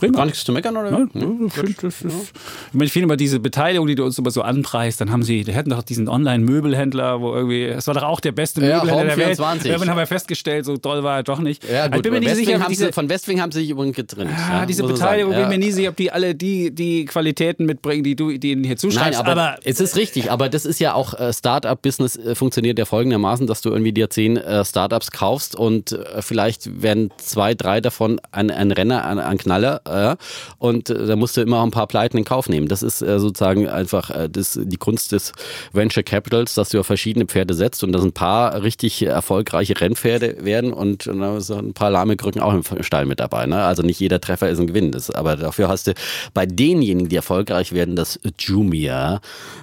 Ja. 0.00 0.08
Prima. 0.08 0.18
Gar 0.18 0.26
nichts 0.26 0.44
zu 0.44 0.52
meckern, 0.52 0.76
oder? 0.76 0.90
Ja, 0.90 0.98
ich, 1.46 1.52
find, 1.52 1.82
das 1.82 2.02
ist, 2.02 2.32
ich 2.68 2.74
meine, 2.74 2.84
ich 2.84 2.92
finde 2.92 3.04
immer 3.04 3.16
diese 3.16 3.40
Beteiligung, 3.40 3.86
die 3.86 3.94
du 3.94 4.04
uns 4.04 4.18
immer 4.18 4.30
so 4.30 4.42
anpreist, 4.42 5.00
dann 5.00 5.10
haben 5.10 5.22
sie, 5.22 5.44
die 5.44 5.52
hätten 5.52 5.70
doch 5.70 5.82
diesen 5.82 6.08
Online-Möbelhändler, 6.08 7.20
wo 7.20 7.34
irgendwie, 7.34 7.64
es 7.64 7.86
war 7.86 7.94
doch 7.94 8.02
auch 8.04 8.20
der 8.20 8.32
beste 8.32 8.60
Ja, 8.64 8.76
Möbelhändler 8.78 9.04
der 9.06 9.16
Welt. 9.16 9.36
24. 9.36 9.70
Irgendwann 9.70 9.90
haben 9.90 9.98
wir 9.98 10.06
festgestellt, 10.06 10.64
so 10.64 10.76
toll 10.76 11.02
war 11.02 11.16
er 11.18 11.22
doch 11.22 11.40
nicht. 11.40 11.64
Ja, 11.68 11.82
Also 11.82 11.90
gut, 11.90 11.96
ich 11.96 12.02
bin 12.02 12.12
mir 12.12 12.20
nicht 12.20 12.34
sicher, 12.36 12.64
diese, 12.68 12.86
sie, 12.86 12.92
von 12.92 13.08
Westwing 13.08 13.40
haben 13.40 13.52
sie 13.52 13.60
sich 13.60 13.70
übrigens 13.70 13.96
getrennt. 13.96 14.30
ja, 14.30 14.66
diese 14.66 14.82
Beteiligung, 14.84 15.32
sagen. 15.32 15.44
bin 15.48 15.52
Ja. 15.52 15.58
mir 15.58 15.64
nie 15.66 15.72
sicher, 15.72 15.88
ob 15.90 15.96
die 15.96 16.10
alle 16.12 16.34
die, 16.34 16.74
die 16.74 17.04
Qualitäten 17.04 17.66
mitbringen, 17.66 18.04
die 18.04 18.16
du 18.16 18.36
denen 18.38 18.62
hier 18.64 18.70
Nein, 18.72 18.78
zuschreibst. 18.78 19.20
aber, 19.24 19.56
es 19.64 19.80
ist 19.80 19.96
richtig, 19.96 20.30
aber 20.30 20.48
das 20.48 20.64
ist 20.64 20.80
ja 20.80 20.94
auch 20.94 21.14
äh, 21.14 21.32
Startup-Business 21.32 22.16
äh, 22.16 22.34
funktioniert 22.34 22.78
ja 22.78 22.84
folgendermaßen, 22.84 23.46
dass 23.46 23.60
du 23.62 23.70
irgendwie 23.70 23.92
dir 23.92 24.10
zehn 24.10 24.36
äh, 24.36 24.64
Startups 24.64 25.10
kaufst 25.10 25.56
und 25.56 25.92
äh, 25.92 26.22
vielleicht 26.22 26.82
werden 26.82 27.10
zwei, 27.18 27.54
drei 27.54 27.80
davon 27.80 28.20
ein, 28.32 28.50
ein 28.50 28.70
Renner, 28.70 29.04
ein, 29.04 29.18
ein 29.18 29.38
Knaller 29.38 29.80
äh, 29.88 30.16
und 30.58 30.90
äh, 30.90 31.06
da 31.06 31.16
musst 31.16 31.36
du 31.36 31.40
immer 31.40 31.58
auch 31.58 31.64
ein 31.64 31.70
paar 31.70 31.86
Pleiten 31.86 32.16
in 32.18 32.24
Kauf 32.24 32.48
nehmen. 32.48 32.68
Das 32.68 32.82
ist 32.82 33.02
äh, 33.02 33.18
sozusagen 33.18 33.68
einfach 33.68 34.10
äh, 34.10 34.28
das, 34.28 34.58
die 34.62 34.76
Kunst 34.76 35.12
des 35.12 35.32
Venture 35.72 36.02
Capitals, 36.02 36.54
dass 36.54 36.70
du 36.70 36.80
auf 36.80 36.86
verschiedene 36.86 37.26
Pferde 37.26 37.54
setzt 37.54 37.82
und 37.84 37.92
dass 37.92 38.02
ein 38.02 38.12
paar 38.12 38.62
richtig 38.62 39.02
erfolgreiche 39.02 39.80
Rennpferde 39.80 40.44
werden 40.44 40.72
und, 40.72 41.06
und 41.06 41.22
ein 41.22 41.74
paar 41.74 41.90
lahme 41.90 42.16
Krücken 42.16 42.40
auch 42.40 42.54
im 42.54 42.62
Stall 42.82 43.06
mit 43.06 43.20
dabei. 43.20 43.46
Ne? 43.46 43.62
Also 43.64 43.82
nicht 43.82 44.00
jeder 44.00 44.20
Treffer 44.20 44.48
ist 44.48 44.58
ein 44.58 44.66
Gewinn. 44.66 44.92
Das, 44.92 45.10
aber 45.10 45.36
dafür 45.36 45.68
hast 45.68 45.86
du 45.86 45.94
bei 46.34 46.46
denjenigen, 46.46 47.08
die 47.08 47.16
erfolgreich 47.16 47.72
werden, 47.72 47.96
das 47.96 48.18
Jumia, 48.38 49.20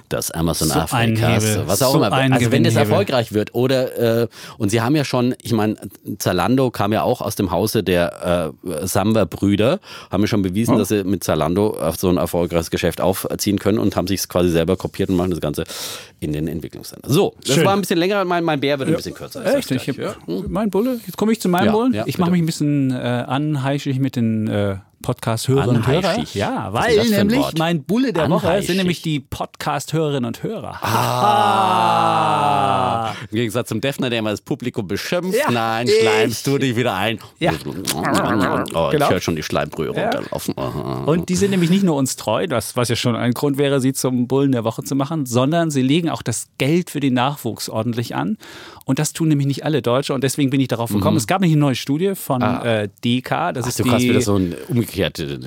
das 0.08 0.30
Amazon 0.30 0.68
So 0.68 0.80
Afrikas, 0.80 1.58
was 1.66 1.82
auch 1.82 1.92
So 1.92 1.98
immer. 1.98 2.12
Also 2.12 2.50
wenn 2.52 2.64
das 2.64 2.76
erfolgreich 2.76 3.32
wird 3.32 3.54
oder 3.54 4.22
äh, 4.22 4.28
und 4.58 4.70
sie 4.70 4.80
haben 4.80 4.96
ja 4.96 5.04
schon, 5.04 5.34
ich 5.42 5.52
meine, 5.52 5.76
Zalando 6.18 6.70
kam 6.70 6.92
ja 6.92 7.02
auch 7.02 7.20
aus 7.20 7.36
dem 7.36 7.50
Hause 7.50 7.82
der 7.82 8.52
äh, 8.64 8.86
Samba-Brüder, 8.86 9.80
haben 10.16 10.22
ja 10.22 10.26
schon 10.28 10.42
bewiesen, 10.42 10.74
Oh. 10.74 10.78
dass 10.78 10.88
sie 10.88 11.04
mit 11.04 11.22
Zalando 11.22 11.70
auf 11.78 11.96
so 11.96 12.08
ein 12.08 12.16
erfolgreiches 12.16 12.70
Geschäft 12.70 13.00
aufziehen 13.00 13.58
können 13.58 13.78
und 13.78 13.94
haben 13.96 14.06
sich 14.06 14.26
quasi 14.28 14.48
selber 14.50 14.76
kopiert 14.76 15.10
und 15.10 15.16
machen 15.16 15.30
das 15.30 15.40
Ganze 15.40 15.64
in 16.20 16.32
den 16.32 16.48
Entwicklungsländern. 16.48 17.12
So, 17.12 17.34
das 17.44 17.54
Schön. 17.56 17.64
war 17.64 17.74
ein 17.74 17.80
bisschen 17.82 17.98
länger, 17.98 18.24
mein, 18.24 18.42
mein 18.42 18.58
Bär 18.60 18.78
wird 18.78 18.88
ein 18.88 18.96
bisschen 18.96 19.14
kürzer. 19.14 19.44
Echt? 19.56 19.70
Ich 19.70 19.88
hab, 19.88 20.16
Mein 20.48 20.70
Bulle? 20.70 20.98
Jetzt 21.06 21.16
komme 21.16 21.32
ich 21.32 21.40
zu 21.40 21.48
meinem 21.48 21.66
Ja, 21.66 21.72
Bullen. 21.72 21.92
ja, 21.94 22.04
ich 22.06 22.18
mache 22.18 22.30
mich 22.30 22.42
ein 22.42 22.46
bisschen 22.46 22.90
äh, 22.90 22.94
anheischig 22.94 23.98
mit 23.98 24.16
den 24.16 24.48
äh, 24.48 24.76
Podcast-Hörerinnen 25.06 25.76
und 25.76 25.86
Hörer. 25.86 26.24
Ja, 26.34 26.72
weil 26.72 27.08
nämlich 27.10 27.46
mein 27.56 27.84
Bulle 27.84 28.12
der 28.12 28.28
Woche 28.28 28.60
sind 28.62 28.76
nämlich 28.78 29.02
die 29.02 29.20
Podcast-Hörerinnen 29.20 30.24
und 30.24 30.42
Hörer. 30.42 30.80
Ah. 31.86 33.12
Im 33.30 33.36
Gegensatz 33.36 33.68
zum 33.68 33.80
Defner, 33.80 34.10
der 34.10 34.18
immer 34.18 34.30
das 34.30 34.40
Publikum 34.40 34.88
beschimpft. 34.88 35.38
Ja, 35.38 35.48
Nein, 35.52 35.86
schleimst 35.88 36.44
du 36.48 36.58
dich 36.58 36.74
wieder 36.74 36.94
ein. 36.96 37.20
Ja. 37.38 37.52
Oh, 37.64 37.70
ich 37.70 38.90
Genau. 38.92 39.10
höre 39.10 39.20
schon 39.20 39.36
die 39.36 39.44
Schleimbrühe 39.44 39.90
runterlaufen. 39.90 40.54
Aha. 40.58 41.04
Und 41.06 41.28
die 41.28 41.36
sind 41.36 41.52
nämlich 41.52 41.70
nicht 41.70 41.84
nur 41.84 41.94
uns 41.94 42.16
treu, 42.16 42.48
das, 42.48 42.74
was 42.76 42.88
ja 42.88 42.96
schon 42.96 43.14
ein 43.14 43.32
Grund 43.32 43.58
wäre, 43.58 43.80
sie 43.80 43.92
zum 43.92 44.26
Bullen 44.26 44.50
der 44.50 44.64
Woche 44.64 44.82
zu 44.82 44.96
machen, 44.96 45.24
sondern 45.24 45.70
sie 45.70 45.82
legen 45.82 46.10
auch 46.10 46.22
das 46.22 46.48
Geld 46.58 46.90
für 46.90 46.98
den 46.98 47.14
Nachwuchs 47.14 47.68
ordentlich 47.68 48.16
an. 48.16 48.38
Und 48.88 49.00
das 49.00 49.12
tun 49.12 49.26
nämlich 49.26 49.48
nicht 49.48 49.64
alle 49.64 49.82
Deutsche. 49.82 50.14
Und 50.14 50.22
deswegen 50.22 50.48
bin 50.48 50.60
ich 50.60 50.68
darauf 50.68 50.92
gekommen. 50.92 51.16
Es 51.16 51.26
gab 51.26 51.40
nämlich 51.40 51.54
eine 51.56 51.60
neue 51.60 51.74
Studie 51.74 52.14
von 52.14 52.40
äh, 52.40 52.88
DK. 53.04 53.52
Das 53.52 53.64
Ach, 53.64 53.68
ist 53.68 53.80
du 53.80 53.90
hast 53.90 54.00
wieder 54.00 54.20
so 54.20 54.36
einen 54.36 54.54
umgekehrt, 54.68 55.18
äh, 55.18 55.38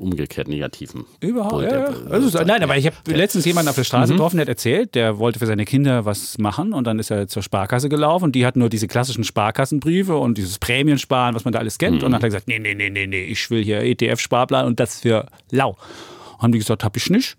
umgekehrt 0.00 0.48
negativen. 0.48 1.04
Überhaupt, 1.20 1.52
Bull, 1.52 1.64
ja, 1.64 1.90
der-. 1.90 2.10
Also, 2.10 2.42
nein, 2.42 2.62
aber 2.62 2.78
ich 2.78 2.86
habe 2.86 2.96
letztens 3.08 3.44
jemanden 3.44 3.68
auf 3.68 3.74
der 3.74 3.84
Straße 3.84 4.14
Mhm. 4.14 4.16
getroffen, 4.16 4.36
der 4.38 4.44
hat 4.44 4.48
erzählt, 4.48 4.94
der 4.94 5.18
wollte 5.18 5.38
für 5.40 5.46
seine 5.46 5.66
Kinder 5.66 6.06
was 6.06 6.38
machen 6.38 6.72
und 6.72 6.86
dann 6.86 6.98
ist 6.98 7.10
er 7.10 7.28
zur 7.28 7.42
Sparkasse 7.42 7.90
gelaufen 7.90 8.24
und 8.24 8.32
die 8.34 8.46
hatten 8.46 8.60
nur 8.60 8.70
diese 8.70 8.88
klassischen 8.88 9.24
Sparkassenbriefe 9.24 10.16
und 10.16 10.38
dieses 10.38 10.58
Prämiensparen, 10.58 11.34
was 11.34 11.44
man 11.44 11.52
da 11.52 11.58
alles 11.58 11.76
kennt. 11.76 11.98
Mhm. 11.98 12.04
Und 12.06 12.12
dann 12.12 12.14
hat 12.14 12.22
er 12.22 12.28
gesagt, 12.28 12.48
nee, 12.48 12.58
nee, 12.58 12.74
nee, 12.74 12.88
nee, 12.88 13.06
nee, 13.06 13.24
ich 13.24 13.50
will 13.50 13.62
hier 13.62 13.82
ETF-Sparplan 13.82 14.64
und 14.64 14.80
das 14.80 15.00
für 15.00 15.26
lau. 15.50 15.76
Haben 16.38 16.52
die 16.52 16.58
gesagt, 16.60 16.82
hab 16.82 16.96
ich 16.96 17.10
nicht. 17.10 17.36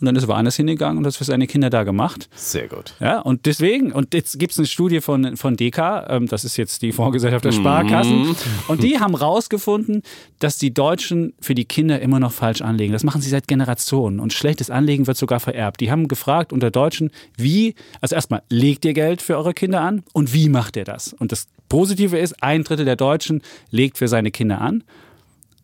Und 0.00 0.06
dann 0.06 0.16
ist 0.16 0.24
er 0.24 0.28
woanders 0.28 0.56
hingegangen 0.56 0.98
und 0.98 1.04
das 1.04 1.16
für 1.16 1.24
seine 1.24 1.46
Kinder 1.46 1.70
da 1.70 1.84
gemacht. 1.84 2.28
Sehr 2.34 2.68
gut. 2.68 2.94
Ja, 3.00 3.20
und 3.20 3.46
deswegen, 3.46 3.92
und 3.92 4.12
jetzt 4.12 4.38
gibt 4.38 4.52
es 4.52 4.58
eine 4.58 4.66
Studie 4.66 5.00
von, 5.00 5.36
von 5.36 5.56
DK, 5.56 6.06
ähm, 6.08 6.26
das 6.26 6.44
ist 6.44 6.56
jetzt 6.56 6.82
die 6.82 6.92
Fondsgesellschaft 6.92 7.44
der 7.44 7.52
Sparkassen, 7.52 8.36
und 8.68 8.82
die 8.82 9.00
haben 9.00 9.14
rausgefunden, 9.14 10.02
dass 10.38 10.58
die 10.58 10.74
Deutschen 10.74 11.32
für 11.40 11.54
die 11.54 11.64
Kinder 11.64 12.00
immer 12.00 12.20
noch 12.20 12.32
falsch 12.32 12.60
anlegen. 12.60 12.92
Das 12.92 13.04
machen 13.04 13.22
sie 13.22 13.30
seit 13.30 13.48
Generationen 13.48 14.20
und 14.20 14.32
schlechtes 14.32 14.70
Anlegen 14.70 15.06
wird 15.06 15.16
sogar 15.16 15.40
vererbt. 15.40 15.80
Die 15.80 15.90
haben 15.90 16.08
gefragt 16.08 16.52
unter 16.52 16.70
Deutschen, 16.70 17.10
wie, 17.36 17.74
also 18.00 18.14
erstmal, 18.14 18.42
legt 18.50 18.84
ihr 18.84 18.92
Geld 18.92 19.22
für 19.22 19.36
eure 19.36 19.54
Kinder 19.54 19.80
an 19.80 20.02
und 20.12 20.34
wie 20.34 20.48
macht 20.48 20.76
ihr 20.76 20.84
das? 20.84 21.14
Und 21.14 21.32
das 21.32 21.46
Positive 21.68 22.18
ist, 22.18 22.42
ein 22.42 22.64
Drittel 22.64 22.84
der 22.84 22.96
Deutschen 22.96 23.42
legt 23.70 23.98
für 23.98 24.08
seine 24.08 24.30
Kinder 24.30 24.60
an. 24.60 24.84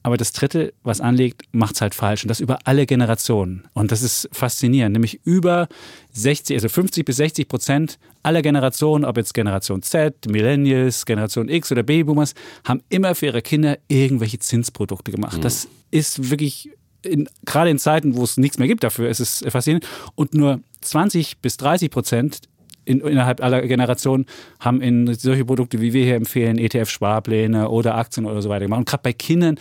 Aber 0.03 0.17
das 0.17 0.33
Dritte, 0.33 0.73
was 0.83 1.01
anlegt, 1.01 1.43
macht 1.53 1.77
es 1.77 1.81
halt 1.81 1.95
falsch. 1.95 2.25
Und 2.25 2.29
das 2.29 2.41
über 2.41 2.59
alle 2.65 2.87
Generationen. 2.87 3.69
Und 3.73 3.93
das 3.93 4.03
ist 4.03 4.29
faszinierend. 4.33 4.95
Nämlich 4.95 5.21
über 5.25 5.69
60, 6.13 6.57
also 6.57 6.69
50 6.69 7.05
bis 7.05 7.17
60 7.17 7.49
Prozent 7.49 7.99
aller 8.23 8.43
Generationen, 8.43 9.05
ob 9.05 9.17
jetzt 9.17 9.35
Generation 9.35 9.83
Z, 9.83 10.27
Millennials, 10.29 11.07
Generation 11.07 11.49
X 11.49 11.71
oder 11.71 11.83
Babyboomers, 11.83 12.35
haben 12.65 12.83
immer 12.89 13.15
für 13.15 13.27
ihre 13.27 13.43
Kinder 13.43 13.79
irgendwelche 13.89 14.39
Zinsprodukte 14.39 15.13
gemacht. 15.13 15.45
Das 15.45 15.69
ist 15.91 16.31
wirklich, 16.31 16.71
in, 17.03 17.29
gerade 17.45 17.71
in 17.71 17.79
Zeiten, 17.79 18.17
wo 18.17 18.25
es 18.25 18.37
nichts 18.37 18.59
mehr 18.59 18.69
gibt 18.69 18.83
dafür, 18.83 19.09
ist 19.09 19.21
es 19.21 19.45
faszinierend. 19.49 19.87
Und 20.17 20.35
nur 20.35 20.61
20 20.81 21.39
bis 21.39 21.57
30 21.59 21.91
Prozent 21.91 22.41
in, 22.85 23.01
innerhalb 23.01 23.43
aller 23.43 23.63
Generationen 23.63 24.27
haben 24.61 24.81
in 24.81 25.15
solche 25.15 25.45
Produkte, 25.45 25.81
wie 25.81 25.93
wir 25.93 26.05
hier 26.05 26.17
empfehlen, 26.17 26.59
ETF-Sparpläne 26.59 27.69
oder 27.69 27.95
Aktien 27.97 28.27
oder 28.27 28.43
so 28.43 28.49
weiter 28.49 28.65
gemacht. 28.65 28.81
Und 28.81 28.89
gerade 28.89 29.03
bei 29.03 29.13
Kindern 29.13 29.57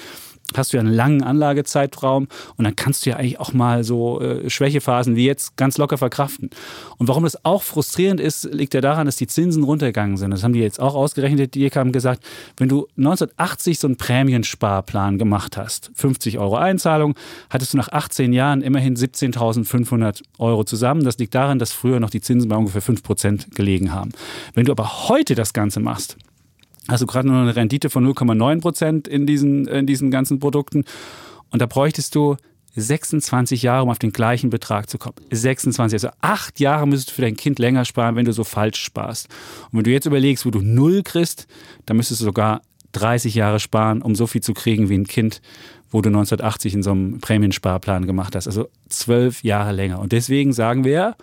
hast 0.57 0.73
du 0.73 0.77
ja 0.77 0.81
einen 0.81 0.93
langen 0.93 1.23
Anlagezeitraum 1.23 2.27
und 2.57 2.63
dann 2.63 2.75
kannst 2.75 3.05
du 3.05 3.11
ja 3.11 3.17
eigentlich 3.17 3.39
auch 3.39 3.53
mal 3.53 3.83
so 3.83 4.21
äh, 4.21 4.49
Schwächephasen 4.49 5.15
wie 5.15 5.25
jetzt 5.25 5.57
ganz 5.57 5.77
locker 5.77 5.97
verkraften. 5.97 6.49
Und 6.97 7.07
warum 7.07 7.23
das 7.23 7.43
auch 7.45 7.63
frustrierend 7.63 8.19
ist, 8.19 8.45
liegt 8.45 8.73
ja 8.73 8.81
daran, 8.81 9.05
dass 9.05 9.15
die 9.15 9.27
Zinsen 9.27 9.63
runtergegangen 9.63 10.17
sind. 10.17 10.31
Das 10.31 10.43
haben 10.43 10.53
die 10.53 10.59
jetzt 10.59 10.79
auch 10.79 10.95
ausgerechnet. 10.95 11.55
Die 11.55 11.67
haben 11.69 11.91
gesagt, 11.91 12.23
wenn 12.57 12.69
du 12.69 12.87
1980 12.97 13.79
so 13.79 13.87
einen 13.87 13.97
Prämiensparplan 13.97 15.17
gemacht 15.17 15.57
hast, 15.57 15.91
50 15.95 16.39
Euro 16.39 16.55
Einzahlung, 16.55 17.15
hattest 17.49 17.73
du 17.73 17.77
nach 17.77 17.89
18 17.89 18.33
Jahren 18.33 18.61
immerhin 18.61 18.95
17.500 18.95 20.21
Euro 20.39 20.63
zusammen. 20.63 21.03
Das 21.03 21.17
liegt 21.17 21.35
daran, 21.35 21.59
dass 21.59 21.71
früher 21.71 21.99
noch 21.99 22.09
die 22.09 22.21
Zinsen 22.21 22.49
bei 22.49 22.55
ungefähr 22.55 22.81
5% 22.81 23.55
gelegen 23.55 23.93
haben. 23.93 24.11
Wenn 24.53 24.65
du 24.65 24.71
aber 24.71 25.09
heute 25.09 25.35
das 25.35 25.53
Ganze 25.53 25.79
machst, 25.79 26.17
hast 26.87 27.01
du 27.01 27.05
gerade 27.05 27.27
nur 27.27 27.41
eine 27.41 27.55
Rendite 27.55 27.89
von 27.89 28.05
0,9 28.05 28.61
Prozent 28.61 29.07
in 29.07 29.25
diesen, 29.25 29.67
in 29.67 29.85
diesen 29.85 30.11
ganzen 30.11 30.39
Produkten. 30.39 30.85
Und 31.49 31.61
da 31.61 31.65
bräuchtest 31.65 32.15
du 32.15 32.37
26 32.75 33.63
Jahre, 33.63 33.83
um 33.83 33.89
auf 33.89 33.99
den 33.99 34.13
gleichen 34.13 34.49
Betrag 34.49 34.89
zu 34.89 34.97
kommen. 34.97 35.15
26, 35.29 35.95
also 35.95 36.09
acht 36.21 36.59
Jahre 36.59 36.87
müsstest 36.87 37.11
du 37.11 37.15
für 37.15 37.21
dein 37.21 37.35
Kind 37.35 37.59
länger 37.59 37.83
sparen, 37.83 38.15
wenn 38.15 38.25
du 38.25 38.33
so 38.33 38.43
falsch 38.43 38.81
sparst. 38.81 39.27
Und 39.71 39.77
wenn 39.77 39.83
du 39.83 39.91
jetzt 39.91 40.05
überlegst, 40.05 40.45
wo 40.45 40.51
du 40.51 40.61
null 40.61 41.03
kriegst, 41.03 41.47
dann 41.85 41.97
müsstest 41.97 42.21
du 42.21 42.25
sogar 42.25 42.61
30 42.93 43.35
Jahre 43.35 43.59
sparen, 43.59 44.01
um 44.01 44.15
so 44.15 44.27
viel 44.27 44.41
zu 44.41 44.53
kriegen 44.53 44.89
wie 44.89 44.97
ein 44.97 45.07
Kind, 45.07 45.41
wo 45.91 46.01
du 46.01 46.09
1980 46.09 46.73
in 46.73 46.83
so 46.83 46.91
einem 46.91 47.19
Prämiensparplan 47.19 48.07
gemacht 48.07 48.35
hast. 48.35 48.47
Also 48.47 48.69
zwölf 48.87 49.43
Jahre 49.43 49.73
länger. 49.73 49.99
Und 49.99 50.13
deswegen 50.13 50.53
sagen 50.53 50.85
wir, 50.85 51.15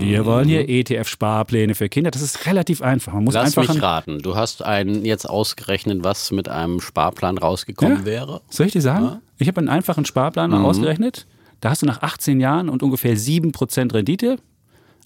wir 0.00 0.24
wollen 0.26 0.48
hier 0.48 0.68
ETF-Sparpläne 0.68 1.74
für 1.74 1.88
Kinder. 1.88 2.10
Das 2.10 2.22
ist 2.22 2.46
relativ 2.46 2.82
einfach. 2.82 3.12
Man 3.12 3.24
muss 3.24 3.34
Lass 3.34 3.56
einfach 3.58 3.72
mich 3.74 3.82
raten. 3.82 4.18
Du 4.20 4.34
hast 4.36 4.62
einen 4.62 5.04
jetzt 5.04 5.28
ausgerechnet, 5.28 6.02
was 6.04 6.30
mit 6.32 6.48
einem 6.48 6.80
Sparplan 6.80 7.38
rausgekommen 7.38 7.98
Ja. 7.98 8.04
wäre. 8.04 8.40
Soll 8.50 8.66
ich 8.66 8.72
dir 8.72 8.82
sagen? 8.82 9.04
Ja. 9.04 9.20
Ich 9.38 9.48
habe 9.48 9.58
einen 9.58 9.68
einfachen 9.68 10.04
Sparplan 10.04 10.50
Mhm. 10.50 10.64
ausgerechnet. 10.64 11.26
Da 11.60 11.70
hast 11.70 11.82
du 11.82 11.86
nach 11.86 12.02
18 12.02 12.40
Jahren 12.40 12.68
und 12.68 12.82
ungefähr 12.82 13.16
7% 13.16 13.94
Rendite. 13.94 14.38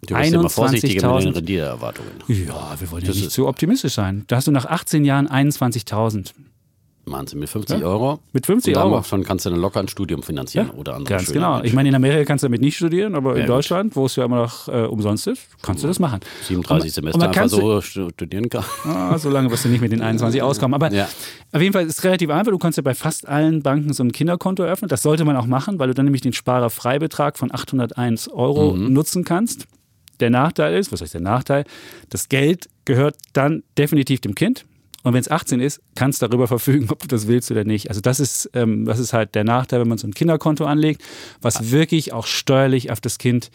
Du 0.06 0.14
bist 0.14 0.32
immer 0.32 0.48
vorsichtiger 0.50 0.94
mit 1.14 1.24
den 1.24 1.32
21.000. 1.32 1.36
Renditeerwartungen. 1.36 2.10
Ja, 2.28 2.74
wir 2.78 2.90
wollen 2.90 3.02
ja 3.02 3.08
Das 3.08 3.16
nicht 3.16 3.30
zu 3.30 3.46
optimistisch 3.48 3.94
sein. 3.94 4.24
Da 4.26 4.36
hast 4.36 4.46
du 4.46 4.52
nach 4.52 4.66
18 4.66 5.04
Jahren 5.04 5.26
21.000. 5.28 6.34
Wahnsinn, 7.08 7.38
mit 7.38 7.48
50 7.48 7.84
Euro. 7.84 8.18
Mit 8.32 8.46
50 8.46 8.74
und 8.76 8.82
Euro. 8.82 8.96
Davon 8.96 9.22
kannst 9.22 9.46
du 9.46 9.50
dann 9.50 9.60
locker 9.60 9.78
ein 9.78 9.86
Studium 9.86 10.24
finanzieren 10.24 10.70
oder 10.70 10.94
andere 10.96 11.14
Ganz 11.16 11.32
genau. 11.32 11.52
Menschen. 11.54 11.66
Ich 11.66 11.72
meine, 11.72 11.88
in 11.90 11.94
Amerika 11.94 12.24
kannst 12.24 12.42
du 12.42 12.48
damit 12.48 12.60
nicht 12.60 12.76
studieren, 12.76 13.14
aber 13.14 13.32
in 13.34 13.42
Ja, 13.42 13.46
gut. 13.46 13.54
Deutschland, 13.56 13.94
wo 13.94 14.06
es 14.06 14.16
ja 14.16 14.24
immer 14.24 14.38
noch 14.42 14.66
äh, 14.66 14.86
umsonst 14.86 15.26
ist, 15.28 15.42
kannst 15.62 15.84
du 15.84 15.86
das 15.88 16.00
machen. 16.00 16.18
37 16.48 16.88
Und 16.88 16.94
Semester 16.94 17.18
man 17.18 17.28
einfach 17.28 17.48
so 17.48 17.80
studieren 17.80 18.48
kann. 18.48 18.64
Ah, 18.84 19.16
so 19.18 19.30
lange 19.30 19.50
wirst 19.52 19.64
du 19.64 19.68
nicht 19.68 19.80
mit 19.80 19.92
den 19.92 20.00
21 20.02 20.42
auskommen. 20.42 20.74
Aber 20.74 20.92
Ja. 20.92 21.08
auf 21.52 21.60
jeden 21.60 21.72
Fall 21.72 21.86
ist 21.86 21.98
es 21.98 22.04
relativ 22.04 22.28
einfach. 22.30 22.50
Du 22.50 22.58
kannst 22.58 22.76
ja 22.76 22.82
bei 22.82 22.94
fast 22.94 23.28
allen 23.28 23.62
Banken 23.62 23.92
so 23.92 24.02
ein 24.02 24.10
Kinderkonto 24.10 24.64
eröffnen. 24.64 24.88
Das 24.88 25.02
sollte 25.02 25.24
man 25.24 25.36
auch 25.36 25.46
machen, 25.46 25.78
weil 25.78 25.86
du 25.86 25.94
dann 25.94 26.06
nämlich 26.06 26.22
den 26.22 26.32
Sparerfreibetrag 26.32 27.38
von 27.38 27.54
801 27.54 28.28
Euro 28.28 28.74
Mhm. 28.74 28.92
nutzen 28.92 29.22
kannst. 29.24 29.66
Der 30.18 30.30
Nachteil 30.30 30.76
ist, 30.76 30.90
was 30.92 31.02
heißt 31.02 31.14
der 31.14 31.20
Nachteil? 31.20 31.64
Das 32.10 32.28
Geld 32.28 32.68
gehört 32.84 33.16
dann 33.32 33.62
definitiv 33.78 34.20
dem 34.22 34.34
Kind. 34.34 34.64
Und 35.06 35.12
wenn 35.12 35.20
es 35.20 35.30
18 35.30 35.60
ist, 35.60 35.80
kannst 35.94 36.20
du 36.20 36.26
darüber 36.26 36.48
verfügen, 36.48 36.88
ob 36.90 36.98
du 36.98 37.06
das 37.06 37.28
willst 37.28 37.52
oder 37.52 37.62
nicht. 37.62 37.90
Also 37.90 38.00
das 38.00 38.18
ist, 38.18 38.50
ähm, 38.54 38.86
das 38.86 38.98
ist 38.98 39.12
halt 39.12 39.36
der 39.36 39.44
Nachteil, 39.44 39.78
wenn 39.78 39.86
man 39.86 39.98
so 39.98 40.08
ein 40.08 40.14
Kinderkonto 40.14 40.64
anlegt, 40.64 41.00
was 41.40 41.70
wirklich 41.70 42.12
auch 42.12 42.26
steuerlich 42.26 42.90
auf 42.90 43.00
das 43.00 43.18
Kind 43.18 43.52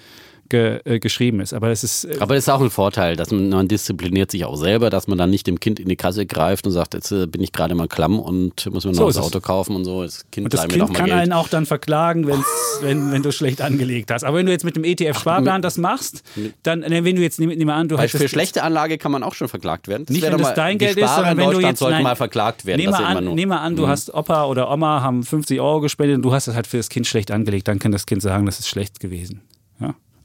ge, 0.52 0.80
äh, 0.86 0.99
geschrieben 0.99 1.39
ist. 1.39 1.54
Aber 1.54 1.70
das 1.70 1.84
ist 1.84 2.06
äh, 2.06 2.18
Aber 2.20 2.36
das 2.36 2.43
ist 2.43 2.49
auch 2.49 2.62
ein 2.62 2.70
Vorteil, 2.70 3.16
dass 3.16 3.32
man, 3.32 3.49
man 3.49 3.68
diszipliniert 3.68 4.30
sich 4.30 4.45
auch 4.45 4.56
selber, 4.56 4.91
dass 4.91 5.08
man 5.08 5.18
dann 5.18 5.32
nicht 5.32 5.47
dem 5.47 5.60
Kind 5.60 5.80
in 5.80 5.89
die 5.89 5.95
Kasse 5.95 6.28
greift 6.28 6.68
und 6.68 6.74
sagt, 6.74 6.93
jetzt 6.93 7.12
äh, 7.12 7.26
bin 7.26 7.41
ich 7.41 7.52
gerade 7.52 7.74
mal 7.74 7.88
klamm 7.88 8.20
und 8.20 8.68
muss 8.72 8.86
mir 8.86 8.91
noch 8.91 8.97
So 8.99 9.08
das 9.08 9.16
es. 9.18 9.22
Auto 9.24 9.39
kaufen 9.39 9.76
und 9.76 9.86
so. 9.86 10.04
Das 10.04 10.30
Kind 10.32 10.45
Und 10.45 10.54
das 10.54 10.68
Kind 10.68 10.93
kann 10.93 11.08
Geld. 11.08 11.18
einen 11.18 11.34
auch 11.34 11.47
dann 11.47 11.66
verklagen, 11.66 12.28
wenn's, 12.28 12.45
wenn, 12.82 13.12
wenn 13.12 13.24
du 13.24 13.32
schlecht 13.32 13.62
angelegt 13.62 14.12
hast. 14.12 14.24
Aber 14.24 14.38
wenn 14.38 14.45
du 14.45 14.52
jetzt 14.52 14.64
mit 14.66 14.76
dem 14.76 14.84
ETF-Sparplan 14.84 15.62
das 15.64 15.78
machst, 15.80 16.22
dann, 16.64 16.82
ne, 16.82 17.04
wenn 17.04 17.16
du 17.16 17.22
jetzt, 17.24 17.39
nehm 17.39 17.58
mal 17.66 17.76
an, 17.76 17.88
du 17.88 17.97
hättest 17.97 18.18
für 18.18 18.30
schlechte 18.30 18.62
Anlage 18.64 18.97
kann 18.99 19.12
man 19.12 19.24
auch 19.24 19.34
schon 19.34 19.47
verklagt 19.47 19.88
werden. 19.88 20.06
nicht, 20.10 20.22
wäre 20.22 20.34
wenn 20.34 20.39
das 20.39 20.49
mal- 20.49 20.54
dein 20.56 20.78
Geld 20.78 20.97
ist, 20.97 21.16
sondern 21.16 21.38
wenn 21.38 21.49
du 21.52 21.60
jetzt 21.62 21.82
nein, 21.82 22.04
mal 22.04 22.16
verklagt 22.16 22.66
werden. 22.66 22.82
Nehm 22.82 22.91
das 22.91 22.99
mal, 22.99 23.08
sehen 23.16 23.24
wir 23.26 23.30
an, 23.32 23.36
nehm 23.36 23.52
an, 23.52 23.76
du 23.76 23.88
hast 23.88 24.14
Opa 24.14 24.45
oder 24.45 24.70
Oma 24.72 25.02
haben 25.02 25.24
50 25.24 25.60
Euro 25.62 25.80
gespendet 25.82 26.18
und 26.18 26.22
du 26.24 26.34
hast 26.34 26.47
das 26.47 26.56
halt 26.56 26.68
für 26.68 26.78
das 26.78 26.89
Kind 26.89 27.08
schlecht 27.08 27.32
angelegt, 27.32 27.68
dann 27.68 27.80
kann 27.80 27.91
das 27.91 28.06
Kind 28.06 28.22
sagen, 28.22 28.45
das 28.45 28.60
ist 28.60 28.68
schlecht 28.68 28.99
gewesen. 28.99 29.41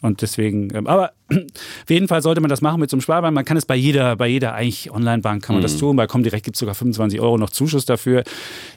Und 0.07 0.23
deswegen, 0.23 0.73
ähm, 0.75 0.87
aber 0.87 1.13
auf 1.33 1.91
jeden 1.91 2.07
Fall 2.07 2.23
sollte 2.23 2.41
man 2.41 2.49
das 2.49 2.61
machen 2.63 2.79
mit 2.81 2.89
so 2.89 2.95
einem 2.97 3.01
Sparplan. 3.01 3.35
Man 3.35 3.45
kann 3.45 3.57
es 3.57 3.67
bei 3.67 3.75
jeder, 3.75 4.15
bei 4.17 4.29
jeder 4.29 4.55
eigentlich 4.55 4.93
Online-Bank 4.93 5.43
kann 5.43 5.55
man 5.57 5.61
Mhm. 5.61 5.65
das 5.65 5.77
tun. 5.77 5.97
Bei 5.97 6.07
Comdirect 6.07 6.45
gibt 6.45 6.55
es 6.57 6.61
sogar 6.61 6.75
25 6.77 7.21
Euro 7.21 7.37
noch 7.39 7.51
Zuschuss 7.51 7.85
dafür. 7.85 8.23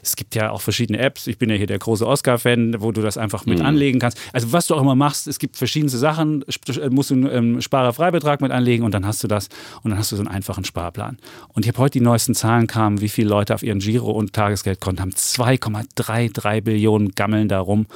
Es 0.02 0.16
gibt 0.16 0.34
ja 0.34 0.50
auch 0.50 0.60
verschiedene 0.60 0.98
Apps. 0.98 1.28
Ich 1.28 1.38
bin 1.38 1.48
ja 1.48 1.54
hier 1.56 1.68
der 1.68 1.78
große 1.78 2.04
Oscar-Fan, 2.06 2.76
wo 2.80 2.90
du 2.90 3.00
das 3.02 3.16
einfach 3.16 3.46
Mhm. 3.46 3.52
mit 3.52 3.60
anlegen 3.62 4.00
kannst. 4.00 4.18
Also 4.32 4.52
was 4.52 4.66
du 4.66 4.74
auch 4.74 4.80
immer 4.82 4.96
machst, 4.96 5.28
es 5.28 5.38
gibt 5.38 5.56
verschiedenste 5.56 5.98
Sachen. 5.98 6.42
Äh, 6.42 6.90
Musst 6.90 7.10
du 7.10 7.14
einen 7.14 7.30
ähm, 7.54 7.60
Sparerfreibetrag 7.60 8.40
mit 8.40 8.50
anlegen 8.50 8.84
und 8.84 8.92
dann 8.92 9.06
hast 9.06 9.22
du 9.22 9.28
das 9.28 9.48
und 9.82 9.90
dann 9.90 9.98
hast 9.98 10.10
du 10.10 10.16
so 10.16 10.22
einen 10.22 10.28
einfachen 10.30 10.64
Sparplan. 10.64 11.18
Und 11.54 11.64
ich 11.64 11.68
habe 11.72 11.78
heute 11.78 11.98
die 11.98 12.04
neuesten 12.04 12.34
Zahlen 12.34 12.66
kamen, 12.66 13.00
wie 13.00 13.08
viele 13.08 13.28
Leute 13.28 13.54
auf 13.54 13.62
ihren 13.62 13.78
Giro- 13.78 14.10
und 14.10 14.32
Tagesgeldkonten 14.32 15.00
haben. 15.02 15.12
2,33 15.12 16.62
Billionen 16.62 17.12
gammeln 17.14 17.48
da 17.48 17.60
rum 17.60 17.86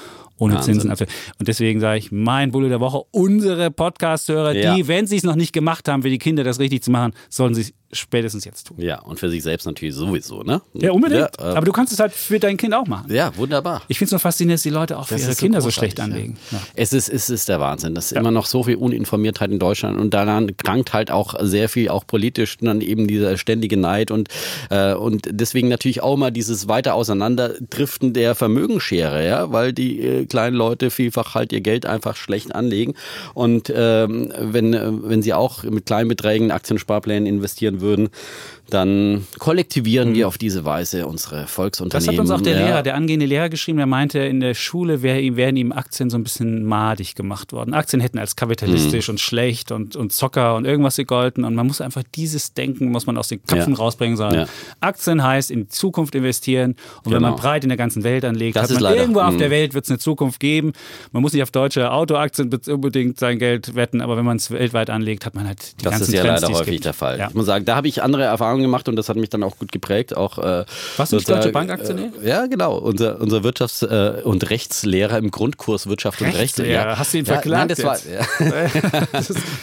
ohne 0.45 0.55
Wahnsinn. 0.55 0.75
Zinsen. 0.75 0.91
Also, 0.91 1.05
Und 1.39 1.49
deswegen 1.49 1.81
sage 1.81 1.99
ich, 1.99 2.13
mein 2.13 2.51
Bulle 2.51 2.69
der 2.69 2.81
Woche, 2.81 3.03
unsere 3.11 3.71
Podcast-Hörer, 3.71 4.55
Ja. 4.55 4.75
die, 4.75 4.89
wenn 4.89 5.07
sie 5.07 5.17
es 5.17 5.23
noch 5.25 5.37
nicht 5.37 5.53
gemacht 5.53 5.89
haben, 5.89 6.03
für 6.03 6.11
die 6.11 6.19
Kinder 6.19 6.45
das 6.45 6.59
richtig 6.61 6.83
zu 6.83 6.91
machen, 6.91 7.13
sollen 7.29 7.55
sie 7.55 7.63
es 7.63 7.73
spätestens 7.95 8.45
jetzt 8.45 8.67
tun. 8.67 8.77
Ja, 8.81 9.01
und 9.01 9.19
für 9.19 9.29
sich 9.31 9.43
selbst 9.43 9.67
natürlich 9.67 9.95
sowieso, 9.95 10.43
ne? 10.43 10.61
Ja, 10.75 10.93
unbedingt. 10.93 11.31
Ja, 11.39 11.53
äh, 11.53 11.57
Aber 11.57 11.67
du 11.67 11.73
kannst 11.73 11.93
es 11.93 11.99
halt 12.01 12.13
für 12.13 12.39
dein 12.39 12.57
Kind 12.57 12.75
auch 12.75 12.87
machen. 12.87 13.13
ja 13.13 13.35
wunderbar. 13.37 13.83
Ich 13.89 13.99
finde 13.99 14.09
es 14.09 14.13
nur 14.13 14.21
faszinierend, 14.21 14.59
dass 14.59 14.63
die 14.63 14.71
Leute 14.71 14.99
auch 14.99 15.07
für 15.09 15.15
Das 15.15 15.23
ihre 15.23 15.33
so 15.33 15.39
Kinder 15.41 15.61
so 15.61 15.67
großartig, 15.69 15.93
schlecht 15.95 16.01
anlegen. 16.01 16.37
Ja. 16.51 16.61
Es 16.75 16.93
ist, 16.93 17.09
es 17.09 17.31
ist 17.31 17.49
der 17.49 17.61
Wahnsinn. 17.61 17.95
Das 17.95 18.07
ist 18.07 18.19
immer 18.19 18.31
noch 18.31 18.47
so 18.47 18.63
viel 18.65 18.77
Uninformiertheit 18.77 19.51
in 19.51 19.59
Deutschland 19.59 19.99
und 19.99 20.13
daran 20.15 20.57
krankt 20.57 20.93
halt 20.93 21.11
auch 21.11 21.35
sehr 21.41 21.69
viel, 21.69 21.89
auch 21.89 22.07
politisch, 22.07 22.59
dann 22.59 22.81
eben 22.81 23.07
dieser 23.07 23.37
ständige 23.39 23.77
Neid 23.77 24.11
und, 24.11 24.29
äh, 24.71 24.95
und 24.95 25.29
deswegen 25.31 25.69
natürlich 25.69 26.03
auch 26.03 26.17
mal 26.17 26.31
dieses 26.31 26.69
weiter 26.69 26.95
Auseinanderdriften 26.95 28.13
der 28.13 28.35
Vermögensschere, 28.35 29.27
ja, 29.27 29.53
weil 29.53 29.73
die 29.73 30.01
äh, 30.01 30.27
kleinen 30.27 30.57
Leute 30.57 30.91
vielfach 30.91 31.35
halt 31.35 31.53
ihr 31.53 31.61
Geld 31.61 31.87
einfach 31.87 32.17
schlecht 32.17 32.55
anlegen 32.55 32.95
und 33.35 33.73
ähm, 33.75 34.33
wenn, 34.39 34.75
äh, 34.75 34.91
wenn 34.91 35.23
sie 35.23 35.35
auch 35.35 35.65
mit 35.65 35.87
kleinen 35.87 36.09
Beträgen 36.09 36.51
Aktiensparplänen 36.51 37.27
investieren 37.27 37.81
würden, 37.81 37.84
würden, 37.85 38.11
dann 38.75 39.27
kollektivieren 39.39 40.15
wir 40.15 40.29
auf 40.29 40.37
diese 40.39 40.65
Weise 40.65 41.07
unsere 41.07 41.37
Mhm. 41.37 41.41
Das 41.45 41.51
Volksunternehmen. 41.53 42.15
hat 42.15 42.21
uns 42.21 42.31
auch 42.31 42.41
der 42.41 42.59
ja. 42.59 42.67
Lehrer, 42.67 42.83
der 42.83 42.95
angehende 42.97 43.27
Lehrer 43.27 43.49
geschrieben, 43.49 43.79
der 43.79 43.87
meinte, 43.87 44.19
in 44.19 44.41
der 44.41 44.55
Schule 44.55 45.03
wär, 45.03 45.15
wären 45.37 45.57
ihm 45.57 45.73
Aktien 45.73 46.11
so 46.11 46.19
ein 46.19 46.25
bisschen 46.25 46.65
madig 46.65 47.15
gemacht 47.15 47.53
worden. 47.53 47.73
Aktien 47.75 48.01
hätten 48.01 48.19
als 48.19 48.33
Mhm. 48.35 48.41
kapitalistisch 48.41 49.09
und 49.09 49.21
schlecht 49.21 49.71
und, 49.73 49.97
und 49.97 50.13
Zocker 50.13 50.57
und 50.57 50.65
irgendwas 50.67 50.97
gegolten. 50.97 51.45
Und 51.45 51.55
man 51.55 51.67
muss 51.67 51.81
einfach 51.81 52.03
dieses 52.15 52.53
Denken, 52.55 52.91
muss 52.91 53.07
man 53.07 53.17
aus 53.17 53.29
den 53.29 53.43
Köpfen 53.45 53.75
Ja. 53.75 53.79
rausbringen 53.79 54.17
sollen. 54.17 54.35
Ja. 54.35 54.47
Aktien 54.81 55.23
heißt 55.23 55.51
in 55.51 55.71
Zukunft 55.71 56.15
investieren. 56.15 56.73
Und 57.05 57.13
wenn 57.13 57.19
Genau. 57.19 57.31
man 57.31 57.39
breit 57.39 57.63
in 57.63 57.69
der 57.69 57.79
ganzen 57.79 58.03
Welt 58.05 58.25
anlegt, 58.25 58.57
Das 58.57 58.65
hat 58.65 58.71
man 58.73 58.83
leider- 58.83 59.01
irgendwo 59.01 59.21
auf 59.21 59.35
Mhm. 59.35 59.39
der 59.39 59.51
Welt 59.51 59.75
wird 59.75 59.85
es 59.85 59.91
eine 59.91 59.99
Zukunft 59.99 60.41
geben. 60.41 60.73
Man 61.13 61.23
muss 61.23 61.33
nicht 61.33 61.43
auf 61.43 61.51
deutsche 61.51 61.91
Autoaktien 61.93 62.51
be- 62.51 62.61
unbedingt 62.73 63.19
sein 63.19 63.39
Geld 63.39 63.75
wetten, 63.75 64.01
aber 64.01 64.17
wenn 64.17 64.25
man 64.25 64.37
es 64.39 64.51
weltweit 64.51 64.91
anlegt, 64.91 65.25
hat 65.27 65.35
man 65.35 65.47
halt 65.47 65.75
die 65.81 65.85
Das 65.85 65.93
ganzen 65.93 66.09
ist 66.09 66.15
ja 66.15 66.23
Trends, 66.25 66.43
leider 66.43 66.55
häufig 66.55 66.73
gibt. 66.73 66.85
der 66.87 66.93
Fall. 66.95 67.25
Ich 67.29 67.35
muss 67.35 67.47
sagen, 67.47 67.65
da 67.65 67.77
habe 67.77 67.87
ich 67.89 68.03
andere 68.03 68.25
Erfahrungen 68.25 68.64
gemacht 68.65 68.89
und 68.89 68.97
das 68.97 69.09
hat 69.09 69.17
mich 69.17 69.31
dann 69.31 69.43
auch 69.43 69.59
gut 69.59 69.71
geprägt. 69.73 70.17
Auch, 70.17 70.39
äh, 70.39 70.65
Warst 70.97 71.13
du 71.13 71.19
sozusagen, 71.19 71.41
Deutsche 71.41 71.53
Bankaktionär? 71.53 72.11
Äh, 72.23 72.29
ja, 72.29 72.47
genau. 72.47 72.77
Unser, 72.79 73.21
unser 73.21 73.39
Wirtschafts- 73.39 73.87
äh, 73.87 74.23
und 74.23 74.51
Rechtslehrer 74.51 75.19
im 75.19 75.31
Grundkurs 75.31 75.87
Wirtschaft 75.87 76.21
und 76.21 76.29
Recht. 76.29 76.39
Rechtslehrer, 76.39 76.99
hast 76.99 77.13
du 77.15 77.19
ihn 77.19 77.25
ja, 77.25 77.33
verklagt 77.35 77.69
Nein, 77.69 77.69
das 77.69 77.85
war, 77.85 77.99
ja. 77.99 78.71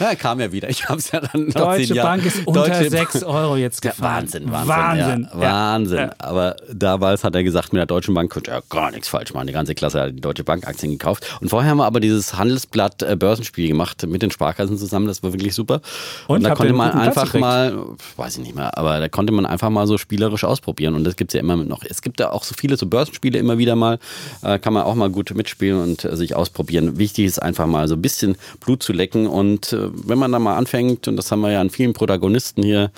ja, 0.00 0.14
kam 0.14 0.40
ja 0.40 0.52
wieder. 0.52 0.68
Ich 0.68 0.88
habe 0.88 0.98
es 0.98 1.10
ja 1.10 1.20
dann 1.20 1.48
nach 1.48 1.76
Deutsche 1.76 1.94
Bank 1.94 2.24
ist 2.24 2.46
unter 2.46 2.68
Deutsche 2.68 2.90
6 2.90 3.22
Euro 3.24 3.56
jetzt 3.56 3.84
Ja, 3.84 3.90
gefallen. 3.90 4.12
Wahnsinn, 4.22 4.50
Wahnsinn. 4.52 4.68
Wahnsinn. 4.68 5.28
Ja, 5.34 5.40
Ja. 5.40 5.52
Wahnsinn. 5.52 5.98
Ja. 5.98 6.10
Aber 6.18 6.56
damals 6.72 7.24
hat 7.24 7.34
er 7.34 7.42
gesagt, 7.42 7.72
mit 7.72 7.78
der 7.80 7.86
Deutschen 7.86 8.14
Bank 8.14 8.32
konnte 8.32 8.50
er 8.50 8.62
gar 8.68 8.90
nichts 8.90 9.08
falsch 9.08 9.34
machen. 9.34 9.46
Die 9.46 9.52
ganze 9.52 9.74
Klasse 9.74 10.00
hat 10.00 10.10
die 10.12 10.20
Deutsche 10.20 10.44
Bank 10.44 10.66
Aktien 10.66 10.92
gekauft. 10.92 11.38
Und 11.40 11.48
vorher 11.48 11.70
haben 11.70 11.78
wir 11.78 11.86
aber 11.86 12.00
dieses 12.00 12.34
Handelsblatt 12.36 13.02
äh, 13.02 13.16
Börsenspiel 13.16 13.68
gemacht 13.68 14.06
mit 14.06 14.22
den 14.22 14.30
Sparkassen 14.30 14.78
zusammen. 14.78 15.06
Das 15.06 15.22
war 15.22 15.32
wirklich 15.32 15.54
super. 15.54 15.80
Und 16.26 16.42
da 16.42 16.50
habt 16.50 16.60
ihr 16.60 16.66
konnte 16.68 16.72
man 16.74 16.92
einfach 16.92 17.32
mal, 17.34 17.76
weiß 18.16 18.36
ich 18.36 18.42
nicht 18.42 18.54
mehr, 18.56 18.76
aber 18.82 18.98
da 18.98 19.08
konnte 19.08 19.32
man 19.32 19.46
einfach 19.46 19.70
mal 19.70 19.86
so 19.86 19.96
spielerisch 19.96 20.44
ausprobieren. 20.44 20.94
Und 20.94 21.04
das 21.04 21.16
gibt 21.16 21.30
es 21.30 21.34
ja 21.34 21.40
immer 21.40 21.56
noch. 21.56 21.84
Es 21.88 22.02
gibt 22.02 22.18
da 22.18 22.30
auch 22.30 22.42
so 22.42 22.54
viele 22.58 22.76
so 22.76 22.86
Börsenspiele 22.86 23.38
immer 23.38 23.58
wieder 23.58 23.76
mal. 23.76 23.98
Äh, 24.42 24.58
kann 24.58 24.72
man 24.72 24.82
auch 24.82 24.94
mal 24.94 25.08
gut 25.08 25.32
mitspielen 25.34 25.80
und 25.80 26.04
äh, 26.04 26.16
sich 26.16 26.34
ausprobieren. 26.34 26.98
Wichtig 26.98 27.26
ist 27.26 27.40
einfach 27.40 27.66
mal 27.66 27.86
so 27.86 27.94
ein 27.94 28.02
bisschen 28.02 28.36
Blut 28.60 28.82
zu 28.82 28.92
lecken. 28.92 29.26
Und 29.26 29.72
äh, 29.72 29.88
wenn 29.92 30.18
man 30.18 30.32
da 30.32 30.38
mal 30.38 30.56
anfängt, 30.56 31.06
und 31.06 31.16
das 31.16 31.30
haben 31.30 31.40
wir 31.40 31.52
ja 31.52 31.60
an 31.60 31.70
vielen 31.70 31.92
Protagonisten 31.92 32.62
hier 32.62 32.90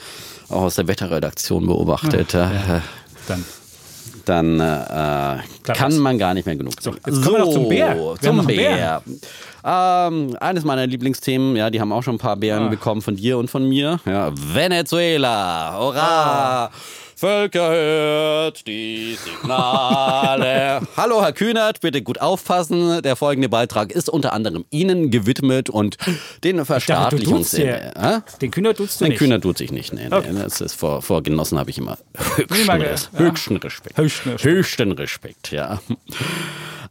auch 0.49 0.63
aus 0.63 0.77
der 0.77 0.89
Wetterredaktion 0.89 1.67
beobachtet, 1.67 2.35
äh, 2.35 2.49
Dann. 3.29 3.45
dann 4.25 4.61
äh, 4.61 5.43
kann 5.65 5.93
was. 5.93 5.95
man 5.97 6.19
gar 6.19 6.35
nicht 6.35 6.47
mehr 6.47 6.57
genug 6.57 6.81
sagen. 6.81 6.97
jetzt 7.07 7.23
kommen 7.23 7.37
wir 7.37 7.45
noch 7.45 7.53
zum 7.53 7.69
Bär. 7.69 7.97
Zum 8.21 8.37
noch 8.37 8.47
einen 8.47 8.57
Bär. 8.57 9.03
Ähm, 9.67 10.37
eines 10.41 10.65
meiner 10.65 10.87
Lieblingsthemen, 10.87 11.57
ja, 11.57 11.71
die 11.71 11.81
haben 11.81 11.91
auch 11.93 12.03
schon 12.03 12.17
ein 12.17 12.19
paar 12.19 12.37
Bären 12.37 12.65
Ah. 12.67 12.69
bekommen 12.69 13.01
von 13.01 13.17
dir 13.17 13.39
und 13.39 13.49
von 13.51 13.67
mir. 13.69 13.99
Ja, 14.05 14.31
Venezuela, 14.35 15.77
hurra! 15.79 16.71
Völker 17.17 17.71
hört 17.71 18.67
die 18.67 19.17
Signale. 19.17 20.81
Hallo 20.97 21.23
Herr 21.23 21.33
Kühnert, 21.33 21.81
bitte 21.81 22.03
gut 22.03 22.21
aufpassen. 22.21 23.01
Der 23.03 23.15
folgende 23.17 23.49
Beitrag 23.49 23.93
ist 23.93 24.11
unter 24.11 24.33
anderem 24.35 24.65
Ihnen 24.71 25.11
gewidmet 25.11 25.71
und 25.71 25.97
den 26.43 26.63
Verstaatlichungs... 26.65 27.53
Ja. 27.57 28.23
Den 28.43 28.51
Kühnert 28.51 28.77
tutst 28.79 29.01
du 29.01 29.05
Den 29.05 29.11
nicht. 29.13 29.19
Kühnert 29.21 29.43
tut 29.45 29.57
sich 29.57 29.71
nicht. 29.73 29.95
Nee, 29.95 30.09
nee, 30.11 30.15
Okay. 30.15 30.35
das 30.43 30.61
ist 30.61 30.75
vor, 30.75 31.01
vor 31.03 31.23
Genossen 31.23 31.57
habe 31.59 31.71
ich 31.71 31.79
immer 31.79 31.97
höchsten, 32.37 32.71
Res 32.71 33.09
ja. 33.13 33.19
höchsten 33.21 33.57
Respekt. 33.57 33.97
Höchsten 33.97 34.31
Respekt. 34.31 34.45
Höchsten 34.53 34.93
Respekt, 34.93 35.51
ja. 35.53 35.81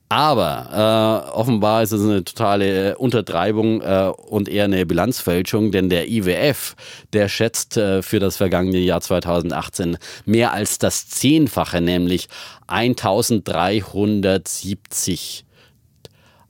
Aber 0.09 1.25
äh, 1.27 1.31
offenbar 1.31 1.83
ist 1.83 1.91
es 1.91 2.01
eine 2.01 2.23
totale 2.23 2.97
Untertreibung 2.97 3.81
äh, 3.81 4.11
und 4.29 4.47
eher 4.47 4.65
eine 4.65 4.85
Bilanzfälschung, 4.85 5.71
denn 5.71 5.89
der 5.89 6.09
IWF, 6.09 6.75
der 7.11 7.27
schätzt 7.27 7.77
äh, 7.77 8.01
für 8.01 8.19
das 8.19 8.37
vergangene 8.37 8.77
Jahr 8.79 9.01
2018 9.01 9.97
mehr 10.25 10.53
als 10.53 10.77
das 10.77 11.09
Zehnfache, 11.09 11.81
nämlich 11.81 12.29
1370 12.73 15.45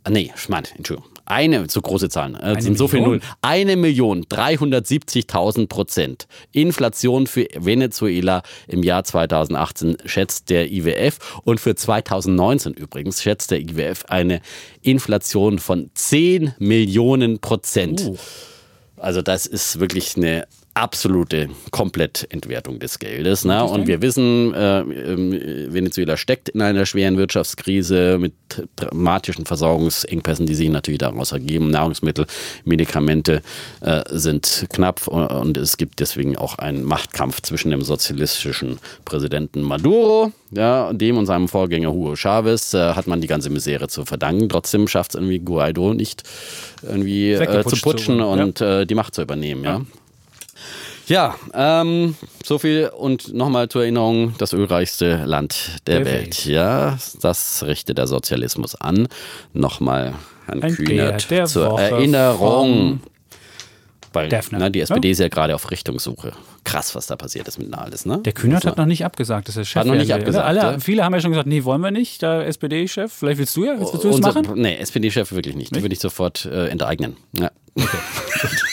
Ah, 0.05 0.09
Nee, 0.09 0.31
Schmarrn, 0.35 0.65
Entschuldigung. 0.75 1.09
Eine, 1.25 1.69
so 1.69 1.81
große 1.81 2.09
Zahlen. 2.09 2.35
Äh, 2.35 2.61
sind 2.61 2.77
so 2.77 2.89
viele? 2.89 3.03
Nullen. 3.03 3.21
Eine 3.41 3.77
Million 3.77 4.25
370.000 4.25 5.67
Prozent. 5.67 6.27
Inflation 6.51 7.27
für 7.27 7.47
Venezuela 7.55 8.43
im 8.67 8.83
Jahr 8.83 9.05
2018 9.05 9.99
schätzt 10.03 10.49
der 10.49 10.69
IWF. 10.69 11.39
Und 11.45 11.61
für 11.61 11.75
2019 11.75 12.73
übrigens 12.73 13.23
schätzt 13.23 13.51
der 13.51 13.61
IWF 13.61 14.03
eine 14.09 14.41
Inflation 14.81 15.59
von 15.59 15.89
10 15.93 16.55
Millionen 16.59 17.39
Prozent. 17.39 18.11
Also 18.97 19.21
das 19.21 19.45
ist 19.45 19.79
wirklich 19.79 20.17
eine 20.17 20.45
absolute 20.75 21.49
Komplettentwertung 21.71 22.79
des 22.79 22.97
Geldes. 22.97 23.45
Ne? 23.45 23.63
Und 23.63 23.85
wir 23.87 24.01
wissen, 24.01 24.53
äh, 24.53 24.79
ähm, 24.79 25.31
Venezuela 25.71 26.17
steckt 26.17 26.49
in 26.49 26.61
einer 26.61 26.85
schweren 26.85 27.17
Wirtschaftskrise 27.17 28.17
mit 28.19 28.33
dramatischen 28.75 29.45
Versorgungsengpässen, 29.45 30.45
die 30.47 30.55
sich 30.55 30.69
natürlich 30.69 30.99
daraus 30.99 31.31
ergeben. 31.31 31.69
Nahrungsmittel, 31.69 32.25
Medikamente 32.65 33.41
äh, 33.81 34.01
sind 34.09 34.65
knapp 34.69 35.07
und, 35.07 35.27
und 35.27 35.57
es 35.57 35.77
gibt 35.77 35.99
deswegen 35.99 36.37
auch 36.37 36.57
einen 36.57 36.83
Machtkampf 36.83 37.41
zwischen 37.41 37.69
dem 37.69 37.83
sozialistischen 37.83 38.79
Präsidenten 39.05 39.61
Maduro, 39.61 40.31
ja, 40.51 40.91
dem 40.91 41.17
und 41.17 41.27
seinem 41.27 41.47
Vorgänger 41.47 41.91
Hugo 41.91 42.15
Chavez 42.15 42.73
äh, 42.73 42.93
hat 42.93 43.05
man 43.05 43.21
die 43.21 43.27
ganze 43.27 43.51
Misere 43.51 43.87
zu 43.87 44.05
verdanken. 44.05 44.49
Trotzdem 44.49 44.87
schafft 44.87 45.11
es 45.11 45.15
irgendwie 45.15 45.39
Guaido 45.39 45.93
nicht 45.93 46.23
irgendwie 46.81 47.31
äh, 47.31 47.63
zu 47.63 47.75
putschen 47.77 48.19
zu- 48.19 48.25
und 48.25 48.61
äh, 48.61 48.85
die 48.85 48.95
Macht 48.95 49.13
zu 49.13 49.21
übernehmen. 49.21 49.63
Ja. 49.63 49.73
Ja, 49.73 49.81
ähm, 51.53 52.15
so 52.43 52.59
viel 52.59 52.89
und 52.95 53.33
nochmal 53.33 53.69
zur 53.69 53.83
Erinnerung, 53.83 54.33
das 54.37 54.53
ölreichste 54.53 55.23
Land 55.25 55.81
der, 55.87 55.99
Der 55.99 56.05
Welt. 56.05 56.45
Ja, 56.45 56.97
das 57.21 57.63
richte 57.63 57.93
der 57.93 58.07
Sozialismus 58.07 58.75
an. 58.75 59.07
Nochmal 59.53 60.13
Herrn 60.45 60.63
Ein 60.63 60.75
Kühnert 60.75 61.29
der 61.29 61.45
zur 61.45 61.71
Woche 61.71 61.81
Erinnerung. 61.83 63.01
Weil 64.13 64.29
ne, 64.51 64.69
die 64.69 64.81
SPD 64.81 65.09
ist 65.09 65.19
ja 65.19 65.27
gerade 65.27 65.55
auf 65.55 65.71
Richtungssuche. 65.71 66.33
Krass, 66.63 66.93
was 66.93 67.07
da 67.07 67.15
passiert 67.15 67.47
ist 67.47 67.57
mit 67.57 67.69
Nahles, 67.71 68.05
ne? 68.05 68.19
Der 68.19 68.33
Kühnert 68.33 68.63
hat 68.63 68.77
noch 68.77 68.85
nicht 68.85 69.03
abgesagt, 69.03 69.47
dass 69.47 69.57
er 69.57 69.65
Chef 69.65 69.79
Hat 69.81 69.87
noch 69.87 69.95
nicht 69.95 70.13
abgesagt, 70.13 70.45
Alle, 70.45 70.59
ja? 70.59 70.79
Viele 70.79 71.03
haben 71.03 71.13
ja 71.15 71.19
schon 71.19 71.31
gesagt, 71.31 71.47
nee, 71.47 71.63
wollen 71.63 71.81
wir 71.81 71.89
nicht, 71.89 72.21
der 72.21 72.45
SPD-Chef. 72.45 73.11
Vielleicht 73.11 73.39
willst 73.39 73.57
du 73.57 73.65
ja, 73.65 73.79
willst, 73.79 73.91
du 73.93 73.97
das 73.97 74.15
Unser- 74.17 74.33
machen? 74.33 74.61
Nee, 74.61 74.75
SPD-Chef 74.75 75.31
wirklich 75.31 75.55
nicht. 75.55 75.75
Die 75.75 75.81
würde 75.81 75.93
ich 75.93 75.99
sofort 75.99 76.45
äh, 76.45 76.67
enteignen. 76.67 77.17
Ja. 77.35 77.49
Okay, 77.75 77.97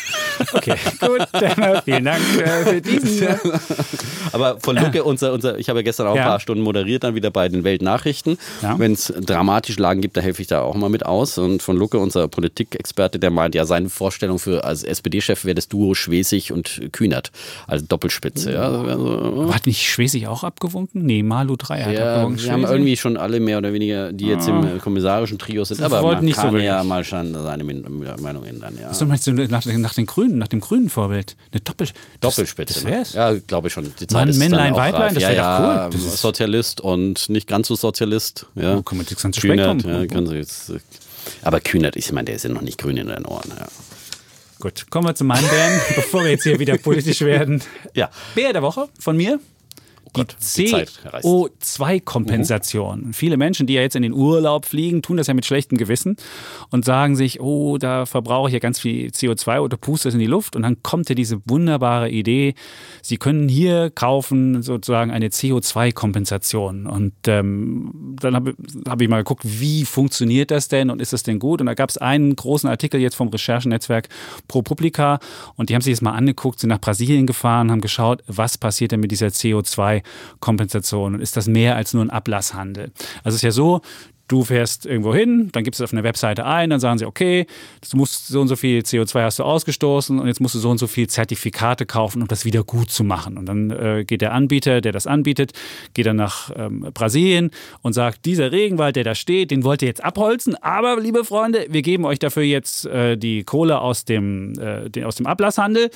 gut, 1.00 1.28
dann, 1.32 1.82
vielen 1.84 2.04
Dank 2.04 2.20
äh, 2.38 2.64
für 2.64 2.80
diesen. 2.80 3.28
Äh, 3.28 3.36
Aber 4.32 4.58
von 4.60 4.76
Lucke, 4.76 5.04
unser, 5.04 5.32
unser, 5.32 5.58
ich 5.58 5.68
habe 5.68 5.80
ja 5.80 5.82
gestern 5.82 6.06
auch 6.06 6.16
Ja. 6.16 6.22
ein 6.22 6.28
paar 6.28 6.40
Stunden 6.40 6.62
moderiert, 6.62 7.04
dann 7.04 7.14
wieder 7.14 7.30
bei 7.30 7.48
den 7.48 7.64
Weltnachrichten. 7.64 8.38
Ja. 8.62 8.78
Wenn 8.78 8.92
es 8.92 9.12
dramatische 9.20 9.80
Lagen 9.80 10.00
gibt, 10.00 10.16
da 10.16 10.20
helfe 10.20 10.42
ich 10.42 10.48
da 10.48 10.62
auch 10.62 10.74
mal 10.74 10.88
mit 10.90 11.06
aus. 11.06 11.38
Und 11.38 11.62
von 11.62 11.76
Lucke, 11.76 11.98
unser 11.98 12.28
Politikexperte, 12.28 13.18
der 13.18 13.30
meint, 13.30 13.54
ja, 13.54 13.64
seine 13.64 13.88
Vorstellung 13.88 14.38
für 14.38 14.64
als 14.64 14.82
SPD-Chef 14.84 15.44
wäre 15.44 15.54
das 15.54 15.68
Duo 15.68 15.94
Schwesig 15.94 16.52
und 16.52 16.80
Kühnert. 16.92 17.30
Also 17.66 17.84
Doppelspitze. 17.86 18.52
Ja, 18.52 18.70
also, 18.70 19.52
hat 19.52 19.66
nicht 19.66 19.82
Schwesig 19.88 20.26
auch 20.26 20.44
abgewunken? 20.44 21.04
Nee, 21.04 21.22
Malu 21.22 21.56
3 21.56 21.82
hat 21.82 21.92
ja, 21.92 22.14
abgewunken. 22.16 22.44
wir 22.44 22.52
haben 22.52 22.64
irgendwie 22.64 22.96
schon 22.96 23.16
alle 23.16 23.40
mehr 23.40 23.58
oder 23.58 23.72
weniger, 23.72 24.12
die 24.12 24.26
jetzt 24.26 24.48
im 24.48 24.76
äh, 24.76 24.78
kommissarischen 24.78 25.38
Trio 25.38 25.64
sind. 25.64 25.82
Aber 25.82 26.02
wollten 26.02 26.16
man 26.18 26.24
nicht 26.26 26.36
so 26.36 26.42
kann 26.42 26.52
wirklich. 26.52 26.66
ja 26.66 26.82
mal 26.84 27.04
schon 27.04 27.32
seine 27.34 27.64
Meinung 27.64 28.44
ändern. 28.44 28.76
Ja. 28.80 28.90
Was 28.90 29.04
meinst 29.04 29.26
du 29.26 29.32
nach, 29.32 29.64
nach 29.64 29.94
den 29.94 30.06
Grünen, 30.06 30.38
nach 30.40 30.48
dem 30.48 30.60
grünen 30.60 30.90
Vorbild? 30.90 31.36
Eine 31.52 31.60
Doppel 31.60 31.88
Doppelspitze. 32.20 32.74
Das, 32.74 32.84
ne? 32.84 32.90
das 32.90 32.98
wär's. 32.98 33.12
Ja, 33.12 33.38
glaube 33.46 33.68
ich 33.68 33.72
schon. 33.74 33.84
Die 33.84 34.06
Zeit 34.06 34.12
Mann, 34.12 34.28
ist 34.28 34.38
Männlein, 34.38 34.74
Weiblein, 34.74 35.14
das 35.14 35.22
ja, 35.22 35.28
wär 35.28 35.36
doch 35.36 35.42
ja, 35.42 35.84
cool. 35.84 35.90
Das 35.92 36.02
ist- 36.02 36.20
Sozialist 36.20 36.80
und 36.80 37.28
nicht 37.28 37.46
ganz 37.46 37.68
so 37.68 37.76
Sozialist. 37.76 38.46
Ja. 38.56 38.76
Oh, 38.78 38.94
mal, 38.94 39.04
das 39.04 39.22
ganze 39.22 39.40
Kühnert, 39.40 39.82
Spektrum. 39.82 40.24
ja, 40.24 40.30
sie 40.30 40.36
jetzt, 40.36 40.70
äh, 40.70 40.80
aber 41.42 41.60
Kühnert, 41.60 41.94
ich 41.96 42.10
meine, 42.10 42.26
der 42.26 42.36
ist 42.36 42.42
ja 42.44 42.50
noch 42.50 42.62
nicht 42.62 42.78
grün 42.78 42.96
in 42.96 43.06
den 43.06 43.26
Ohren. 43.26 43.52
Ja. 43.56 43.68
Gut, 44.58 44.90
kommen 44.90 45.06
wir 45.06 45.14
zu 45.14 45.24
meinem 45.24 45.48
Bären, 45.48 45.80
bevor 45.94 46.24
wir 46.24 46.30
jetzt 46.30 46.42
hier 46.42 46.58
wieder 46.58 46.76
politisch 46.76 47.20
werden. 47.22 47.62
Ja. 47.94 48.10
Bär 48.34 48.52
der 48.52 48.62
Woche 48.62 48.88
von 48.98 49.16
mir. 49.16 49.40
Gott, 50.12 50.36
die 50.56 50.64
die 50.64 50.70
Zeit 50.70 51.00
reißt. 51.04 51.24
CO2-Kompensation. 51.24 53.12
Viele 53.12 53.36
Menschen, 53.36 53.66
die 53.66 53.74
ja 53.74 53.82
jetzt 53.82 53.96
in 53.96 54.02
den 54.02 54.12
Urlaub 54.12 54.66
fliegen, 54.66 55.02
tun 55.02 55.16
das 55.16 55.26
ja 55.26 55.34
mit 55.34 55.46
schlechtem 55.46 55.78
Gewissen 55.78 56.16
und 56.70 56.84
sagen 56.84 57.16
sich, 57.16 57.40
oh, 57.40 57.78
da 57.78 58.06
verbrauche 58.06 58.48
ich 58.48 58.54
ja 58.54 58.58
ganz 58.58 58.80
viel 58.80 59.08
CO2 59.08 59.60
oder 59.60 59.76
puste 59.76 60.08
es 60.08 60.14
in 60.14 60.20
die 60.20 60.26
Luft. 60.26 60.56
Und 60.56 60.62
dann 60.62 60.82
kommt 60.82 61.08
ja 61.08 61.14
diese 61.14 61.40
wunderbare 61.46 62.10
Idee, 62.10 62.54
Sie 63.02 63.16
können 63.16 63.48
hier 63.48 63.90
kaufen 63.90 64.62
sozusagen 64.62 65.10
eine 65.10 65.28
CO2-Kompensation. 65.28 66.86
Und 66.86 67.12
ähm, 67.26 68.16
dann 68.20 68.34
habe 68.34 68.54
hab 68.88 69.00
ich 69.00 69.08
mal 69.08 69.18
geguckt, 69.18 69.42
wie 69.44 69.84
funktioniert 69.84 70.50
das 70.50 70.68
denn 70.68 70.90
und 70.90 71.00
ist 71.00 71.12
das 71.12 71.22
denn 71.22 71.38
gut? 71.38 71.60
Und 71.60 71.66
da 71.66 71.74
gab 71.74 71.90
es 71.90 71.98
einen 71.98 72.34
großen 72.36 72.68
Artikel 72.68 73.00
jetzt 73.00 73.14
vom 73.14 73.28
Recherchenetzwerk 73.28 74.08
ProPublica 74.48 75.18
und 75.56 75.70
die 75.70 75.74
haben 75.74 75.82
sich 75.82 75.94
das 75.94 76.02
mal 76.02 76.12
angeguckt, 76.12 76.60
sind 76.60 76.68
nach 76.68 76.80
Brasilien 76.80 77.26
gefahren, 77.26 77.70
haben 77.70 77.80
geschaut, 77.80 78.22
was 78.26 78.58
passiert 78.58 78.92
denn 78.92 79.00
mit 79.00 79.10
dieser 79.10 79.32
CO2-Kompensation 80.00 81.14
und 81.14 81.20
ist 81.20 81.36
das 81.36 81.46
mehr 81.46 81.76
als 81.76 81.94
nur 81.94 82.04
ein 82.04 82.10
Ablasshandel? 82.10 82.92
Also 83.24 83.30
es 83.30 83.34
ist 83.36 83.42
ja 83.42 83.50
so, 83.50 83.80
Du 84.30 84.44
fährst 84.44 84.86
irgendwo 84.86 85.12
hin, 85.12 85.48
dann 85.50 85.64
gibst 85.64 85.80
du 85.80 85.84
es 85.84 85.90
auf 85.90 85.92
eine 85.92 86.04
Webseite 86.04 86.46
ein, 86.46 86.70
dann 86.70 86.78
sagen 86.78 86.98
sie, 86.98 87.04
okay, 87.04 87.48
du 87.90 87.96
musst 87.96 88.28
so 88.28 88.40
und 88.40 88.46
so 88.46 88.54
viel 88.54 88.78
CO2 88.82 89.24
hast 89.24 89.40
du 89.40 89.42
ausgestoßen 89.42 90.20
und 90.20 90.28
jetzt 90.28 90.40
musst 90.40 90.54
du 90.54 90.60
so 90.60 90.70
und 90.70 90.78
so 90.78 90.86
viel 90.86 91.08
Zertifikate 91.08 91.84
kaufen, 91.84 92.22
um 92.22 92.28
das 92.28 92.44
wieder 92.44 92.62
gut 92.62 92.92
zu 92.92 93.02
machen. 93.02 93.36
Und 93.36 93.46
dann 93.46 93.70
äh, 93.70 94.04
geht 94.04 94.20
der 94.20 94.32
Anbieter, 94.32 94.80
der 94.82 94.92
das 94.92 95.08
anbietet, 95.08 95.50
geht 95.94 96.06
dann 96.06 96.14
nach 96.14 96.52
ähm, 96.54 96.86
Brasilien 96.94 97.50
und 97.82 97.92
sagt, 97.92 98.24
dieser 98.24 98.52
Regenwald, 98.52 98.94
der 98.94 99.02
da 99.02 99.16
steht, 99.16 99.50
den 99.50 99.64
wollt 99.64 99.82
ihr 99.82 99.88
jetzt 99.88 100.04
abholzen, 100.04 100.54
aber 100.62 101.00
liebe 101.00 101.24
Freunde, 101.24 101.66
wir 101.68 101.82
geben 101.82 102.04
euch 102.04 102.20
dafür 102.20 102.44
jetzt 102.44 102.86
äh, 102.86 103.16
die 103.16 103.42
Kohle 103.42 103.80
aus 103.80 104.04
dem, 104.04 104.56
äh, 104.60 104.88
den, 104.90 105.06
aus 105.06 105.16
dem 105.16 105.26
Ablasshandel 105.26 105.90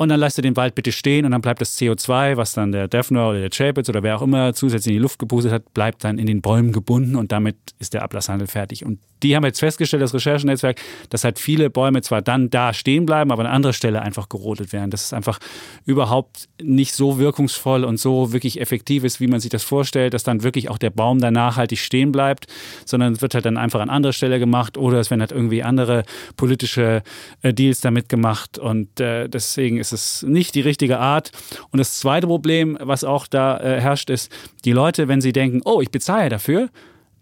und 0.00 0.08
dann 0.08 0.18
lasst 0.18 0.38
ihr 0.38 0.42
den 0.42 0.56
Wald 0.56 0.74
bitte 0.74 0.92
stehen 0.92 1.26
und 1.26 1.32
dann 1.32 1.42
bleibt 1.42 1.60
das 1.60 1.78
CO2, 1.78 2.38
was 2.38 2.54
dann 2.54 2.72
der 2.72 2.88
Defner 2.88 3.28
oder 3.28 3.40
der 3.40 3.50
Chapitz 3.50 3.86
oder 3.90 4.02
wer 4.02 4.16
auch 4.16 4.22
immer 4.22 4.54
zusätzlich 4.54 4.94
in 4.94 4.98
die 4.98 5.02
Luft 5.02 5.18
gepustet 5.18 5.52
hat, 5.52 5.74
bleibt 5.74 6.04
dann 6.04 6.16
in 6.18 6.24
den 6.24 6.40
Bäumen 6.40 6.72
gebunden 6.72 7.16
und 7.16 7.32
damit 7.32 7.56
ist 7.78 7.92
der 7.92 8.02
Ablasshandel 8.02 8.48
fertig. 8.48 8.86
Und 8.86 8.98
die 9.22 9.36
haben 9.36 9.44
jetzt 9.44 9.60
festgestellt, 9.60 10.02
das 10.02 10.14
Recherchenetzwerk, 10.14 10.80
dass 11.10 11.24
halt 11.24 11.38
viele 11.38 11.68
Bäume 11.68 12.00
zwar 12.00 12.22
dann 12.22 12.48
da 12.48 12.72
stehen 12.72 13.04
bleiben, 13.04 13.30
aber 13.30 13.42
an 13.44 13.50
anderer 13.50 13.74
Stelle 13.74 14.00
einfach 14.00 14.30
gerodet 14.30 14.72
werden. 14.72 14.90
Das 14.90 15.02
ist 15.02 15.12
einfach 15.12 15.38
überhaupt 15.84 16.48
nicht 16.62 16.94
so 16.94 17.18
wirkungsvoll 17.18 17.84
und 17.84 17.98
so 17.98 18.32
wirklich 18.32 18.58
effektiv 18.58 19.04
ist, 19.04 19.20
wie 19.20 19.26
man 19.26 19.40
sich 19.40 19.50
das 19.50 19.62
vorstellt, 19.62 20.14
dass 20.14 20.22
dann 20.22 20.42
wirklich 20.42 20.70
auch 20.70 20.78
der 20.78 20.88
Baum 20.88 21.18
da 21.18 21.30
nachhaltig 21.30 21.78
stehen 21.78 22.10
bleibt, 22.10 22.46
sondern 22.86 23.12
es 23.12 23.20
wird 23.20 23.34
halt 23.34 23.44
dann 23.44 23.58
einfach 23.58 23.80
an 23.80 23.90
anderer 23.90 24.14
Stelle 24.14 24.38
gemacht 24.38 24.78
oder 24.78 24.98
es 24.98 25.10
werden 25.10 25.20
halt 25.20 25.32
irgendwie 25.32 25.62
andere 25.62 26.04
politische 26.38 27.02
äh, 27.42 27.52
Deals 27.52 27.82
damit 27.82 28.08
gemacht 28.08 28.58
und 28.58 28.98
äh, 28.98 29.28
deswegen 29.28 29.76
ist 29.76 29.89
es 29.92 30.22
nicht 30.22 30.54
die 30.54 30.60
richtige 30.60 30.98
Art. 30.98 31.30
Und 31.70 31.78
das 31.78 31.98
zweite 31.98 32.26
Problem, 32.26 32.78
was 32.80 33.04
auch 33.04 33.26
da 33.26 33.58
äh, 33.58 33.80
herrscht, 33.80 34.10
ist, 34.10 34.30
die 34.64 34.72
Leute, 34.72 35.08
wenn 35.08 35.20
sie 35.20 35.32
denken, 35.32 35.60
oh, 35.64 35.80
ich 35.80 35.90
bezahle 35.90 36.28
dafür, 36.28 36.68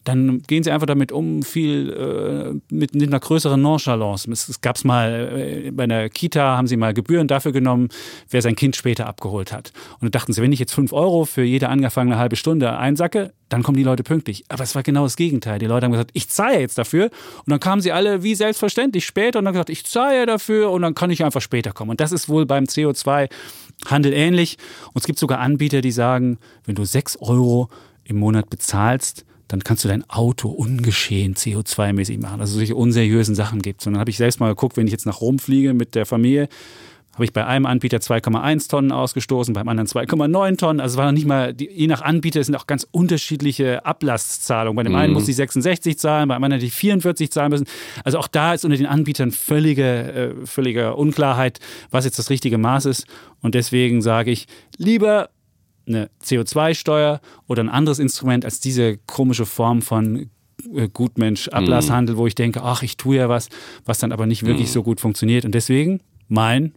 dann 0.09 0.43
gehen 0.47 0.63
sie 0.63 0.71
einfach 0.71 0.87
damit 0.87 1.13
um, 1.13 1.43
viel 1.43 1.91
äh, 1.93 2.75
mit, 2.75 2.95
mit, 2.95 3.09
einer 3.09 3.21
größeren 3.21 3.61
Nonchalance. 3.61 4.31
Es, 4.31 4.49
es 4.49 4.63
gab 4.63 4.77
es 4.77 4.85
mal 4.85 5.67
äh, 5.67 5.71
bei 5.71 5.85
einer 5.85 6.09
Kita, 6.09 6.57
haben 6.57 6.67
sie 6.67 6.79
mal 6.79 6.95
Gebühren 6.95 7.29
dafür 7.29 7.53
genommen, 7.53 7.91
wer 8.31 8.41
sein 8.41 8.57
Kind 8.57 8.75
später 8.75 9.07
abgeholt 9.07 9.53
hat. 9.53 9.73
Und 9.95 10.05
dann 10.05 10.11
dachten 10.13 10.33
sie, 10.33 10.41
wenn 10.41 10.51
ich 10.51 10.61
jetzt 10.61 10.73
fünf 10.73 10.95
Euro 10.95 11.27
für 11.27 11.43
jede 11.43 11.69
angefangene 11.69 12.17
halbe 12.17 12.37
Stunde 12.37 12.79
einsacke, 12.79 13.35
dann 13.51 13.63
kommen 13.63 13.77
die 13.77 13.83
Leute 13.83 14.03
pünktlich. 14.03 14.45
Aber 14.49 14.63
es 14.63 14.75
war 14.75 14.83
genau 14.83 15.03
das 15.03 15.17
Gegenteil. 15.17 15.59
Die 15.59 15.67
Leute 15.67 15.85
haben 15.85 15.93
gesagt, 15.93 16.11
ich 16.15 16.31
zahle 16.31 16.59
jetzt 16.59 16.79
dafür. 16.79 17.11
Und 17.45 17.51
dann 17.51 17.61
kamen 17.61 17.83
sie 17.83 17.93
alle 17.93 18.23
wie 18.23 18.35
selbstverständlich 18.35 19.05
später 19.05 19.41
und 19.41 19.45
dann 19.45 19.53
gesagt, 19.53 19.71
ich 19.71 19.85
zahle 19.85 20.25
dafür 20.25 20.71
und 20.71 20.81
dann 20.81 20.95
kann 20.95 21.11
ich 21.11 21.23
einfach 21.23 21.43
später 21.43 21.73
kommen. 21.73 21.91
Und 21.91 22.01
das 22.01 22.13
ist 22.13 22.31
wohl 22.31 22.47
beim 22.47 22.65
CO2-Handel 22.65 24.15
ähnlich. 24.15 24.57
Und 24.95 25.01
es 25.01 25.07
gibt 25.07 25.19
sogar 25.19 25.41
Anbieter, 25.41 25.83
die 25.83 25.93
sagen, 25.93 26.39
wenn 26.65 26.77
du 26.77 26.87
sechs 26.87 27.17
Euro 27.21 27.69
im 28.05 28.17
Monat 28.17 28.49
bezahlst, 28.49 29.27
dann 29.49 29.65
kannst 29.65 29.85
du 29.85 29.89
dein 29.89 30.09
Auto 30.09 30.49
ungeschehen 30.49 31.35
CO2-mäßig 31.35 32.21
machen. 32.21 32.41
Also 32.41 32.57
solche 32.57 32.77
unseriösen 32.77 33.35
Sachen 33.35 33.63
gibt. 33.63 33.87
Und 33.87 33.95
dann 33.95 34.01
habe 34.01 34.11
ich 34.11 34.19
selbst 34.19 34.41
mal 34.41 34.49
geguckt, 34.49 34.77
wenn 34.77 34.87
ich 34.87 34.93
jetzt 34.93 35.07
nach 35.07 35.21
Rom 35.21 35.39
fliege 35.39 35.75
mit 35.75 35.95
der 35.95 36.07
Familie, 36.07 36.49
habe 37.15 37.25
ich 37.25 37.33
bei 37.33 37.45
einem 37.45 37.67
Anbieter 37.67 37.97
2,1 37.97 38.69
Tonnen 38.69 38.93
ausgestoßen, 38.93 39.53
beim 39.53 39.67
anderen 39.67 39.89
2,9 39.89 40.57
Tonnen. 40.57 40.79
Also 40.79 40.95
es 40.95 40.99
war 40.99 41.07
noch 41.07 41.13
nicht 41.13 41.27
mal, 41.27 41.53
je 41.59 41.89
nach 41.89 42.01
Anbieter 42.01 42.45
sind 42.45 42.55
auch 42.55 42.69
ganz 42.69 42.87
unterschiedliche 42.93 43.85
Ablasszahlungen. 43.85 44.77
Bei 44.77 44.85
dem 44.85 44.95
einen 44.95 45.13
mhm. 45.13 45.19
muss 45.19 45.27
ich 45.27 45.35
66 45.35 45.99
zahlen, 45.99 46.29
beim 46.29 46.45
anderen 46.45 46.61
hätte 46.61 46.67
ich 46.67 46.75
44 46.75 47.33
zahlen 47.33 47.51
müssen. 47.51 47.67
Also 48.05 48.19
auch 48.19 48.29
da 48.29 48.55
ist 48.55 48.65
unter 48.65 48.77
den 48.77 48.87
Anbietern 48.87 49.33
völlige, 49.33 49.83
äh, 50.43 50.47
völlige 50.47 50.95
Unklarheit, 50.95 51.59
was 51.91 52.05
jetzt 52.05 52.21
das 52.21 52.31
richtige 52.31 52.57
Maß 52.57 52.85
ist. 52.85 53.07
Und 53.41 53.57
deswegen 53.57 54.01
sage 54.01 54.31
ich, 54.31 54.47
lieber 54.77 55.31
eine 55.89 56.11
CO2-Steuer 56.23 57.21
oder 57.47 57.63
ein 57.63 57.69
anderes 57.69 57.99
Instrument 57.99 58.45
als 58.45 58.61
diese 58.61 58.99
komische 58.99 59.47
Form 59.47 59.83
von 59.83 60.31
äh, 60.75 60.89
Gutmensch-Ablasshandel, 60.89 62.15
mhm. 62.15 62.19
wo 62.19 62.27
ich 62.27 62.35
denke, 62.35 62.63
ach, 62.63 62.83
ich 62.83 62.97
tue 62.97 63.17
ja 63.17 63.29
was, 63.29 63.49
was 63.85 63.99
dann 63.99 64.13
aber 64.13 64.27
nicht 64.27 64.45
wirklich 64.45 64.69
mhm. 64.69 64.73
so 64.73 64.83
gut 64.83 65.01
funktioniert. 65.01 65.45
Und 65.45 65.55
deswegen 65.55 66.01
mein 66.29 66.75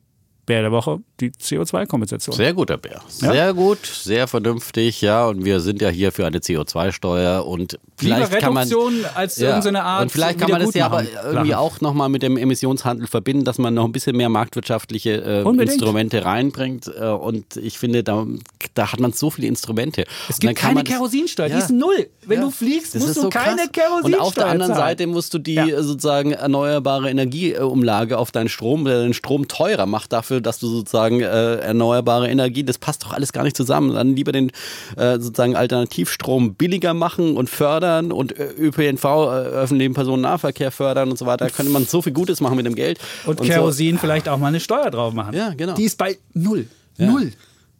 Bär 0.51 0.63
der 0.63 0.71
Woche, 0.73 0.99
die 1.21 1.29
CO2-Kompensation. 1.29 2.35
Sehr 2.35 2.53
guter 2.53 2.75
Bär. 2.75 2.99
Sehr 3.07 3.33
ja? 3.33 3.51
gut, 3.53 3.85
sehr 3.85 4.27
vernünftig, 4.27 4.99
ja. 4.99 5.27
Und 5.27 5.45
wir 5.45 5.61
sind 5.61 5.81
ja 5.81 5.87
hier 5.87 6.11
für 6.11 6.25
eine 6.25 6.39
CO2-Steuer 6.39 7.47
und 7.47 7.79
vielleicht 7.95 8.37
kann 8.39 8.53
man 8.53 8.69
als 9.15 9.37
ja, 9.37 9.47
irgendeine 9.47 9.83
Art 9.83 10.01
und 10.03 10.11
vielleicht 10.11 10.39
kann 10.39 10.51
man 10.51 10.59
das 10.59 10.73
ja 10.73 10.87
aber 10.87 11.05
irgendwie 11.23 11.55
auch 11.55 11.79
nochmal 11.79 12.09
mit 12.09 12.21
dem 12.21 12.35
Emissionshandel 12.35 13.07
verbinden, 13.07 13.45
dass 13.45 13.59
man 13.59 13.73
noch 13.73 13.85
ein 13.85 13.93
bisschen 13.93 14.17
mehr 14.17 14.27
marktwirtschaftliche 14.27 15.45
äh, 15.45 15.63
Instrumente 15.63 16.25
reinbringt. 16.25 16.91
Äh, 16.99 17.05
und 17.05 17.55
ich 17.55 17.79
finde, 17.79 18.03
da, 18.03 18.27
da 18.73 18.91
hat 18.91 18.99
man 18.99 19.13
so 19.13 19.29
viele 19.29 19.47
Instrumente. 19.47 20.03
Es 20.27 20.39
gibt 20.39 20.57
keine 20.57 20.83
Kerosinsteuer, 20.83 21.47
ja. 21.47 21.55
die 21.55 21.61
ist 21.61 21.71
null. 21.71 22.09
Wenn 22.25 22.41
du 22.41 22.51
fliegst, 22.51 22.93
das 22.93 23.03
musst 23.03 23.15
du 23.15 23.21
so 23.21 23.29
keine 23.29 23.69
Kerosinsteuer 23.69 24.03
Und 24.03 24.19
auf 24.19 24.33
der 24.33 24.47
anderen 24.47 24.73
zahlen. 24.73 24.97
Seite 24.97 25.07
musst 25.07 25.33
du 25.33 25.39
die 25.39 25.73
sozusagen 25.77 26.33
erneuerbare 26.33 27.09
Energieumlage 27.09 28.17
auf 28.17 28.31
deinen 28.31 28.49
Strom, 28.49 28.83
der 28.83 29.03
den 29.03 29.13
Strom 29.13 29.47
teurer 29.47 29.85
macht, 29.85 30.11
dafür 30.11 30.40
dass 30.41 30.59
du 30.59 30.67
sozusagen 30.67 31.21
äh, 31.21 31.55
erneuerbare 31.55 32.29
Energie, 32.29 32.63
das 32.63 32.77
passt 32.77 33.03
doch 33.03 33.13
alles 33.13 33.33
gar 33.33 33.43
nicht 33.43 33.57
zusammen. 33.57 33.93
Dann 33.93 34.15
lieber 34.15 34.31
den 34.31 34.51
äh, 34.97 35.19
sozusagen 35.19 35.55
Alternativstrom 35.55 36.55
billiger 36.55 36.93
machen 36.93 37.37
und 37.37 37.49
fördern 37.49 38.11
und 38.11 38.37
äh, 38.37 38.51
ÖPNV, 38.57 39.03
äh, 39.03 39.07
öffentlichen 39.07 39.93
Personennahverkehr 39.93 40.71
fördern 40.71 41.09
und 41.09 41.17
so 41.17 41.25
weiter. 41.25 41.45
Da 41.45 41.51
könnte 41.51 41.71
man 41.71 41.85
so 41.85 42.01
viel 42.01 42.13
Gutes 42.13 42.41
machen 42.41 42.57
mit 42.57 42.65
dem 42.65 42.75
Geld. 42.75 42.99
Und, 43.25 43.39
und 43.39 43.47
Kerosin 43.47 43.95
so. 43.95 44.01
vielleicht 44.01 44.29
auch 44.29 44.37
mal 44.37 44.47
eine 44.47 44.59
Steuer 44.59 44.91
drauf 44.91 45.13
machen. 45.13 45.33
Ja, 45.35 45.53
genau. 45.55 45.73
Die 45.73 45.83
ist 45.83 45.97
bei 45.97 46.17
null. 46.33 46.67
Ja. 46.97 47.07
Null. 47.07 47.31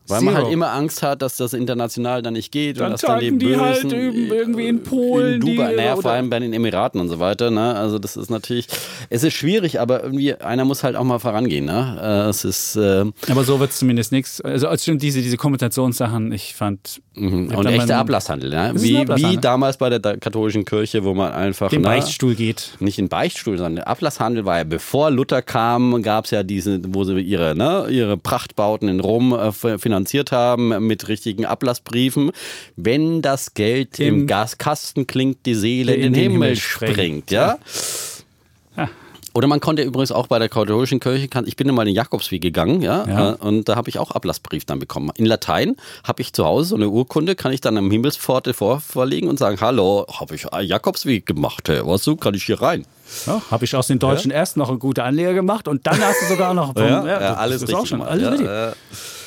Weil 0.08 0.20
Zero. 0.20 0.32
man 0.32 0.43
halt 0.43 0.52
immer 0.54 0.72
Angst 0.72 1.04
hat, 1.04 1.22
dass 1.22 1.38
das 1.38 1.54
international 1.54 2.22
dann 2.22 2.34
nicht 2.34 2.52
geht 2.52 2.80
dann 2.80 2.88
und 2.88 2.91
dass 2.93 3.02
dann 3.02 3.20
die, 3.20 3.38
die 3.38 3.56
halt 3.56 3.84
irgendwie 3.84 4.68
in 4.68 4.84
Polen, 4.84 5.36
in 5.36 5.39
Dubai, 5.39 5.70
die, 5.70 5.76
naja, 5.78 5.95
vor 5.95 6.12
allem 6.12 6.30
bei 6.30 6.39
den 6.39 6.54
Emiraten 6.54 6.99
und 6.99 7.08
so 7.08 7.20
weiter. 7.20 7.49
Ne? 7.49 7.76
Also 7.76 7.97
das 7.97 8.18
ist 8.18 8.30
natürlich, 8.30 8.68
es 9.10 9.24
ist 9.24 9.34
schwierig, 9.34 9.80
aber 9.80 10.04
irgendwie 10.04 10.36
einer 10.36 10.66
muss 10.66 10.84
halt 10.84 10.97
auch 10.97 11.04
mal 11.06 11.20
vorangehen. 11.20 11.66
Ne? 11.66 11.99
Äh, 12.02 12.30
es 12.30 12.43
ist. 12.43 12.76
Äh, 12.76 13.06
aber 13.30 13.43
so 13.45 13.60
wird 13.60 13.72
es 13.72 13.78
zumindest 13.78 14.12
nichts. 14.12 14.41
Also 14.41 14.68
stimmt 14.76 15.02
diese 15.02 15.22
diese 15.22 15.38
Kompensationssachen. 15.38 16.32
Ich 16.34 16.56
fand 16.56 17.02
mhm. 17.14 17.56
und 17.56 17.66
echter 17.68 17.97
Ablasshandel. 17.97 18.49
Ne? 18.49 18.74
Wie, 18.76 18.97
Ablasshandel. 18.97 19.38
wie 19.38 19.41
damals 19.41 19.78
bei 19.78 19.89
der 19.89 20.18
katholischen 20.18 20.66
Kirche, 20.66 21.06
wo 21.06 21.14
man 21.14 21.32
einfach 21.32 21.70
den 21.70 21.84
na, 21.84 21.89
Beichtstuhl 21.89 22.36
geht. 22.36 22.72
Nicht 22.80 22.99
in 22.99 23.08
Beichtstuhl, 23.08 23.58
sondern 23.58 23.76
der 23.78 23.88
Ablasshandel 23.88 24.45
war 24.45 24.58
ja 24.58 24.64
bevor 24.66 25.10
Luther 25.10 25.41
kam, 25.41 26.02
gab 26.02 26.26
es 26.26 26.32
ja 26.32 26.43
diese, 26.43 26.82
wo 26.88 27.06
sie 27.06 27.20
ihre 27.20 27.56
ne, 27.56 27.86
ihre 27.89 28.18
Prachtbauten 28.18 28.89
in 28.89 28.99
Rom 28.99 29.34
äh, 29.34 29.52
finanziert 29.78 30.01
haben 30.32 30.88
mit 30.88 31.08
richtigen 31.08 31.45
Ablassbriefen. 31.45 32.32
Wenn 32.76 33.22
das 33.22 33.54
Geld 33.54 33.99
im, 33.99 34.22
im 34.22 34.28
Gaskasten 34.28 35.08
klingt, 35.08 35.45
die 35.45 35.56
Seele 35.56 35.93
in, 35.93 36.08
in 36.08 36.14
den, 36.14 36.22
Himmel, 36.22 36.34
Himmel 36.34 36.56
springt. 36.56 36.93
springt 36.93 37.32
ja? 37.32 37.58
ja. 38.78 38.89
Oder 39.34 39.47
man 39.47 39.62
konnte 39.62 39.82
übrigens 39.82 40.12
auch 40.12 40.28
bei 40.28 40.39
der 40.39 40.49
katholischen 40.49 40.99
Kirche, 40.99 41.30
ich 41.45 41.56
bin 41.56 41.74
mal 41.74 41.84
in 41.84 41.88
den 41.88 41.95
Jakobsweg 41.95 42.41
gegangen, 42.41 42.82
ja, 42.82 43.08
ja. 43.08 43.32
Äh, 43.32 43.36
und 43.36 43.70
da 43.70 43.78
habe 43.78 43.89
ich 43.89 43.97
auch 43.97 44.12
Ablassbrief 44.12 44.66
dann 44.66 44.80
bekommen. 44.80 45.10
In 45.16 45.26
Latein 45.26 45.78
habe 46.04 46.22
ich 46.22 46.34
zu 46.34 46.45
Hause 46.45 46.70
so 46.70 46.76
eine 46.76 46.89
Urkunde, 46.89 47.36
kann 47.36 47.54
ich 47.54 47.62
dann 47.62 47.78
am 47.78 47.89
Himmelspforte 47.89 48.54
vorlegen 48.54 49.30
und 49.30 49.39
sagen, 49.39 49.58
hallo, 49.62 50.06
habe 50.20 50.36
ich 50.36 50.47
Jakobsweg 50.62 51.26
gemacht, 51.26 51.70
hey, 51.70 51.82
was 51.86 52.04
du, 52.04 52.18
kann 52.18 52.34
ich 52.34 52.43
hier 52.43 52.62
rein? 52.62 52.86
Ja, 53.26 53.41
habe 53.49 53.64
ich 53.64 53.76
aus 53.76 53.88
den 53.88 53.99
Deutschen 53.99 54.32
ja. 54.32 54.38
erst 54.38 54.58
noch 54.58 54.70
eine 54.70 54.80
gute 54.80 55.04
Anleger 55.04 55.34
gemacht 55.34 55.68
und 55.70 55.88
dann 55.88 55.99
hast 56.02 56.22
du 56.22 56.26
sogar 56.26 56.54
noch 56.54 56.74
vom, 56.74 56.84
ja, 56.84 57.06
ja, 57.06 57.34
alles 57.36 57.62
richtig. 57.62 57.88
Schon, 57.88 58.02
alles 58.02 58.32
richtig. 58.32 58.49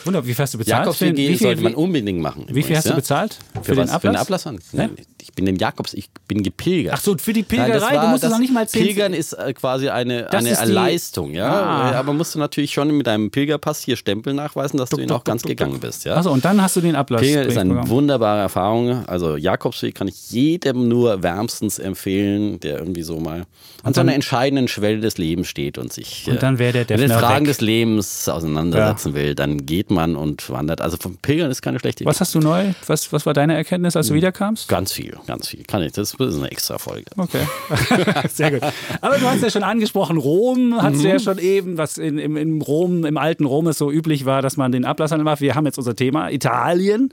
Wunderbar, 0.05 0.27
wie 0.27 0.35
viel 0.35 0.43
hast 0.43 0.55
du 0.55 0.59
bezahlt? 0.59 0.85
Jakobs 0.85 1.01
WG 1.01 1.17
wie 1.17 1.27
viel, 1.29 1.39
sollte 1.39 1.63
man 1.63 1.75
unbedingt 1.75 2.21
machen. 2.21 2.47
Wie 2.49 2.63
viel 2.63 2.77
hast 2.77 2.89
du 2.89 2.95
bezahlt? 2.95 3.39
Für, 3.55 3.65
für 3.65 3.75
den 3.75 3.89
Ablass? 3.89 4.01
Für 4.01 4.09
den 4.09 4.17
Ablasshandel? 4.17 4.65
Ne? 4.73 4.91
Ich 5.23 5.33
bin 5.33 5.47
den 5.47 5.57
Jakobs, 5.57 5.95
ich 5.95 6.11
bin 6.29 6.43
gepilgert. 6.43 6.95
Ach 6.95 7.01
so, 7.01 7.17
für 7.17 7.33
die 7.33 7.43
Pilgerei, 7.43 7.97
war, 7.97 8.05
du 8.05 8.09
musst 8.09 8.25
es 8.25 8.31
noch 8.31 8.39
nicht 8.39 8.53
mal 8.53 8.61
erzählen. 8.61 8.87
Pilgern 8.87 9.15
ist 9.15 9.33
äh, 9.33 9.55
quasi 9.55 9.89
eine, 9.89 10.31
eine 10.31 10.65
Leistung, 10.67 11.33
ja. 11.33 11.51
Ah. 11.51 11.93
Aber 11.93 12.13
musst 12.13 12.35
du 12.35 12.39
natürlich 12.39 12.73
schon 12.73 12.95
mit 12.95 13.07
deinem 13.07 13.31
Pilgerpass 13.31 13.81
hier 13.81 13.97
Stempel 13.97 14.35
nachweisen, 14.35 14.77
dass 14.77 14.91
duck, 14.91 14.99
du 14.99 15.03
ihn 15.03 15.09
duck, 15.09 15.21
auch 15.21 15.25
ganz 15.25 15.43
duck, 15.43 15.49
gegangen 15.49 15.81
bist, 15.81 16.05
ja. 16.05 16.17
Achso, 16.17 16.31
und 16.31 16.45
dann 16.45 16.61
hast 16.61 16.77
du 16.77 16.83
den 16.83 16.95
Ablass. 16.95 17.23
Pilgern 17.23 17.47
ist 17.47 17.57
eine 17.57 17.89
wunderbare 17.89 18.41
Erfahrung. 18.41 19.09
Also 19.09 19.37
Jakobsweg 19.37 19.95
kann 19.95 20.09
ich 20.09 20.31
jedem 20.31 20.89
nur 20.89 21.23
wärmstens 21.23 21.79
empfehlen, 21.79 22.61
der 22.61 22.79
irgendwie 22.79 23.03
so 23.03 23.19
mal 23.19 23.47
an 23.83 23.95
so 23.95 24.03
einer 24.03 24.15
entscheidenden 24.15 24.69
Schwelle 24.69 25.01
des 25.01 25.19
Lebens 25.19 25.49
steht 25.49 25.79
und 25.79 25.93
sich 25.93 26.27
und 26.29 26.43
dann 26.43 26.57
der 26.57 26.75
mit 26.75 26.91
den 26.91 27.11
Fragen 27.11 27.47
weg. 27.47 27.49
des 27.49 27.61
Lebens 27.61 28.29
auseinandersetzen 28.29 29.11
ja. 29.11 29.15
will, 29.15 29.35
dann 29.35 29.65
geht 29.67 29.91
man 29.91 29.94
und 29.97 30.51
wandert. 30.51 30.81
Also 30.81 30.97
vom 30.97 31.17
Pilgern 31.17 31.51
ist 31.51 31.63
keine 31.63 31.79
schlechte 31.79 32.05
Idee. 32.05 32.11
Was 32.11 32.21
hast 32.21 32.35
du 32.35 32.41
neu? 32.41 32.73
Was, 32.87 33.13
was 33.13 33.27
war 33.27 33.35
deine 33.35 33.55
Erkenntnis, 33.55 33.97
als 33.97 34.07
du 34.07 34.11
hm. 34.11 34.17
wiederkamst? 34.17 34.69
Ganz 34.69 34.93
viel, 34.93 35.17
ganz 35.27 35.49
viel. 35.49 35.65
Kann 35.65 35.83
ich. 35.83 35.93
Das 35.93 36.15
ist 36.15 36.21
eine 36.21 36.51
extra 36.51 36.79
Folge. 36.79 37.07
Okay. 37.17 37.47
Sehr 38.29 38.51
gut. 38.51 38.61
Aber 39.01 39.19
du 39.19 39.27
hast 39.27 39.43
ja 39.43 39.51
schon 39.51 39.63
angesprochen, 39.63 40.17
Rom 40.17 40.83
hat 40.83 40.95
mhm. 40.95 41.01
ja 41.01 41.19
schon 41.19 41.39
eben, 41.39 41.79
was 41.79 41.99
in, 41.99 42.19
im, 42.19 42.37
in 42.37 42.63
Rom, 42.63 43.05
im 43.05 43.17
alten 43.17 43.45
Rom 43.45 43.67
es 43.67 43.79
so 43.79 43.91
üblich 43.91 44.25
war, 44.25 44.43
dass 44.43 44.57
man 44.57 44.73
den 44.73 44.85
Ablasshandel 44.85 45.25
macht. 45.25 45.41
Wir 45.41 45.55
haben 45.55 45.67
jetzt 45.67 45.79
unser 45.79 45.97
Thema 45.97 46.31
Italien. 46.31 47.11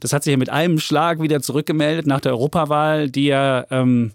Das 0.00 0.12
hat 0.12 0.24
sich 0.24 0.30
ja 0.30 0.38
mit 0.38 0.50
einem 0.50 0.78
Schlag 0.78 1.20
wieder 1.20 1.40
zurückgemeldet 1.42 2.06
nach 2.06 2.20
der 2.20 2.32
Europawahl, 2.32 3.10
die 3.10 3.26
ja 3.26 3.66
ähm, 3.70 4.12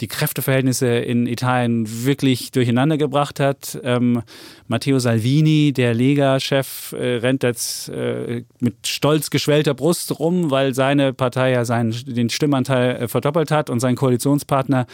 die 0.00 0.08
Kräfteverhältnisse 0.08 0.86
in 0.86 1.26
Italien 1.26 2.04
wirklich 2.04 2.50
durcheinander 2.50 2.98
gebracht 2.98 3.40
hat. 3.40 3.78
Ähm, 3.82 4.22
Matteo 4.68 4.98
Salvini, 4.98 5.72
der 5.72 5.94
Lega-Chef, 5.94 6.92
äh, 6.92 7.16
rennt 7.16 7.42
jetzt 7.42 7.88
äh, 7.88 8.44
mit 8.60 8.86
stolz 8.86 9.30
geschwellter 9.30 9.74
Brust 9.74 10.18
rum, 10.18 10.50
weil 10.50 10.74
seine 10.74 11.12
Partei 11.12 11.52
ja 11.52 11.64
seinen, 11.64 11.94
den 12.06 12.30
Stimmanteil 12.30 12.96
äh, 12.96 13.08
verdoppelt 13.08 13.50
hat 13.50 13.70
und 13.70 13.80
sein 13.80 13.96
Koalitionspartner 13.96 14.86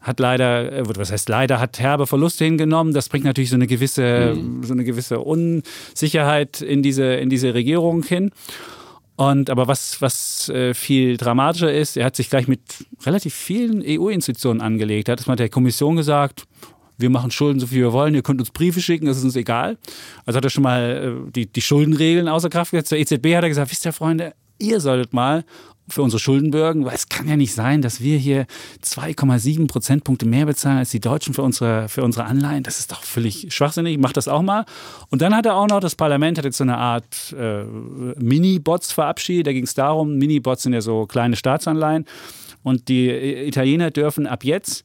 hat 0.00 0.18
leider, 0.18 0.72
äh, 0.72 0.82
was 0.96 1.12
heißt 1.12 1.28
leider, 1.28 1.60
hat 1.60 1.78
herbe 1.78 2.06
Verluste 2.06 2.44
hingenommen. 2.44 2.94
Das 2.94 3.08
bringt 3.08 3.24
natürlich 3.24 3.50
so 3.50 3.56
eine 3.56 3.66
gewisse, 3.66 4.34
mhm. 4.34 4.64
so 4.64 4.72
eine 4.72 4.84
gewisse 4.84 5.20
Unsicherheit 5.20 6.60
in 6.62 6.82
diese, 6.82 7.04
in 7.14 7.28
diese 7.28 7.54
Regierung 7.54 8.02
hin. 8.02 8.30
Und 9.20 9.50
aber 9.50 9.68
was, 9.68 10.00
was 10.00 10.48
äh, 10.48 10.72
viel 10.72 11.18
dramatischer 11.18 11.70
ist, 11.70 11.98
er 11.98 12.06
hat 12.06 12.16
sich 12.16 12.30
gleich 12.30 12.48
mit 12.48 12.62
relativ 13.04 13.34
vielen 13.34 13.82
EU-Institutionen 13.86 14.62
angelegt. 14.62 15.08
Er 15.08 15.12
hat 15.12 15.20
es 15.20 15.26
mal 15.26 15.36
der 15.36 15.50
Kommission 15.50 15.96
gesagt, 15.96 16.44
wir 16.96 17.10
machen 17.10 17.30
Schulden 17.30 17.60
so 17.60 17.66
viel 17.66 17.82
wir 17.82 17.92
wollen, 17.92 18.14
ihr 18.14 18.22
könnt 18.22 18.40
uns 18.40 18.50
Briefe 18.50 18.80
schicken, 18.80 19.04
das 19.04 19.18
ist 19.18 19.24
uns 19.24 19.36
egal. 19.36 19.76
Also 20.24 20.38
hat 20.38 20.44
er 20.44 20.48
schon 20.48 20.62
mal 20.62 21.26
äh, 21.28 21.30
die, 21.32 21.52
die 21.52 21.60
Schuldenregeln 21.60 22.28
außer 22.28 22.48
Kraft 22.48 22.70
gesetzt. 22.70 22.92
Der 22.92 22.98
EZB 22.98 23.36
hat 23.36 23.44
er 23.44 23.50
gesagt, 23.50 23.70
wisst 23.70 23.84
ihr 23.84 23.92
Freunde, 23.92 24.32
ihr 24.58 24.80
solltet 24.80 25.12
mal 25.12 25.44
für 25.92 26.02
unsere 26.02 26.20
Schuldenbürgen, 26.20 26.84
weil 26.84 26.94
es 26.94 27.08
kann 27.08 27.28
ja 27.28 27.36
nicht 27.36 27.54
sein, 27.54 27.82
dass 27.82 28.00
wir 28.00 28.18
hier 28.18 28.46
2,7 28.84 29.66
Prozentpunkte 29.66 30.26
mehr 30.26 30.46
bezahlen 30.46 30.78
als 30.78 30.90
die 30.90 31.00
Deutschen 31.00 31.34
für 31.34 31.42
unsere, 31.42 31.88
für 31.88 32.02
unsere 32.02 32.24
Anleihen. 32.24 32.62
Das 32.62 32.78
ist 32.78 32.92
doch 32.92 33.02
völlig 33.02 33.46
schwachsinnig. 33.50 33.98
Mach 33.98 34.12
das 34.12 34.28
auch 34.28 34.42
mal. 34.42 34.64
Und 35.10 35.22
dann 35.22 35.34
hat 35.34 35.46
er 35.46 35.56
auch 35.56 35.68
noch, 35.68 35.80
das 35.80 35.94
Parlament 35.94 36.38
hat 36.38 36.44
jetzt 36.44 36.58
so 36.58 36.64
eine 36.64 36.78
Art 36.78 37.34
äh, 37.38 37.64
Mini-Bots 37.64 38.92
verabschiedet. 38.92 39.46
Da 39.46 39.52
ging 39.52 39.64
es 39.64 39.74
darum, 39.74 40.16
Mini-Bots 40.16 40.62
sind 40.62 40.72
ja 40.72 40.80
so 40.80 41.06
kleine 41.06 41.36
Staatsanleihen. 41.36 42.06
Und 42.62 42.88
die 42.88 43.08
Italiener 43.10 43.90
dürfen 43.90 44.26
ab 44.26 44.44
jetzt 44.44 44.84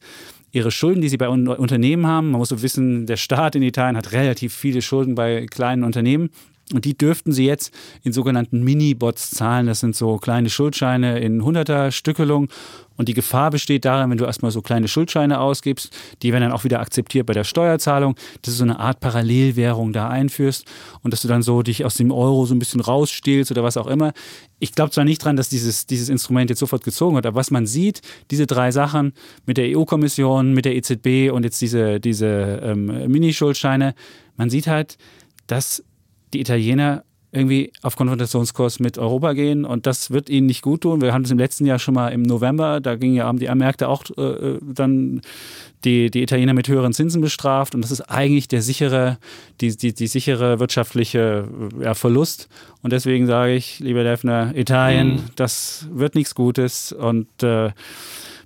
ihre 0.52 0.70
Schulden, 0.70 1.02
die 1.02 1.08
sie 1.08 1.18
bei 1.18 1.28
Unternehmen 1.28 2.06
haben, 2.06 2.30
man 2.30 2.38
muss 2.38 2.48
so 2.48 2.62
wissen, 2.62 3.06
der 3.06 3.18
Staat 3.18 3.56
in 3.56 3.62
Italien 3.62 3.96
hat 3.96 4.12
relativ 4.12 4.54
viele 4.54 4.80
Schulden 4.80 5.14
bei 5.14 5.44
kleinen 5.46 5.84
Unternehmen 5.84 6.30
Und 6.72 6.84
die 6.84 6.98
dürften 6.98 7.30
sie 7.30 7.46
jetzt 7.46 7.72
in 8.02 8.12
sogenannten 8.12 8.64
Mini-Bots 8.64 9.30
zahlen. 9.30 9.66
Das 9.66 9.78
sind 9.78 9.94
so 9.94 10.16
kleine 10.16 10.50
Schuldscheine 10.50 11.20
in 11.20 11.40
100er 11.40 11.92
Stückelung. 11.92 12.48
Und 12.96 13.08
die 13.08 13.14
Gefahr 13.14 13.52
besteht 13.52 13.84
darin, 13.84 14.10
wenn 14.10 14.18
du 14.18 14.24
erstmal 14.24 14.50
so 14.50 14.62
kleine 14.62 14.88
Schuldscheine 14.88 15.38
ausgibst, 15.38 15.96
die 16.22 16.32
werden 16.32 16.44
dann 16.44 16.52
auch 16.52 16.64
wieder 16.64 16.80
akzeptiert 16.80 17.26
bei 17.26 17.34
der 17.34 17.44
Steuerzahlung, 17.44 18.16
dass 18.42 18.54
du 18.54 18.58
so 18.58 18.64
eine 18.64 18.80
Art 18.80 18.98
Parallelwährung 18.98 19.92
da 19.92 20.08
einführst 20.08 20.64
und 21.02 21.12
dass 21.12 21.22
du 21.22 21.28
dann 21.28 21.42
so 21.42 21.62
dich 21.62 21.84
aus 21.84 21.94
dem 21.94 22.10
Euro 22.10 22.46
so 22.46 22.54
ein 22.54 22.58
bisschen 22.58 22.80
rausstehlst 22.80 23.52
oder 23.52 23.62
was 23.62 23.76
auch 23.76 23.86
immer. 23.86 24.12
Ich 24.58 24.72
glaube 24.72 24.90
zwar 24.90 25.04
nicht 25.04 25.22
dran, 25.24 25.36
dass 25.36 25.48
dieses, 25.48 25.86
dieses 25.86 26.08
Instrument 26.08 26.50
jetzt 26.50 26.58
sofort 26.58 26.82
gezogen 26.82 27.14
wird, 27.14 27.26
aber 27.26 27.36
was 27.36 27.52
man 27.52 27.66
sieht, 27.66 28.00
diese 28.32 28.46
drei 28.46 28.72
Sachen 28.72 29.12
mit 29.44 29.56
der 29.56 29.76
EU-Kommission, 29.76 30.52
mit 30.52 30.64
der 30.64 30.74
EZB 30.74 31.30
und 31.30 31.44
jetzt 31.44 31.60
diese, 31.60 32.00
diese 32.00 32.26
ähm, 32.64 32.86
Minischuldscheine, 33.08 33.94
man 34.36 34.50
sieht 34.50 34.66
halt, 34.66 34.96
dass 35.46 35.84
die 36.32 36.40
Italiener 36.40 37.04
irgendwie 37.32 37.72
auf 37.82 37.96
Konfrontationskurs 37.96 38.80
mit 38.80 38.98
Europa 38.98 39.34
gehen 39.34 39.64
und 39.64 39.86
das 39.86 40.10
wird 40.10 40.30
ihnen 40.30 40.46
nicht 40.46 40.62
gut 40.62 40.82
tun. 40.82 41.00
Wir 41.02 41.12
haben 41.12 41.24
es 41.24 41.30
im 41.30 41.38
letzten 41.38 41.66
Jahr 41.66 41.78
schon 41.78 41.94
mal 41.94 42.08
im 42.08 42.22
November, 42.22 42.80
da 42.80 42.96
gingen 42.96 43.14
ja 43.14 43.24
haben 43.24 43.38
die 43.38 43.52
Märkte 43.54 43.88
auch 43.88 44.04
äh, 44.16 44.22
äh, 44.22 44.58
dann 44.62 45.20
die, 45.84 46.10
die 46.10 46.22
Italiener 46.22 46.54
mit 46.54 46.68
höheren 46.68 46.92
Zinsen 46.92 47.20
bestraft 47.20 47.74
und 47.74 47.82
das 47.82 47.90
ist 47.90 48.02
eigentlich 48.02 48.48
der 48.48 48.62
sichere, 48.62 49.18
die, 49.60 49.76
die, 49.76 49.92
die 49.92 50.06
sichere 50.06 50.58
wirtschaftliche 50.60 51.46
ja, 51.80 51.94
Verlust. 51.94 52.48
Und 52.82 52.92
deswegen 52.92 53.26
sage 53.26 53.54
ich, 53.54 53.80
lieber 53.80 54.02
Defner, 54.02 54.56
Italien, 54.56 55.16
mhm. 55.16 55.20
das 55.36 55.88
wird 55.92 56.14
nichts 56.14 56.34
Gutes 56.34 56.92
und 56.92 57.42
äh, 57.42 57.70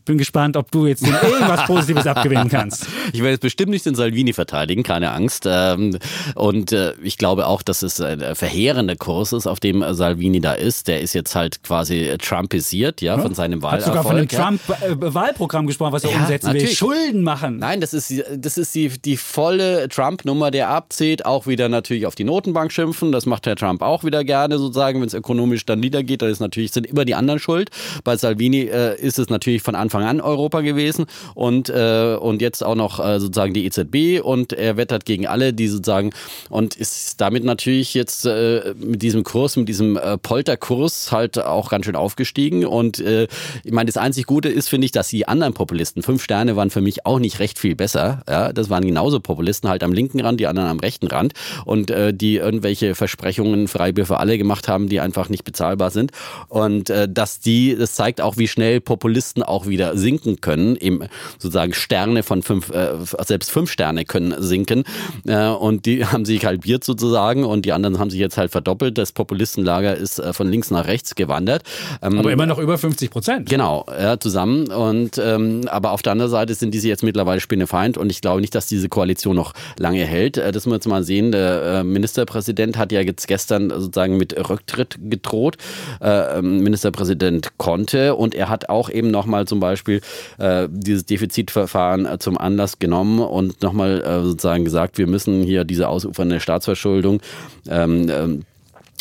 bin 0.05 0.18
gespannt, 0.18 0.57
ob 0.57 0.70
du 0.70 0.86
jetzt 0.86 1.07
irgendwas 1.07 1.64
Positives 1.66 2.07
abgewinnen 2.07 2.48
kannst. 2.48 2.86
Ich 3.12 3.20
werde 3.20 3.32
jetzt 3.32 3.42
bestimmt 3.42 3.70
nicht 3.70 3.86
den 3.86 3.94
Salvini 3.94 4.32
verteidigen, 4.32 4.82
keine 4.82 5.12
Angst. 5.12 5.46
Ähm, 5.46 5.98
und 6.34 6.72
äh, 6.72 6.94
ich 7.03 7.18
glaube 7.18 7.46
auch, 7.46 7.62
dass 7.62 7.82
es 7.82 8.01
ein 8.01 8.34
verheerender 8.34 8.96
Kurs 8.96 9.32
ist, 9.32 9.46
auf 9.46 9.61
dem 9.61 9.84
Salvini 9.94 10.40
da 10.40 10.53
ist. 10.53 10.88
Der 10.88 11.01
ist 11.01 11.14
jetzt 11.14 11.34
halt 11.34 11.62
quasi 11.62 12.16
Trumpisiert, 12.18 13.01
ja, 13.01 13.18
von 13.18 13.34
seinem 13.34 13.62
Wahlerfolg. 13.62 13.96
Hat 13.96 14.03
sogar 14.03 14.03
von 14.05 14.16
einem 14.16 14.59
Trump-Wahlprogramm 14.88 15.66
gesprochen, 15.66 15.92
was 15.92 16.05
er 16.05 16.11
ja, 16.11 16.20
umsetzen 16.20 16.46
natürlich. 16.46 16.68
will. 16.68 16.76
Schulden 16.76 17.22
machen. 17.22 17.59
Nein, 17.59 17.80
das 17.80 17.94
ist, 17.94 18.12
das 18.36 18.59
ist 18.59 18.74
die, 18.74 18.88
die 18.88 19.16
volle 19.16 19.88
Trump-Nummer, 19.88 20.51
der 20.51 20.70
abzählt. 20.70 21.24
Auch 21.24 21.46
wieder 21.46 21.68
natürlich 21.68 22.07
auf 22.07 22.14
die 22.14 22.24
Notenbank 22.24 22.72
schimpfen. 22.72 23.12
Das 23.12 23.26
macht 23.26 23.46
Herr 23.46 23.57
Trump 23.57 23.82
auch 23.82 24.05
wieder 24.05 24.24
gerne 24.24 24.59
sozusagen. 24.59 25.01
Wenn 25.01 25.09
es 25.09 25.14
ökonomisch 25.14 25.66
dann 25.66 25.80
niedergeht, 25.80 26.22
dann 26.22 26.30
ist 26.30 26.40
natürlich, 26.40 26.72
sind 26.72 26.86
immer 26.86 27.05
die 27.05 27.14
anderen 27.14 27.38
schuld. 27.38 27.70
Bei 28.05 28.16
Salvini 28.16 28.62
äh, 28.62 29.01
ist 29.01 29.18
es 29.18 29.28
natürlich 29.28 29.62
von 29.62 29.74
Anfang 29.74 29.89
Anfang 29.91 30.05
an 30.05 30.20
Europa 30.20 30.61
gewesen 30.61 31.07
und, 31.34 31.68
äh, 31.68 32.14
und 32.14 32.41
jetzt 32.41 32.64
auch 32.64 32.76
noch 32.76 33.05
äh, 33.05 33.18
sozusagen 33.18 33.55
die 33.55 33.64
EZB 33.64 34.24
und 34.24 34.53
er 34.53 34.76
wettert 34.76 35.05
gegen 35.05 35.26
alle, 35.26 35.53
die 35.53 35.66
sozusagen 35.66 36.12
und 36.49 36.76
ist 36.76 37.20
damit 37.20 37.43
natürlich 37.43 37.93
jetzt 37.95 38.24
äh, 38.24 38.72
mit 38.78 39.03
diesem 39.03 39.24
Kurs, 39.24 39.57
mit 39.57 39.68
diesem 39.68 39.97
äh, 39.97 40.16
Polterkurs 40.16 41.11
halt 41.11 41.43
auch 41.43 41.70
ganz 41.70 41.86
schön 41.86 41.97
aufgestiegen 41.97 42.64
und 42.64 43.01
äh, 43.01 43.26
ich 43.64 43.72
meine, 43.72 43.86
das 43.86 43.97
einzig 43.97 44.26
Gute 44.26 44.49
ist, 44.49 44.68
finde 44.68 44.84
ich, 44.84 44.93
dass 44.93 45.09
die 45.09 45.26
anderen 45.26 45.55
Populisten, 45.55 46.05
fünf 46.05 46.22
Sterne 46.22 46.55
waren 46.55 46.70
für 46.70 46.80
mich 46.80 47.05
auch 47.05 47.18
nicht 47.18 47.41
recht 47.41 47.59
viel 47.59 47.74
besser, 47.74 48.22
ja, 48.28 48.53
das 48.53 48.70
waren 48.70 48.86
genauso 48.86 49.18
Populisten 49.18 49.68
halt 49.68 49.82
am 49.82 49.93
linken 49.93 50.20
Rand, 50.20 50.38
die 50.38 50.47
anderen 50.47 50.68
am 50.68 50.78
rechten 50.78 51.09
Rand 51.09 51.32
und 51.64 51.91
äh, 51.91 52.14
die 52.14 52.36
irgendwelche 52.36 52.95
Versprechungen 52.95 53.66
Freibier 53.66 54.07
für 54.07 54.18
alle 54.18 54.38
gemacht 54.38 54.68
haben, 54.68 54.88
die 54.88 55.01
einfach 55.01 55.28
nicht 55.28 55.43
bezahlbar 55.43 55.91
sind 55.91 56.12
und 56.49 56.91
äh, 56.91 57.09
dass 57.11 57.41
die, 57.41 57.74
das 57.76 57.97
zeigt 57.97 58.20
auch, 58.20 58.36
wie 58.36 58.47
schnell 58.47 58.80
Populisten 58.80 59.43
auch 59.43 59.66
wieder 59.66 59.79
sinken 59.94 60.40
können. 60.40 60.76
Eben 60.76 61.00
sozusagen 61.38 61.72
Sterne 61.72 62.22
von 62.22 62.42
fünf, 62.42 62.70
äh, 62.70 62.94
selbst 63.26 63.50
fünf 63.50 63.70
Sterne 63.70 64.04
können 64.04 64.34
sinken. 64.38 64.84
Äh, 65.26 65.48
und 65.48 65.86
die 65.86 66.04
haben 66.06 66.24
sich 66.24 66.44
halbiert 66.44 66.84
sozusagen 66.84 67.44
und 67.44 67.64
die 67.64 67.72
anderen 67.72 67.98
haben 67.98 68.10
sich 68.10 68.20
jetzt 68.20 68.36
halt 68.36 68.50
verdoppelt. 68.50 68.98
Das 68.98 69.12
Populistenlager 69.12 69.96
ist 69.96 70.18
äh, 70.18 70.32
von 70.32 70.48
links 70.48 70.70
nach 70.70 70.86
rechts 70.86 71.14
gewandert. 71.14 71.62
Ähm, 72.02 72.18
aber 72.18 72.32
immer 72.32 72.46
noch 72.46 72.58
über 72.58 72.78
50 72.78 73.10
Prozent. 73.10 73.48
Genau, 73.48 73.86
ja, 73.88 74.18
zusammen. 74.18 74.68
Und 74.68 75.18
ähm, 75.18 75.62
aber 75.68 75.92
auf 75.92 76.02
der 76.02 76.12
anderen 76.12 76.30
Seite 76.30 76.54
sind 76.54 76.72
diese 76.72 76.88
jetzt 76.88 77.02
mittlerweile 77.02 77.40
Spinnefeind 77.40 77.98
und 77.98 78.10
ich 78.10 78.20
glaube 78.20 78.40
nicht, 78.40 78.54
dass 78.54 78.66
diese 78.66 78.88
Koalition 78.88 79.36
noch 79.36 79.52
lange 79.78 80.04
hält. 80.04 80.36
Äh, 80.36 80.52
das 80.52 80.66
müssen 80.66 80.70
wir 80.70 80.76
jetzt 80.76 80.88
mal 80.88 81.02
sehen. 81.02 81.32
Der 81.32 81.62
äh, 81.62 81.84
Ministerpräsident 81.84 82.78
hat 82.78 82.92
ja 82.92 83.00
jetzt 83.00 83.26
gestern 83.28 83.70
sozusagen 83.70 84.16
mit 84.16 84.36
Rücktritt 84.48 84.98
gedroht. 85.02 85.56
Äh, 86.00 86.38
ähm, 86.38 86.60
Ministerpräsident 86.60 87.58
konnte 87.58 88.14
und 88.14 88.34
er 88.34 88.48
hat 88.48 88.68
auch 88.68 88.90
eben 88.90 89.10
nochmal 89.10 89.46
zum 89.46 89.60
Beispiel 89.60 89.69
Beispiel 89.70 90.00
äh, 90.38 90.68
dieses 90.70 91.06
Defizitverfahren 91.06 92.06
äh, 92.06 92.18
zum 92.18 92.38
Anlass 92.38 92.78
genommen 92.78 93.20
und 93.20 93.62
nochmal 93.62 94.02
äh, 94.02 94.22
sozusagen 94.22 94.64
gesagt, 94.64 94.98
wir 94.98 95.06
müssen 95.06 95.42
hier 95.42 95.64
diese 95.64 95.88
ausufernde 95.88 96.40
Staatsverschuldung 96.40 97.20
ähm, 97.68 98.08
ähm 98.08 98.42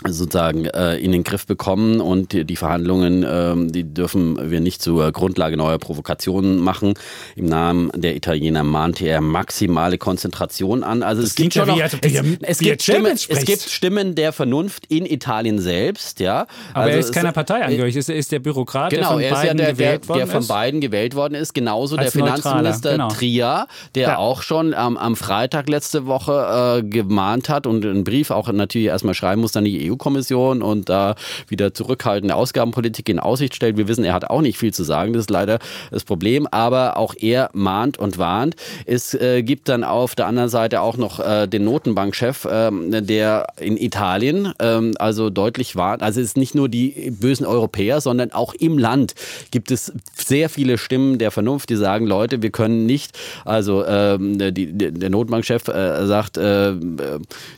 sozusagen 0.07 0.65
äh, 0.65 0.95
in 0.97 1.11
den 1.11 1.23
Griff 1.23 1.45
bekommen 1.45 1.99
und 1.99 2.31
die, 2.31 2.45
die 2.45 2.55
Verhandlungen, 2.55 3.25
ähm, 3.27 3.71
die 3.71 3.83
dürfen 3.83 4.49
wir 4.49 4.61
nicht 4.61 4.81
zur 4.81 5.11
Grundlage 5.11 5.57
neuer 5.57 5.77
Provokationen 5.77 6.59
machen. 6.59 6.93
Im 7.35 7.45
Namen 7.45 7.91
der 7.93 8.15
Italiener 8.15 8.63
mahnte 8.63 9.05
er 9.07 9.19
maximale 9.19 9.97
Konzentration 9.97 10.83
an. 10.83 11.03
Also 11.03 11.21
das 11.21 11.31
es 11.31 11.35
gibt 11.35 11.53
schon 11.53 11.67
ja 11.67 11.87
noch, 11.87 11.99
es, 12.01 12.19
es, 12.41 12.59
gibt 12.59 12.81
Stimmen, 12.81 13.11
es 13.11 13.45
gibt 13.45 13.61
Stimmen 13.61 14.15
der 14.15 14.31
Vernunft 14.31 14.85
in 14.87 15.05
Italien 15.05 15.59
selbst, 15.59 16.21
ja. 16.21 16.47
Aber 16.73 16.85
also 16.85 16.93
er 16.93 16.99
ist 16.99 17.13
keiner 17.13 17.33
Partei 17.33 17.63
angehörig, 17.65 17.95
er 17.95 18.15
ist 18.15 18.31
der 18.31 18.39
Bürokrat, 18.39 18.91
genau, 18.91 19.19
der 19.19 19.29
von 19.29 19.41
beiden 19.41 19.57
ja 19.57 19.65
der, 19.65 19.73
gewählt 19.73 20.09
der, 20.09 20.15
der 20.15 20.27
von 20.27 20.47
beiden 20.47 20.81
gewählt 20.81 21.15
worden 21.15 21.35
ist. 21.35 21.53
Genauso 21.53 21.97
Als 21.97 22.13
der 22.13 22.23
Finanzminister 22.23 22.91
genau. 22.93 23.09
Tria, 23.09 23.67
der 23.95 24.03
ja. 24.03 24.17
auch 24.17 24.43
schon 24.43 24.73
am, 24.73 24.95
am 24.95 25.17
Freitag 25.17 25.67
letzte 25.67 26.05
Woche 26.05 26.79
äh, 26.79 26.83
gemahnt 26.87 27.49
hat 27.49 27.67
und 27.67 27.85
einen 27.85 28.05
Brief 28.05 28.31
auch 28.31 28.49
natürlich 28.49 28.87
erstmal 28.87 29.13
schreiben 29.13 29.41
muss, 29.41 29.51
dann 29.51 29.65
die 29.65 29.88
EU-Kommission 29.89 30.61
und 30.61 30.89
da 30.89 31.15
wieder 31.47 31.73
zurückhaltende 31.73 32.35
Ausgabenpolitik 32.35 33.09
in 33.09 33.19
Aussicht 33.19 33.55
stellt. 33.55 33.77
Wir 33.77 33.87
wissen, 33.87 34.03
er 34.03 34.13
hat 34.13 34.29
auch 34.29 34.41
nicht 34.41 34.57
viel 34.57 34.73
zu 34.73 34.83
sagen. 34.83 35.13
Das 35.13 35.21
ist 35.21 35.29
leider 35.29 35.59
das 35.91 36.03
Problem. 36.03 36.47
Aber 36.47 36.97
auch 36.97 37.15
er 37.17 37.49
mahnt 37.53 37.97
und 37.97 38.17
warnt. 38.17 38.55
Es 38.85 39.13
äh, 39.13 39.43
gibt 39.43 39.69
dann 39.69 39.83
auf 39.83 40.15
der 40.15 40.27
anderen 40.27 40.49
Seite 40.49 40.81
auch 40.81 40.97
noch 40.97 41.19
äh, 41.19 41.47
den 41.47 41.63
Notenbankchef, 41.63 42.47
ähm, 42.49 43.05
der 43.05 43.47
in 43.59 43.77
Italien 43.77 44.53
ähm, 44.59 44.93
also 44.99 45.29
deutlich 45.29 45.75
warnt. 45.75 46.03
Also 46.03 46.19
es 46.19 46.27
ist 46.27 46.37
nicht 46.37 46.55
nur 46.55 46.69
die 46.69 47.11
bösen 47.11 47.45
Europäer, 47.45 48.01
sondern 48.01 48.31
auch 48.31 48.53
im 48.53 48.77
Land 48.77 49.15
gibt 49.51 49.71
es 49.71 49.93
sehr 50.15 50.49
viele 50.49 50.77
Stimmen 50.77 51.17
der 51.17 51.31
Vernunft, 51.31 51.69
die 51.69 51.75
sagen, 51.75 52.05
Leute, 52.05 52.41
wir 52.41 52.51
können 52.51 52.85
nicht, 52.85 53.17
also 53.45 53.85
ähm, 53.85 54.37
die, 54.53 54.73
der 54.73 55.09
Notenbankchef 55.09 55.67
äh, 55.67 56.05
sagt, 56.05 56.37
äh, 56.37 56.73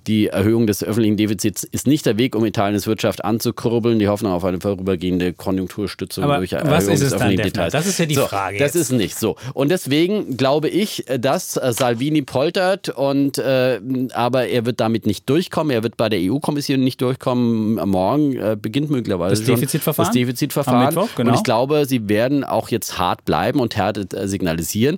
die 0.07 0.27
Erhöhung 0.27 0.67
des 0.67 0.83
öffentlichen 0.83 1.17
Defizits 1.17 1.63
ist 1.63 1.87
nicht 1.87 2.05
der 2.05 2.17
Weg, 2.17 2.20
um 2.29 2.45
Italiens 2.45 2.87
Wirtschaft 2.87 3.23
anzukurbeln. 3.23 3.99
Die 3.99 4.07
hoffen 4.07 4.27
auf 4.27 4.43
eine 4.45 4.59
vorübergehende 4.59 5.33
Konjunkturstützung 5.33 6.23
Aber 6.23 6.37
durch 6.37 6.53
was 6.53 6.87
ist 6.87 7.01
es 7.01 7.15
dann, 7.15 7.35
Details. 7.35 7.71
Das 7.73 7.85
ist 7.85 7.99
ja 7.99 8.05
die 8.05 8.15
so, 8.15 8.25
Frage. 8.25 8.57
Das 8.57 8.73
jetzt. 8.73 8.81
ist 8.83 8.91
nicht 8.91 9.17
so. 9.17 9.35
Und 9.53 9.69
deswegen 9.69 10.37
glaube 10.37 10.69
ich, 10.69 11.05
dass 11.19 11.53
Salvini 11.53 12.21
poltert 12.21 12.89
und 12.89 13.37
äh, 13.37 13.79
aber 14.13 14.47
er 14.47 14.65
wird 14.65 14.79
damit 14.79 15.05
nicht 15.05 15.29
durchkommen. 15.29 15.71
Er 15.71 15.83
wird 15.83 15.97
bei 15.97 16.09
der 16.09 16.19
EU-Kommission 16.21 16.79
nicht 16.79 17.01
durchkommen. 17.01 17.75
Morgen 17.89 18.35
äh, 18.37 18.57
beginnt 18.59 18.89
möglicherweise 18.89 19.35
das 19.35 19.45
Defizitverfahren. 19.45 20.07
Das 20.07 20.13
Defizitverfahren. 20.13 20.85
Mittwoch, 20.85 21.09
genau. 21.15 21.31
Und 21.31 21.37
ich 21.37 21.43
glaube, 21.43 21.85
sie 21.85 22.07
werden 22.09 22.43
auch 22.43 22.69
jetzt 22.69 22.97
hart 22.97 23.25
bleiben 23.25 23.59
und 23.59 23.75
Härte 23.75 24.07
äh, 24.15 24.27
signalisieren. 24.27 24.97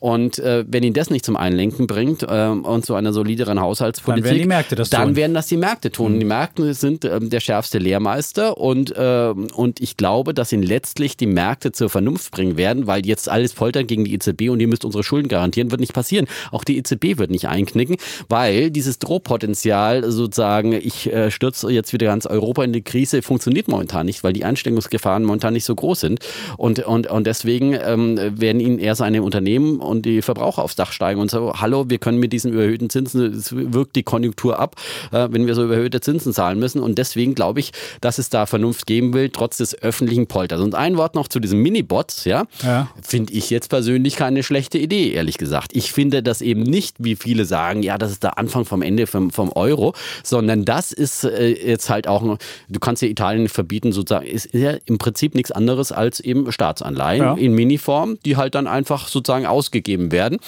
Und 0.00 0.38
äh, 0.38 0.64
wenn 0.66 0.82
ihn 0.82 0.94
das 0.94 1.10
nicht 1.10 1.24
zum 1.24 1.36
Einlenken 1.36 1.86
bringt 1.86 2.22
äh, 2.22 2.48
und 2.48 2.84
zu 2.84 2.94
einer 2.94 3.12
solideren 3.12 3.60
Haushaltspolitik, 3.60 4.24
dann 4.24 4.30
werden 4.30 4.42
die 4.42 4.48
Märkte 4.48 4.74
das 4.76 4.90
dann 4.90 5.08
tun. 5.08 5.16
werden 5.16 5.34
das 5.34 5.46
die 5.46 5.56
Märkte 5.56 5.90
tun. 5.90 6.14
Mhm. 6.14 6.20
Die 6.20 6.26
Märkte 6.26 6.63
sind 6.72 7.04
ähm, 7.04 7.28
der 7.28 7.40
schärfste 7.40 7.78
Lehrmeister 7.78 8.56
und, 8.56 8.96
äh, 8.96 9.34
und 9.54 9.80
ich 9.80 9.96
glaube, 9.96 10.32
dass 10.32 10.52
ihn 10.52 10.62
letztlich 10.62 11.16
die 11.16 11.26
Märkte 11.26 11.72
zur 11.72 11.90
Vernunft 11.90 12.30
bringen 12.30 12.56
werden, 12.56 12.86
weil 12.86 13.04
jetzt 13.04 13.28
alles 13.28 13.52
poltern 13.52 13.86
gegen 13.86 14.04
die 14.04 14.14
EZB 14.14 14.48
und 14.48 14.60
ihr 14.60 14.68
müsst 14.68 14.84
unsere 14.84 15.04
Schulden 15.04 15.28
garantieren, 15.28 15.70
wird 15.70 15.80
nicht 15.80 15.92
passieren. 15.92 16.26
Auch 16.50 16.64
die 16.64 16.78
EZB 16.78 17.18
wird 17.18 17.30
nicht 17.30 17.48
einknicken, 17.48 17.96
weil 18.28 18.70
dieses 18.70 18.98
Drohpotenzial 18.98 20.10
sozusagen, 20.10 20.72
ich 20.72 21.12
äh, 21.12 21.30
stürze 21.30 21.70
jetzt 21.70 21.92
wieder 21.92 22.06
ganz 22.06 22.26
Europa 22.26 22.64
in 22.64 22.72
die 22.72 22.82
Krise, 22.82 23.22
funktioniert 23.22 23.68
momentan 23.68 24.06
nicht, 24.06 24.24
weil 24.24 24.32
die 24.32 24.44
Einstellungsgefahren 24.44 25.24
momentan 25.24 25.52
nicht 25.52 25.64
so 25.64 25.74
groß 25.74 26.00
sind. 26.00 26.20
Und, 26.56 26.78
und, 26.80 27.08
und 27.08 27.26
deswegen 27.26 27.74
ähm, 27.74 28.18
werden 28.40 28.60
ihnen 28.60 28.78
eher 28.78 28.94
seine 28.94 29.22
Unternehmen 29.22 29.80
und 29.80 30.06
die 30.06 30.22
Verbraucher 30.22 30.62
aufs 30.62 30.76
Dach 30.76 30.92
steigen 30.92 31.20
und 31.20 31.30
so, 31.30 31.52
hallo, 31.54 31.86
wir 31.88 31.98
können 31.98 32.18
mit 32.18 32.32
diesen 32.32 32.52
überhöhten 32.52 32.90
Zinsen, 32.90 33.32
es 33.34 33.54
wirkt 33.54 33.96
die 33.96 34.02
Konjunktur 34.02 34.58
ab, 34.58 34.76
äh, 35.12 35.28
wenn 35.30 35.46
wir 35.46 35.54
so 35.54 35.64
überhöhte 35.64 36.00
Zinsen 36.00 36.32
zahlen 36.32 36.53
müssen. 36.58 36.80
Und 36.80 36.98
deswegen 36.98 37.34
glaube 37.34 37.60
ich, 37.60 37.72
dass 38.00 38.18
es 38.18 38.28
da 38.28 38.46
Vernunft 38.46 38.86
geben 38.86 39.12
will, 39.12 39.30
trotz 39.30 39.58
des 39.58 39.80
öffentlichen 39.82 40.26
Polters. 40.26 40.60
Und 40.60 40.74
ein 40.74 40.96
Wort 40.96 41.14
noch 41.14 41.28
zu 41.28 41.40
diesem 41.40 41.62
Minibots, 41.62 42.24
ja, 42.24 42.44
ja. 42.62 42.88
finde 43.02 43.32
ich 43.32 43.50
jetzt 43.50 43.68
persönlich 43.68 44.16
keine 44.16 44.42
schlechte 44.42 44.78
Idee, 44.78 45.12
ehrlich 45.12 45.38
gesagt. 45.38 45.72
Ich 45.74 45.92
finde 45.92 46.22
das 46.22 46.40
eben 46.40 46.62
nicht, 46.62 46.96
wie 46.98 47.16
viele 47.16 47.44
sagen, 47.44 47.82
ja, 47.82 47.98
das 47.98 48.10
ist 48.10 48.22
der 48.22 48.38
Anfang 48.38 48.64
vom 48.64 48.82
Ende 48.82 49.06
vom, 49.06 49.30
vom 49.30 49.52
Euro, 49.52 49.94
sondern 50.22 50.64
das 50.64 50.92
ist 50.92 51.24
äh, 51.24 51.48
jetzt 51.48 51.90
halt 51.90 52.06
auch, 52.06 52.38
du 52.68 52.80
kannst 52.80 53.02
ja 53.02 53.08
Italien 53.08 53.48
verbieten, 53.48 53.92
sozusagen, 53.92 54.26
ist 54.26 54.52
ja 54.52 54.74
im 54.86 54.98
Prinzip 54.98 55.34
nichts 55.34 55.52
anderes 55.52 55.92
als 55.92 56.20
eben 56.20 56.50
Staatsanleihen 56.50 57.22
ja. 57.22 57.34
in 57.34 57.54
Miniform, 57.54 58.18
die 58.24 58.36
halt 58.36 58.54
dann 58.54 58.66
einfach 58.66 59.08
sozusagen 59.08 59.46
ausgegeben 59.46 60.12
werden. 60.12 60.38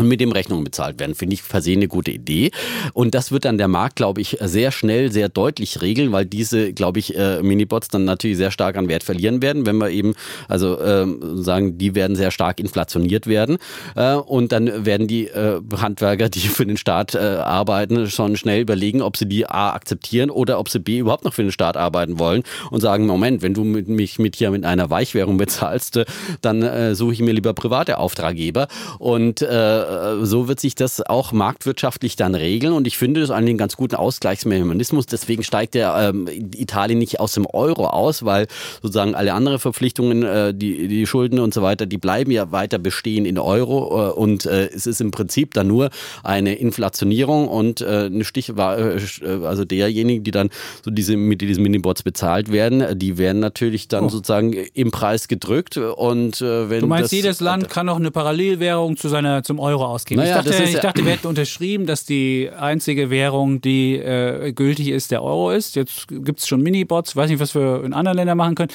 Und 0.00 0.08
mit 0.08 0.20
dem 0.20 0.32
Rechnungen 0.32 0.64
bezahlt 0.64 0.98
werden. 0.98 1.14
Finde 1.14 1.34
ich 1.34 1.46
per 1.46 1.60
se 1.60 1.72
eine 1.72 1.86
gute 1.86 2.10
Idee. 2.10 2.50
Und 2.94 3.14
das 3.14 3.32
wird 3.32 3.44
dann 3.44 3.58
der 3.58 3.68
Markt, 3.68 3.96
glaube 3.96 4.22
ich, 4.22 4.38
sehr 4.40 4.72
schnell, 4.72 5.12
sehr 5.12 5.28
deutlich 5.28 5.82
regeln, 5.82 6.10
weil 6.10 6.24
diese, 6.24 6.72
glaube 6.72 6.98
ich, 6.98 7.16
äh, 7.16 7.42
Minibots 7.42 7.88
dann 7.88 8.06
natürlich 8.06 8.38
sehr 8.38 8.50
stark 8.50 8.78
an 8.78 8.88
Wert 8.88 9.04
verlieren 9.04 9.42
werden, 9.42 9.66
wenn 9.66 9.76
wir 9.76 9.90
eben, 9.90 10.14
also 10.48 10.80
ähm, 10.80 11.42
sagen, 11.42 11.76
die 11.76 11.94
werden 11.94 12.16
sehr 12.16 12.30
stark 12.30 12.60
inflationiert 12.60 13.26
werden. 13.26 13.58
Äh, 13.94 14.14
und 14.14 14.52
dann 14.52 14.86
werden 14.86 15.06
die 15.06 15.26
äh, 15.26 15.60
Handwerker, 15.76 16.30
die 16.30 16.40
für 16.40 16.64
den 16.64 16.78
Staat 16.78 17.14
äh, 17.14 17.18
arbeiten, 17.18 18.08
schon 18.08 18.36
schnell 18.38 18.62
überlegen, 18.62 19.02
ob 19.02 19.18
sie 19.18 19.26
die 19.26 19.46
A 19.46 19.74
akzeptieren 19.74 20.30
oder 20.30 20.58
ob 20.58 20.70
sie 20.70 20.78
B 20.78 20.98
überhaupt 20.98 21.26
noch 21.26 21.34
für 21.34 21.42
den 21.42 21.52
Staat 21.52 21.76
arbeiten 21.76 22.18
wollen 22.18 22.42
und 22.70 22.80
sagen, 22.80 23.06
Moment, 23.06 23.42
wenn 23.42 23.52
du 23.52 23.64
mit, 23.64 23.88
mich 23.88 24.18
mit 24.18 24.36
hier 24.36 24.50
mit 24.50 24.64
einer 24.64 24.88
Weichwährung 24.88 25.36
bezahlst, 25.36 25.98
äh, 25.98 26.04
dann 26.40 26.62
äh, 26.62 26.94
suche 26.94 27.12
ich 27.12 27.20
mir 27.20 27.34
lieber 27.34 27.52
private 27.52 27.98
Auftraggeber. 27.98 28.68
Und 28.98 29.42
äh, 29.42 29.89
äh, 29.90 30.24
so 30.24 30.48
wird 30.48 30.60
sich 30.60 30.74
das 30.74 31.02
auch 31.02 31.32
marktwirtschaftlich 31.32 32.16
dann 32.16 32.34
regeln 32.34 32.72
und 32.72 32.86
ich 32.86 32.96
finde 32.96 33.20
das 33.20 33.30
einen 33.30 33.58
ganz 33.58 33.76
guten 33.76 33.96
Ausgleichsmechanismus. 33.96 35.06
Deswegen 35.06 35.42
steigt 35.42 35.74
der 35.74 35.96
ähm, 35.96 36.28
Italien 36.54 36.98
nicht 36.98 37.20
aus 37.20 37.32
dem 37.32 37.46
Euro 37.46 37.88
aus, 37.88 38.24
weil 38.24 38.46
sozusagen 38.82 39.14
alle 39.14 39.32
anderen 39.32 39.58
Verpflichtungen, 39.58 40.22
äh, 40.22 40.54
die, 40.54 40.88
die 40.88 41.06
Schulden 41.06 41.40
und 41.40 41.52
so 41.52 41.62
weiter, 41.62 41.86
die 41.86 41.98
bleiben 41.98 42.30
ja 42.30 42.52
weiter 42.52 42.78
bestehen 42.78 43.24
in 43.24 43.38
Euro 43.38 44.08
äh, 44.08 44.12
und 44.12 44.46
äh, 44.46 44.68
es 44.68 44.86
ist 44.86 45.00
im 45.00 45.10
Prinzip 45.10 45.54
dann 45.54 45.66
nur 45.66 45.90
eine 46.22 46.54
Inflationierung 46.54 47.48
und 47.48 47.80
äh, 47.80 48.06
eine 48.06 48.24
Stich 48.24 48.56
war 48.56 48.78
äh, 48.78 49.00
also 49.44 49.64
derjenigen, 49.64 50.24
die 50.24 50.30
dann 50.30 50.50
so 50.84 50.90
diese 50.90 51.16
mit 51.16 51.40
diesen 51.40 51.62
Minibots 51.62 52.02
bezahlt 52.02 52.52
werden, 52.52 52.98
die 52.98 53.18
werden 53.18 53.40
natürlich 53.40 53.88
dann 53.88 54.04
oh. 54.04 54.08
sozusagen 54.08 54.52
im 54.52 54.90
Preis 54.90 55.28
gedrückt 55.28 55.76
und 55.76 56.40
wenn 56.40 56.80
du 56.80 56.86
meinst, 56.86 57.06
das, 57.06 57.12
jedes 57.12 57.40
Land 57.40 57.68
kann 57.68 57.86
noch 57.86 57.96
eine 57.96 58.10
Parallelwährung 58.10 58.96
zu 58.96 59.08
seiner 59.08 59.42
zum 59.42 59.58
Euro 59.58 59.69
ausgeben. 59.78 60.20
Naja, 60.20 60.40
ich, 60.40 60.46
dachte, 60.46 60.62
ich 60.62 60.78
dachte, 60.78 61.04
wir 61.04 61.12
hätten 61.14 61.26
unterschrieben, 61.26 61.86
dass 61.86 62.04
die 62.04 62.50
einzige 62.56 63.10
Währung, 63.10 63.60
die 63.60 63.96
äh, 63.96 64.52
gültig 64.52 64.88
ist, 64.88 65.10
der 65.10 65.22
Euro 65.22 65.50
ist. 65.50 65.76
Jetzt 65.76 66.08
gibt 66.08 66.40
es 66.40 66.48
schon 66.48 66.62
Minibots, 66.62 67.16
weiß 67.16 67.30
nicht, 67.30 67.40
was 67.40 67.54
wir 67.54 67.84
in 67.84 67.92
anderen 67.92 68.16
Ländern 68.16 68.38
machen 68.38 68.54
können. 68.54 68.72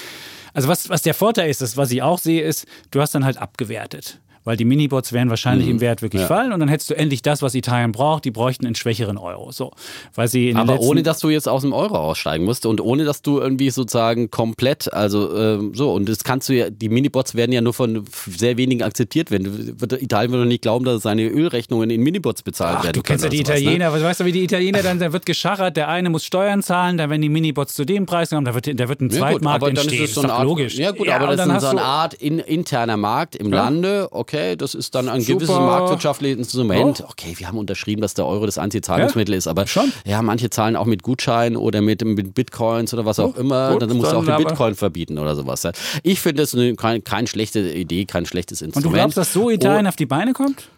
Also 0.54 0.70
was, 0.70 0.89
was 0.89 1.02
der 1.02 1.14
Vorteil 1.14 1.50
ist, 1.50 1.62
das, 1.62 1.76
was 1.76 1.91
ich 1.91 2.02
auch 2.02 2.18
sehe, 2.18 2.41
ist, 2.41 2.66
du 2.91 3.02
hast 3.02 3.14
dann 3.14 3.26
halt 3.26 3.38
abgewertet 3.38 4.20
weil 4.46 4.56
die 4.56 4.64
Minibots 4.64 5.12
werden 5.12 5.30
wahrscheinlich 5.30 5.66
mhm. 5.66 5.74
im 5.74 5.82
Wert 5.82 6.02
wirklich 6.02 6.22
ja. 6.22 6.28
fallen 6.28 6.54
und 6.54 6.60
dann 6.60 6.70
hättest 6.70 6.89
du 6.91 6.93
endlich 6.93 7.22
das, 7.22 7.41
was 7.41 7.56
Italien 7.56 7.91
braucht. 7.91 8.24
Die 8.24 8.32
bräuchten 8.32 8.66
einen 8.66 8.76
schwächeren 8.76 9.18
Euro. 9.18 9.52
So, 9.52 9.72
weil 10.14 10.28
sie 10.28 10.56
Aber 10.56 10.80
ohne, 10.80 11.04
dass 11.04 11.20
du 11.20 11.30
jetzt 11.30 11.50
aus 11.50 11.64
dem 11.64 11.74
Euro 11.74 11.98
aussteigen 11.98 12.46
musst 12.46 12.66
und 12.66 12.80
ohne, 12.80 13.04
dass 13.04 13.22
du 13.22 13.39
irgendwie 13.39 13.72
sozusagen 13.72 14.30
komplett, 14.30 14.93
also 14.93 15.36
ähm, 15.36 15.74
so, 15.74 15.91
und 15.91 16.08
das 16.08 16.24
kannst 16.24 16.48
du 16.48 16.54
ja, 16.54 16.70
die 16.70 16.89
Minibots 16.89 17.36
werden 17.36 17.52
ja 17.52 17.62
nur 17.62 17.74
von 17.74 18.06
sehr 18.28 18.58
wenigen 18.58 18.84
akzeptiert 18.84 19.32
werden. 19.32 19.76
Italien 20.00 20.32
würde 20.32 20.46
nicht 20.46 20.62
glauben, 20.62 20.86
dass 20.86 21.02
seine 21.02 21.28
Ölrechnungen 21.28 21.89
in 21.89 22.02
Minibots 22.02 22.43
bezahlt 22.43 22.78
Ach, 22.80 22.84
werden. 22.84 22.93
Du 22.93 23.02
kennst 23.02 23.24
ja 23.24 23.30
die 23.30 23.41
Italiener, 23.41 23.91
was, 23.91 24.02
ne? 24.02 24.08
weißt 24.08 24.20
du, 24.20 24.26
wie 24.26 24.32
die 24.32 24.43
Italiener, 24.43 24.84
dann, 24.84 25.00
dann 25.00 25.12
wird 25.12 25.26
gescharrt, 25.26 25.76
der 25.76 25.88
eine 25.88 26.12
muss 26.12 26.24
Steuern 26.24 26.62
zahlen, 26.62 26.98
dann 26.98 27.10
werden 27.10 27.22
die 27.24 27.30
Minibots 27.30 27.74
zu 27.74 27.84
dem 27.84 28.06
Preis 28.06 28.30
genommen, 28.30 28.46
da 28.46 28.54
wird, 28.54 28.80
da 28.80 28.88
wird 28.88 29.02
ein 29.02 29.10
ja, 29.10 29.18
Zweitmarkt 29.18 29.62
gut, 29.62 29.70
entstehen. 29.70 30.02
Das 30.02 30.10
ist, 30.10 30.16
so 30.16 30.22
eine 30.22 30.34
Art, 30.34 30.43
logisch. 30.43 30.78
Ja 30.78 30.91
gut, 30.91 31.08
ja, 31.08 31.16
aber 31.16 31.36
das 31.36 31.48
ist 31.48 31.62
so 31.62 31.68
eine 31.68 31.82
Art 31.82 32.14
in, 32.14 32.38
interner 32.38 32.98
Markt 32.98 33.36
im 33.36 33.52
ja. 33.52 33.64
Lande, 33.64 34.10
okay, 34.12 34.34
das 34.57 34.75
ist 34.75 34.95
dann 34.95 35.09
ein 35.09 35.21
Super. 35.21 35.39
gewisses 35.39 35.55
marktwirtschaftliches 35.55 36.38
Instrument. 36.38 37.01
Oh. 37.03 37.09
Okay, 37.11 37.33
wir 37.38 37.47
haben 37.47 37.57
unterschrieben, 37.57 38.01
dass 38.01 38.13
der 38.13 38.25
Euro 38.25 38.45
das 38.45 38.57
Anti-Zahlungsmittel 38.57 39.33
ja? 39.33 39.38
ist, 39.38 39.47
aber 39.47 39.67
Schon? 39.67 39.91
ja, 40.05 40.21
manche 40.21 40.49
zahlen 40.49 40.75
auch 40.75 40.86
mit 40.86 41.03
Gutscheinen 41.03 41.57
oder 41.57 41.81
mit, 41.81 42.03
mit 42.03 42.33
Bitcoins 42.33 42.93
oder 42.93 43.05
was 43.05 43.19
auch 43.19 43.36
oh, 43.36 43.39
immer. 43.39 43.71
Gut, 43.71 43.81
dann 43.81 43.97
musst 43.97 44.11
du 44.11 44.17
auch 44.17 44.25
den 44.25 44.38
Bitcoin 44.38 44.75
verbieten 44.75 45.17
oder 45.17 45.36
sowas. 45.36 45.67
Ich 46.03 46.21
finde 46.21 46.43
das 46.43 46.53
eine, 46.53 46.75
keine, 46.75 47.01
keine 47.01 47.27
schlechte 47.27 47.59
Idee, 47.59 48.05
kein 48.05 48.25
schlechtes 48.25 48.61
Instrument. 48.61 48.86
Und 48.86 48.91
du 48.91 48.97
glaubst, 48.97 49.17
dass 49.17 49.33
so 49.33 49.49
Italien 49.49 49.86
oh. 49.86 49.89
auf 49.89 49.95
die 49.95 50.05
Beine 50.05 50.33
kommt? 50.33 50.69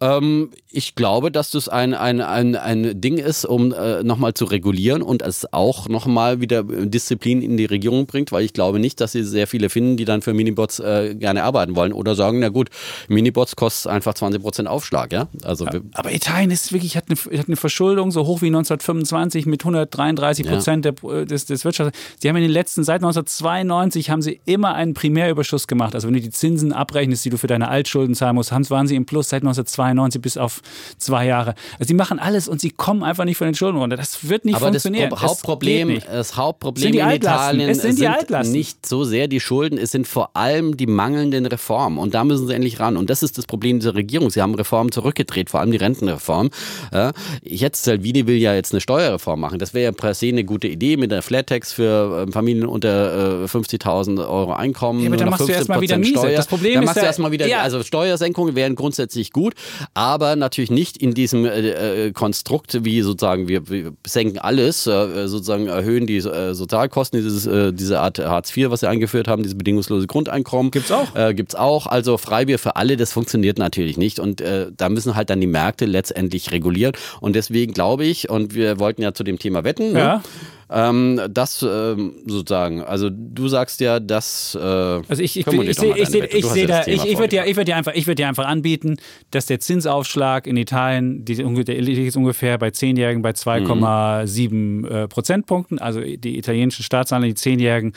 Ähm, 0.00 0.50
ich 0.70 0.94
glaube, 0.94 1.30
dass 1.30 1.50
das 1.50 1.68
ein, 1.68 1.92
ein, 1.92 2.22
ein, 2.22 2.56
ein 2.56 3.00
Ding 3.00 3.18
ist, 3.18 3.44
um 3.44 3.72
äh, 3.72 4.02
nochmal 4.02 4.32
zu 4.32 4.46
regulieren 4.46 5.02
und 5.02 5.20
es 5.20 5.52
auch 5.52 5.88
nochmal 5.88 6.40
wieder 6.40 6.62
Disziplin 6.62 7.42
in 7.42 7.58
die 7.58 7.66
Regierung 7.66 8.06
bringt, 8.06 8.32
weil 8.32 8.44
ich 8.44 8.54
glaube 8.54 8.78
nicht, 8.78 9.00
dass 9.00 9.12
sie 9.12 9.24
sehr 9.24 9.46
viele 9.46 9.68
finden, 9.68 9.98
die 9.98 10.06
dann 10.06 10.22
für 10.22 10.32
Minibots 10.32 10.78
äh, 10.78 11.14
gerne 11.14 11.42
arbeiten 11.42 11.76
wollen 11.76 11.92
oder 11.92 12.14
sagen, 12.14 12.38
na 12.38 12.48
gut, 12.48 12.70
Minibots 13.08 13.56
kostet 13.56 13.92
einfach 13.92 14.14
20% 14.14 14.66
Aufschlag, 14.66 15.12
ja? 15.12 15.28
Also, 15.42 15.66
ja, 15.66 15.80
aber 15.92 16.14
Italien 16.14 16.50
ist 16.50 16.72
wirklich, 16.72 16.96
hat 16.96 17.04
eine, 17.08 17.38
hat 17.38 17.48
eine 17.48 17.56
Verschuldung 17.56 18.10
so 18.10 18.26
hoch 18.26 18.40
wie 18.40 18.46
1925 18.46 19.44
mit 19.44 19.62
133 19.62 20.46
Prozent 20.46 20.86
ja. 20.86 20.92
äh, 21.10 21.26
des, 21.26 21.44
des 21.44 21.64
Wirtschafts. 21.64 21.98
Sie 22.18 22.28
haben 22.28 22.36
in 22.36 22.42
den 22.42 22.52
letzten, 22.52 22.84
seit 22.84 23.02
1992 23.02 24.08
haben 24.08 24.22
sie 24.22 24.40
immer 24.46 24.74
einen 24.74 24.94
Primärüberschuss 24.94 25.66
gemacht. 25.66 25.94
Also 25.94 26.06
wenn 26.06 26.14
du 26.14 26.20
die 26.20 26.30
Zinsen 26.30 26.72
abrechnest, 26.72 27.24
die 27.24 27.30
du 27.30 27.36
für 27.36 27.48
deine 27.48 27.68
Altschulden 27.68 28.14
zahlen 28.14 28.36
musst, 28.36 28.50
waren 28.50 28.86
sie 28.86 28.96
im 28.96 29.04
Plus 29.04 29.28
seit 29.28 29.42
1992 29.42 29.89
92 29.94 30.22
bis 30.22 30.36
auf 30.36 30.60
zwei 30.98 31.26
Jahre. 31.26 31.54
Also 31.78 31.88
sie 31.88 31.94
machen 31.94 32.18
alles 32.18 32.48
und 32.48 32.60
sie 32.60 32.70
kommen 32.70 33.02
einfach 33.02 33.24
nicht 33.24 33.36
von 33.36 33.46
den 33.46 33.54
Schulden 33.54 33.78
runter. 33.78 33.96
Das 33.96 34.28
wird 34.28 34.44
nicht 34.44 34.56
Aber 34.56 34.66
funktionieren. 34.66 35.10
Das 35.10 35.22
Hauptproblem, 35.22 36.00
das 36.10 36.36
Hauptproblem 36.36 36.94
in 36.94 37.10
Italien 37.10 37.70
es 37.70 37.82
sind, 37.82 37.98
sind 37.98 38.52
nicht 38.52 38.86
so 38.86 39.04
sehr 39.04 39.28
die 39.28 39.40
Schulden, 39.40 39.78
es 39.78 39.90
sind 39.90 40.06
vor 40.06 40.36
allem 40.36 40.76
die 40.76 40.86
mangelnden 40.86 41.46
Reformen. 41.46 41.98
Und 41.98 42.14
da 42.14 42.24
müssen 42.24 42.46
sie 42.46 42.54
endlich 42.54 42.80
ran. 42.80 42.96
Und 42.96 43.10
das 43.10 43.22
ist 43.22 43.38
das 43.38 43.46
Problem 43.46 43.80
dieser 43.80 43.94
Regierung. 43.94 44.30
Sie 44.30 44.42
haben 44.42 44.54
Reformen 44.54 44.92
zurückgedreht, 44.92 45.50
vor 45.50 45.60
allem 45.60 45.70
die 45.70 45.78
Rentenreform. 45.78 46.50
Jetzt, 47.42 47.84
Salvini 47.84 48.26
will 48.26 48.36
ja 48.36 48.54
jetzt 48.54 48.72
eine 48.72 48.80
Steuerreform 48.80 49.40
machen. 49.40 49.58
Das 49.58 49.74
wäre 49.74 49.84
ja 49.84 49.92
per 49.92 50.14
se 50.14 50.28
eine 50.28 50.44
gute 50.44 50.68
Idee 50.68 50.96
mit 50.96 51.10
der 51.10 51.22
Flat 51.22 51.48
Tax 51.48 51.72
für 51.72 52.22
ähm, 52.22 52.32
Familien 52.32 52.66
unter 52.66 53.44
50.000 53.46 54.18
äh, 54.18 54.24
Euro 54.24 54.52
Einkommen. 54.52 55.00
Ja, 55.00 55.08
aber 55.08 55.16
dann 55.16 55.30
machst 55.30 55.48
du 55.48 55.52
erstmal 55.52 55.80
wieder 55.80 55.98
miese. 55.98 56.18
Steuer. 56.18 56.36
Das 56.36 56.46
Problem 56.46 56.74
dann 56.74 56.82
ist 56.84 56.86
machst 56.88 57.02
du 57.02 57.06
erstmal 57.06 57.32
wieder, 57.32 57.46
ja. 57.46 57.60
also 57.60 57.82
Steuersenkungen 57.82 58.54
wären 58.54 58.74
grundsätzlich 58.74 59.32
gut, 59.32 59.54
aber 59.94 60.36
natürlich 60.36 60.70
nicht 60.70 60.96
in 60.96 61.14
diesem 61.14 61.44
äh, 61.44 62.06
äh, 62.06 62.12
Konstrukt, 62.12 62.84
wie 62.84 63.02
sozusagen 63.02 63.48
wir, 63.48 63.68
wir 63.68 63.92
senken 64.06 64.38
alles, 64.38 64.86
äh, 64.86 65.26
sozusagen 65.28 65.66
erhöhen 65.68 66.06
die 66.06 66.18
äh, 66.18 66.54
Sozialkosten, 66.54 67.20
dieses, 67.20 67.46
äh, 67.46 67.72
diese 67.72 68.00
Art 68.00 68.18
Hartz 68.18 68.56
IV, 68.56 68.70
was 68.70 68.80
sie 68.80 68.88
eingeführt 68.88 69.28
haben, 69.28 69.42
dieses 69.42 69.56
bedingungslose 69.56 70.06
Grundeinkommen. 70.06 70.70
Gibt's 70.70 70.92
auch. 70.92 71.14
Äh, 71.14 71.34
gibt's 71.34 71.54
auch. 71.54 71.86
Also 71.86 72.18
Freibier 72.18 72.58
für 72.58 72.76
alle, 72.76 72.96
das 72.96 73.12
funktioniert 73.12 73.58
natürlich 73.58 73.96
nicht. 73.96 74.18
Und 74.18 74.40
da 74.40 74.88
müssen 74.88 75.14
halt 75.14 75.30
dann 75.30 75.40
die 75.40 75.46
Märkte 75.46 75.86
letztendlich 75.86 76.50
regulieren. 76.50 76.94
Und 77.20 77.34
deswegen 77.36 77.72
glaube 77.72 78.04
ich, 78.04 78.30
und 78.30 78.54
wir 78.54 78.78
wollten 78.78 79.02
ja 79.02 79.12
zu 79.12 79.24
dem 79.24 79.38
Thema 79.38 79.64
wetten. 79.64 79.96
Ja. 79.96 80.16
Ne? 80.16 80.22
Ähm, 80.72 81.20
das 81.28 81.66
ähm, 81.68 82.14
sozusagen, 82.26 82.84
also 82.84 83.10
du 83.10 83.48
sagst 83.48 83.80
ja, 83.80 83.98
dass. 83.98 84.54
Äh, 84.54 84.58
also 84.60 85.20
ich, 85.20 85.36
ich, 85.36 85.46
ich, 85.46 85.68
ich 85.68 85.76
sehe 85.76 85.96
ich 85.96 86.08
seh, 86.08 86.24
ich 86.24 86.46
seh 86.46 86.66
da, 86.66 86.86
ich, 86.86 87.04
ich 87.04 87.18
würde 87.18 87.28
dir, 87.28 87.46
ich 87.46 87.56
würd 87.56 87.66
dir 87.66 87.76
einfach, 87.76 87.92
ich 87.94 88.06
würde 88.06 88.16
dir 88.16 88.28
einfach 88.28 88.46
anbieten, 88.46 88.96
dass 89.32 89.46
der 89.46 89.58
Zinsaufschlag 89.58 90.46
in 90.46 90.56
Italien, 90.56 91.24
die, 91.24 91.34
der 91.34 91.80
liegt 91.80 92.16
ungefähr 92.16 92.56
bei 92.56 92.70
Zehnjährigen 92.70 93.20
bei 93.20 93.30
2,7 93.30 94.52
mhm. 94.52 94.84
äh, 94.84 95.08
Prozentpunkten. 95.08 95.80
Also 95.80 96.00
die 96.00 96.38
italienischen 96.38 96.84
Staatsanleihen, 96.84 97.34
die 97.34 97.40
Zehnjährigen 97.40 97.92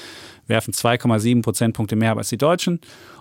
werfen 0.48 0.74
2,7 0.74 1.44
Prozentpunkte 1.44 1.96
mehr 1.96 2.18
als 2.18 2.30
die 2.30 2.38
Deutschen. 2.38 2.80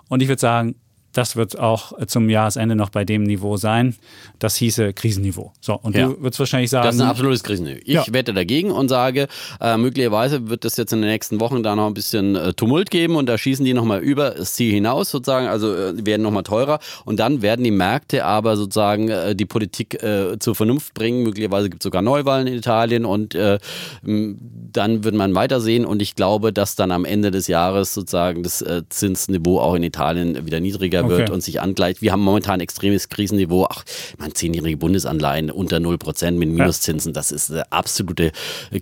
Und 0.09 0.23
ich 0.23 0.29
würde 0.29 0.39
sagen, 0.39 0.75
das 1.13 1.35
wird 1.35 1.59
auch 1.59 1.93
zum 2.07 2.29
Jahresende 2.29 2.75
noch 2.75 2.89
bei 2.89 3.05
dem 3.05 3.23
Niveau 3.23 3.57
sein. 3.57 3.95
Das 4.39 4.55
hieße 4.55 4.93
Krisenniveau. 4.93 5.53
So, 5.61 5.75
und 5.75 5.95
ja. 5.95 6.07
du 6.07 6.21
würdest 6.21 6.39
wahrscheinlich 6.39 6.69
sagen. 6.69 6.85
Das 6.85 6.95
ist 6.95 7.01
ein 7.01 7.07
absolutes 7.07 7.43
Krisenniveau. 7.43 7.79
Ich 7.85 7.93
ja. 7.93 8.03
wette 8.09 8.33
dagegen 8.33 8.71
und 8.71 8.89
sage, 8.89 9.27
äh, 9.61 9.77
möglicherweise 9.77 10.49
wird 10.49 10.65
es 10.65 10.75
jetzt 10.75 10.91
in 10.91 11.01
den 11.01 11.09
nächsten 11.09 11.39
Wochen 11.39 11.63
da 11.63 11.75
noch 11.75 11.87
ein 11.87 11.93
bisschen 11.93 12.35
äh, 12.35 12.53
Tumult 12.53 12.89
geben 12.89 13.15
und 13.15 13.27
da 13.27 13.37
schießen 13.37 13.63
die 13.63 13.73
nochmal 13.73 14.01
über 14.01 14.31
das 14.31 14.55
Ziel 14.55 14.73
hinaus 14.73 15.11
sozusagen, 15.11 15.47
also 15.47 15.73
äh, 15.73 16.05
werden 16.05 16.23
nochmal 16.23 16.43
teurer 16.43 16.79
und 17.05 17.19
dann 17.19 17.41
werden 17.41 17.63
die 17.63 17.71
Märkte 17.71 18.25
aber 18.25 18.57
sozusagen 18.57 19.09
äh, 19.09 19.35
die 19.35 19.45
Politik 19.45 20.01
äh, 20.01 20.39
zur 20.39 20.55
Vernunft 20.55 20.93
bringen. 20.95 21.23
Möglicherweise 21.23 21.69
gibt 21.69 21.83
es 21.83 21.85
sogar 21.85 22.01
Neuwahlen 22.01 22.47
in 22.47 22.55
Italien 22.55 23.05
und 23.05 23.35
äh, 23.35 23.59
dann 24.01 25.03
wird 25.03 25.15
man 25.15 25.35
weitersehen 25.35 25.85
und 25.85 26.01
ich 26.01 26.15
glaube, 26.15 26.51
dass 26.51 26.75
dann 26.75 26.91
am 26.91 27.05
Ende 27.05 27.29
des 27.29 27.47
Jahres 27.47 27.93
sozusagen 27.93 28.41
das 28.41 28.63
Zinsniveau 28.89 29.59
auch 29.59 29.75
in 29.75 29.83
Italien 29.83 30.45
wieder 30.45 30.59
niedriger 30.59 31.02
okay. 31.05 31.17
wird 31.19 31.29
und 31.29 31.41
sich 31.41 31.61
angleicht. 31.61 32.01
Wir 32.01 32.11
haben 32.11 32.21
momentan 32.21 32.55
ein 32.55 32.61
extremes 32.61 33.09
Krisenniveau. 33.09 33.67
Ach, 33.69 33.83
man 34.17 34.33
zehnjährige 34.33 34.77
Bundesanleihen 34.77 35.51
unter 35.51 35.77
0% 35.77 36.31
mit 36.31 36.49
Minuszinsen, 36.49 37.13
das 37.13 37.31
ist 37.31 37.49
das 37.49 37.71
absolute 37.71 38.31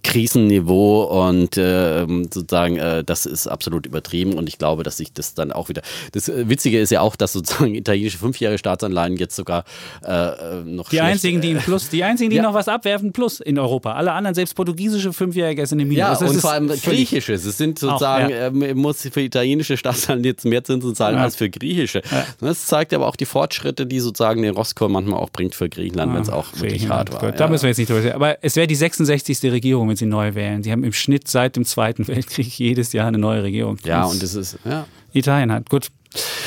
Krisenniveau 0.03 1.03
und 1.27 1.57
äh, 1.57 2.05
sozusagen 2.31 2.77
äh, 2.77 3.03
das 3.03 3.25
ist 3.25 3.47
absolut 3.47 3.85
übertrieben 3.85 4.33
und 4.33 4.47
ich 4.47 4.57
glaube, 4.57 4.83
dass 4.83 4.97
sich 4.97 5.13
das 5.13 5.33
dann 5.33 5.51
auch 5.51 5.69
wieder. 5.69 5.81
Das 6.11 6.29
äh, 6.29 6.49
Witzige 6.49 6.79
ist 6.79 6.91
ja 6.91 7.01
auch, 7.01 7.15
dass 7.15 7.33
sozusagen 7.33 7.75
italienische 7.81 8.17
fünfjährige 8.17 8.57
Staatsanleihen 8.57 9.17
jetzt 9.17 9.35
sogar 9.35 9.63
äh, 10.05 10.11
äh 10.11 10.63
noch 10.63 10.89
die 10.89 11.01
einzigen, 11.01 11.41
die 11.41 11.51
im 11.51 11.57
Plus, 11.57 11.89
die 11.89 12.03
einzigen, 12.03 12.29
die 12.29 12.35
ja. 12.37 12.43
noch 12.43 12.53
was 12.53 12.67
abwerfen, 12.67 13.11
Plus 13.11 13.39
in 13.39 13.59
Europa. 13.59 13.93
Alle 13.93 14.11
anderen, 14.11 14.35
selbst 14.35 14.55
portugiesische 14.55 15.13
Fünfjährige 15.13 15.65
sind 15.65 15.79
im 15.79 15.87
Minus. 15.87 15.99
Ja, 15.99 16.09
das 16.11 16.21
und 16.21 16.39
vor 16.39 16.51
allem 16.51 16.67
griechische. 16.67 17.33
Es 17.33 17.43
sind 17.43 17.79
sozusagen, 17.79 18.25
auch, 18.25 18.29
ja. 18.29 18.47
äh, 18.47 18.73
muss 18.73 19.01
für 19.01 19.21
italienische 19.21 19.77
Staatsanleihen 19.77 20.23
jetzt 20.23 20.45
mehr 20.45 20.63
Zinsen 20.63 20.95
zahlen 20.95 21.17
ja. 21.17 21.23
als 21.23 21.35
für 21.35 21.49
griechische. 21.49 22.01
Ja. 22.11 22.25
Das 22.39 22.65
zeigt 22.65 22.93
aber 22.93 23.07
auch 23.07 23.15
die 23.15 23.25
Fortschritte, 23.25 23.85
die 23.85 23.99
sozusagen 23.99 24.41
den 24.41 24.53
Roskor 24.53 24.89
manchmal 24.89 25.19
auch 25.19 25.29
bringt 25.29 25.55
für 25.55 25.69
Griechenland, 25.69 26.11
ah, 26.11 26.15
wenn 26.15 26.21
es 26.21 26.29
auch 26.29 26.47
wirklich 26.55 26.89
hart 26.89 27.11
war. 27.13 27.19
Gut, 27.21 27.31
ja. 27.31 27.35
Da 27.37 27.47
müssen 27.47 27.63
wir 27.63 27.69
jetzt 27.69 27.77
nicht 27.77 27.89
drüber 27.89 28.03
reden. 28.03 28.15
Aber 28.15 28.43
es 28.43 28.55
wäre 28.55 28.67
die 28.67 28.75
66. 28.75 29.43
Regierung, 29.51 29.89
wenn 29.89 29.95
sie 29.95 30.05
neu 30.05 30.35
wählen. 30.35 30.63
Sie 30.63 30.71
haben 30.71 30.83
im 30.83 30.93
Schnitt 30.93 31.27
seit 31.27 31.55
dem 31.55 31.65
Zweiten 31.65 32.07
Weltkrieg 32.07 32.47
jedes 32.59 32.93
Jahr 32.93 33.07
eine 33.07 33.17
neue 33.17 33.43
Regierung. 33.43 33.77
Ja, 33.85 34.05
und 34.05 34.21
das 34.21 34.35
ist, 34.35 34.57
ja. 34.65 34.85
Italien 35.13 35.51
hat. 35.51 35.69
Gut. 35.69 35.87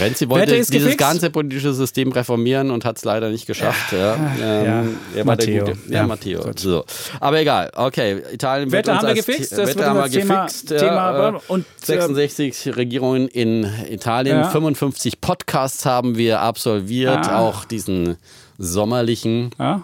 Renzi 0.00 0.28
wollte 0.28 0.52
dieses 0.52 0.70
gefixt. 0.70 0.98
ganze 0.98 1.30
politische 1.30 1.72
System 1.72 2.12
reformieren 2.12 2.70
und 2.70 2.84
hat 2.84 2.98
es 2.98 3.04
leider 3.04 3.30
nicht 3.30 3.46
geschafft. 3.46 3.92
Ja, 3.92 4.16
ja. 4.38 4.80
ähm, 4.82 4.96
er 5.14 5.26
war 5.26 5.36
der 5.36 5.46
Matteo. 5.46 5.64
Gute. 5.64 5.78
Ja, 5.88 5.94
Ja, 6.00 6.06
Matteo. 6.06 6.50
So. 6.56 6.84
Aber 7.20 7.40
egal, 7.40 7.70
okay. 7.74 8.22
Italien 8.32 8.70
wird 8.70 8.86
Wette 8.86 8.90
uns 8.92 8.98
haben 9.00 9.08
wir 9.08 9.14
gefixt, 9.14 9.52
das 9.52 9.58
Wette 9.68 9.76
wird 9.78 9.86
haben 9.88 9.98
wir 9.98 10.10
Thema- 10.20 10.44
gefixt. 10.44 10.68
Thema, 10.68 10.82
ja, 10.86 11.28
äh, 11.30 11.40
und, 11.48 11.62
äh, 11.62 11.86
66 11.86 12.76
Regierungen 12.76 13.28
in 13.28 13.66
Italien, 13.90 14.38
Ja. 14.38 14.50
55 14.50 15.20
Podcasts 15.20 15.86
haben 15.86 16.16
wir 16.18 16.40
absolviert, 16.40 17.28
Ah. 17.28 17.38
auch 17.40 17.64
diesen 17.64 18.16
sommerlichen. 18.58 19.50
Ja? 19.58 19.82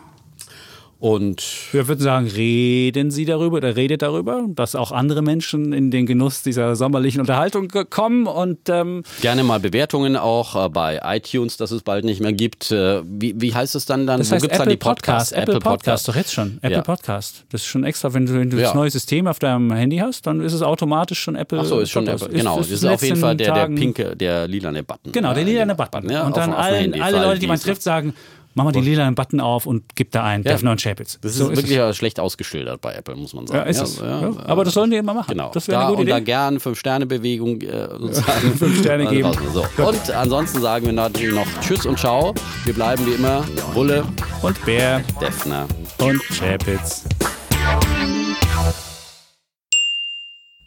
Und 1.01 1.43
Wir 1.73 1.89
würden 1.89 2.01
sagen, 2.01 2.27
reden 2.27 3.11
Sie 3.11 3.25
darüber 3.25 3.57
oder 3.57 3.75
redet 3.75 4.03
darüber, 4.03 4.45
dass 4.49 4.75
auch 4.75 4.93
andere 4.93 5.23
Menschen 5.23 5.73
in 5.73 5.91
den 5.91 6.05
Genuss 6.05 6.43
dieser 6.43 6.77
sommerlichen 6.77 7.21
Unterhaltung 7.23 7.69
kommen 7.89 8.27
und 8.27 8.69
ähm, 8.69 9.03
gerne 9.23 9.43
mal 9.43 9.59
Bewertungen 9.61 10.15
auch 10.17 10.67
äh, 10.67 10.69
bei 10.69 11.01
iTunes, 11.03 11.57
dass 11.57 11.71
es 11.71 11.81
bald 11.83 12.05
nicht 12.05 12.21
mehr 12.21 12.35
gibt. 12.35 12.71
Äh, 12.71 13.01
wie, 13.07 13.35
wie 13.41 13.55
heißt 13.55 13.75
es 13.77 13.87
dann 13.87 14.07
dann? 14.07 14.19
das 14.19 14.31
Wo 14.31 14.35
heißt 14.35 14.43
gibt's 14.43 14.57
Apple 14.59 14.67
dann 14.67 14.73
die 14.73 14.77
Podcasts? 14.77 15.31
Podcast, 15.31 15.49
Apple 15.49 15.61
Podcast, 15.61 16.09
doch 16.09 16.17
jetzt 16.17 16.35
schon, 16.35 16.59
Apple 16.61 16.71
Ja. 16.77 16.83
Podcast. 16.83 17.45
Das 17.51 17.63
ist 17.63 17.67
schon 17.69 17.85
extra, 17.85 18.13
wenn 18.13 18.27
du, 18.27 18.35
wenn 18.35 18.51
du 18.51 18.59
Ja. 18.59 18.65
das 18.65 18.75
neue 18.75 18.91
System 18.91 19.27
auf 19.27 19.39
deinem 19.39 19.73
Handy 19.73 19.97
hast, 19.97 20.27
dann 20.27 20.43
ist 20.43 20.53
es 20.53 20.61
automatisch 20.61 21.19
schon 21.21 21.35
Apple 21.35 21.61
Ach 21.61 21.65
so, 21.65 21.81
ist 21.81 21.89
schon 21.89 22.05
Podcast. 22.05 22.25
Apple. 22.27 22.37
Genau, 22.39 22.59
das 22.59 22.69
in 22.69 22.75
ist 22.75 22.83
den 22.83 22.91
auf 22.91 23.03
jeden 23.03 23.17
Fall 23.17 23.37
der, 23.37 23.55
der 23.55 23.67
pinke, 23.69 24.17
der 24.17 24.47
lilane 24.47 24.83
Button. 24.83 25.13
Genau, 25.13 25.33
der 25.33 25.45
lilane 25.45 25.75
Button. 25.75 26.11
ja, 26.11 26.27
und 26.27 26.37
dann 26.37 26.53
allen, 26.53 27.01
alle 27.01 27.23
Leute, 27.23 27.39
die 27.41 27.47
man 27.47 27.57
es 27.57 27.63
trifft, 27.63 27.83
sagen, 27.83 28.13
mach 28.55 28.65
mal 28.65 28.73
den 28.73 28.85
lilanen 28.85 29.15
Button 29.15 29.41
auf 29.41 29.67
und 29.67 29.85
gib 29.95 30.11
da 30.13 30.25
ein, 30.25 30.43
Ja. 30.43 30.53
Defner 30.53 30.73
und 30.73 30.81
Chapitz. 30.83 31.19
Das 31.21 31.33
ist 31.33 31.39
So 31.39 31.49
wirklich 31.55 31.71
es. 31.77 31.97
schlecht 31.97 32.19
ausgeschildert 32.21 32.81
bei 32.81 32.95
Apple, 32.95 33.17
muss 33.17 33.33
man 33.35 33.47
sagen. 33.47 33.59
Ja, 33.61 33.65
ist 33.67 33.81
es. 33.81 33.99
Ja. 33.99 34.33
Aber 34.47 34.65
das 34.65 34.75
sollen 34.75 34.91
die 34.91 34.97
immer 34.97 35.15
machen. 35.15 35.31
Genau. 35.33 35.51
Das 35.53 35.69
wäre 35.69 35.79
da, 35.81 35.87
eine 35.87 35.91
gute 35.97 36.03
und 36.03 36.09
da 36.11 36.17
Idee. 36.17 36.25
gern 36.25 36.61
Fünf-Sterne-Bewegung 36.61 37.61
äh, 37.63 37.89
sozusagen. 37.99 38.53
Fünf 38.59 38.79
Sterne 38.81 39.07
geben. 39.07 39.33
So. 39.53 39.65
Und 39.83 40.11
ansonsten 40.11 40.61
sagen 40.61 40.87
wir 40.87 40.93
natürlich 40.93 41.35
noch 41.35 41.47
Tschüss 41.61 41.87
und 41.87 41.99
Ciao. 41.99 42.35
Wir 42.65 42.75
bleiben 42.75 43.07
wie 43.07 43.13
immer 43.13 43.45
Bulle, 43.75 44.05
Und 44.43 44.63
Bär 44.65 45.03
Defner. 45.21 45.67
und 46.01 46.21
Chapitz. 46.39 47.05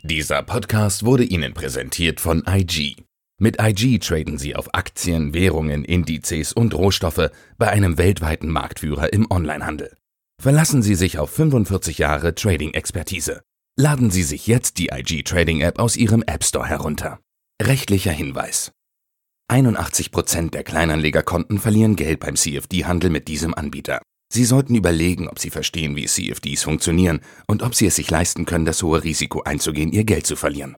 Dieser 0.04 0.44
Podcast 0.44 1.06
wurde 1.06 1.24
Ihnen 1.24 1.54
präsentiert 1.54 2.20
von 2.20 2.44
IG. 2.48 2.96
Mit 3.40 3.60
IG 3.60 4.00
traden 4.00 4.38
Sie 4.38 4.56
auf 4.56 4.74
Aktien, 4.74 5.34
Währungen, 5.34 5.84
Indizes 5.84 6.54
und 6.54 6.74
Rohstoffe 6.74 7.32
bei 7.58 7.70
einem 7.70 7.98
weltweiten 7.98 8.50
Marktführer 8.50 9.12
im 9.12 9.30
Onlinehandel. 9.30 9.96
Verlassen 10.42 10.82
Sie 10.82 10.96
sich 10.96 11.20
auf 11.20 11.30
45 11.32 11.98
Jahre 11.98 12.36
Trading-Expertise. 12.36 13.42
Laden 13.78 14.12
Sie 14.12 14.24
sich 14.24 14.46
jetzt 14.46 14.78
die 14.78 14.90
IG 14.94 15.24
Trading 15.24 15.62
App 15.62 15.80
aus 15.80 15.96
Ihrem 15.96 16.24
App 16.28 16.44
Store 16.44 16.68
herunter. 16.68 17.20
Rechtlicher 17.62 18.12
Hinweis. 18.12 18.72
81% 19.52 20.52
der 20.52 20.64
Kleinanlegerkonten 20.64 21.60
verlieren 21.60 21.96
Geld 21.96 22.20
beim 22.20 22.36
CFD-Handel 22.36 23.10
mit 23.10 23.28
diesem 23.28 23.54
Anbieter. 23.54 24.02
Sie 24.32 24.46
sollten 24.46 24.76
überlegen, 24.76 25.28
ob 25.28 25.40
Sie 25.40 25.50
verstehen, 25.50 25.96
wie 25.96 26.06
CFDs 26.06 26.64
funktionieren 26.64 27.22
und 27.48 27.62
ob 27.62 27.76
Sie 27.76 27.86
es 27.86 27.96
sich 27.96 28.10
leisten 28.10 28.46
können, 28.46 28.66
das 28.66 28.82
hohe 28.82 29.04
Risiko 29.04 29.42
einzugehen, 29.44 29.92
Ihr 29.92 30.06
Geld 30.06 30.26
zu 30.26 30.36
verlieren. 30.36 30.76